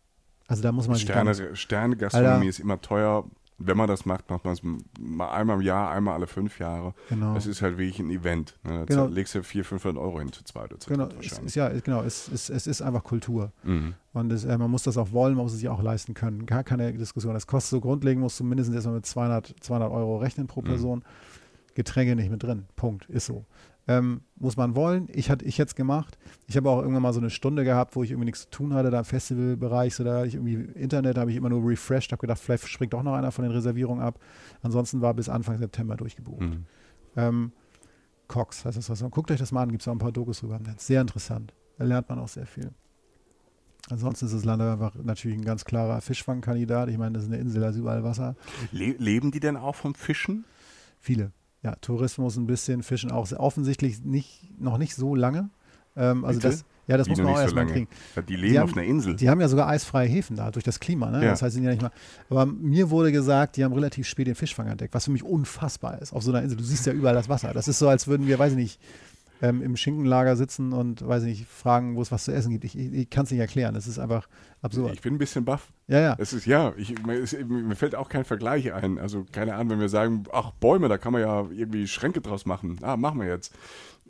Also 0.47 0.63
da 0.63 0.71
muss 0.71 0.87
man 0.87 0.97
Sterne, 0.97 1.35
Sterne-Gastronomie 1.57 2.31
Alter. 2.31 2.49
ist 2.49 2.61
immer 2.61 2.81
teuer. 2.81 3.25
Wenn 3.63 3.77
man 3.77 3.89
das 3.89 4.07
macht, 4.07 4.31
macht 4.31 4.45
man 4.47 4.55
es 4.55 4.63
mal 4.99 5.31
einmal 5.31 5.57
im 5.57 5.63
Jahr, 5.63 5.91
einmal 5.91 6.15
alle 6.15 6.27
fünf 6.27 6.59
Jahre. 6.59 6.95
Genau. 7.11 7.37
Es 7.37 7.45
ist 7.47 7.61
halt 7.61 7.77
wirklich 7.77 7.99
ein 7.99 8.09
Event. 8.09 8.59
Ne? 8.65 8.79
Da 8.79 8.85
Genau. 8.87 9.07
legst 9.07 9.35
du 9.35 9.43
400, 9.43 9.69
500 9.69 10.03
Euro 10.03 10.19
hin 10.19 10.33
zu 10.33 10.43
zweit 10.45 10.71
oder 10.73 10.81
zu 10.81 10.89
Genau, 10.89 11.09
es 11.21 11.39
ist 11.39 11.55
ja, 11.57 11.69
genau, 11.69 12.03
es, 12.03 12.29
es, 12.29 12.49
es 12.49 12.67
ist 12.67 12.81
einfach 12.81 13.05
Kultur. 13.05 13.53
Mhm. 13.63 13.95
Und 14.15 14.33
es, 14.33 14.45
äh, 14.45 14.57
man 14.57 14.71
muss 14.71 14.83
das 14.85 14.97
auch 14.97 15.13
wollen, 15.13 15.35
man 15.35 15.45
muss 15.45 15.53
es 15.53 15.59
sich 15.61 15.69
auch 15.69 15.83
leisten 15.83 16.15
können. 16.15 16.47
Gar 16.47 16.65
keine 16.65 16.91
Diskussion. 16.95 17.35
Das 17.35 17.47
kostet 17.47 17.71
so 17.71 17.81
grundlegend, 17.81 18.23
musst 18.23 18.41
du 18.41 18.45
mindestens 18.45 18.75
erstmal 18.77 18.95
mit 18.97 19.05
200, 19.07 19.55
200 19.61 19.91
Euro 19.93 20.17
rechnen 20.17 20.47
pro 20.47 20.63
Mhm. 20.63 20.67
Person. 20.67 21.05
Getränke 21.75 22.17
nicht 22.17 22.31
mit 22.31 22.43
drin. 22.43 22.65
Punkt. 22.77 23.07
Ist 23.11 23.27
so. 23.27 23.45
Ähm, 23.89 24.21
muss 24.37 24.57
man 24.57 24.77
wollen. 24.77 25.09
Ich 25.13 25.31
hatte 25.31 25.45
ich 25.45 25.59
jetzt 25.59 25.75
gemacht. 25.75 26.19
Ich 26.47 26.57
habe 26.57 26.71
auch 26.71 26.81
irgendwann 26.81 27.03
mal 27.03 27.13
so 27.13 27.21
eine 27.21 27.31
Stunde 27.31 27.65
gehabt, 27.65 27.97
wo 27.97 28.03
ich 28.03 28.11
irgendwie 28.11 28.27
nichts 28.27 28.43
zu 28.43 28.51
tun 28.51 28.75
hatte, 28.75 28.91
da 28.91 29.01
im 29.01 29.05
Festivalbereich, 29.05 29.95
so 29.95 30.05
da 30.05 30.19
hatte 30.19 30.29
ich 30.29 30.35
irgendwie 30.35 30.55
Internet, 30.79 31.19
habe 31.19 31.31
ich 31.31 31.37
immer 31.37 31.49
nur 31.49 31.67
refreshed, 31.69 32.13
habe 32.13 32.21
gedacht, 32.21 32.39
vielleicht 32.39 32.69
springt 32.69 32.93
doch 32.93 33.03
noch 33.03 33.15
einer 33.15 33.33
von 33.33 33.43
den 33.43 33.53
Reservierungen 33.53 34.03
ab. 34.03 34.21
Ansonsten 34.63 35.01
war 35.01 35.15
bis 35.15 35.29
Anfang 35.29 35.59
September 35.59 35.97
durchgebucht. 35.97 36.41
Mhm. 36.41 36.67
Ähm, 37.17 37.53
Cox 38.29 38.65
heißt 38.65 38.77
das 38.77 38.89
Restaurant. 38.89 39.15
Guckt 39.15 39.31
euch 39.31 39.41
das 39.41 39.51
mal 39.51 39.63
an, 39.63 39.71
gibt 39.71 39.83
es 39.83 39.89
auch 39.89 39.93
ein 39.93 39.99
paar 39.99 40.13
Dokus 40.13 40.41
drüber. 40.41 40.57
im 40.57 40.63
Netz. 40.63 40.87
Sehr 40.87 41.01
interessant. 41.01 41.53
Da 41.79 41.85
lernt 41.85 42.09
man 42.09 42.19
auch 42.21 42.29
sehr 42.29 42.47
viel. 42.47 42.71
Ansonsten 43.89 44.27
ist 44.27 44.35
das 44.35 44.45
Land 44.45 44.63
einfach 44.63 44.95
natürlich 44.95 45.37
ein 45.37 45.45
ganz 45.45 45.65
klarer 45.65 46.01
Fischfangkandidat. 46.01 46.89
Ich 46.91 46.99
meine, 46.99 47.15
das 47.15 47.25
ist 47.25 47.31
eine 47.31 47.39
Insel, 47.39 47.61
da 47.61 47.71
ist 47.71 47.77
überall 47.77 48.05
Wasser. 48.05 48.37
Le 48.71 48.93
leben 48.99 49.31
die 49.33 49.41
denn 49.41 49.57
auch 49.57 49.75
vom 49.75 49.95
Fischen? 49.95 50.45
Viele. 51.01 51.33
Ja, 51.63 51.75
Tourismus 51.77 52.37
ein 52.37 52.47
bisschen, 52.47 52.83
Fischen 52.83 53.11
auch. 53.11 53.31
Offensichtlich 53.33 54.03
nicht, 54.03 54.59
noch 54.61 54.79
nicht 54.79 54.95
so 54.95 55.15
lange. 55.15 55.51
Ähm, 55.97 56.25
also 56.25 56.39
Bitte? 56.41 56.51
das, 56.53 56.65
ja, 56.87 56.97
das 56.97 57.07
Wie 57.07 57.11
muss 57.11 57.19
man 57.19 57.27
auch 57.29 57.37
so 57.37 57.43
erstmal 57.43 57.65
lange? 57.65 57.87
kriegen. 58.15 58.27
Die 58.29 58.37
leben 58.37 58.53
Die 58.53 58.59
auf 58.61 58.71
haben- 58.71 58.79
einer 58.79 58.89
Insel. 58.89 59.15
Die 59.17 59.29
haben 59.29 59.41
ja 59.41 59.49
sogar 59.49 59.69
eisfreie 59.69 60.09
Häfen 60.09 60.37
da, 60.37 60.51
durch 60.51 60.65
das 60.65 60.81
Klima. 60.81 61.11
Ne? 61.11 61.23
Ja. 61.25 61.31
Das 61.31 61.43
heißt, 61.43 61.53
sie 61.53 61.57
sind 61.59 61.65
ja 61.65 61.71
nicht 61.73 61.83
mal. 61.83 61.91
Aber 62.31 62.47
mir 62.47 62.91
wurde 62.91 63.13
gesagt, 63.13 63.57
die 63.57 63.65
haben 63.65 63.73
relativ 63.75 64.07
spät 64.09 64.27
den 64.27 64.35
Fischfang 64.35 64.69
entdeckt, 64.69 64.95
was 64.95 65.05
für 65.05 65.11
mich 65.11 65.23
unfassbar 65.23 66.01
ist 66.01 66.13
auf 66.13 66.23
so 66.23 66.31
einer 66.33 66.43
Insel. 66.43 66.57
Du 66.57 66.65
siehst 66.65 66.87
ja 66.87 66.93
überall 66.93 67.15
das 67.15 67.29
Wasser. 67.29 67.53
Das 67.53 67.69
ist 67.69 67.79
so, 67.79 67.89
als 67.89 68.07
würden 68.07 68.27
wir, 68.27 68.39
weiß 68.39 68.53
ich 68.53 68.59
nicht, 68.59 68.81
ähm, 69.43 69.63
im 69.63 69.77
Schinkenlager 69.77 70.37
sitzen 70.37 70.73
und, 70.73 71.07
weiß 71.07 71.23
ich 71.25 71.41
nicht, 71.41 71.49
fragen, 71.49 71.97
wo 71.97 72.03
es 72.03 72.13
was 72.13 72.25
zu 72.25 72.33
essen 72.33 72.51
gibt. 72.53 72.65
Ich, 72.65 72.79
ich, 72.79 72.93
ich 72.93 73.11
kann 73.11 73.25
es 73.25 73.31
nicht 73.31 73.41
erklären. 73.41 73.75
Das 73.75 73.87
ist 73.87 73.99
einfach 73.99 74.29
absurd. 74.63 74.93
Ich 74.95 75.01
bin 75.01 75.15
ein 75.15 75.19
bisschen 75.19 75.45
baff. 75.45 75.73
Ja, 75.87 76.01
ja. 76.01 76.17
Es 76.19 76.33
ist 76.33 76.47
ja, 76.47 76.73
ich, 76.77 77.03
mir, 77.05 77.15
ist, 77.15 77.37
mir 77.49 77.77
fällt 77.77 77.95
auch 77.95 78.09
kein 78.09 78.25
Vergleich 78.25 78.73
ein. 78.73 78.99
Also 78.99 79.25
keine 79.33 79.55
Ahnung, 79.55 79.71
wenn 79.71 79.81
wir 79.81 79.89
sagen, 79.89 80.25
ach 80.33 80.53
Bäume, 80.53 80.89
da 80.89 80.99
kann 80.99 81.13
man 81.13 81.23
ja 81.23 81.49
irgendwie 81.51 81.87
Schränke 81.87 82.21
draus 82.21 82.47
machen. 82.47 82.79
Ah, 82.83 82.97
machen 82.97 83.21
wir 83.21 83.29
jetzt. 83.29 83.55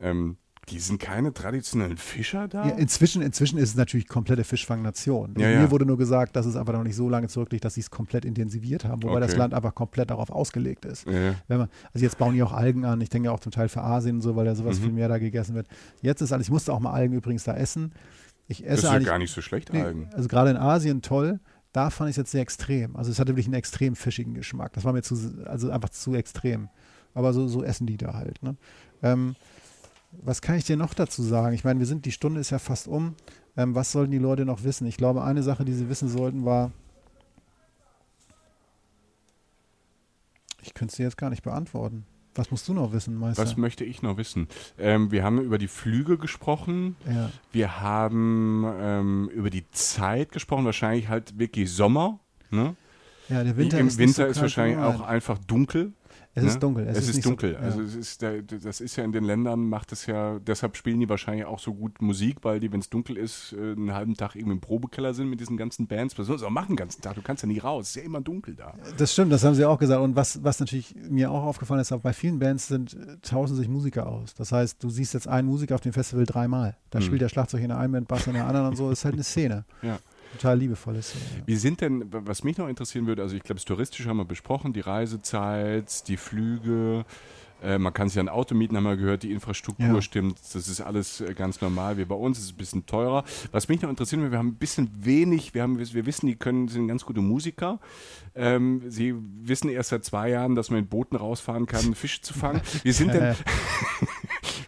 Ähm, 0.00 0.36
die 0.70 0.78
sind 0.78 1.00
keine 1.00 1.32
traditionellen 1.32 1.96
Fischer 1.96 2.48
da? 2.48 2.66
Ja, 2.68 2.74
inzwischen, 2.76 3.22
inzwischen 3.22 3.58
ist 3.58 3.70
es 3.70 3.74
natürlich 3.76 4.08
komplette 4.08 4.44
Fischfangnation. 4.44 5.34
Ja, 5.38 5.46
Mir 5.48 5.52
ja. 5.62 5.70
wurde 5.70 5.84
nur 5.86 5.98
gesagt, 5.98 6.36
dass 6.36 6.46
es 6.46 6.56
einfach 6.56 6.72
noch 6.72 6.84
nicht 6.84 6.96
so 6.96 7.08
lange 7.08 7.28
zurückliegt, 7.28 7.64
dass 7.64 7.74
sie 7.74 7.80
es 7.80 7.90
komplett 7.90 8.24
intensiviert 8.24 8.84
haben, 8.84 9.02
wobei 9.02 9.20
das 9.20 9.30
Okay. 9.30 9.38
Land 9.38 9.54
einfach 9.54 9.74
komplett 9.74 10.10
darauf 10.10 10.30
ausgelegt 10.30 10.84
ist. 10.84 11.06
Man, 11.06 11.68
also 11.92 12.04
jetzt 12.04 12.18
bauen 12.18 12.34
die 12.34 12.42
auch 12.42 12.52
Algen 12.52 12.84
an, 12.84 13.00
ich 13.00 13.08
denke 13.08 13.30
auch 13.32 13.40
zum 13.40 13.52
Teil 13.52 13.68
für 13.68 13.82
Asien 13.82 14.16
und 14.16 14.22
so, 14.22 14.36
weil 14.36 14.44
da 14.44 14.54
sowas 14.54 14.78
Mhm. 14.78 14.82
viel 14.84 14.92
mehr 14.92 15.08
da 15.08 15.18
gegessen 15.18 15.54
wird. 15.54 15.66
Jetzt 16.02 16.20
ist 16.20 16.32
alles, 16.32 16.46
ich 16.46 16.52
musste 16.52 16.72
auch 16.72 16.80
mal 16.80 16.92
Algen 16.92 17.14
übrigens 17.14 17.44
da 17.44 17.54
essen. 17.56 17.92
Ich 18.48 18.58
Das 18.62 18.66
esse 18.78 18.86
ist 18.88 18.92
ja 18.92 18.98
gar 19.00 19.18
nicht 19.18 19.32
so 19.32 19.40
schlecht, 19.42 19.72
nee, 19.72 19.80
Algen. 19.82 20.08
also 20.12 20.28
gerade 20.28 20.50
in 20.50 20.56
Asien 20.56 21.02
toll, 21.02 21.40
da 21.72 21.90
fand 21.90 22.10
ich 22.10 22.14
es 22.14 22.16
jetzt 22.18 22.30
sehr 22.32 22.42
extrem. 22.42 22.96
Also 22.96 23.10
es 23.12 23.18
hatte 23.20 23.30
wirklich 23.32 23.46
einen 23.46 23.54
extrem 23.54 23.94
fischigen 23.94 24.34
Geschmack. 24.34 24.72
Das 24.72 24.84
war 24.84 24.92
mir 24.92 25.02
zu, 25.02 25.14
also 25.46 25.70
einfach 25.70 25.90
zu 25.90 26.14
extrem. 26.14 26.68
Aber 27.14 27.32
so, 27.32 27.46
so 27.48 27.62
essen 27.62 27.86
die 27.86 27.96
da 27.96 28.14
halt. 28.14 28.42
Ne? 28.42 28.56
Ähm, 29.02 29.36
was 30.12 30.42
kann 30.42 30.56
ich 30.56 30.64
dir 30.64 30.76
noch 30.76 30.94
dazu 30.94 31.22
sagen? 31.22 31.54
Ich 31.54 31.64
meine, 31.64 31.78
wir 31.78 31.86
sind, 31.86 32.04
die 32.04 32.12
Stunde 32.12 32.40
ist 32.40 32.50
ja 32.50 32.58
fast 32.58 32.88
um. 32.88 33.14
Ähm, 33.56 33.74
was 33.74 33.92
sollten 33.92 34.10
die 34.12 34.18
Leute 34.18 34.44
noch 34.44 34.64
wissen? 34.64 34.86
Ich 34.86 34.96
glaube, 34.96 35.22
eine 35.24 35.42
Sache, 35.42 35.64
die 35.64 35.72
sie 35.72 35.88
wissen 35.88 36.08
sollten, 36.08 36.44
war, 36.44 36.72
ich 40.62 40.74
könnte 40.74 40.92
es 40.92 40.96
dir 40.96 41.04
jetzt 41.04 41.16
gar 41.16 41.30
nicht 41.30 41.42
beantworten. 41.42 42.04
Was 42.34 42.50
musst 42.50 42.68
du 42.68 42.74
noch 42.74 42.92
wissen, 42.92 43.16
Meister? 43.16 43.42
Was 43.42 43.56
möchte 43.56 43.84
ich 43.84 44.02
noch 44.02 44.16
wissen? 44.16 44.46
Ähm, 44.78 45.10
wir 45.10 45.24
haben 45.24 45.40
über 45.40 45.58
die 45.58 45.68
Flüge 45.68 46.16
gesprochen. 46.16 46.96
ja. 47.06 47.30
Wir 47.50 47.80
haben 47.80 48.64
ähm, 48.78 49.30
über 49.34 49.50
die 49.50 49.68
Zeit 49.72 50.30
gesprochen. 50.30 50.64
Wahrscheinlich 50.64 51.08
halt 51.08 51.38
wirklich 51.38 51.72
Sommer. 51.72 52.20
Ne? 52.50 52.76
ja, 53.28 53.42
der 53.44 53.56
Winter 53.56 53.78
Im 53.78 53.88
ist 53.88 53.98
Winter 53.98 54.24
so 54.24 54.30
ist 54.30 54.40
wahrscheinlich 54.40 54.78
auch 54.78 55.00
einfach 55.00 55.38
dunkel. 55.38 55.92
Es 56.46 56.54
ist 56.54 56.62
dunkel. 56.62 56.86
Es, 56.86 56.98
ist, 57.08 57.14
nicht 57.14 57.22
so- 57.24 57.30
dunkel. 57.30 57.52
ja. 57.54 57.58
Also 57.60 57.80
es 57.82 57.94
ist 57.94 58.22
das 58.22 58.80
ist 58.80 58.96
ja 58.96 59.04
in 59.04 59.12
den 59.12 59.24
Ländern, 59.24 59.68
macht 59.68 59.92
es 59.92 60.06
ja, 60.06 60.38
deshalb 60.38 60.76
spielen 60.76 61.00
die 61.00 61.08
wahrscheinlich 61.08 61.44
auch 61.46 61.58
so 61.58 61.74
gut 61.74 62.00
Musik, 62.02 62.38
weil 62.42 62.60
die, 62.60 62.72
wenn 62.72 62.80
es 62.80 62.90
dunkel 62.90 63.16
ist, 63.16 63.52
äh, 63.52 63.72
einen 63.72 63.92
halben 63.94 64.14
Tag 64.14 64.34
irgendwie 64.36 64.54
im 64.54 64.60
Probekeller 64.60 65.14
sind 65.14 65.28
mit 65.28 65.40
diesen 65.40 65.56
ganzen 65.56 65.86
Bands. 65.86 66.18
Was 66.18 66.26
sollst 66.26 66.42
du 66.42 66.46
auch 66.46 66.50
machen 66.50 66.68
den 66.70 66.76
ganzen 66.76 67.02
Tag? 67.02 67.14
Du 67.14 67.22
kannst 67.22 67.42
ja 67.42 67.46
nie 67.48 67.58
raus. 67.58 67.84
Es 67.84 67.90
ist 67.90 67.96
ja 67.96 68.02
immer 68.02 68.20
dunkel 68.20 68.54
da. 68.54 68.74
Das 68.98 69.12
stimmt, 69.12 69.32
das 69.32 69.44
haben 69.44 69.54
sie 69.54 69.64
auch 69.64 69.78
gesagt. 69.78 70.00
Und 70.02 70.16
was, 70.16 70.42
was 70.44 70.60
natürlich 70.60 70.94
mir 71.08 71.30
auch 71.30 71.44
aufgefallen 71.44 71.80
ist, 71.80 71.92
auch 71.92 72.00
bei 72.00 72.12
vielen 72.12 72.38
Bands 72.38 72.68
sind, 72.68 72.94
äh, 72.94 73.16
tauschen 73.22 73.56
sich 73.56 73.68
Musiker 73.68 74.06
aus. 74.06 74.34
Das 74.34 74.52
heißt, 74.52 74.82
du 74.82 74.90
siehst 74.90 75.14
jetzt 75.14 75.28
einen 75.28 75.48
Musiker 75.48 75.74
auf 75.74 75.80
dem 75.80 75.92
Festival 75.92 76.24
dreimal. 76.26 76.76
Da 76.90 76.98
Mhm. 76.98 77.02
spielt 77.04 77.20
der 77.20 77.28
Schlagzeug 77.28 77.62
in 77.62 77.68
der 77.68 77.78
einen 77.78 77.92
Band, 77.92 78.08
Bass 78.08 78.26
in 78.26 78.34
der 78.34 78.46
anderen 78.46 78.68
und 78.68 78.76
so. 78.76 78.88
Das 78.90 79.00
ist 79.00 79.04
halt 79.04 79.14
eine 79.14 79.24
Szene. 79.24 79.64
Ja. 79.82 79.98
Total 80.32 80.58
liebevolle 80.58 81.02
Szene. 81.02 81.24
Ja. 81.38 81.42
Wie 81.46 81.56
sind 81.56 81.80
denn, 81.80 82.04
was 82.10 82.44
mich 82.44 82.56
noch 82.58 82.68
interessieren 82.68 83.06
würde, 83.06 83.22
also 83.22 83.36
ich 83.36 83.42
glaube, 83.42 83.56
das 83.56 83.64
Touristische 83.64 84.08
haben 84.08 84.18
wir 84.18 84.24
besprochen, 84.24 84.72
die 84.72 84.80
Reisezeit, 84.80 86.06
die 86.08 86.16
Flüge, 86.16 87.04
äh, 87.62 87.78
man 87.78 87.92
kann 87.92 88.08
sich 88.08 88.18
ein 88.18 88.28
Auto 88.28 88.54
mieten, 88.54 88.76
haben 88.76 88.84
wir 88.84 88.96
gehört, 88.96 89.22
die 89.22 89.32
Infrastruktur 89.32 89.86
Ja. 89.86 90.02
stimmt, 90.02 90.38
das 90.52 90.68
ist 90.68 90.80
alles 90.80 91.20
äh, 91.20 91.34
ganz 91.34 91.60
normal 91.60 91.98
wie 91.98 92.04
bei 92.04 92.14
uns, 92.14 92.38
es 92.38 92.44
ist 92.44 92.52
ein 92.52 92.56
bisschen 92.56 92.86
teurer. 92.86 93.24
Was 93.52 93.68
mich 93.68 93.82
noch 93.82 93.90
interessieren 93.90 94.20
würde, 94.22 94.32
wir 94.32 94.38
haben 94.38 94.48
ein 94.48 94.54
bisschen 94.54 94.90
wenig, 95.00 95.52
wir, 95.54 95.62
haben, 95.62 95.78
wir 95.78 96.06
wissen, 96.06 96.26
die 96.26 96.36
können, 96.36 96.68
sind 96.68 96.88
ganz 96.88 97.04
gute 97.04 97.20
Musiker. 97.20 97.78
Ähm, 98.34 98.82
sie 98.88 99.14
wissen 99.42 99.68
erst 99.68 99.90
seit 99.90 100.04
zwei 100.04 100.30
Jahren, 100.30 100.54
dass 100.54 100.70
man 100.70 100.80
in 100.80 100.86
Booten 100.86 101.16
rausfahren 101.16 101.66
kann, 101.66 101.94
Fische 101.94 102.22
zu 102.22 102.32
fangen. 102.32 102.60
Wie 102.82 102.92
sind 102.92 103.12
denn, 103.12 103.34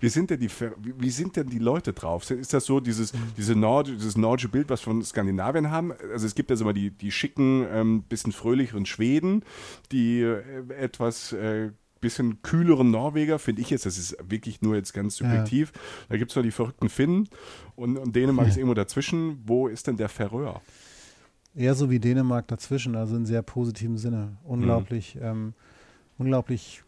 wie 0.03 0.09
sind 0.09 0.31
denn 0.31 0.41
die, 0.41 0.51
wie, 0.99 1.11
sind 1.11 1.37
denn 1.37 1.47
die 1.47 1.61
Leute 1.61 1.93
drauf? 1.93 2.29
Ist 2.29 2.53
das 2.53 2.65
so 2.65 2.81
dieses, 2.81 3.13
diese 3.37 3.55
Nord, 3.55 3.87
dieses 3.87 4.17
nordische 4.17 4.49
Bild, 4.49 4.69
was 4.69 4.81
wir 4.81 4.93
von 4.93 5.03
Skandinavien 5.05 5.71
haben? 5.71 5.93
Also 6.13 6.27
es 6.27 6.35
gibt 6.35 6.51
ja 6.51 6.57
so 6.57 6.65
mal 6.65 6.73
die, 6.73 6.91
die 6.91 7.13
schicken, 7.13 7.65
ähm, 7.71 8.03
bisschen 8.03 8.33
fröhlicheren 8.33 8.85
Schweden, 8.85 9.45
die 9.93 10.23
äh, 10.23 10.43
etwas 10.77 11.33
äh, 11.33 11.71
bisschen 12.01 12.43
kühleren 12.43 12.91
Norweger, 12.91 13.39
finde 13.39 13.63
ich 13.63 13.71
jetzt, 13.71 13.87
das 13.87 13.97
ist 13.97 14.17
wirklich 14.29 14.61
nur 14.61 14.75
jetzt 14.75 14.93
ganz 14.93 15.15
subjektiv. 15.15 15.73
Da 16.09 16.17
gibt 16.17 16.33
es 16.33 16.37
noch 16.37 16.43
die 16.43 16.51
verrückten 16.51 16.89
Finnen 16.89 17.29
und, 17.77 17.97
und 17.97 18.17
Dänemark 18.17 18.49
ist 18.49 18.57
irgendwo 18.57 18.75
dazwischen. 18.75 19.41
Wo 19.47 19.69
ist 19.69 19.87
denn 19.87 19.97
der 19.97 20.09
Färöer? 20.09 20.61
Eher 21.55 21.77
so 21.77 21.91
wie 21.91 22.01
Dänemark 22.01 22.49
dazwischen, 22.49 22.97
also 22.97 23.15
in 23.15 23.25
sehr 23.25 23.43
positivem 23.43 23.99
Sinne. 23.99 24.37
Unglaublich, 24.43 25.17
ähm, 25.23 25.55
unglaublich 26.19 26.82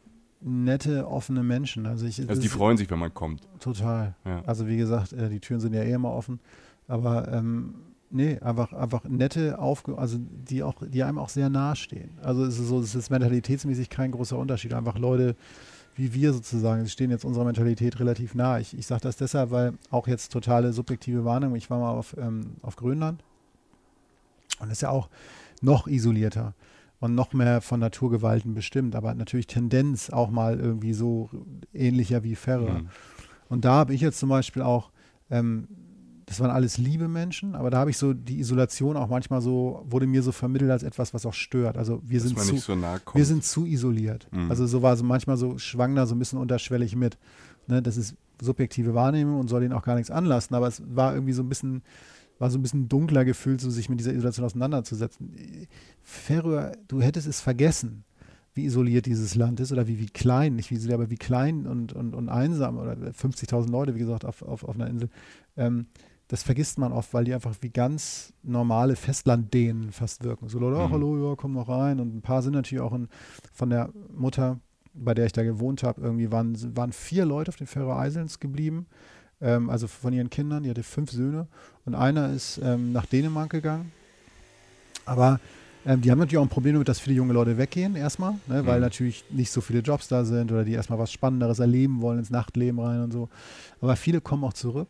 nette, 0.45 1.09
offene 1.09 1.42
Menschen. 1.42 1.86
Also, 1.86 2.07
ich, 2.07 2.28
Also 2.28 2.40
die 2.40 2.49
freuen 2.49 2.76
sich, 2.76 2.90
wenn 2.90 2.99
man 2.99 3.12
kommt. 3.12 3.42
Total. 3.61 4.14
Ja. 4.24 4.42
Also 4.47 4.66
wie 4.66 4.76
gesagt, 4.76 5.12
äh, 5.12 5.28
die 5.28 5.40
Türen 5.40 5.61
sind 5.61 5.72
ja 5.72 5.82
eh 5.82 5.92
immer 5.92 6.12
offen. 6.12 6.38
Aber 6.86 7.32
ähm, 7.32 7.74
nee, 8.11 8.38
einfach, 8.40 8.72
einfach 8.72 9.05
nette, 9.05 9.59
aufge 9.59 9.97
also 9.97 10.18
die 10.20 10.62
auch, 10.62 10.74
die 10.86 11.03
einem 11.03 11.18
auch 11.18 11.30
sehr 11.30 11.49
nahe 11.49 11.76
stehen. 11.76 12.11
Also 12.22 12.45
es 12.45 12.59
ist 12.59 12.68
so, 12.68 12.80
es 12.80 12.95
ist 12.95 13.11
mentalitätsmäßig 13.11 13.88
kein 13.88 14.11
großer 14.11 14.38
Unterschied. 14.38 14.74
Einfach 14.74 14.99
Leute 14.99 15.34
wie 15.97 16.12
wir 16.12 16.32
sozusagen, 16.32 16.84
sie 16.84 16.90
stehen 16.90 17.11
jetzt 17.11 17.24
unserer 17.24 17.45
Mentalität 17.45 18.01
relativ 18.01 18.34
nah. 18.34 18.59
Ich, 18.59 18.76
ich 18.76 18.86
sage 18.86 19.03
das 19.03 19.16
deshalb, 19.16 19.51
weil 19.51 19.74
auch 19.90 20.09
jetzt 20.09 20.32
totale 20.32 20.72
subjektive 20.72 21.24
Warnung. 21.24 21.55
Ich 21.55 21.70
war 21.70 21.78
mal 21.78 21.92
auf, 21.92 22.16
ähm, 22.18 22.57
auf 22.62 22.76
Grönland 22.76 23.22
und 24.59 24.70
ist 24.70 24.82
ja 24.82 24.90
auch 24.90 25.09
noch 25.62 25.86
isolierter 25.86 26.55
und 27.05 27.15
noch 27.15 27.35
mehr 27.35 27.61
von 27.61 27.81
Naturgewalten 27.81 28.55
bestimmt, 28.55 28.97
aber 28.97 29.13
natürlich 29.13 29.47
Tendenz 29.47 30.09
auch 30.09 30.31
mal 30.31 30.59
irgendwie 30.59 30.95
so 30.95 31.29
ähnlicher 31.75 32.25
wie 32.25 32.35
Färöer. 32.35 32.79
Mhm. 32.79 32.89
Und 33.51 33.67
da 33.67 33.73
habe 33.73 33.93
ich 33.93 34.01
jetzt 34.01 34.19
zum 34.19 34.31
Beispiel 34.31 34.63
auch, 34.63 34.91
ähm, 35.29 35.69
das 36.25 36.41
waren 36.41 36.51
alles 36.51 36.79
liebe 36.79 37.07
Menschen, 37.07 37.57
aber 37.57 37.69
da 37.69 37.77
habe 37.77 37.91
ich 37.91 37.99
so 37.99 38.15
die 38.15 38.41
Isolation 38.41 38.97
auch 38.97 39.09
manchmal 39.09 39.43
so, 39.43 39.85
wurde 39.87 40.07
mir 40.07 40.23
so 40.23 40.33
vermittelt 40.33 40.71
als 40.71 40.83
etwas, 40.83 41.13
was 41.13 41.27
auch 41.27 41.35
stört. 41.35 41.77
Also 41.77 42.01
wir 42.07 42.21
Dass 42.21 42.29
sind 42.29 42.41
zu, 42.41 42.57
so 42.57 42.75
wir 42.75 43.25
sind 43.27 43.45
zu 43.45 43.67
isoliert. 43.67 44.27
Mhm. 44.33 44.49
Also 44.49 44.67
so 44.67 44.81
war 44.81 44.97
so 44.97 45.05
manchmal 45.05 45.37
so 45.37 45.59
schwang 45.59 45.95
da 45.95 46.07
so 46.07 46.15
ein 46.15 46.19
bisschen 46.19 46.39
unterschwellig 46.39 46.97
mit. 46.97 47.19
Ne, 47.67 47.83
das 47.83 47.99
ist 47.99 48.17
subjektive 48.41 48.95
Wahrnehmung 48.95 49.41
und 49.41 49.49
soll 49.49 49.61
denen 49.61 49.75
auch 49.75 49.85
gar 49.85 49.97
nichts 49.97 50.11
anlassen, 50.11 50.55
aber 50.55 50.69
es 50.69 50.83
war 50.87 51.13
irgendwie 51.13 51.35
so 51.35 51.43
ein 51.43 51.51
bisschen, 51.51 51.83
war 52.39 52.51
so 52.51 52.59
ein 52.59 52.62
bisschen 52.62 52.89
dunkler 52.89 53.24
gefühlt, 53.24 53.61
so 53.61 53.70
sich 53.70 53.89
mit 53.89 54.01
dieser 54.01 54.12
Isolation 54.12 54.45
auseinanderzusetzen. 54.45 55.35
Färöer, 56.03 56.72
du 56.89 57.01
hättest 57.01 57.26
es 57.26 57.41
vergessen, 57.41 58.05
wie 58.55 58.64
isoliert 58.64 59.07
dieses 59.07 59.35
Land 59.35 59.61
ist 59.61 59.72
oder 59.72 59.87
wie, 59.89 59.99
wie 59.99 60.07
klein, 60.07 60.55
nicht 60.57 60.70
wie 60.70 60.74
isoliert, 60.76 61.01
aber 61.01 61.11
wie 61.11 61.16
klein 61.16 61.66
und, 61.66 61.93
und, 61.93 62.14
und 62.14 62.28
einsam 62.28 62.78
oder 62.78 62.93
50.000 62.93 63.70
Leute, 63.70 63.95
wie 63.95 63.99
gesagt, 64.01 64.24
auf, 64.24 64.43
auf, 64.43 64.64
auf 64.64 64.74
einer 64.76 64.89
Insel. 64.89 65.09
Ähm, 65.57 65.87
das 66.28 66.43
vergisst 66.43 66.78
man 66.78 66.93
oft, 66.93 67.12
weil 67.12 67.24
die 67.24 67.35
einfach 67.35 67.55
wie 67.61 67.70
ganz 67.70 68.32
normale 68.43 68.97
Festlanddänen 68.97 69.93
fast 69.93 70.24
wirken. 70.24 70.49
So 70.49 70.59
Leute, 70.59 70.78
oh, 70.78 70.89
Mhm. 70.89 70.93
hallo, 70.93 71.28
ja, 71.30 71.37
komm 71.37 71.53
noch 71.53 71.68
rein. 71.68 72.01
Und 72.01 72.14
ein 72.16 72.22
paar 72.22 72.43
sind 72.43 72.53
natürlich 72.55 72.82
auch 72.82 72.95
in, 72.95 73.09
von 73.53 73.70
der 73.70 73.91
Mutter, 74.16 74.59
bei 74.95 75.12
der 75.14 75.26
ich 75.26 75.32
da 75.32 75.43
gewohnt 75.43 75.82
habe, 75.82 76.01
irgendwie 76.01 76.30
waren, 76.30 76.57
waren 76.76 76.93
vier 76.93 77.24
Leute 77.26 77.49
auf 77.51 77.57
den 77.57 77.66
Färöer 77.66 78.07
Islands 78.07 78.39
geblieben. 78.41 78.87
Ähm, 79.41 79.70
also 79.70 79.87
von 79.89 80.12
ihren 80.12 80.30
Kindern, 80.30 80.62
die 80.62 80.70
hatte 80.70 80.82
fünf 80.82 81.11
Söhne. 81.11 81.47
Und 81.85 81.95
einer 81.95 82.32
ist 82.32 82.61
ähm, 82.62 82.93
nach 82.93 83.07
Dänemark 83.07 83.51
gegangen. 83.51 83.93
Aber 85.05 85.41
ähm, 85.87 86.01
die 86.01 86.11
haben 86.11 86.18
natürlich 86.18 86.39
auch 86.39 86.43
ein 86.45 86.49
Problem 86.49 86.74
damit, 86.74 86.89
dass 86.89 86.99
viele 86.99 87.16
junge 87.16 87.35
Leute 87.35 87.59
weggehen 87.59 87.95
erstmal, 87.95 88.35
ne, 88.47 88.64
weil 88.64 88.76
Mhm. 88.76 88.85
natürlich 88.85 89.24
nicht 89.30 89.51
so 89.51 89.61
viele 89.61 89.80
Jobs 89.80 90.09
da 90.09 90.24
sind 90.24 90.51
oder 90.51 90.64
die 90.64 90.72
erstmal 90.72 90.99
was 90.99 91.12
Spannenderes 91.12 91.59
erleben 91.59 92.01
wollen, 92.01 92.18
ins 92.18 92.30
Nachtleben 92.30 92.80
rein 92.80 93.03
und 93.03 93.12
so. 93.12 93.28
Aber 93.82 93.97
viele 93.97 94.20
kommen 94.20 94.45
auch 94.45 94.55
zurück. 94.55 94.89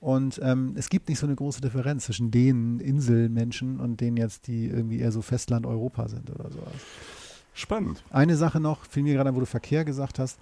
Und 0.00 0.40
ähm, 0.42 0.74
es 0.76 0.88
gibt 0.88 1.08
nicht 1.10 1.18
so 1.18 1.26
eine 1.26 1.34
große 1.34 1.60
Differenz 1.60 2.04
zwischen 2.04 2.30
den 2.30 2.80
Inselmenschen 2.80 3.80
und 3.80 4.00
denen 4.00 4.16
jetzt, 4.16 4.46
die 4.46 4.66
irgendwie 4.66 5.00
eher 5.00 5.12
so 5.12 5.20
Festland 5.20 5.66
Europa 5.66 6.08
sind 6.08 6.30
oder 6.30 6.50
sowas. 6.50 6.72
Spannend. 7.52 8.02
Eine 8.10 8.36
Sache 8.36 8.60
noch, 8.60 8.86
fiel 8.86 9.02
mir 9.02 9.12
gerade 9.14 9.28
an, 9.28 9.36
wo 9.36 9.40
du 9.40 9.46
Verkehr 9.46 9.84
gesagt 9.84 10.18
hast, 10.18 10.38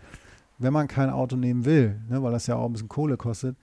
wenn 0.58 0.72
man 0.72 0.88
kein 0.88 1.10
Auto 1.10 1.36
nehmen 1.36 1.64
will, 1.64 2.00
ne, 2.08 2.22
weil 2.22 2.32
das 2.32 2.46
ja 2.46 2.56
auch 2.56 2.66
ein 2.66 2.72
bisschen 2.72 2.88
Kohle 2.88 3.16
kostet, 3.16 3.56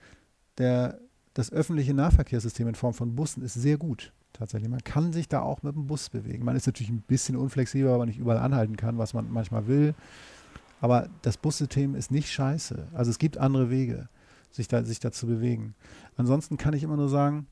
der, 0.58 0.98
das 1.34 1.52
öffentliche 1.52 1.94
Nahverkehrssystem 1.94 2.66
in 2.68 2.74
Form 2.74 2.94
von 2.94 3.14
Bussen 3.14 3.42
ist 3.42 3.54
sehr 3.54 3.76
gut. 3.76 4.12
Tatsächlich. 4.32 4.70
Man 4.70 4.84
kann 4.84 5.14
sich 5.14 5.28
da 5.28 5.40
auch 5.40 5.62
mit 5.62 5.74
dem 5.74 5.86
Bus 5.86 6.10
bewegen. 6.10 6.44
Man 6.44 6.56
ist 6.56 6.66
natürlich 6.66 6.90
ein 6.90 7.00
bisschen 7.00 7.36
unflexibel, 7.36 7.90
weil 7.90 7.98
man 7.98 8.08
nicht 8.08 8.18
überall 8.18 8.38
anhalten 8.38 8.76
kann, 8.76 8.98
was 8.98 9.14
man 9.14 9.32
manchmal 9.32 9.66
will. 9.66 9.94
Aber 10.82 11.08
das 11.22 11.38
Bussystem 11.38 11.94
ist 11.94 12.10
nicht 12.10 12.30
scheiße. 12.30 12.88
Also 12.92 13.10
es 13.10 13.18
gibt 13.18 13.38
andere 13.38 13.70
Wege, 13.70 14.10
sich 14.50 14.68
da, 14.68 14.84
sich 14.84 15.00
da 15.00 15.10
zu 15.10 15.26
bewegen. 15.26 15.74
Ansonsten 16.16 16.58
kann 16.58 16.74
ich 16.74 16.82
immer 16.82 16.96
nur 16.96 17.08
sagen, 17.08 17.46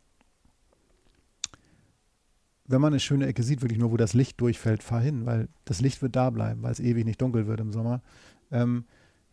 wenn 2.67 2.83
man 2.83 2.93
eine 2.93 3.01
schöne 3.01 3.27
Ecke 3.27 3.43
sieht, 3.43 3.63
wirklich 3.63 3.79
nur, 3.79 3.91
wo 3.91 3.97
das 3.97 4.13
Licht 4.13 4.39
durchfällt, 4.41 4.83
fahr 4.83 5.01
hin, 5.01 5.25
weil 5.25 5.49
das 5.65 5.81
Licht 5.81 6.03
wird 6.03 6.17
da 6.17 6.29
bleiben, 6.29 6.63
weil 6.63 6.73
es 6.73 6.81
ewig 6.81 7.07
nicht 7.07 7.23
dunkel 7.23 7.47
wird 7.47 7.61
im 7.61 7.73
Sommer. 7.73 8.03
Ähm, 8.51 8.85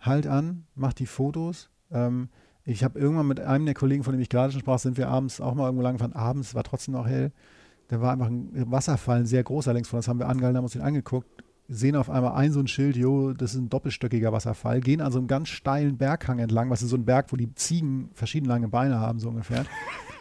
halt 0.01 0.27
an, 0.27 0.65
mach 0.75 0.93
die 0.93 1.05
Fotos. 1.05 1.69
Ähm, 1.91 2.29
ich 2.63 2.83
habe 2.83 2.99
irgendwann 2.99 3.27
mit 3.27 3.39
einem 3.39 3.65
der 3.65 3.73
Kollegen, 3.73 4.03
von 4.03 4.13
dem 4.13 4.21
ich 4.21 4.29
gerade 4.29 4.51
schon 4.51 4.61
sprach, 4.61 4.79
sind 4.79 4.97
wir 4.97 5.09
abends 5.09 5.41
auch 5.41 5.55
mal 5.55 5.65
irgendwo 5.65 5.83
lang 5.83 5.93
gefahren. 5.93 6.13
Abends 6.13 6.53
war 6.53 6.63
trotzdem 6.63 6.93
noch 6.93 7.07
hell. 7.07 7.31
Da 7.87 8.01
war 8.01 8.13
einfach 8.13 8.27
ein 8.27 8.71
Wasserfall, 8.71 9.19
ein 9.19 9.25
sehr 9.25 9.43
großer 9.43 9.73
längs 9.73 9.89
von 9.89 9.97
uns, 9.97 10.07
haben 10.07 10.19
wir 10.19 10.29
angehalten, 10.29 10.57
haben 10.57 10.63
uns 10.63 10.73
den 10.73 10.81
angeguckt, 10.81 11.27
sehen 11.67 11.95
auf 11.95 12.09
einmal 12.09 12.33
ein 12.33 12.53
so 12.53 12.59
ein 12.61 12.67
Schild, 12.67 12.95
jo, 12.95 13.33
das 13.33 13.53
ist 13.53 13.59
ein 13.59 13.69
doppelstöckiger 13.69 14.31
Wasserfall, 14.31 14.79
gehen 14.79 15.01
an 15.01 15.11
so 15.11 15.17
einem 15.17 15.27
ganz 15.27 15.49
steilen 15.49 15.97
Berghang 15.97 16.39
entlang, 16.39 16.69
was 16.69 16.81
ist 16.81 16.89
so 16.89 16.95
ein 16.95 17.03
Berg, 17.03 17.33
wo 17.33 17.35
die 17.35 17.53
Ziegen 17.55 18.09
verschieden 18.13 18.45
lange 18.45 18.69
Beine 18.69 18.99
haben, 18.99 19.19
so 19.19 19.27
ungefähr. 19.27 19.65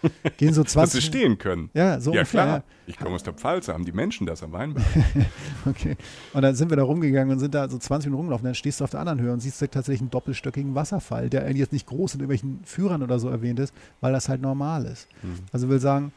Gehen 0.36 0.52
so 0.52 0.64
20 0.64 0.74
Dass 0.74 0.92
sie 0.92 1.00
stehen 1.00 1.38
können. 1.38 1.70
Ja, 1.74 2.00
so 2.00 2.12
ja, 2.12 2.20
ungefähr. 2.20 2.42
klar. 2.42 2.56
ja. 2.58 2.64
Ich 2.86 2.98
komme 2.98 3.14
aus 3.14 3.22
der 3.22 3.34
Pfalz, 3.34 3.66
da 3.66 3.74
haben 3.74 3.84
die 3.84 3.92
Menschen 3.92 4.26
das 4.26 4.42
am 4.42 4.52
Weinberg. 4.52 4.84
Okay. 5.66 5.96
Und 6.32 6.42
dann 6.42 6.54
sind 6.54 6.70
wir 6.70 6.76
da 6.76 6.82
rumgegangen 6.82 7.32
und 7.32 7.38
sind 7.38 7.54
da 7.54 7.68
so 7.68 7.76
20 7.78 8.06
Minuten 8.06 8.20
rumgelaufen. 8.20 8.44
Dann 8.44 8.54
stehst 8.54 8.80
du 8.80 8.84
auf 8.84 8.90
der 8.90 9.00
anderen 9.00 9.20
Höhe 9.20 9.32
und 9.32 9.40
siehst 9.40 9.60
tatsächlich 9.60 10.00
einen 10.00 10.10
doppelstöckigen 10.10 10.74
Wasserfall, 10.74 11.28
der 11.28 11.50
jetzt 11.54 11.72
nicht 11.72 11.86
groß 11.86 12.14
in 12.14 12.20
irgendwelchen 12.20 12.60
Führern 12.64 13.02
oder 13.02 13.18
so 13.18 13.28
erwähnt 13.28 13.58
ist, 13.58 13.74
weil 14.00 14.12
das 14.12 14.28
halt 14.28 14.40
normal 14.40 14.86
ist. 14.86 15.06
Mhm. 15.22 15.36
Also 15.52 15.68
will 15.68 15.80
sagen, 15.80 16.12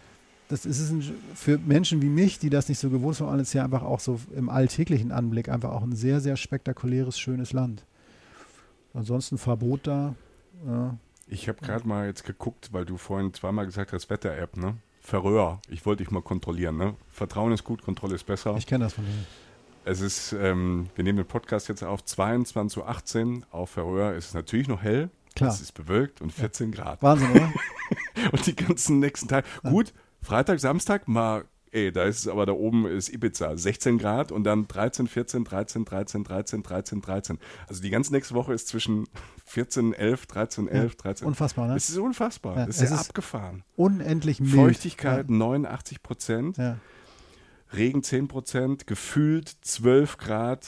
das 0.47 0.65
ist 0.65 0.91
ein, 0.91 1.03
für 1.35 1.57
Menschen 1.57 2.01
wie 2.01 2.09
mich, 2.09 2.39
die 2.39 2.49
das 2.49 2.69
nicht 2.69 2.79
so 2.79 2.89
gewohnt 2.89 3.15
sind, 3.15 3.27
alles 3.27 3.53
ja 3.53 3.63
einfach 3.63 3.83
auch 3.83 3.99
so 3.99 4.19
im 4.35 4.49
alltäglichen 4.49 5.11
Anblick 5.11 5.49
einfach 5.49 5.71
auch 5.71 5.83
ein 5.83 5.95
sehr, 5.95 6.21
sehr 6.21 6.35
spektakuläres, 6.35 7.19
schönes 7.19 7.53
Land. 7.53 7.83
Ansonsten 8.93 9.37
Verbot 9.37 9.87
da. 9.87 10.15
Ja. 10.67 10.97
Ich 11.27 11.47
habe 11.47 11.59
gerade 11.61 11.87
mal 11.87 12.07
jetzt 12.07 12.23
geguckt, 12.25 12.69
weil 12.71 12.85
du 12.85 12.97
vorhin 12.97 13.33
zweimal 13.33 13.65
gesagt 13.65 13.93
hast, 13.93 14.09
Wetter-App, 14.09 14.57
ne? 14.57 14.77
Verröhr. 15.01 15.59
Ich 15.67 15.85
wollte 15.85 16.03
dich 16.03 16.11
mal 16.11 16.21
kontrollieren, 16.21 16.77
ne? 16.77 16.95
Vertrauen 17.09 17.51
ist 17.51 17.63
gut, 17.63 17.81
Kontrolle 17.81 18.15
ist 18.15 18.25
besser. 18.25 18.55
Ich 18.57 18.67
kenne 18.67 18.85
das 18.85 18.93
von 18.93 19.05
denen. 19.05 19.25
Es 19.85 19.99
ist, 19.99 20.31
ähm, 20.33 20.89
wir 20.95 21.03
nehmen 21.03 21.17
den 21.17 21.27
Podcast 21.27 21.67
jetzt 21.67 21.83
auf 21.83 22.01
22.18 22.03 23.37
Uhr. 23.37 23.47
Auf 23.51 23.71
Verröhr 23.71 24.13
ist 24.13 24.27
es 24.27 24.33
natürlich 24.33 24.67
noch 24.67 24.81
hell. 24.81 25.09
Klar. 25.35 25.49
Es 25.51 25.61
ist 25.61 25.73
bewölkt 25.73 26.21
und 26.21 26.31
14 26.31 26.71
Grad. 26.71 27.01
Wahnsinn, 27.01 27.31
oder? 27.31 27.51
Und 28.31 28.45
die 28.45 28.55
ganzen 28.55 28.99
nächsten 28.99 29.27
Tage. 29.27 29.47
Gut, 29.63 29.93
Freitag, 30.21 30.59
Samstag 30.59 31.07
mal, 31.07 31.45
ey, 31.73 31.91
da 31.91 32.03
ist 32.03 32.19
es 32.19 32.27
aber 32.27 32.45
da 32.45 32.53
oben 32.53 32.85
ist 32.85 33.09
Ibiza, 33.09 33.57
16 33.57 33.97
Grad 33.97 34.31
und 34.31 34.43
dann 34.43 34.67
13, 34.67 35.07
14, 35.07 35.43
13, 35.43 35.85
13, 35.85 36.23
13, 36.23 36.63
13, 36.63 37.01
13. 37.01 37.39
Also 37.67 37.81
die 37.81 37.89
ganze 37.89 38.13
nächste 38.13 38.35
Woche 38.35 38.53
ist 38.53 38.67
zwischen 38.67 39.05
14, 39.45 39.93
11, 39.93 40.25
13, 40.27 40.67
11, 40.67 40.95
13. 40.95 41.27
Unfassbar, 41.27 41.67
ne? 41.67 41.75
Es 41.75 41.89
ist 41.89 41.97
unfassbar. 41.97 42.57
Ja, 42.57 42.63
es 42.67 42.81
ist 42.81 42.89
ja 42.89 42.95
ist 42.95 43.09
abgefahren. 43.09 43.63
Unendlich 43.75 44.39
mild. 44.39 44.53
Feuchtigkeit 44.53 45.29
89 45.29 46.01
Prozent, 46.03 46.57
Ja. 46.57 46.77
Regen 47.73 48.03
10 48.03 48.27
Prozent, 48.27 48.87
gefühlt 48.87 49.49
12 49.61 50.17
Grad. 50.17 50.67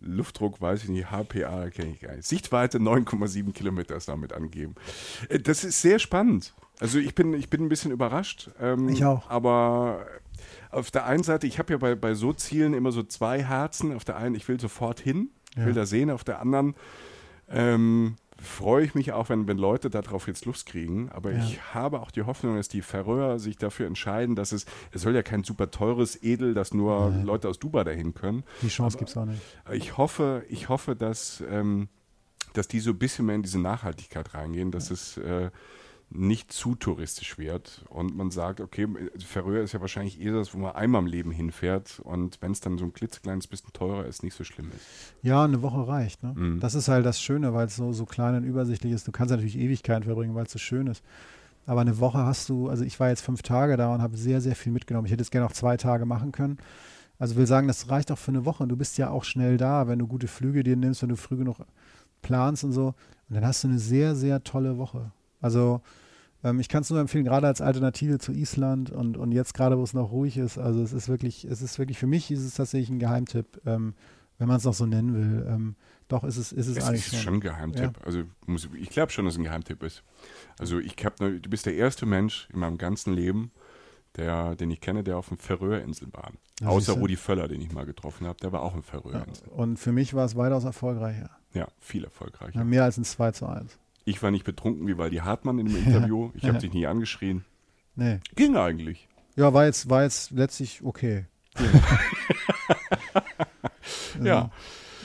Luftdruck, 0.00 0.60
weiß 0.60 0.82
ich 0.82 0.88
nicht, 0.90 1.10
HPA, 1.10 1.70
kenne 1.70 1.92
ich 1.92 2.00
gar 2.00 2.14
nicht. 2.14 2.26
Sichtweite 2.26 2.78
9,7 2.78 3.52
Kilometer 3.52 3.96
ist 3.96 4.08
damit 4.08 4.32
angegeben. 4.32 4.74
Äh, 5.28 5.38
das 5.38 5.64
ist 5.64 5.80
sehr 5.80 5.98
spannend. 5.98 6.52
Also 6.80 6.98
ich 6.98 7.14
bin, 7.14 7.34
ich 7.34 7.48
bin 7.50 7.62
ein 7.62 7.68
bisschen 7.68 7.92
überrascht. 7.92 8.50
Ähm, 8.60 8.88
ich 8.88 9.04
auch. 9.04 9.28
Aber 9.30 10.06
auf 10.70 10.90
der 10.90 11.06
einen 11.06 11.22
Seite, 11.22 11.46
ich 11.46 11.58
habe 11.58 11.72
ja 11.72 11.78
bei, 11.78 11.94
bei 11.94 12.14
so 12.14 12.32
Zielen 12.32 12.74
immer 12.74 12.92
so 12.92 13.02
zwei 13.02 13.42
Herzen. 13.42 13.94
Auf 13.94 14.04
der 14.04 14.16
einen, 14.16 14.34
ich 14.34 14.48
will 14.48 14.58
sofort 14.60 15.00
hin, 15.00 15.30
ich 15.52 15.58
Ja. 15.58 15.66
will 15.66 15.72
da 15.74 15.86
sehen. 15.86 16.10
Auf 16.10 16.24
der 16.24 16.40
anderen 16.40 16.74
ähm, 17.48 18.16
freue 18.42 18.84
ich 18.84 18.94
mich 18.94 19.12
auch, 19.12 19.28
wenn, 19.28 19.46
wenn 19.46 19.58
Leute 19.58 19.88
darauf 19.90 20.26
jetzt 20.26 20.44
Lust 20.44 20.66
kriegen. 20.66 21.08
Aber 21.10 21.30
Ja. 21.32 21.38
ich 21.38 21.74
habe 21.74 22.00
auch 22.00 22.10
die 22.10 22.22
Hoffnung, 22.22 22.56
dass 22.56 22.68
die 22.68 22.82
Färöer 22.82 23.38
sich 23.38 23.56
dafür 23.56 23.86
entscheiden, 23.86 24.34
dass 24.34 24.50
es, 24.52 24.66
es 24.90 25.02
soll 25.02 25.14
ja 25.14 25.22
kein 25.22 25.44
super 25.44 25.70
teures 25.70 26.20
Edel, 26.22 26.54
dass 26.54 26.74
nur 26.74 27.10
Nein. 27.10 27.24
Leute 27.24 27.48
aus 27.48 27.58
Dubai 27.60 27.84
dahin 27.84 28.14
können. 28.14 28.42
Die 28.62 28.68
Chance 28.68 28.98
gibt 28.98 29.10
es 29.10 29.16
auch 29.16 29.26
nicht. 29.26 29.40
Ich 29.72 29.96
hoffe, 29.96 30.44
ich 30.48 30.68
hoffe, 30.68 30.96
dass, 30.96 31.42
ähm, 31.48 31.88
dass 32.54 32.66
die 32.66 32.80
so 32.80 32.90
ein 32.90 32.98
bisschen 32.98 33.26
mehr 33.26 33.36
in 33.36 33.42
diese 33.42 33.60
Nachhaltigkeit 33.60 34.34
reingehen, 34.34 34.72
dass 34.72 34.90
es 34.90 35.16
äh, 35.18 35.50
nicht 36.14 36.52
zu 36.52 36.76
touristisch 36.76 37.38
wird 37.38 37.84
und 37.88 38.16
man 38.16 38.30
sagt, 38.30 38.60
okay, 38.60 38.86
Färöer 39.18 39.62
ist 39.62 39.72
ja 39.72 39.80
wahrscheinlich 39.80 40.20
eher 40.20 40.32
das, 40.32 40.54
wo 40.54 40.58
man 40.58 40.74
einmal 40.74 41.02
im 41.02 41.08
Leben 41.08 41.32
hinfährt 41.32 42.00
und 42.04 42.40
wenn 42.40 42.52
es 42.52 42.60
dann 42.60 42.78
so 42.78 42.84
ein 42.84 42.92
klitzekleines 42.92 43.48
bisschen 43.48 43.72
teurer 43.72 44.06
ist, 44.06 44.22
nicht 44.22 44.34
so 44.34 44.44
schlimm 44.44 44.70
ist. 44.74 44.86
Ja, 45.22 45.44
eine 45.44 45.60
Woche 45.62 45.88
reicht. 45.88 46.22
Ne? 46.22 46.32
Mhm. 46.36 46.60
Das 46.60 46.76
ist 46.76 46.88
halt 46.88 47.04
das 47.04 47.20
Schöne, 47.20 47.52
weil 47.52 47.66
es 47.66 47.76
so, 47.76 47.92
so 47.92 48.06
klein 48.06 48.36
und 48.36 48.44
übersichtlich 48.44 48.92
ist. 48.92 49.08
Du 49.08 49.12
kannst 49.12 49.32
natürlich 49.32 49.58
Ewigkeiten 49.58 50.04
verbringen, 50.04 50.36
weil 50.36 50.46
es 50.46 50.52
so 50.52 50.58
schön 50.58 50.86
ist. 50.86 51.02
Aber 51.66 51.80
eine 51.80 51.98
Woche 51.98 52.18
hast 52.18 52.48
du, 52.48 52.68
also 52.68 52.84
ich 52.84 53.00
war 53.00 53.08
jetzt 53.08 53.22
fünf 53.22 53.42
Tage 53.42 53.76
da 53.76 53.92
und 53.92 54.00
habe 54.00 54.16
sehr, 54.16 54.40
sehr 54.40 54.54
viel 54.54 54.72
mitgenommen. 54.72 55.06
Ich 55.06 55.12
hätte 55.12 55.22
es 55.22 55.30
gerne 55.30 55.46
auch 55.46 55.52
zwei 55.52 55.76
Tage 55.76 56.06
machen 56.06 56.30
können. 56.30 56.58
Also 57.18 57.36
will 57.36 57.46
sagen, 57.46 57.66
das 57.66 57.90
reicht 57.90 58.12
auch 58.12 58.18
für 58.18 58.30
eine 58.30 58.44
Woche. 58.44 58.62
Und 58.62 58.68
du 58.68 58.76
bist 58.76 58.98
ja 58.98 59.10
auch 59.10 59.24
schnell 59.24 59.56
da, 59.56 59.88
wenn 59.88 59.98
du 59.98 60.06
gute 60.06 60.28
Flüge 60.28 60.62
dir 60.62 60.76
nimmst, 60.76 61.02
wenn 61.02 61.08
du 61.08 61.16
früh 61.16 61.36
genug 61.36 61.56
planst 62.22 62.64
und 62.64 62.72
so. 62.72 62.94
Und 63.28 63.34
dann 63.34 63.44
hast 63.44 63.64
du 63.64 63.68
eine 63.68 63.78
sehr, 63.78 64.14
sehr 64.14 64.44
tolle 64.44 64.78
Woche. 64.78 65.10
Also 65.40 65.80
ähm, 66.44 66.60
ich 66.60 66.68
kann 66.68 66.82
es 66.82 66.90
nur 66.90 67.00
empfehlen, 67.00 67.24
gerade 67.24 67.46
als 67.48 67.60
Alternative 67.60 68.18
zu 68.18 68.32
Island 68.32 68.90
und, 68.90 69.16
und 69.16 69.32
jetzt 69.32 69.54
gerade, 69.54 69.76
wo 69.78 69.82
es 69.82 69.94
noch 69.94 70.12
ruhig 70.12 70.36
ist. 70.36 70.58
Also 70.58 70.80
es 70.82 70.92
ist 70.92 71.08
wirklich, 71.08 71.44
es 71.44 71.60
ist 71.62 71.78
wirklich, 71.80 71.98
für 71.98 72.06
mich 72.06 72.30
ist 72.30 72.44
es 72.44 72.54
tatsächlich 72.54 72.90
ein 72.90 72.98
Geheimtipp, 73.00 73.60
ähm, 73.66 73.94
wenn 74.38 74.46
man 74.48 74.58
es 74.58 74.64
noch 74.64 74.74
so 74.74 74.86
nennen 74.86 75.14
will. 75.14 75.46
Ähm, 75.48 75.74
doch, 76.08 76.22
ist 76.22 76.36
es, 76.36 76.52
ist 76.52 76.66
es 76.68 76.76
Es 76.76 76.84
eigentlich 76.84 77.12
ist 77.12 77.22
schon 77.22 77.34
ein 77.34 77.40
Geheimtipp. 77.40 77.98
Also 78.04 78.22
muss, 78.46 78.68
ich 78.78 78.90
glaube 78.90 79.10
schon, 79.10 79.24
dass 79.24 79.34
es 79.34 79.38
ein 79.38 79.44
Geheimtipp 79.44 79.82
ist. 79.82 80.02
Also 80.58 80.78
ich 80.78 80.94
hab, 81.04 81.18
ne- 81.20 81.40
du 81.40 81.48
bist 81.50 81.66
der 81.66 81.74
erste 81.74 82.04
Mensch 82.06 82.48
in 82.52 82.60
meinem 82.60 82.76
ganzen 82.78 83.14
Leben, 83.14 83.50
der, 84.16 84.54
den 84.54 84.70
ich 84.70 84.80
kenne, 84.80 85.02
der 85.02 85.16
auf 85.16 85.28
den 85.28 85.38
Färöerinseln 85.38 86.12
war. 86.12 86.30
Ja, 86.60 86.68
Außer 86.68 86.86
siehste. 86.86 87.00
Rudi 87.00 87.16
Völler, 87.16 87.48
den 87.48 87.60
ich 87.60 87.72
mal 87.72 87.84
getroffen 87.86 88.26
habe, 88.26 88.38
der 88.40 88.52
war 88.52 88.62
auch 88.62 88.74
Ja. 88.74 88.82
Färöerinseln. 88.82 89.50
Und 89.50 89.78
für 89.78 89.92
mich 89.92 90.14
war 90.14 90.24
es 90.24 90.36
weitaus 90.36 90.64
erfolgreicher. 90.64 91.30
Ja, 91.52 91.66
viel 91.80 92.04
erfolgreicher. 92.04 92.58
Ja, 92.58 92.64
mehr 92.64 92.84
als 92.84 92.96
ein 92.98 93.04
2 93.04 93.32
zu 93.32 93.46
1. 93.46 93.78
Ich 94.04 94.22
war 94.22 94.30
nicht 94.30 94.44
betrunken 94.44 94.86
wie 94.86 94.98
Waldi 94.98 95.16
Hartmann 95.16 95.58
in 95.58 95.66
dem 95.66 95.76
Interview. 95.76 96.30
Ich 96.34 96.42
habe 96.44 96.54
Ja. 96.54 96.60
dich 96.60 96.72
nie 96.72 96.86
angeschrien. 96.86 97.44
Nee. 97.96 98.20
Ging 98.34 98.56
eigentlich. 98.56 99.08
Ja, 99.36 99.52
war 99.54 99.64
jetzt, 99.66 99.88
war 99.88 100.02
jetzt 100.02 100.30
letztlich 100.32 100.82
okay. 100.84 101.26
Ja. 104.22 104.50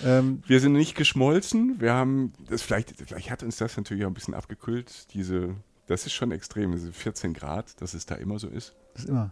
Ähm, 0.06 0.42
Wir 0.48 0.60
sind 0.60 0.74
nicht 0.74 0.96
geschmolzen. 0.96 1.80
Wir 1.82 1.94
haben, 1.94 2.32
das 2.50 2.62
vielleicht, 2.62 2.94
vielleicht 2.98 3.30
hat 3.32 3.44
uns 3.44 3.58
das 3.58 3.76
natürlich 3.76 4.06
auch 4.06 4.10
ein 4.10 4.14
bisschen 4.14 4.34
abgekühlt. 4.34 5.14
Diese, 5.14 5.56
das 5.88 6.06
ist 6.06 6.14
schon 6.14 6.32
extrem, 6.32 6.72
diese 6.72 6.94
14 6.94 7.34
Grad, 7.34 7.82
dass 7.82 7.94
es 7.94 8.06
da 8.06 8.16
immer 8.16 8.40
so 8.40 8.48
ist. 8.48 8.76
das 8.94 9.04
ist 9.04 9.10
immer. 9.10 9.32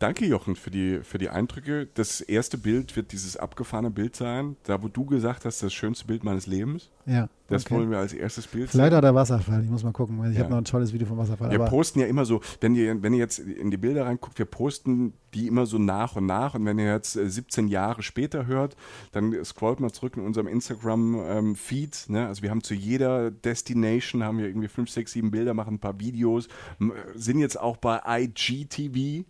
Danke, 0.00 0.26
Jochen, 0.26 0.56
für 0.56 0.70
die, 0.72 1.00
für 1.04 1.18
die 1.18 1.28
Eindrücke. 1.28 1.86
Das 1.94 2.20
erste 2.20 2.58
Bild 2.58 2.96
wird 2.96 3.12
dieses 3.12 3.36
abgefahrene 3.36 3.90
Bild 3.90 4.16
sein, 4.16 4.56
da 4.64 4.82
wo 4.82 4.88
du 4.88 5.04
gesagt 5.04 5.44
hast, 5.44 5.62
das 5.62 5.72
schönste 5.72 6.06
Bild 6.06 6.24
meines 6.24 6.46
Lebens. 6.48 6.90
Ja. 7.04 7.28
Das 7.48 7.64
okay. 7.66 7.74
wollen 7.76 7.90
wir 7.90 7.98
als 7.98 8.12
erstes 8.12 8.46
Bild 8.48 8.68
Vielleicht 8.70 8.92
auch 8.92 9.00
der 9.00 9.14
Wasserfall. 9.14 9.62
Ich 9.62 9.70
muss 9.70 9.84
mal 9.84 9.92
gucken. 9.92 10.18
weil 10.18 10.30
Ich 10.32 10.36
Ja. 10.36 10.42
habe 10.42 10.50
noch 10.50 10.58
ein 10.58 10.64
tolles 10.64 10.92
Video 10.92 11.06
vom 11.06 11.16
Wasserfall. 11.18 11.50
Wir 11.50 11.60
posten 11.60 12.00
ja 12.00 12.06
immer 12.06 12.24
so, 12.24 12.40
wenn 12.60 12.74
ihr, 12.74 13.00
wenn 13.02 13.12
ihr 13.12 13.20
jetzt 13.20 13.38
in 13.38 13.70
die 13.70 13.76
Bilder 13.76 14.06
reinguckt, 14.06 14.38
wir 14.38 14.46
posten 14.46 15.12
die 15.34 15.46
immer 15.46 15.66
so 15.66 15.78
nach 15.78 16.16
und 16.16 16.26
nach. 16.26 16.54
Und 16.54 16.64
wenn 16.64 16.78
ihr 16.78 16.92
jetzt 16.92 17.14
äh, 17.16 17.28
17 17.30 17.68
Jahre 17.68 18.02
später 18.02 18.46
hört, 18.46 18.74
dann 19.12 19.32
scrollt 19.44 19.78
mal 19.80 19.92
zurück 19.92 20.16
in 20.16 20.24
unserem 20.24 20.48
Instagram-Feed. 20.48 22.06
ne? 22.08 22.26
Also 22.26 22.42
wir 22.42 22.50
haben 22.50 22.62
zu 22.62 22.74
jeder 22.74 23.30
Destination 23.30 24.22
haben 24.24 24.38
wir 24.38 24.46
irgendwie 24.46 24.68
5, 24.68 24.90
6, 24.90 25.12
7 25.12 25.30
Bilder, 25.30 25.54
machen 25.54 25.74
ein 25.74 25.78
paar 25.78 26.00
Videos, 26.00 26.48
m- 26.80 26.92
sind 27.14 27.38
jetzt 27.38 27.60
auch 27.60 27.76
bei 27.76 28.00
IGTV. 28.06 29.24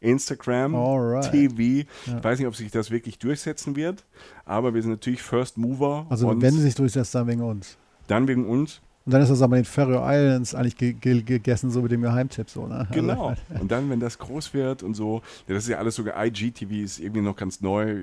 Instagram 0.00 0.74
Alright. 0.74 1.30
TV. 1.30 1.88
Ja. 2.06 2.18
Ich 2.18 2.24
weiß 2.24 2.38
nicht, 2.38 2.48
ob 2.48 2.56
sich 2.56 2.70
das 2.70 2.90
wirklich 2.90 3.18
durchsetzen 3.18 3.76
wird, 3.76 4.04
aber 4.44 4.74
wir 4.74 4.82
sind 4.82 4.90
natürlich 4.90 5.22
First 5.22 5.56
Mover. 5.58 6.06
also 6.10 6.28
wenn 6.40 6.52
sie 6.52 6.60
sich 6.62 6.74
durchsetzt, 6.74 7.14
dann 7.14 7.26
wegen 7.26 7.42
uns. 7.42 7.78
dann 8.06 8.28
wegen 8.28 8.46
uns. 8.46 8.80
Und 9.06 9.12
dann 9.12 9.20
ist 9.20 9.28
das 9.28 9.42
aber 9.42 9.56
in 9.58 9.64
den 9.64 9.68
Faroe 9.68 10.00
Islands 10.02 10.54
eigentlich 10.54 10.78
ge 10.78 10.94
ge 10.94 11.20
gegessen, 11.20 11.70
so 11.70 11.82
mit 11.82 11.92
dem 11.92 12.00
Geheimtipp. 12.00 12.48
So, 12.48 12.66
ne? 12.66 12.88
Genau. 12.90 13.28
Also, 13.28 13.42
Und 13.60 13.70
dann, 13.70 13.90
wenn 13.90 14.00
das 14.00 14.16
groß 14.18 14.54
wird 14.54 14.82
und 14.82 14.94
so, 14.94 15.20
ja, 15.46 15.54
das 15.54 15.64
ist 15.64 15.68
ja 15.68 15.76
alles 15.76 15.96
sogar 15.96 16.24
IGTV, 16.24 16.70
ist 16.82 17.00
irgendwie 17.00 17.20
noch 17.20 17.36
ganz 17.36 17.60
neu. 17.60 17.96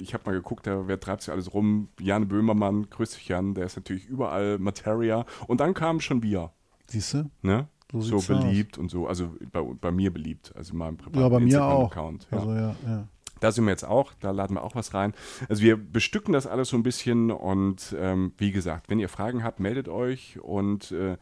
Ich 0.00 0.14
habe 0.14 0.24
mal 0.26 0.32
geguckt, 0.32 0.66
da 0.66 0.88
wer 0.88 0.98
treibt 0.98 1.22
sich 1.22 1.32
alles 1.32 1.54
rum? 1.54 1.86
Jan 2.00 2.26
Böhmermann, 2.26 2.90
grüß 2.90 3.12
dich 3.12 3.28
Jan, 3.28 3.54
der 3.54 3.66
ist 3.66 3.76
natürlich 3.76 4.06
überall 4.06 4.58
Materia. 4.58 5.24
Und 5.46 5.60
dann 5.60 5.72
kamen 5.72 6.00
schon 6.00 6.20
wir, 6.20 6.50
Siehst 6.88 7.14
du? 7.14 7.30
ne? 7.42 7.68
So 7.92 8.00
So, 8.00 8.18
sieht's 8.18 8.30
aus. 8.30 8.44
beliebt 8.44 8.78
und 8.78 8.90
so, 8.90 9.06
also 9.06 9.34
bei, 9.52 9.62
bei 9.62 9.90
mir 9.90 10.12
beliebt, 10.12 10.52
also 10.56 10.72
in 10.72 10.78
meinem 10.78 10.96
privaten 10.96 11.20
Ja, 11.20 11.28
bei 11.28 11.40
mir 11.40 11.64
auch. 11.64 11.84
Instagram-Account. 11.84 12.28
Ja. 12.30 12.38
Also 12.38 12.52
ja, 12.54 12.76
ja. 12.86 13.08
Da 13.40 13.52
sind 13.52 13.64
wir 13.66 13.70
jetzt 13.70 13.84
auch, 13.86 14.12
da 14.20 14.32
laden 14.32 14.56
wir 14.56 14.64
auch 14.64 14.74
was 14.74 14.94
rein. 14.94 15.14
Also 15.48 15.62
wir 15.62 15.76
bestücken 15.76 16.32
das 16.32 16.46
alles 16.48 16.70
so 16.70 16.76
ein 16.76 16.82
bisschen 16.82 17.30
und 17.30 17.94
ähm, 17.98 18.32
wie 18.36 18.50
gesagt, 18.50 18.90
wenn 18.90 18.98
ihr 18.98 19.08
Fragen 19.08 19.44
habt, 19.44 19.60
meldet 19.60 19.88
euch 19.88 20.40
und 20.42 20.90
äh, 20.90 21.16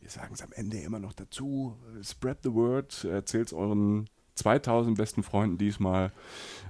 wir 0.00 0.10
sagen 0.10 0.34
es 0.34 0.42
am 0.42 0.50
Ende 0.52 0.78
immer 0.78 0.98
noch 0.98 1.12
dazu, 1.12 1.76
spread 2.02 2.38
the 2.42 2.52
word, 2.52 3.04
erzählt 3.04 3.46
es 3.48 3.52
euren 3.52 4.08
2000 4.34 4.96
besten 4.96 5.22
Freunden 5.22 5.58
diesmal, 5.58 6.12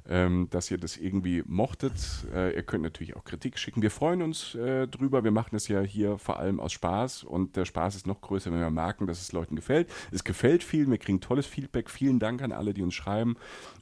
ähm, 0.09 0.49
dass 0.51 0.71
ihr 0.71 0.79
das 0.79 0.97
irgendwie 0.97 1.43
mochtet. 1.47 1.95
Äh, 2.35 2.55
ihr 2.55 2.63
könnt 2.63 2.83
natürlich 2.83 3.17
auch 3.17 3.25
Kritik 3.25 3.59
schicken. 3.59 3.83
Wir 3.83 3.91
freuen 3.91 4.23
uns 4.23 4.55
äh, 4.55 4.87
drüber. 4.87 5.25
Wir 5.25 5.31
machen 5.31 5.51
das 5.53 5.69
ja 5.69 5.81
hier 5.81 6.19
vor 6.19 6.39
allem 6.39 6.61
aus 6.61 6.73
Spaß 6.73 7.25
und 7.25 7.57
der 7.57 7.65
Spaß 7.65 7.95
ist 7.95 8.07
noch 8.07 8.21
größer, 8.21 8.51
wenn 8.53 8.61
wir 8.61 8.71
merken, 8.71 9.07
dass 9.07 9.21
es 9.21 9.33
Leuten 9.33 9.57
gefällt. 9.57 9.91
Es 10.11 10.25
gefällt 10.25 10.63
vielen, 10.63 10.91
wir 10.91 10.99
kriegen 10.99 11.21
tolles 11.21 11.47
Feedback. 11.47 11.91
Vielen 11.91 12.19
Dank 12.19 12.43
an 12.43 12.53
alle, 12.53 12.75
die 12.75 12.83
uns 12.83 12.95
schreiben 12.95 13.37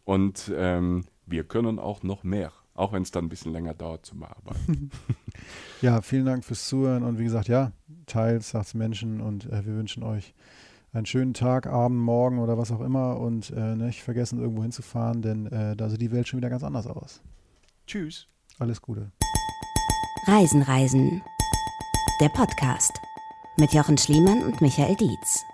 und 0.05 0.53
ähm, 0.55 1.05
wir 1.27 1.45
können 1.45 1.79
auch 1.79 2.03
noch 2.03 2.25
mehr, 2.25 2.53
auch 2.75 2.93
wenn 2.93 3.03
es 3.03 3.11
dann 3.11 3.27
ein 3.27 3.29
bisschen 3.29 3.53
länger 3.53 3.75
dauert 3.75 4.07
zum 4.07 4.21
Bearbeiten. 4.21 4.91
Ja, 5.81 6.03
vielen 6.03 6.27
Dank 6.27 6.45
fürs 6.45 6.67
Zuhören 6.67 7.05
und 7.05 7.19
wie 7.19 7.25
gesagt, 7.25 7.47
ja, 7.47 7.73
teilt, 8.07 8.43
sagt's 8.43 8.75
Menschen 8.75 9.21
und 9.21 9.47
äh, 9.47 9.65
wir 9.65 9.75
wünschen 9.75 10.03
euch 10.03 10.35
einen 10.93 11.07
schönen 11.07 11.35
Tag, 11.35 11.67
Abend, 11.67 11.99
Morgen 11.99 12.39
oder 12.39 12.59
was 12.59 12.73
auch 12.73 12.81
immer 12.81 13.19
und 13.19 13.51
äh, 13.51 13.77
nicht 13.77 14.03
vergessen, 14.03 14.41
irgendwo 14.41 14.63
hinzufahren, 14.63 15.23
denn 15.23 15.47
äh, 15.47 15.77
da 15.77 15.89
sieht 15.89 16.01
die 16.01 16.13
Welt 16.13 16.29
schon 16.29 16.39
wieder 16.39 16.51
ganz 16.51 16.65
anders 16.65 16.87
aus. 16.87 17.21
Tschüss. 17.87 18.27
Alles 18.59 18.83
Gute. 18.83 19.11
Reisen, 20.27 20.63
Reisen. 20.63 21.23
Der 22.21 22.29
Podcast 22.29 22.93
mit 23.57 23.73
Jochen 23.73 23.99
Schliemann 23.99 24.43
und 24.43 24.61
Michael 24.61 24.97
Dietz. 24.97 25.45